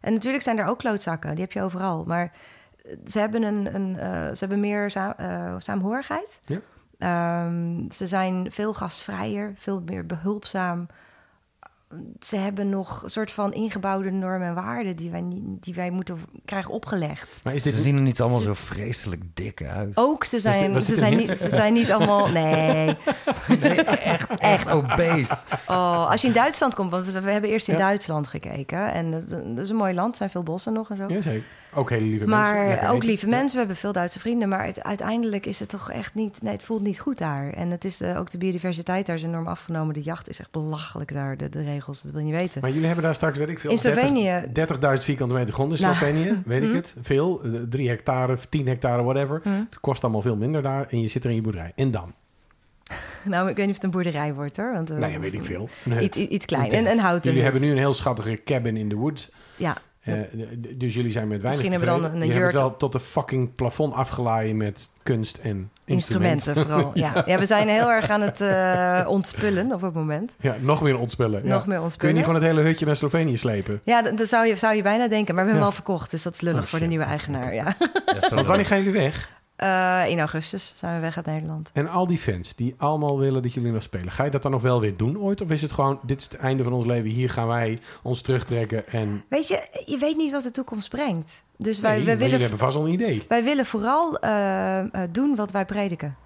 En 0.00 0.12
natuurlijk 0.12 0.42
zijn 0.42 0.58
er 0.58 0.66
ook 0.66 0.78
klootzakken, 0.78 1.30
die 1.30 1.40
heb 1.40 1.52
je 1.52 1.62
overal. 1.62 2.04
Maar 2.04 2.32
ze 3.06 3.18
hebben, 3.18 3.42
een, 3.42 3.74
een, 3.74 3.98
eh, 3.98 4.10
ze 4.10 4.38
hebben 4.38 4.60
meer 4.60 4.92
eh, 4.94 5.54
saamhorigheid. 5.58 6.40
Ja. 6.44 6.60
Ehm, 6.98 7.90
ze 7.90 8.06
zijn 8.06 8.52
veel 8.52 8.74
gastvrijer, 8.74 9.52
veel 9.56 9.82
meer 9.84 10.06
behulpzaam. 10.06 10.86
Ze 12.20 12.36
hebben 12.36 12.68
nog 12.68 13.02
een 13.02 13.10
soort 13.10 13.32
van 13.32 13.52
ingebouwde 13.52 14.10
normen 14.10 14.48
en 14.48 14.54
waarden 14.54 14.96
die 14.96 15.10
wij, 15.10 15.20
niet, 15.20 15.62
die 15.64 15.74
wij 15.74 15.90
moeten 15.90 16.18
krijgen 16.44 16.70
opgelegd. 16.72 17.40
Maar 17.44 17.54
is 17.54 17.62
Ze 17.62 17.70
dit 17.70 17.80
zien 17.80 17.96
er 17.96 18.02
niet 18.02 18.20
allemaal 18.20 18.40
zo 18.40 18.54
vreselijk 18.54 19.22
dik 19.34 19.62
uit. 19.62 19.96
Ook 19.96 20.24
ze 20.24 20.38
zijn, 20.38 20.72
dit 20.72 20.84
ze 20.84 20.96
zijn, 20.96 21.16
niet, 21.16 21.28
ze 21.28 21.50
zijn 21.50 21.72
niet 21.72 21.92
allemaal. 21.92 22.28
Nee. 22.38 22.96
Nee, 23.60 23.82
echt, 23.82 24.38
echt 24.38 24.70
obese. 24.70 25.36
Oh, 25.66 26.10
als 26.10 26.20
je 26.20 26.26
in 26.26 26.32
Duitsland 26.32 26.74
komt, 26.74 26.90
want 26.90 27.12
we 27.12 27.30
hebben 27.30 27.50
eerst 27.50 27.68
in 27.68 27.74
Ja. 27.74 27.80
Duitsland 27.80 28.26
gekeken. 28.28 28.92
En 28.92 29.10
dat, 29.10 29.28
dat 29.28 29.58
is 29.58 29.68
een 29.70 29.76
mooi 29.76 29.94
land, 29.94 30.10
er 30.10 30.16
zijn 30.16 30.30
veel 30.30 30.42
bossen 30.42 30.72
nog 30.72 30.90
en 30.90 30.96
zo. 30.96 31.08
Ja, 31.08 31.20
zeker. 31.20 31.42
Ook 31.78 31.90
hele 31.90 32.04
lieve 32.06 32.26
Maar 32.26 32.66
mensen. 32.66 32.88
Ook 32.88 33.04
lieve 33.04 33.26
mensen, 33.26 33.52
we 33.52 33.58
hebben 33.58 33.76
veel 33.76 33.92
Duitse 33.92 34.18
vrienden. 34.20 34.48
Maar 34.48 34.64
het- 34.66 34.82
uiteindelijk 34.82 35.46
is 35.46 35.60
het 35.60 35.68
toch 35.68 35.90
echt 35.90 36.14
niet... 36.14 36.42
Nee, 36.42 36.52
het 36.52 36.62
voelt 36.62 36.82
niet 36.82 37.00
goed 37.00 37.18
daar. 37.18 37.50
En 37.50 37.70
het 37.70 37.84
is 37.84 37.96
de, 37.96 38.14
ook 38.16 38.30
de 38.30 38.38
biodiversiteit 38.38 39.06
daar 39.06 39.16
is 39.16 39.22
enorm 39.22 39.46
afgenomen. 39.46 39.94
De 39.94 40.02
jacht 40.02 40.28
is 40.28 40.40
echt 40.40 40.50
belachelijk 40.50 41.12
daar, 41.12 41.36
de, 41.36 41.48
de 41.48 41.62
regels. 41.62 42.02
Dat 42.02 42.10
wil 42.12 42.20
je 42.20 42.26
niet 42.26 42.34
weten. 42.36 42.60
Maar 42.60 42.70
jullie 42.70 42.86
hebben 42.86 43.04
daar 43.04 43.14
straks, 43.14 43.38
weet 43.38 43.48
ik 43.48 43.58
veel, 43.60 43.70
In 43.70 43.78
Slovenië- 43.78 44.42
30 44.52 44.76
30.000 44.98 45.04
vierkante 45.04 45.34
meter 45.34 45.54
grond 45.54 45.72
in 45.74 45.80
Nou, 45.82 45.94
Slovenië, 45.96 46.42
weet 46.46 46.62
ik 46.62 46.68
hm. 46.70 46.74
het. 46.74 46.94
Veel, 47.02 47.40
eh, 47.42 47.50
drie 47.68 47.88
hectare, 47.88 48.36
10 48.48 48.66
hectare, 48.66 49.02
whatever. 49.02 49.40
Hm. 49.42 49.48
Het 49.48 49.80
kost 49.80 50.02
allemaal 50.02 50.22
veel 50.22 50.36
minder 50.36 50.62
daar 50.62 50.86
en 50.90 51.00
je 51.00 51.08
zit 51.08 51.24
er 51.24 51.30
in 51.30 51.36
je 51.36 51.42
boerderij. 51.42 51.72
En 51.76 51.90
dan? 51.90 52.12
Nou, 53.24 53.48
ik 53.48 53.56
weet 53.56 53.66
niet 53.66 53.68
of 53.76 53.82
het 53.82 53.84
een 53.84 53.90
boerderij 54.02 54.34
wordt 54.34 54.56
hoor. 54.56 54.72
Want, 54.72 54.90
eh, 54.90 55.12
ja, 55.12 55.18
weet 55.20 55.32
ik 55.32 55.44
veel. 55.44 55.68
Iets, 56.00 56.16
iets, 56.18 56.46
klein, 56.46 56.68
tent. 56.68 56.86
een, 56.88 56.98
houten 56.98 57.24
Jullie 57.30 57.42
hebben 57.42 57.62
nu 57.62 57.70
een 57.70 57.78
heel 57.78 57.92
schattige 57.94 58.40
cabin 58.44 58.76
in 58.76 58.88
the 58.88 58.96
woods. 58.96 59.30
Ja, 59.56 59.76
dus 60.76 60.94
jullie 60.94 61.12
zijn 61.12 61.28
met 61.28 61.42
weinig 61.42 61.62
Misschien 61.62 61.70
hebben 61.86 62.02
we 62.10 62.10
dan 62.18 62.20
een 62.22 62.34
jurk- 62.34 62.52
wel 62.52 62.76
tot 62.76 62.92
de 62.92 63.00
fucking 63.00 63.54
plafond 63.54 63.92
afgelaaien 63.94 64.56
met 64.56 64.88
kunst 65.02 65.36
en 65.36 65.70
instrumenten 65.84 66.54
vooral. 66.56 66.90
Ja. 67.04 67.22
ja, 67.26 67.38
we 67.38 67.46
zijn 67.46 67.68
heel 67.68 67.90
erg 67.90 68.10
aan 68.10 68.20
het 68.20 68.40
eh, 68.40 69.04
ontspullen 69.08 69.72
op 69.72 69.80
het 69.80 69.94
moment. 69.94 70.36
Ja, 70.40 70.56
nog 70.60 70.82
meer 70.82 70.98
ontspullen. 70.98 71.40
Ja. 71.44 71.48
Nog 71.48 71.56
meer 71.56 71.64
Kun 71.66 71.74
je 71.76 71.80
ontspullen. 71.82 72.14
niet 72.14 72.24
gewoon 72.24 72.40
het 72.40 72.50
hele 72.50 72.62
hutje 72.62 72.86
naar 72.86 72.96
Slovenië 72.96 73.36
slepen? 73.36 73.80
Ja, 73.84 74.02
dat, 74.02 74.18
dat 74.18 74.28
zou, 74.28 74.46
je, 74.46 74.56
zou 74.56 74.74
je 74.74 74.82
bijna 74.82 75.08
denken. 75.08 75.34
Maar 75.34 75.44
we 75.44 75.50
hebben 75.50 75.52
Ja. 75.52 75.56
hem 75.56 75.64
al 75.64 75.72
verkocht, 75.72 76.10
dus 76.10 76.22
dat 76.22 76.32
is 76.34 76.40
lullig 76.40 76.62
Oh, 76.62 76.66
voor 76.66 76.78
de 76.78 76.86
nieuwe 76.86 77.04
eigenaar. 77.04 77.54
Ja. 77.54 77.76
Want 78.30 78.46
wanneer 78.46 78.66
gaan 78.66 78.78
jullie 78.82 79.00
weg? 79.00 79.30
Eh, 79.58 80.08
in 80.08 80.18
augustus 80.18 80.72
zijn 80.76 80.94
we 80.94 81.00
weg 81.00 81.16
uit 81.16 81.26
Nederland. 81.26 81.70
En 81.72 81.88
al 81.88 82.06
die 82.06 82.18
fans 82.18 82.54
die 82.54 82.74
allemaal 82.76 83.18
willen 83.18 83.42
dat 83.42 83.52
jullie 83.52 83.72
nog 83.72 83.82
spelen, 83.82 84.12
ga 84.12 84.24
je 84.24 84.30
dat 84.30 84.42
dan 84.42 84.50
nog 84.50 84.62
wel 84.62 84.80
weer 84.80 84.96
doen 84.96 85.18
ooit? 85.18 85.40
Of 85.40 85.50
is 85.50 85.62
het 85.62 85.72
gewoon, 85.72 86.00
dit 86.02 86.18
is 86.18 86.24
het 86.24 86.34
einde 86.36 86.62
van 86.62 86.72
ons 86.72 86.84
leven, 86.84 87.10
hier 87.10 87.30
gaan 87.30 87.46
wij 87.46 87.78
ons 88.02 88.22
terugtrekken 88.22 88.88
en... 88.88 89.24
Weet 89.28 89.48
je, 89.48 89.82
je 89.86 89.98
weet 89.98 90.16
niet 90.16 90.32
wat 90.32 90.42
de 90.42 90.50
toekomst 90.50 90.88
brengt. 90.88 91.42
Dus 91.56 91.80
Nee, 91.80 91.90
wij, 91.90 91.96
maar 91.96 92.06
wij, 92.06 92.18
willen, 92.18 92.40
hebben 92.40 92.58
vast 92.58 92.76
al 92.76 92.86
een 92.86 92.92
idee. 92.92 93.24
wij 93.28 93.44
willen 93.44 93.66
vooral 93.66 94.18
eh, 94.18 94.78
eh, 94.78 95.10
doen 95.10 95.34
wat 95.34 95.50
wij 95.50 95.64
prediken. 95.64 96.16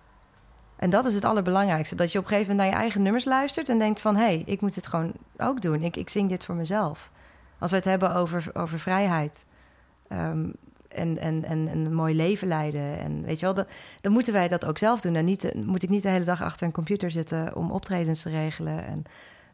En 0.77 0.91
dat 0.91 1.05
is 1.05 1.15
het 1.15 1.25
allerbelangrijkste. 1.25 1.95
Dat 1.95 2.13
je 2.13 2.19
op 2.19 2.25
een 2.25 2.31
gegeven 2.31 2.51
moment 2.51 2.69
naar 2.71 2.79
je 2.79 2.83
eigen 2.85 3.03
nummers 3.03 3.25
luistert 3.25 3.69
en 3.69 3.79
denkt 3.79 4.01
van... 4.01 4.17
hé, 4.17 4.23
hey, 4.23 4.43
ik 4.47 4.61
moet 4.61 4.75
dit 4.75 4.87
gewoon 4.87 5.13
ook 5.37 5.63
doen. 5.63 5.83
Ik, 5.83 5.97
ik 5.97 6.11
zing 6.11 6.29
dit 6.29 6.45
voor 6.45 6.55
mezelf. 6.55 7.11
Als 7.59 7.71
we 7.71 7.77
het 7.77 7.87
hebben 7.87 8.15
over, 8.15 8.51
over 8.53 8.79
vrijheid... 8.79 9.45
ehm, 10.09 10.49
en, 10.95 11.19
en, 11.19 11.45
en, 11.45 11.69
en 11.69 11.79
een 11.79 11.95
mooi 11.95 12.15
leven 12.15 12.49
leiden. 12.49 12.99
En 12.99 13.23
weet 13.23 13.41
je 13.41 13.45
wel, 13.45 13.55
dan, 13.55 13.67
dan 14.01 14.13
moeten 14.13 14.33
wij 14.33 14.49
dat 14.49 14.65
ook 14.65 14.79
zelf 14.79 15.01
doen. 15.01 15.15
En 15.15 15.25
niet, 15.25 15.55
moet 15.55 15.83
ik 15.83 15.89
niet 15.89 16.03
de 16.03 16.09
hele 16.09 16.25
dag 16.25 16.43
achter 16.43 16.67
een 16.67 16.73
computer 16.73 17.11
zitten 17.11 17.57
om 17.57 17.71
optredens 17.71 18.23
te 18.23 18.31
regelen. 18.31 18.87
En 18.87 19.05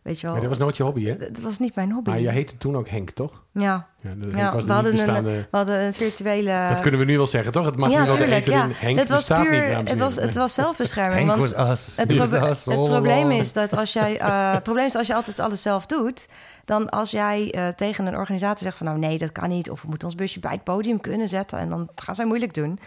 weet 0.02 0.16
je 0.20 0.22
wel, 0.22 0.32
Maar 0.32 0.40
dat 0.40 0.50
was 0.50 0.58
nooit 0.60 0.76
je 0.76 0.82
hobby, 0.82 1.04
hè? 1.06 1.16
dat 1.16 1.38
was 1.40 1.58
niet 1.58 1.74
mijn 1.74 1.92
hobby. 1.92 2.10
Maar 2.10 2.20
jij 2.20 2.32
heette 2.32 2.56
toen 2.56 2.76
ook 2.76 2.88
Henk, 2.88 3.10
toch? 3.10 3.42
Ja, 3.52 3.86
Ja, 4.00 4.10
dat 4.18 4.32
Ja, 4.34 4.56
we 4.56 4.64
de 4.66 4.72
hadden 4.72 4.92
niet 4.92 5.06
een- 5.06 5.24
we 5.24 5.46
hadden 5.50 5.80
een 5.84 5.94
virtuele... 5.94 6.66
Dat 6.70 6.80
kunnen 6.80 7.00
we 7.00 7.06
nu 7.06 7.16
wel 7.16 7.26
zeggen, 7.26 7.52
toch? 7.52 7.64
Het 7.66 7.76
mag 7.76 7.90
ja, 7.90 7.98
nu 8.00 8.06
wel 8.06 8.14
de 8.16 8.20
tuurlijk, 8.20 8.40
eten 8.46 8.52
ja. 8.52 8.68
Henk 8.72 8.98
het 8.98 9.08
was 9.08 9.18
bestaat 9.18 9.42
puur, 9.48 9.76
niet, 9.78 9.88
het 9.88 9.98
was, 9.98 10.16
het 10.16 10.34
was 10.34 10.54
zelfbescherming. 10.54 11.14
Henk 11.18 11.28
want 11.40 11.52
was 11.54 11.70
us. 11.70 11.96
het, 11.96 12.08
He 12.08 12.16
was 12.16 12.32
us 12.32 12.64
het 12.64 12.74
probleem 12.84 13.30
is 13.30 13.52
dat 13.52 13.76
als 13.76 13.92
jij, 13.92 14.18
eh, 14.20 14.52
het 14.52 14.62
probleem 14.62 14.86
is 14.86 14.94
als 14.96 15.06
je 15.06 15.14
altijd 15.14 15.40
alles 15.40 15.62
zelf 15.62 15.86
doet, 15.86 16.26
dan 16.64 16.88
als 16.90 17.10
jij 17.10 17.50
eh, 17.52 17.68
tegen 17.68 18.06
een 18.06 18.16
organisatie 18.16 18.64
zegt 18.64 18.76
van 18.76 18.86
nou 18.86 18.98
nee, 18.98 19.18
dat 19.18 19.32
kan 19.32 19.48
niet, 19.48 19.70
of 19.70 19.82
we 19.82 19.88
moeten 19.88 20.08
ons 20.08 20.16
busje 20.16 20.40
bij 20.40 20.52
het 20.52 20.64
podium 20.64 21.00
kunnen 21.00 21.28
zetten 21.28 21.58
en 21.58 21.68
dan 21.68 21.88
gaan 21.94 22.14
zij 22.14 22.24
moeilijk 22.26 22.54
doen. 22.54 22.78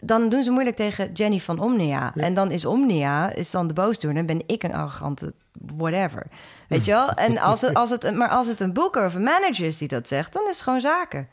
Dan 0.00 0.28
doen 0.28 0.42
ze 0.42 0.50
moeilijk 0.50 0.76
tegen 0.76 1.12
Jenny 1.12 1.38
van 1.40 1.60
Omnia. 1.60 2.12
En 2.16 2.34
dan 2.34 2.50
is 2.50 2.64
Omnia 2.64 3.30
is 3.32 3.50
dan 3.50 3.66
de 3.66 3.74
boosdoener 3.74 4.18
en 4.20 4.26
ben 4.26 4.42
ik 4.46 4.62
een 4.62 4.74
arrogante 4.74 5.34
whatever. 5.76 6.26
Weet 6.68 6.84
je 6.84 6.90
wel? 6.90 7.10
En 7.10 7.38
als 7.38 7.60
het, 7.60 7.74
als 7.74 7.90
het, 7.90 8.14
maar 8.14 8.28
als 8.28 8.46
het 8.46 8.60
een 8.60 8.72
boeker 8.72 9.06
of 9.06 9.14
een 9.14 9.22
manager 9.22 9.66
is 9.66 9.78
die 9.78 9.88
dat 9.88 10.08
zegt, 10.08 10.32
dan 10.32 10.42
is 10.42 10.54
het 10.54 10.62
gewoon 10.62 10.80
zaken. 10.80 11.28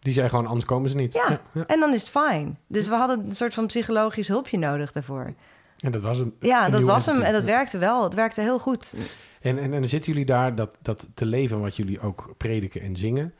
Die 0.00 0.12
zei 0.12 0.28
gewoon, 0.28 0.46
anders 0.46 0.64
komen 0.64 0.90
ze 0.90 0.96
niet. 0.96 1.12
Ja, 1.12 1.40
ja. 1.52 1.66
en 1.66 1.80
dan 1.80 1.92
is 1.92 2.00
het 2.00 2.10
fijn. 2.10 2.58
Dus 2.66 2.88
we 2.88 2.94
hadden 2.94 3.26
een 3.26 3.36
soort 3.36 3.54
van 3.54 3.66
psychologisch 3.66 4.28
hulpje 4.28 4.58
nodig 4.58 4.92
daarvoor. 4.92 5.34
En 5.78 5.92
dat 5.92 6.02
was 6.02 6.18
hem. 6.18 6.34
Ja, 6.40 6.64
Een 6.64 6.70
dat 6.70 6.82
was 6.82 7.06
hem 7.06 7.20
en 7.20 7.32
dat 7.32 7.44
werkte 7.44 7.78
wel. 7.78 8.04
Het 8.04 8.14
werkte 8.14 8.40
heel 8.40 8.58
goed. 8.58 8.94
En, 9.40 9.58
en, 9.58 9.64
en 9.64 9.70
dan 9.70 9.86
zitten 9.86 10.12
jullie 10.12 10.26
daar 10.26 10.54
dat, 10.54 10.70
dat 10.82 11.08
te 11.14 11.26
leven 11.26 11.60
wat 11.60 11.76
jullie 11.76 12.00
ook 12.00 12.34
prediken 12.36 12.80
en 12.80 12.96
zingen. 12.96 13.34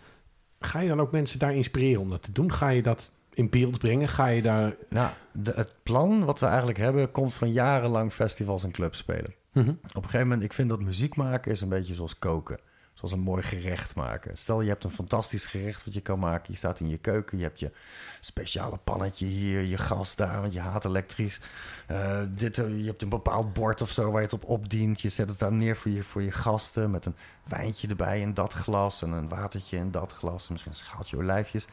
Ga 0.60 0.80
je 0.80 0.88
dan 0.88 1.00
ook 1.00 1.12
mensen 1.12 1.38
daar 1.38 1.54
inspireren 1.54 2.00
om 2.00 2.10
dat 2.10 2.22
te 2.22 2.32
doen? 2.32 2.52
Ga 2.52 2.68
je 2.68 2.82
dat 2.82 3.12
in 3.32 3.50
beeld 3.50 3.78
brengen? 3.78 4.08
Ga 4.08 4.26
je 4.26 4.42
daar... 4.42 4.74
Nou, 4.88 5.10
de, 5.32 5.52
het 5.54 5.72
plan 5.82 6.24
wat 6.24 6.40
we 6.40 6.46
eigenlijk 6.46 6.78
hebben... 6.78 7.10
komt 7.10 7.34
van 7.34 7.52
jarenlang 7.52 8.12
festivals 8.12 8.64
en 8.64 8.70
clubs 8.70 8.98
spelen. 8.98 9.34
Mhm. 9.52 9.68
Op 9.70 9.76
een 9.94 10.02
gegeven 10.02 10.26
moment, 10.26 10.42
ik 10.42 10.52
vind 10.52 10.68
dat 10.68 10.80
muziek 10.80 11.16
maken 11.16 11.50
is 11.50 11.60
een 11.60 11.68
beetje 11.68 11.94
zoals 11.94 12.18
koken. 12.18 12.58
Zoals 12.94 13.14
een 13.14 13.20
mooi 13.20 13.42
gerecht 13.42 13.94
maken. 13.94 14.36
Stel, 14.36 14.60
je 14.60 14.68
hebt 14.68 14.84
een 14.84 14.90
fantastisch 14.90 15.46
gerecht 15.46 15.84
wat 15.84 15.94
je 15.94 16.00
kan 16.00 16.18
maken. 16.18 16.52
Je 16.52 16.58
staat 16.58 16.80
in 16.80 16.88
je 16.88 16.98
keuken, 16.98 17.38
je 17.38 17.44
hebt 17.44 17.60
je 17.60 17.72
speciale 18.20 18.78
pannetje 18.84 19.26
hier, 19.26 19.60
je 19.60 19.78
gas 19.78 20.16
daar, 20.16 20.40
want 20.40 20.52
je 20.52 20.60
haat 20.60 20.84
elektrisch. 20.84 21.40
Eh, 21.86 22.22
dit, 22.30 22.58
eh, 22.58 22.78
je 22.78 22.86
hebt 22.86 23.02
een 23.02 23.08
bepaald 23.08 23.52
bord 23.52 23.82
of 23.82 23.90
zo 23.90 24.10
waar 24.10 24.20
je 24.20 24.26
het 24.26 24.32
op 24.32 24.44
opdient. 24.44 25.00
Je 25.00 25.08
zet 25.08 25.28
het 25.28 25.38
daar 25.38 25.52
neer 25.52 25.76
voor 25.76 25.90
je, 25.90 26.02
voor 26.02 26.22
je 26.22 26.32
gasten 26.32 26.90
met 26.90 27.04
een 27.04 27.16
wijntje 27.44 27.88
erbij 27.88 28.20
in 28.20 28.34
dat 28.34 28.52
glas 28.52 29.02
en 29.02 29.12
een 29.12 29.28
watertje 29.28 29.76
in 29.76 29.90
dat 29.90 30.12
glas. 30.12 30.46
En 30.46 30.52
misschien 30.52 30.72
een 30.72 30.78
schaaltje 30.78 31.16
olijfjes. 31.16 31.66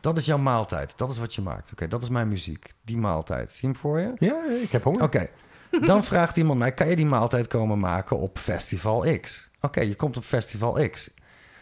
Dat 0.00 0.16
is 0.16 0.24
jouw 0.24 0.38
maaltijd. 0.38 0.92
Dat 0.96 1.10
is 1.10 1.18
wat 1.18 1.34
je 1.34 1.42
maakt. 1.42 1.72
Oké, 1.72 1.88
dat 1.88 2.02
is 2.02 2.08
mijn 2.08 2.28
muziek. 2.28 2.72
Die 2.84 2.96
maaltijd. 2.96 3.52
Zie 3.52 3.60
je 3.60 3.66
hem 3.66 3.76
voor 3.76 4.00
je? 4.00 4.12
Ja, 4.18 4.44
ik 4.62 4.70
heb 4.70 4.82
honger. 4.82 5.02
Oké, 5.02 5.28
dan 5.80 6.04
vraagt 6.04 6.36
iemand 6.36 6.58
mij: 6.58 6.72
kan 6.72 6.88
je 6.88 6.96
die 6.96 7.06
maaltijd 7.06 7.46
komen 7.46 7.78
maken 7.78 8.18
op 8.18 8.38
Festival 8.38 9.18
X? 9.20 9.50
Oké, 9.60 9.80
je 9.80 9.94
komt 9.94 10.16
op 10.16 10.24
Festival 10.24 10.88
X. 10.90 11.10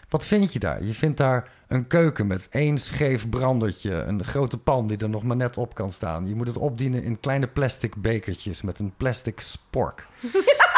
Wat 0.08 0.24
vind 0.24 0.52
je 0.52 0.58
daar? 0.58 0.84
Je 0.84 0.94
vindt 0.94 1.16
daar 1.16 1.50
een 1.68 1.86
keuken 1.86 2.26
met 2.26 2.48
één 2.50 2.78
scheef 2.78 3.28
brandertje, 3.28 3.92
een 3.92 4.24
grote 4.24 4.58
pan 4.58 4.86
die 4.86 4.98
er 4.98 5.08
nog 5.08 5.22
maar 5.22 5.36
net 5.36 5.56
op 5.56 5.74
kan 5.74 5.92
staan. 5.92 6.28
Je 6.28 6.34
moet 6.34 6.46
het 6.46 6.56
opdienen 6.56 7.02
in 7.02 7.20
kleine 7.20 7.46
plastic 7.46 7.96
bekertjes 7.96 8.62
met 8.62 8.78
een 8.78 8.92
plastic 8.96 9.40
spork. 9.40 10.06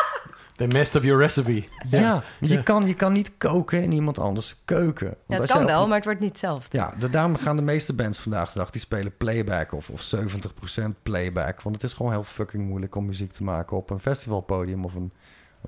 They 0.69 0.79
messed 0.79 0.95
up 0.97 1.03
your 1.03 1.21
recipe. 1.21 1.65
Ja, 1.91 2.23
je, 2.41 2.49
ja. 2.49 2.63
Kan, 2.63 2.87
je 2.87 2.95
kan 2.95 3.13
niet 3.13 3.31
koken 3.39 3.83
in 3.83 3.93
iemand 3.93 4.19
anders 4.19 4.57
keuken. 4.65 5.07
Want 5.07 5.19
Ja, 5.27 5.33
het 5.35 5.41
als 5.41 5.51
kan 5.51 5.61
op- 5.63 5.69
wel, 5.69 5.87
maar 5.87 5.97
het 5.97 6.05
wordt 6.05 6.21
niet 6.21 6.29
hetzelfde. 6.29 6.77
Ja, 6.77 6.95
de, 6.99 7.11
daarom 7.11 7.37
gaan 7.37 7.57
de 7.57 7.63
meeste 7.63 7.93
bands 7.93 8.19
vandaag 8.19 8.53
de 8.53 8.59
dag... 8.59 8.71
die 8.71 8.81
spelen 8.81 9.17
playback 9.17 9.73
of, 9.73 9.89
of 9.91 10.15
70% 10.17 10.83
playback. 11.03 11.61
Want 11.63 11.75
het 11.75 11.85
is 11.85 11.93
gewoon 11.93 12.13
heel 12.13 12.25
fucking 12.25 12.67
moeilijk 12.69 12.95
om 12.95 13.07
muziek 13.07 13.33
te 13.33 13.43
maken... 13.43 13.77
op 13.77 13.91
een 13.91 14.01
festivalpodium 14.01 14.85
of 14.85 14.95
een 14.95 15.13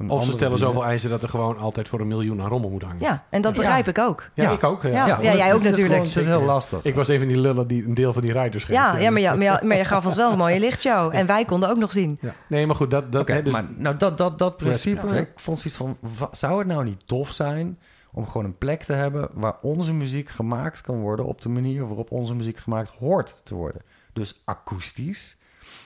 Of 0.09 0.25
ze 0.25 0.31
stellen 0.33 0.59
zoveel 0.59 0.85
eisen 0.85 1.11
dat 1.11 1.23
er 1.23 1.29
gewoon 1.29 1.59
altijd 1.59 1.89
voor 1.89 2.01
een 2.01 2.07
miljoen 2.07 2.43
aan 2.43 2.49
rommel 2.49 2.71
moet 2.71 2.83
hangen. 2.83 2.99
Ja, 3.01 3.25
en 3.31 3.43
dat 3.43 3.55
Ja. 3.55 3.61
begrijp 3.61 3.89
ik 3.89 3.99
ook. 3.99 4.31
Ja, 4.35 4.45
Ja. 4.45 4.51
ik 4.51 4.65
ook. 4.65 4.83
Ja. 4.83 4.91
Ja. 4.91 5.19
jij 5.23 5.33
is- 5.33 5.39
ook 5.41 5.47
het 5.47 5.55
is 5.55 5.61
natuurlijk. 5.63 5.87
gewoon- 5.87 6.07
Het 6.07 6.17
is 6.17 6.27
heel 6.27 6.43
lastig. 6.43 6.79
Ik 6.83 6.95
was 6.95 7.09
een 7.09 7.19
van 7.19 7.29
die 7.29 7.37
lullen 7.37 7.67
die 7.67 7.85
een 7.85 7.95
deel 7.95 8.13
van 8.13 8.23
die 8.23 8.33
riders 8.41 8.65
geeft. 8.65 8.79
Ja, 8.79 8.97
ja 8.97 9.11
maar, 9.11 9.21
ja, 9.21 9.35
maar, 9.35 9.43
ja, 9.43 9.61
maar 9.65 9.77
je 9.77 9.85
gaf 9.85 10.05
ons 10.05 10.15
wel 10.17 10.33
een 10.33 10.39
mooie 10.39 10.61
lichtshow. 10.67 11.15
En 11.15 11.27
wij 11.27 11.45
konden 11.45 11.69
ook 11.69 11.77
nog 11.77 11.93
zien. 11.93 12.19
Ja. 12.21 12.35
Nee, 12.47 12.67
maar 12.67 12.77
goed, 12.77 12.91
dat... 12.91 13.13
dat 13.13 13.29
hè, 13.29 13.43
dus, 13.43 13.53
maar 13.53 13.65
nou 13.77 13.97
dat, 13.97 14.19
dat, 14.19 14.39
dat 14.39 14.57
principe, 14.57 15.07
Ja. 15.07 15.13
ik 15.15 15.31
vond 15.37 15.59
zoiets 15.61 15.79
van, 15.79 15.97
zou 16.33 16.59
het 16.59 16.67
nou 16.67 16.85
niet 16.85 17.07
tof 17.07 17.31
zijn 17.31 17.79
om 18.13 18.27
gewoon 18.27 18.45
een 18.45 18.59
plek 18.59 18.83
te 18.83 18.93
hebben 18.93 19.29
waar 19.33 19.55
onze 19.63 19.93
muziek 19.93 20.29
gemaakt 20.29 20.81
kan 20.81 21.01
worden 21.01 21.27
op 21.27 21.41
de 21.41 21.49
manier 21.49 21.87
waarop 21.87 22.11
onze 22.11 22.35
muziek 22.35 22.59
gemaakt 22.59 22.91
hoort 22.99 23.41
te 23.45 23.55
worden. 23.55 23.83
Dus 24.13 24.41
akoestisch. 24.45 25.37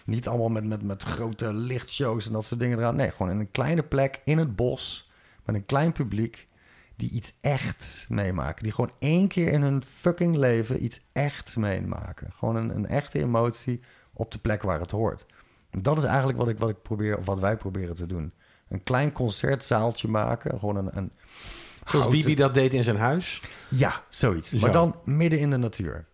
Niet 0.09 0.29
allemaal 0.29 0.49
met, 0.49 0.65
met, 0.65 0.83
met 0.83 1.03
grote 1.03 1.53
lichtshows 1.53 2.27
en 2.27 2.33
dat 2.33 2.45
soort 2.45 2.61
dingen 2.61 2.79
eraan. 2.79 2.97
Nee, 2.97 3.11
gewoon 3.11 3.33
in 3.33 3.41
een 3.41 3.51
kleine 3.51 3.83
plek 3.83 4.21
in 4.25 4.39
het 4.39 4.57
bos 4.57 5.11
met 5.45 5.55
een 5.55 5.67
klein 5.67 5.93
publiek 5.93 6.49
die 6.97 7.11
iets 7.11 7.35
echt 7.41 8.07
meemaken. 8.09 8.63
Die 8.63 8.73
gewoon 8.73 8.93
één 8.99 9.29
keer 9.29 9.53
in 9.53 9.63
hun 9.63 9.83
fucking 9.85 10.37
leven 10.37 10.85
iets 10.85 11.01
echt 11.13 11.57
meemaken. 11.57 12.33
Gewoon 12.33 12.57
een, 12.57 12.75
een 12.75 12.87
echte 12.87 13.19
emotie 13.19 13.81
op 14.13 14.31
de 14.33 14.39
plek 14.39 14.63
waar 14.63 14.81
het 14.81 14.91
hoort. 14.91 15.27
En 15.71 15.83
dat 15.83 15.99
is 15.99 16.05
eigenlijk 16.05 16.39
wat 16.39 16.49
ik, 16.49 16.59
wat 16.59 16.69
ik 16.69 16.83
probeer, 16.83 17.19
of 17.19 17.27
wat 17.27 17.39
wij 17.39 17.57
proberen 17.57 17.95
te 17.95 18.07
doen. 18.07 18.33
Een 18.69 18.83
klein 18.83 19.13
concertzaaltje 19.13 20.09
maken. 20.09 20.59
Gewoon 20.59 20.77
een. 20.77 20.97
een 20.97 21.13
Zoals 21.85 22.09
Bibi 22.09 22.35
dat 22.35 22.55
deed 22.55 22.75
in 22.75 22.83
zijn 22.83 22.97
huis. 22.97 23.43
Ja, 23.69 24.05
zoiets. 24.09 24.51
Zo. 24.51 24.59
Maar 24.59 24.73
dan 24.73 25.01
midden 25.05 25.39
in 25.39 25.51
de 25.51 25.57
natuur. 25.57 26.07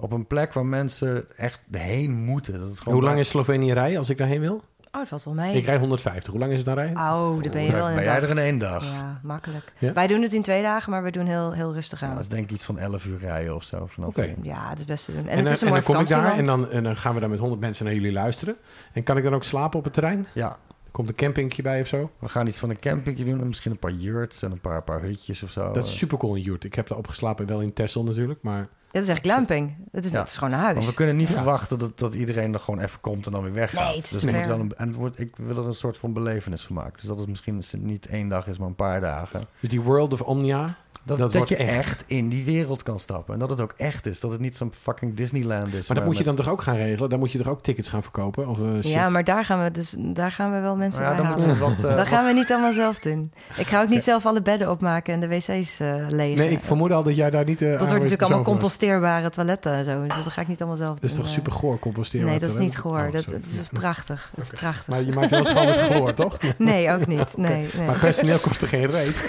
Op 0.00 0.12
een 0.12 0.26
plek 0.26 0.52
waar 0.52 0.66
mensen 0.66 1.24
echt 1.36 1.64
heen 1.70 2.12
moeten. 2.24 2.58
Dat 2.60 2.68
het 2.68 2.78
gewoon 2.78 2.94
Hoe 2.94 3.02
lang 3.08 3.18
is 3.18 3.28
Slovenië 3.28 3.72
rijden 3.72 3.98
als 3.98 4.10
ik 4.10 4.18
daarheen 4.18 4.40
wil? 4.40 4.62
Oh, 4.92 4.98
dat 4.98 5.08
valt 5.08 5.24
wel 5.24 5.34
mee. 5.34 5.54
Ik 5.56 5.64
rij 5.64 5.78
150. 5.78 6.30
Hoe 6.30 6.40
lang 6.40 6.50
is 6.52 6.56
het 6.58 6.66
dan 6.66 6.74
rijden? 6.74 6.96
Oh, 6.96 7.42
daar 7.42 7.52
ben 7.52 7.62
je 7.62 7.72
wel 7.72 7.88
in 7.88 7.94
Ben 7.94 7.96
een 8.04 8.10
jij 8.10 8.14
dag. 8.20 8.22
er 8.24 8.30
in 8.30 8.38
één 8.38 8.58
dag? 8.58 8.84
Ja, 8.84 9.20
makkelijk. 9.22 9.72
Ja? 9.78 9.92
Wij 9.92 10.06
doen 10.06 10.22
het 10.22 10.32
in 10.32 10.42
twee 10.42 10.62
dagen, 10.62 10.90
maar 10.90 11.02
we 11.02 11.10
doen 11.10 11.26
heel, 11.26 11.52
heel 11.52 11.72
rustig 11.72 12.00
Ja, 12.00 12.06
aan. 12.06 12.14
dat 12.14 12.22
is 12.22 12.28
denk 12.28 12.44
ik 12.44 12.50
iets 12.50 12.64
van 12.64 12.78
11 12.78 13.04
uur 13.04 13.18
rijden 13.18 13.54
of 13.54 13.64
zo. 13.64 13.88
Oké. 14.00 14.34
Ja, 14.42 14.68
het 14.68 14.78
is 14.78 14.84
best 14.84 15.04
te 15.04 15.12
doen. 15.12 15.20
En, 15.22 15.28
En, 15.28 15.36
het 15.36 15.44
dan- 15.44 15.52
is 15.54 15.60
een 15.60 15.66
en 15.66 15.72
mooi 15.72 15.84
dan 15.86 15.94
kom 15.94 16.02
ik 16.04 16.08
daar 16.08 16.38
en 16.38 16.44
dan, 16.44 16.70
en 16.70 16.82
dan 16.82 16.96
gaan 16.96 17.14
we 17.14 17.20
daar 17.20 17.28
met 17.30 17.38
100 17.38 17.60
mensen 17.60 17.84
naar 17.84 17.94
jullie 17.94 18.12
luisteren. 18.12 18.56
En 18.92 19.02
kan 19.02 19.16
ik 19.16 19.22
dan 19.22 19.34
ook 19.34 19.44
slapen 19.44 19.78
op 19.78 19.84
het 19.84 19.92
terrein? 19.94 20.26
Ja, 20.34 20.56
Komt 20.90 21.08
een 21.08 21.14
campingje 21.14 21.62
bij 21.62 21.80
of 21.80 21.86
zo? 21.86 22.10
we 22.18 22.28
gaan 22.28 22.46
iets 22.46 22.58
van 22.58 22.70
een 22.70 22.78
campingje 22.78 23.24
doen. 23.24 23.40
En 23.40 23.46
misschien 23.46 23.70
een 23.70 23.78
paar 23.78 23.92
yurts 23.92 24.42
en 24.42 24.50
een 24.52 24.60
paar, 24.60 24.82
paar 24.82 25.00
hutjes 25.02 25.42
of 25.42 25.50
zo. 25.50 25.72
Dat 25.72 25.84
is 25.84 25.98
super 25.98 26.18
cool 26.18 26.34
in 26.34 26.42
Joert. 26.42 26.64
Ik 26.64 26.74
heb 26.74 26.88
daar 26.88 26.98
opgeslapen, 26.98 27.46
wel 27.46 27.60
in 27.60 27.72
Texel 27.72 28.04
natuurlijk. 28.04 28.42
Maar 28.42 28.68
Het 28.92 29.02
is 29.02 29.08
echt 29.08 29.20
glamping. 29.22 29.74
Het 29.92 30.04
is, 30.04 30.10
Ja. 30.10 30.24
is 30.24 30.36
gewoon 30.36 30.52
een 30.52 30.58
huis. 30.58 30.74
Want 30.74 30.86
we 30.86 30.94
kunnen 30.94 31.16
niet 31.16 31.28
Ja. 31.28 31.34
verwachten 31.34 31.78
dat, 31.78 31.98
dat 31.98 32.14
iedereen 32.14 32.52
er 32.54 32.60
gewoon 32.60 32.80
even 32.80 33.00
komt 33.00 33.26
en 33.26 33.32
dan 33.32 33.42
weer 33.42 33.52
weggaat. 33.52 33.84
Nee, 33.86 33.96
het 33.96 34.04
is 34.04 34.10
dus 34.10 34.22
moet 34.22 34.32
ver. 34.32 34.48
wel 34.48 34.58
een, 34.58 34.72
en 34.76 34.86
het 34.88 34.96
wordt, 34.96 35.20
ik 35.20 35.36
wil 35.36 35.56
er 35.56 35.66
een 35.66 35.74
soort 35.74 35.96
van 35.96 36.12
belevenis 36.12 36.62
van 36.62 36.74
maken. 36.76 36.92
Dus 36.96 37.04
dat 37.04 37.18
het 37.18 37.28
misschien 37.28 37.62
niet 37.78 38.06
één 38.06 38.28
dag 38.28 38.46
is, 38.46 38.58
maar 38.58 38.68
een 38.68 38.74
paar 38.74 39.00
dagen. 39.00 39.46
dus 39.60 39.68
die 39.70 39.80
World 39.80 40.12
of 40.12 40.20
Omnia. 40.22 40.76
Dat, 41.02 41.32
Dat 41.32 41.48
je 41.48 41.56
echt. 41.56 41.78
echt. 41.78 42.04
in 42.06 42.28
die 42.28 42.44
wereld 42.44 42.82
kan 42.82 42.98
stappen. 42.98 43.34
En 43.34 43.40
dat 43.40 43.50
het 43.50 43.60
ook 43.60 43.74
echt 43.76 44.06
is. 44.06 44.20
Dat 44.20 44.30
het 44.30 44.40
niet 44.40 44.56
zo'n 44.56 44.72
fucking 44.80 45.14
Disneyland 45.14 45.74
is. 45.74 45.88
Maar 45.88 45.96
dat 45.96 46.06
moet 46.06 46.18
je 46.18 46.24
dan 46.24 46.34
toch 46.34 46.48
ook 46.48 46.62
gaan 46.62 46.76
regelen? 46.76 47.10
Dan 47.10 47.18
moet 47.18 47.32
je 47.32 47.38
toch 47.38 47.46
ook 47.48 47.62
tickets 47.62 47.88
gaan 47.88 48.02
verkopen? 48.02 48.48
Of, 48.48 48.58
eh, 48.58 48.64
shit? 48.74 48.84
ja, 48.84 49.08
maar 49.08 49.24
daar 49.24 49.44
gaan 49.44 49.62
we 49.62 49.70
dus 49.70 49.94
daar 49.98 50.32
gaan 50.32 50.52
we 50.52 50.60
wel 50.60 50.76
mensen 50.76 51.02
Ja, 51.02 51.08
bij 51.08 51.16
dan 51.16 51.26
halen. 51.26 51.46
moeten 51.46 51.66
we 51.68 51.74
wat... 51.74 51.90
eh, 51.90 51.96
dat 51.96 52.06
gaan 52.08 52.24
we 52.26 52.32
niet 52.32 52.50
allemaal 52.52 52.72
zelf 52.72 52.98
doen. 52.98 53.32
Ik 53.56 53.66
ga 53.66 53.82
ook 53.82 53.88
niet 53.88 54.04
zelf 54.04 54.26
alle 54.26 54.42
bedden 54.42 54.70
opmaken 54.70 55.14
en 55.14 55.20
de 55.20 55.28
wc's 55.28 55.80
eh 55.80 55.94
legen. 56.08 56.38
Nee, 56.38 56.50
ik 56.50 56.60
vermoed 56.62 56.90
al 56.90 57.02
dat 57.02 57.16
jij 57.16 57.30
daar 57.30 57.44
niet... 57.44 57.62
eh 57.62 57.68
dat 57.68 57.78
wordt 57.78 57.92
natuurlijk 57.94 58.22
allemaal 58.22 58.42
compost. 58.42 58.60
composteerbare 58.78 59.30
toiletten 59.30 59.72
en 59.72 59.84
zo. 59.84 60.02
Dus 60.06 60.24
dat 60.24 60.32
ga 60.32 60.40
ik 60.40 60.48
niet 60.48 60.58
allemaal 60.58 60.76
zelf 60.78 60.90
doen. 60.90 61.00
Dat 61.00 61.10
is 61.10 61.16
toch 61.16 61.28
super 61.28 61.52
goor 61.52 61.78
composteren? 61.78 62.26
Nee, 62.26 62.38
dat 62.38 62.50
is 62.50 62.56
niet 62.56 62.74
hè? 62.74 62.80
gehoor. 62.80 62.98
Oh, 63.06 63.12
dat, 63.12 63.26
is 63.60 63.68
prachtig. 63.72 64.30
Dat 64.34 64.44
is 64.44 64.58
prachtig. 64.58 64.86
Maar 64.88 65.02
je 65.02 65.12
maakt 65.12 65.30
wel 65.30 65.64
met 65.64 65.76
gehoor, 65.76 66.14
toch? 66.14 66.38
Nee, 66.58 66.90
ook 66.90 67.06
niet. 67.06 67.36
Nee, 67.36 67.68
nee. 67.76 67.86
Maar 67.86 67.98
personeel 67.98 68.38
kost 68.38 68.62
er 68.62 68.68
geen 68.68 68.90
reet. 68.90 69.28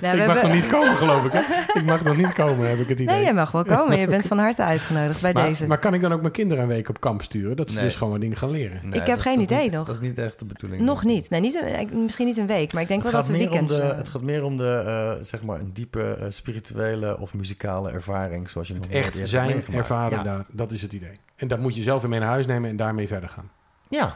Nou, 0.00 0.18
ik 0.18 0.26
mag 0.26 0.34
hebben- 0.34 0.42
nog 0.44 0.52
niet 0.62 0.66
komen, 0.72 0.96
geloof 0.96 1.24
ik. 1.24 1.32
Hè? 1.32 1.40
Ik 1.80 1.84
mag 1.86 2.02
nog 2.04 2.16
niet 2.16 2.32
komen, 2.32 2.68
heb 2.68 2.78
ik 2.78 2.88
het 2.88 3.00
idee. 3.00 3.14
Nee, 3.16 3.24
je 3.24 3.32
mag 3.32 3.50
wel 3.50 3.64
komen. 3.64 3.98
Je 3.98 4.06
bent 4.06 4.26
van 4.26 4.38
harte 4.38 4.62
uitgenodigd 4.64 5.20
bij 5.22 5.32
maar, 5.32 5.44
deze. 5.44 5.66
maar 5.66 5.78
kan 5.78 5.94
ik 5.94 6.00
dan 6.00 6.12
ook 6.12 6.20
mijn 6.20 6.32
kinderen 6.32 6.62
een 6.62 6.68
week 6.68 6.88
op 6.88 7.00
kamp 7.00 7.22
sturen? 7.22 7.56
Dat 7.56 7.68
ze 7.70 7.76
Nee. 7.76 7.84
dus 7.84 7.94
gewoon 7.94 8.12
wat 8.12 8.20
dingen 8.20 8.36
gaan 8.36 8.50
leren. 8.50 8.80
nee, 8.82 9.00
Ik 9.00 9.06
heb 9.06 9.16
dat- 9.16 9.20
geen 9.20 9.40
idee 9.40 9.62
niet- 9.62 9.72
nog. 9.72 9.86
Dat 9.86 9.94
is 9.94 10.00
niet 10.00 10.18
echt 10.18 10.38
de 10.38 10.44
bedoeling. 10.44 10.82
Nog 10.82 11.04
niet. 11.04 11.30
Nee, 11.30 11.40
niet 11.40 11.54
een- 11.62 12.02
misschien 12.02 12.26
niet 12.26 12.36
een 12.38 12.46
week, 12.46 12.72
maar 12.72 12.82
ik 12.82 12.88
denk 12.88 13.02
Het 13.02 13.12
wel 13.12 13.20
dat 13.20 13.30
we 13.30 13.36
weekends... 13.38 13.72
de, 13.76 13.82
het 13.82 14.08
gaat 14.08 14.22
meer 14.22 14.44
om 14.44 14.56
de, 14.56 14.82
eh, 14.86 15.24
zeg 15.24 15.42
maar, 15.42 15.60
een 15.60 15.70
diepe 15.72 16.02
eh, 16.20 16.26
spirituele 16.28 17.18
of 17.18 17.34
muzikale 17.34 17.90
ervaring. 17.90 18.50
Zoals 18.50 18.68
je 18.68 18.74
nog 18.74 18.82
Het 18.82 18.92
nooit 18.92 19.04
echt 19.04 19.14
eerder 19.14 19.28
zijn, 19.30 19.64
ervaren, 19.72 20.18
Ja. 20.18 20.22
daar, 20.24 20.44
dat 20.48 20.72
is 20.72 20.82
het 20.82 20.92
idee. 20.92 21.20
En 21.36 21.48
dat 21.48 21.58
moet 21.58 21.76
je 21.76 21.82
zelf 21.82 22.00
weer 22.00 22.10
mee 22.10 22.20
naar 22.20 22.28
huis 22.28 22.46
nemen 22.46 22.70
en 22.70 22.76
daarmee 22.76 23.06
verder 23.06 23.28
gaan. 23.28 23.50
ja, 23.88 24.14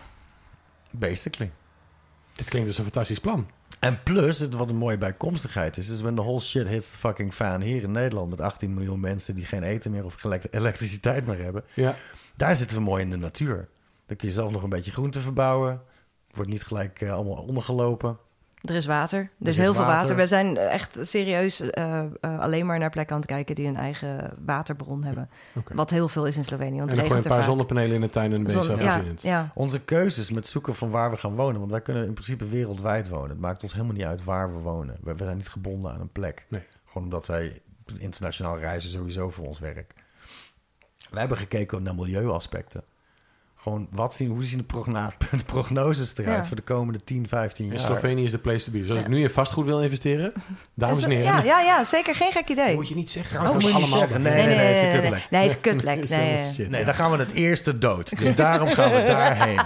basically. 0.90 1.50
Dit 2.32 2.48
klinkt 2.48 2.68
als 2.68 2.78
een 2.78 2.84
fantastisch 2.84 3.18
plan. 3.18 3.46
En 3.80 4.02
plus, 4.02 4.38
het, 4.38 4.54
wat 4.54 4.68
een 4.68 4.76
mooie 4.76 4.98
bijkomstigheid 4.98 5.76
is, 5.76 5.88
is 5.88 6.00
when 6.00 6.14
the 6.14 6.22
whole 6.22 6.40
shit 6.40 6.68
hits 6.68 6.90
the 6.90 6.96
fucking 6.96 7.34
fan 7.34 7.60
hier 7.60 7.82
in 7.82 7.92
Nederland 7.92 8.30
met 8.30 8.40
18 8.40 8.74
miljoen 8.74 9.00
mensen 9.00 9.34
die 9.34 9.44
geen 9.44 9.62
eten 9.62 9.90
meer 9.90 10.04
of 10.04 10.24
elektriciteit 10.50 11.26
meer 11.26 11.42
hebben. 11.42 11.64
Ja. 11.74 11.96
Daar 12.36 12.56
zitten 12.56 12.76
we 12.76 12.82
mooi 12.82 13.02
in 13.02 13.10
de 13.10 13.16
natuur. 13.16 13.68
Dan 14.06 14.16
kun 14.16 14.28
je 14.28 14.34
zelf 14.34 14.52
nog 14.52 14.62
een 14.62 14.68
beetje 14.68 14.90
groente 14.90 15.20
verbouwen. 15.20 15.82
Wordt 16.30 16.50
niet 16.50 16.62
gelijk 16.62 17.00
eh, 17.00 17.12
allemaal 17.12 17.42
ondergelopen. 17.42 18.18
Er 18.60 18.74
is 18.74 18.86
water. 18.86 19.18
Er, 19.18 19.24
Er 19.40 19.48
is 19.48 19.48
is 19.48 19.56
heel 19.56 19.74
veel 19.74 19.82
water. 19.84 20.00
water. 20.00 20.16
We 20.16 20.26
zijn 20.26 20.56
echt 20.56 20.98
serieus 21.02 21.60
eh, 21.60 21.98
eh, 21.98 22.38
alleen 22.38 22.66
maar 22.66 22.78
naar 22.78 22.90
plekken 22.90 23.14
aan 23.14 23.20
het 23.20 23.30
kijken 23.30 23.54
die 23.54 23.66
een 23.66 23.76
eigen 23.76 24.30
waterbron 24.44 25.04
hebben. 25.04 25.30
Wat 25.74 25.90
heel 25.90 26.08
veel 26.08 26.26
is 26.26 26.36
in 26.36 26.44
Slovenië. 26.44 26.78
Want 26.78 26.90
En 26.90 26.96
dan 26.96 27.04
een 27.16 27.22
paar 27.22 27.22
vaak. 27.22 27.42
zonnepanelen 27.42 27.94
in 27.94 28.00
de 28.00 28.10
tuin 28.10 28.32
en 28.32 28.50
Zon- 28.50 28.76
ja, 28.76 29.02
ja. 29.20 29.50
Onze 29.54 29.80
keuzes 29.80 30.30
met 30.30 30.46
zoeken 30.46 30.74
van 30.74 30.90
waar 30.90 31.10
we 31.10 31.16
gaan 31.16 31.34
wonen. 31.34 31.58
Want 31.58 31.70
wij 31.70 31.80
kunnen 31.80 32.06
in 32.06 32.12
principe 32.12 32.48
wereldwijd 32.48 33.08
wonen. 33.08 33.28
Het 33.30 33.40
maakt 33.40 33.62
ons 33.62 33.72
helemaal 33.72 33.94
niet 33.94 34.04
uit 34.04 34.24
waar 34.24 34.52
we 34.52 34.58
wonen. 34.58 34.96
We, 35.02 35.14
we 35.14 35.24
zijn 35.24 35.36
niet 35.36 35.48
gebonden 35.48 35.92
aan 35.92 36.00
een 36.00 36.12
plek. 36.12 36.46
Nee. 36.48 36.62
Gewoon 36.86 37.04
omdat 37.04 37.26
wij 37.26 37.60
internationaal 37.98 38.58
reizen 38.58 38.90
sowieso 38.90 39.30
voor 39.30 39.46
ons 39.46 39.58
werk. 39.58 39.94
Wij 41.10 41.20
hebben 41.20 41.38
gekeken 41.38 41.82
naar 41.82 41.94
milieuaspecten. 41.94 42.82
Gewoon, 43.62 43.88
wat 43.90 44.14
zien, 44.14 44.28
hoe 44.30 44.44
zien 44.44 44.58
de, 44.58 44.64
progna- 44.64 45.12
de 45.30 45.44
prognoses 45.46 46.18
eruit 46.18 46.36
Ja. 46.36 46.44
voor 46.44 46.56
de 46.56 46.62
komende 46.62 47.04
10, 47.04 47.28
15 47.28 47.64
En 47.64 47.70
jaar? 47.70 47.80
Slovenië 47.80 48.24
is 48.24 48.30
de 48.30 48.38
place 48.38 48.64
to 48.64 48.70
be. 48.72 48.78
Dus 48.78 48.88
als 48.88 48.98
Ja. 48.98 49.04
ik 49.04 49.10
nu 49.10 49.22
in 49.22 49.30
vastgoed 49.30 49.64
wil 49.64 49.80
investeren, 49.82 50.32
dames 50.74 51.02
en 51.02 51.10
heren, 51.10 51.24
Ja, 51.24 51.42
ja, 51.42 51.60
ja, 51.60 51.84
zeker 51.84 52.14
geen 52.14 52.32
gek 52.32 52.48
idee. 52.48 52.74
moet 52.74 52.88
je 52.88 52.94
niet 52.94 53.10
zeggen. 53.10 53.38
Oh, 53.38 53.44
dat 53.44 53.52
moet 53.52 53.62
is 53.62 53.68
je 53.68 53.74
niet 53.74 53.82
allemaal 53.82 53.98
zeggen. 54.00 54.22
Nee, 54.22 54.46
nee, 54.46 54.56
nee, 54.56 54.66
het 54.66 54.76
is 54.76 54.82
een 54.82 54.88
nee, 54.90 55.00
kutplek. 55.00 55.26
nee, 55.30 55.40
het 55.42 55.50
is 55.50 55.56
een 55.56 55.60
kutplek. 55.62 55.96
Nee, 56.08 56.18
Nee, 56.18 56.36
dat 56.36 56.46
is 56.50 56.56
nee. 56.56 56.68
Nee, 56.68 56.84
dan 56.84 56.94
gaan 56.94 57.10
we 57.10 57.16
het 57.16 57.32
eerste 57.32 57.78
dood. 57.78 58.18
Dus 58.18 58.34
daarom 58.34 58.68
gaan 58.68 58.90
we 58.92 59.04
daarheen. 59.14 59.60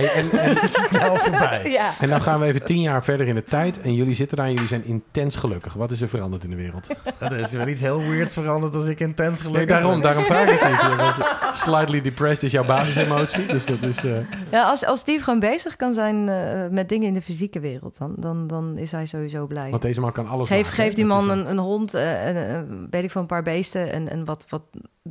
Hey, 0.00 0.22
en, 0.22 0.30
en, 0.40 0.56
Snel 0.88 1.16
voorbij. 1.16 1.70
Ja. 1.70 1.90
en 2.00 2.08
dan 2.08 2.20
gaan 2.20 2.40
we 2.40 2.46
even 2.46 2.64
tien 2.64 2.80
jaar 2.80 3.04
verder 3.04 3.26
in 3.28 3.34
de 3.34 3.44
tijd. 3.44 3.80
En 3.80 3.94
jullie 3.94 4.14
zitten 4.14 4.36
daar 4.36 4.46
en 4.46 4.52
jullie 4.52 4.68
zijn 4.68 4.84
intens 4.84 5.36
gelukkig. 5.36 5.72
Wat 5.72 5.90
is 5.90 6.00
er 6.00 6.08
veranderd 6.08 6.44
in 6.44 6.50
de 6.50 6.56
wereld? 6.56 6.86
Er 7.18 7.36
is 7.38 7.50
wel 7.50 7.68
iets 7.68 7.80
heel 7.80 8.00
weirds 8.08 8.32
veranderd 8.32 8.74
als 8.74 8.86
ik 8.86 9.00
intens 9.00 9.38
gelukkig 9.40 9.58
Nee, 9.68 9.78
daarom, 9.80 9.92
ben. 9.92 10.00
daarom 10.02 10.24
vraag 10.24 10.48
ik 10.48 10.60
het 10.60 11.00
was- 11.18 11.60
Slightly 11.60 12.00
depressed 12.00 12.42
is 12.42 12.52
jouw 12.52 12.64
basisemotie. 12.64 13.46
Dus 13.46 13.66
dat 13.66 13.82
is... 13.82 14.04
eh, 14.04 14.12
Ja, 14.50 14.64
als, 14.68 14.84
als 14.84 14.98
Steve 15.00 15.24
gewoon 15.24 15.40
bezig 15.40 15.76
kan 15.76 15.94
zijn 15.94 16.28
eh, 16.28 16.66
met 16.70 16.88
dingen 16.88 17.06
in 17.08 17.14
de 17.14 17.22
fysieke 17.22 17.60
wereld, 17.60 17.98
dan, 17.98 18.14
dan, 18.18 18.46
dan 18.46 18.78
is 18.78 18.92
hij 18.92 19.06
sowieso 19.06 19.46
blij. 19.46 19.70
want 19.70 19.82
deze 19.82 20.00
man 20.00 20.12
kan 20.12 20.28
alles 20.28 20.48
Geef, 20.48 20.62
maken, 20.68 20.84
geef 20.84 20.94
die 20.94 21.04
man 21.04 21.30
een, 21.30 21.50
een 21.50 21.58
hond, 21.58 21.94
eh, 21.94 22.26
en, 22.28 22.54
eh, 22.56 22.60
weet 22.90 23.04
ik 23.04 23.10
veel, 23.10 23.20
een 23.20 23.26
paar 23.26 23.42
beesten 23.42 23.92
en, 23.92 24.08
en 24.08 24.24
wat, 24.24 24.44
wat 24.48 24.62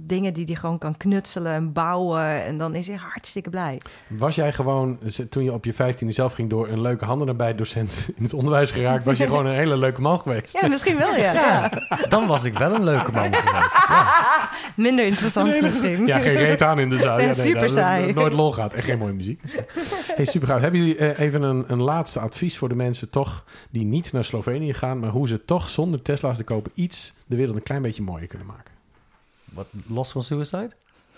dingen 0.05 0.33
die 0.33 0.45
hij 0.45 0.55
gewoon 0.55 0.77
kan 0.77 0.97
knutselen 0.97 1.53
en 1.53 1.73
bouwen. 1.73 2.43
En 2.43 2.57
dan 2.57 2.75
is 2.75 2.87
hij 2.87 2.95
hartstikke 2.95 3.49
blij. 3.49 3.81
Was 4.07 4.35
jij 4.35 4.53
gewoon, 4.53 4.99
toen 5.29 5.43
je 5.43 5.53
op 5.53 5.65
je 5.65 5.73
vijftiende 5.73 6.13
zelf 6.13 6.33
ging 6.33 6.49
door 6.49 6.67
een 6.67 6.81
leuke 6.81 7.05
handen 7.05 7.27
erbij 7.27 7.55
docent 7.55 8.09
in 8.15 8.23
het 8.23 8.33
onderwijs 8.33 8.71
geraakt, 8.71 9.05
was 9.05 9.17
je 9.17 9.27
gewoon 9.27 9.45
een 9.45 9.55
hele 9.55 9.77
leuke 9.77 10.01
man 10.01 10.19
geweest? 10.19 10.59
Ja, 10.61 10.67
misschien 10.67 10.97
wel, 10.97 11.15
ja. 11.15 11.33
ja. 11.33 11.71
Dan 12.09 12.27
was 12.27 12.43
ik 12.43 12.57
wel 12.57 12.75
een 12.75 12.83
leuke 12.83 13.11
man 13.11 13.33
geweest. 13.33 13.73
Ja. 13.87 14.49
Minder 14.75 15.05
interessant 15.05 15.61
misschien. 15.61 16.07
Ja, 16.07 16.19
geen 16.19 16.35
reet 16.35 16.61
aan 16.61 16.79
in 16.79 16.89
de 16.89 16.97
zaal. 16.97 17.17
Nee, 17.29 17.33
super 17.33 17.69
saai. 17.69 18.13
nooit 18.13 18.33
lol 18.33 18.51
gaat 18.51 18.73
en 18.73 18.83
geen 18.83 18.97
mooie 18.97 19.13
muziek. 19.13 19.41
Dus, 19.41 19.55
hey, 20.15 20.25
super 20.25 20.47
gaaf. 20.47 20.61
Hebben 20.61 20.79
jullie 20.79 20.97
eh, 20.97 21.25
even 21.25 21.41
een, 21.41 21.63
een 21.67 21.81
laatste 21.81 22.19
advies 22.19 22.57
voor 22.57 22.69
de 22.69 22.75
mensen 22.75 23.09
toch 23.09 23.45
die 23.69 23.85
niet 23.85 24.11
naar 24.11 24.25
Slovenië 24.25 24.73
gaan, 24.73 24.99
maar 24.99 25.09
hoe 25.09 25.27
ze 25.27 25.45
toch 25.45 25.69
zonder 25.69 26.01
Tesla's 26.01 26.37
te 26.37 26.43
kopen 26.43 26.71
iets 26.75 27.13
de 27.25 27.35
wereld 27.35 27.55
een 27.55 27.63
klein 27.63 27.81
beetje 27.81 28.03
mooier 28.03 28.27
kunnen 28.27 28.47
maken? 28.47 28.78
Wat, 29.53 29.67
los 29.87 30.11
van 30.11 30.23
suicide? 30.23 30.69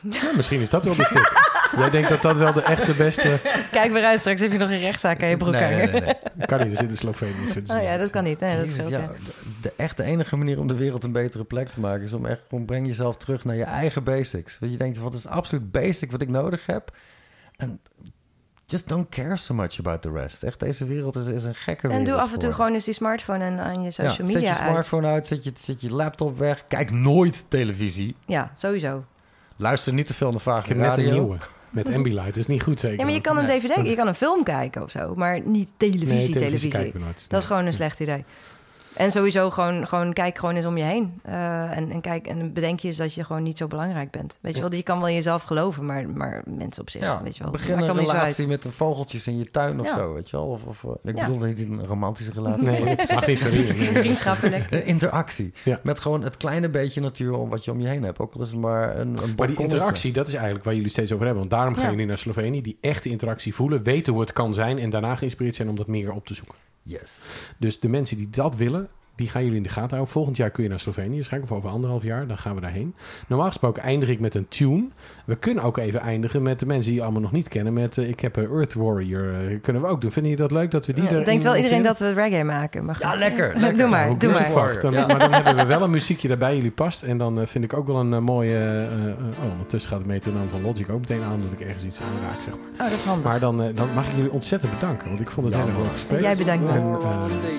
Ja, 0.09 0.31
misschien 0.35 0.61
is 0.61 0.69
dat 0.69 0.85
wel 0.85 0.95
de 0.95 1.07
tip. 1.07 1.49
Jij 1.77 1.89
denkt 1.89 2.09
dat 2.09 2.21
dat 2.21 2.37
wel 2.37 2.53
de 2.53 2.61
echte 2.61 2.93
beste... 2.93 3.39
Kijk 3.71 3.91
maar 3.91 4.03
uit, 4.03 4.19
straks 4.19 4.41
heb 4.41 4.51
je 4.51 4.57
nog 4.57 4.69
een 4.69 4.79
rechtszaak 4.79 5.23
aan 5.23 5.29
je 5.29 5.37
broek 5.37 5.53
Nee, 5.53 5.61
nee, 5.61 5.71
hangen. 5.71 5.91
nee, 5.91 6.15
nee. 6.35 6.47
Kan 6.47 6.59
niet, 6.59 6.71
er 6.71 6.77
zit 6.77 6.89
in 6.89 6.97
Slovenië. 6.97 7.33
Oh 7.67 7.81
ja, 7.83 7.97
dat 7.97 8.09
kan 8.09 8.23
niet. 8.23 8.39
Nee, 8.39 8.57
dat 8.57 8.69
scheelt, 8.69 8.89
ja, 8.89 8.99
ja. 8.99 9.07
de, 9.07 9.31
de 9.61 9.73
echt 9.77 9.97
de 9.97 10.03
enige 10.03 10.35
manier 10.37 10.59
om 10.59 10.67
de 10.67 10.75
wereld 10.75 11.03
een 11.03 11.11
betere 11.11 11.43
plek 11.43 11.69
te 11.69 11.79
maken... 11.79 12.03
is 12.03 12.13
om 12.13 12.25
echt 12.25 12.41
gewoon 12.49 12.65
breng 12.65 12.87
jezelf 12.87 13.17
terug 13.17 13.45
naar 13.45 13.55
je 13.55 13.63
eigen 13.63 14.03
basics. 14.03 14.57
Dat 14.59 14.71
je 14.71 14.77
denkt, 14.77 14.97
wat 14.97 15.13
is 15.13 15.27
absoluut 15.27 15.71
basic 15.71 16.11
wat 16.11 16.21
ik 16.21 16.29
nodig 16.29 16.65
heb? 16.65 16.91
En 17.55 17.79
just 18.71 18.87
don't 18.87 19.09
care 19.09 19.37
so 19.37 19.53
much 19.53 19.79
about 19.79 20.01
the 20.01 20.11
rest. 20.11 20.43
Echt, 20.43 20.59
deze 20.59 20.85
wereld 20.85 21.15
is, 21.15 21.27
is 21.27 21.43
een 21.43 21.55
gekke 21.55 21.87
wereld 21.87 22.07
En 22.07 22.13
doe 22.13 22.21
af 22.21 22.33
en 22.33 22.39
toe 22.39 22.53
gewoon 22.53 22.73
eens 22.73 22.85
die 22.85 22.93
smartphone 22.93 23.43
en 23.43 23.59
aan 23.59 23.73
je 23.77 23.83
Ja, 23.83 23.89
social 23.91 24.15
zet 24.15 24.25
media 24.25 24.39
je 24.39 24.47
uit. 24.59 24.69
smartphone 24.69 25.07
uit, 25.07 25.27
zet 25.27 25.43
je, 25.43 25.51
zet 25.57 25.81
je 25.81 25.91
laptop 25.93 26.37
weg. 26.39 26.63
Kijk 26.67 26.91
nooit 26.91 27.45
televisie. 27.47 28.15
Ja, 28.25 28.51
sowieso. 28.55 29.03
Luister 29.55 29.93
niet 29.93 30.07
te 30.07 30.13
veel 30.13 30.31
naar 30.31 30.39
vage 30.39 30.73
net 30.73 30.85
radio. 30.87 31.07
een 31.07 31.13
nieuwe. 31.13 31.37
Met 31.69 31.87
Ambilight. 31.95 32.37
Is 32.37 32.47
niet 32.47 32.63
goed 32.63 32.79
zeker. 32.79 32.97
Ja, 32.99 33.03
maar 33.05 33.13
je 33.13 33.21
kan 33.21 33.37
een 33.37 33.45
Nee. 33.45 33.59
dvd, 33.59 33.87
je 33.87 33.95
kan 33.95 34.07
een 34.07 34.15
film 34.15 34.43
kijken 34.43 34.83
of 34.83 34.91
zo, 34.91 35.15
maar 35.15 35.39
niet 35.45 35.69
Nee, 35.77 35.89
televisie, 35.91 36.33
televisie. 36.33 36.71
nooit. 36.99 37.25
Dat 37.27 37.41
is 37.41 37.47
gewoon 37.47 37.65
een 37.65 37.73
slecht 37.73 37.99
idee. 37.99 38.25
En 38.95 39.11
sowieso 39.11 39.49
gewoon, 39.49 39.87
gewoon 39.87 40.13
kijk 40.13 40.37
gewoon 40.37 40.55
eens 40.55 40.65
om 40.65 40.77
je 40.77 40.83
heen. 40.83 41.21
Uh, 41.25 41.77
en, 41.77 41.91
en, 41.91 42.01
kijk, 42.01 42.27
en 42.27 42.53
bedenk 42.53 42.79
je 42.79 42.87
eens 42.87 42.97
dat 42.97 43.13
je 43.13 43.23
gewoon 43.23 43.43
niet 43.43 43.57
zo 43.57 43.67
belangrijk 43.67 44.11
bent. 44.11 44.37
Weet 44.41 44.53
je 44.55 44.61
wel, 44.61 44.73
je 44.73 44.83
kan 44.83 44.99
wel 44.99 45.07
in 45.07 45.13
jezelf 45.13 45.41
geloven, 45.41 45.85
maar, 45.85 46.09
maar 46.09 46.43
mensen 46.45 46.81
op 46.81 46.89
zich, 46.89 47.01
ja, 47.01 47.23
weet 47.23 47.37
je 47.37 47.43
wel. 47.43 47.51
Begin 47.51 47.79
een 47.79 47.95
relatie 47.95 48.47
met 48.47 48.63
de 48.63 48.71
vogeltjes 48.71 49.27
in 49.27 49.37
je 49.37 49.51
tuin 49.51 49.79
of 49.79 49.89
zo, 49.89 50.13
weet 50.13 50.29
je 50.29 50.37
wel. 50.37 50.45
Of, 50.45 50.63
of 50.63 50.85
ik 51.03 51.15
bedoel 51.15 51.37
niet 51.37 51.59
een 51.59 51.85
romantische 51.85 52.31
relatie. 52.31 52.69
Nee, 52.69 52.95
mag 53.13 53.27
niet. 53.27 53.39
Vriendschappelijk. 53.93 54.71
interactie. 54.71 55.53
Met 55.83 55.99
gewoon 55.99 56.23
het 56.23 56.37
kleine 56.37 56.69
beetje 56.69 57.01
natuur 57.01 57.33
om 57.33 57.49
wat 57.49 57.65
je 57.65 57.71
om 57.71 57.81
je 57.81 57.87
heen 57.87 58.03
hebt. 58.03 58.19
Ook 58.19 58.33
al 58.33 58.41
is 58.41 58.49
het 58.49 58.59
maar 58.59 58.97
een, 58.97 59.23
een 59.23 59.33
Maar 59.37 59.47
die 59.47 59.57
interactie, 59.57 60.11
dat 60.11 60.27
is 60.27 60.33
eigenlijk 60.33 60.63
waar 60.65 60.75
jullie 60.75 60.89
steeds 60.89 61.11
over 61.11 61.25
hebben. 61.25 61.43
Want 61.49 61.55
daarom 61.55 61.75
gaan 61.75 61.89
jullie 61.91 62.05
naar 62.05 62.17
Slovenië. 62.17 62.61
Die 62.61 62.77
echte 62.81 63.09
interactie 63.09 63.55
voelen, 63.55 63.83
weten 63.83 64.13
hoe 64.13 64.21
het 64.21 64.33
kan 64.33 64.53
zijn... 64.53 64.79
en 64.79 64.89
daarna 64.89 65.15
geïnspireerd 65.15 65.55
zijn 65.55 65.69
om 65.69 65.75
dat 65.75 65.87
meer 65.87 66.13
op 66.13 66.25
te 66.25 66.33
zoeken. 66.33 66.55
Yes. 66.83 67.23
Dus 67.57 67.79
de 67.79 67.87
mensen 67.87 68.17
die 68.17 68.29
dat 68.29 68.55
willen, 68.55 68.89
die 69.15 69.29
gaan 69.29 69.41
jullie 69.41 69.57
in 69.57 69.63
de 69.63 69.69
gaten 69.69 69.89
houden. 69.89 70.11
Volgend 70.11 70.37
jaar 70.37 70.49
kun 70.49 70.63
je 70.63 70.69
naar 70.69 70.79
Slovenië 70.79 71.15
waarschijnlijk, 71.15 71.51
of 71.51 71.57
over 71.57 71.69
anderhalf 71.69 72.03
jaar. 72.03 72.27
Dan 72.27 72.37
gaan 72.37 72.55
we 72.55 72.61
daarheen. 72.61 72.95
Normaal 73.27 73.47
gesproken 73.47 73.83
eindig 73.83 74.09
ik 74.09 74.19
met 74.19 74.35
een 74.35 74.47
tune. 74.47 74.87
We 75.25 75.35
kunnen 75.35 75.63
ook 75.63 75.77
even 75.77 75.99
eindigen 75.99 76.41
met 76.41 76.59
de 76.59 76.65
mensen 76.65 76.85
die 76.85 76.95
je 76.95 77.01
allemaal 77.01 77.21
nog 77.21 77.31
niet 77.31 77.47
kennen. 77.47 77.73
Met 77.73 77.97
uh, 77.97 78.09
ik 78.09 78.19
heb 78.19 78.35
een 78.35 78.49
Earth 78.49 78.73
Warrior. 78.73 79.23
Uh, 79.23 79.59
kunnen 79.61 79.81
we 79.81 79.87
ook 79.87 80.01
doen. 80.01 80.11
Vinden 80.11 80.31
je 80.31 80.37
dat 80.37 80.51
leuk 80.51 80.71
dat 80.71 80.85
we 80.85 80.93
die 80.93 81.03
ja, 81.03 81.09
er 81.09 81.25
Denkt 81.25 81.43
wel 81.43 81.55
iedereen 81.55 81.81
dat 81.81 81.99
we 81.99 82.11
reggae 82.11 82.43
maken. 82.43 82.85
Maar 82.85 82.97
ja, 82.99 83.15
lekker. 83.15 83.53
lekker. 83.57 83.77
doe 83.77 83.87
maar, 83.87 84.17
doe 84.17 84.31
maar. 84.31 84.79
Dan, 84.81 84.93
ja. 84.93 85.07
Maar 85.07 85.19
dan 85.19 85.31
hebben 85.31 85.55
we 85.55 85.65
wel 85.65 85.81
een 85.81 85.89
muziekje 85.89 86.27
daarbij 86.27 86.55
jullie 86.55 86.71
past. 86.71 87.03
En 87.03 87.17
dan 87.17 87.39
uh, 87.39 87.45
vind 87.45 87.63
ik 87.63 87.73
ook 87.73 87.87
wel 87.87 87.99
een 87.99 88.23
mooie... 88.23 88.87
oh, 89.43 89.51
ondertussen 89.51 89.91
gaat 89.91 90.01
de 90.01 90.07
metronoom 90.07 90.49
van 90.49 90.61
Logic 90.61 90.89
ook 90.89 90.99
meteen 90.99 91.23
aan... 91.23 91.41
dat 91.41 91.59
ik 91.59 91.65
ergens 91.65 91.85
iets 91.85 92.01
aanraak, 92.01 92.41
zeg 92.41 92.53
maar. 92.53 92.71
Oh, 92.71 92.77
dat 92.77 92.91
is 92.91 93.03
handig. 93.03 93.25
Maar 93.25 93.39
dan, 93.39 93.57
dan 93.57 93.87
mag 93.93 94.07
ik 94.07 94.15
jullie 94.15 94.31
ontzettend 94.31 94.73
bedanken. 94.79 95.07
Want 95.07 95.19
ik 95.19 95.31
vond 95.31 95.47
het 95.47 95.55
heel 95.55 95.67
erg 95.67 95.77
leuk 95.77 95.91
gesprek. 95.91 96.21
Jij 96.21 96.35
bedankt 96.35 96.63
me. 96.63 96.79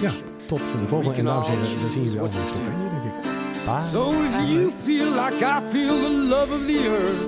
ja, 0.01 0.11
tot 0.59 0.81
de 0.81 0.89
volgende. 0.89 1.19
En 1.19 1.25
dames 1.25 1.49
en 1.49 1.53
heren, 1.53 1.91
zien 1.91 2.03
jullie 2.03 2.21
over 2.21 2.41
in 2.41 2.55
Slovenië, 2.55 2.89
denk 2.91 3.05
ik. 3.05 3.31
Bye. 3.65 3.81
So 3.81 4.11
if 4.11 4.49
you 4.49 4.71
feel 4.71 5.11
like 5.11 5.45
I 5.45 5.61
feel 5.71 6.01
the 6.01 6.11
love 6.11 6.53
of 6.55 6.67
the 6.67 6.89
earth, 6.89 7.27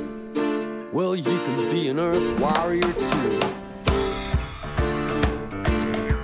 well, 0.92 1.14
you 1.14 1.38
can 1.44 1.70
be 1.72 1.90
an 1.90 1.98
earth 1.98 2.38
warrior 2.38 2.92
too. 2.92 3.38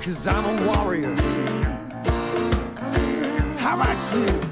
Cause 0.03 0.27
I'm 0.27 0.45
a 0.45 0.73
warrior. 0.73 1.15
How 3.57 3.81
about 3.81 4.13
you? 4.13 4.50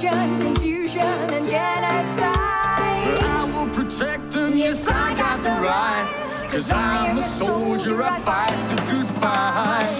Pollution, 0.00 0.40
confusion, 0.40 1.02
and 1.02 1.46
genocide. 1.46 2.32
I 3.22 3.52
will 3.54 3.70
protect 3.74 4.30
them, 4.30 4.56
yes, 4.56 4.86
I 4.86 5.12
got 5.12 5.42
the 5.42 5.50
right. 5.60 6.48
Cause 6.50 6.72
I'm 6.72 7.18
a 7.18 7.28
soldier, 7.28 8.02
I 8.02 8.18
fight 8.20 8.76
the 8.76 8.82
good 8.90 9.06
fight. 9.20 9.99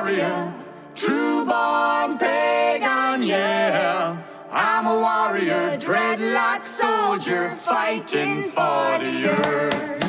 Warrior, 0.00 0.52
true 0.94 1.44
born 1.46 2.18
pagan, 2.18 3.22
yeah. 3.22 4.22
I'm 4.52 4.86
a 4.86 4.94
warrior, 4.94 5.78
dreadlock 5.78 6.66
soldier, 6.66 7.50
fighting 7.54 8.42
for 8.44 8.98
the 8.98 9.36
earth. 9.38 10.05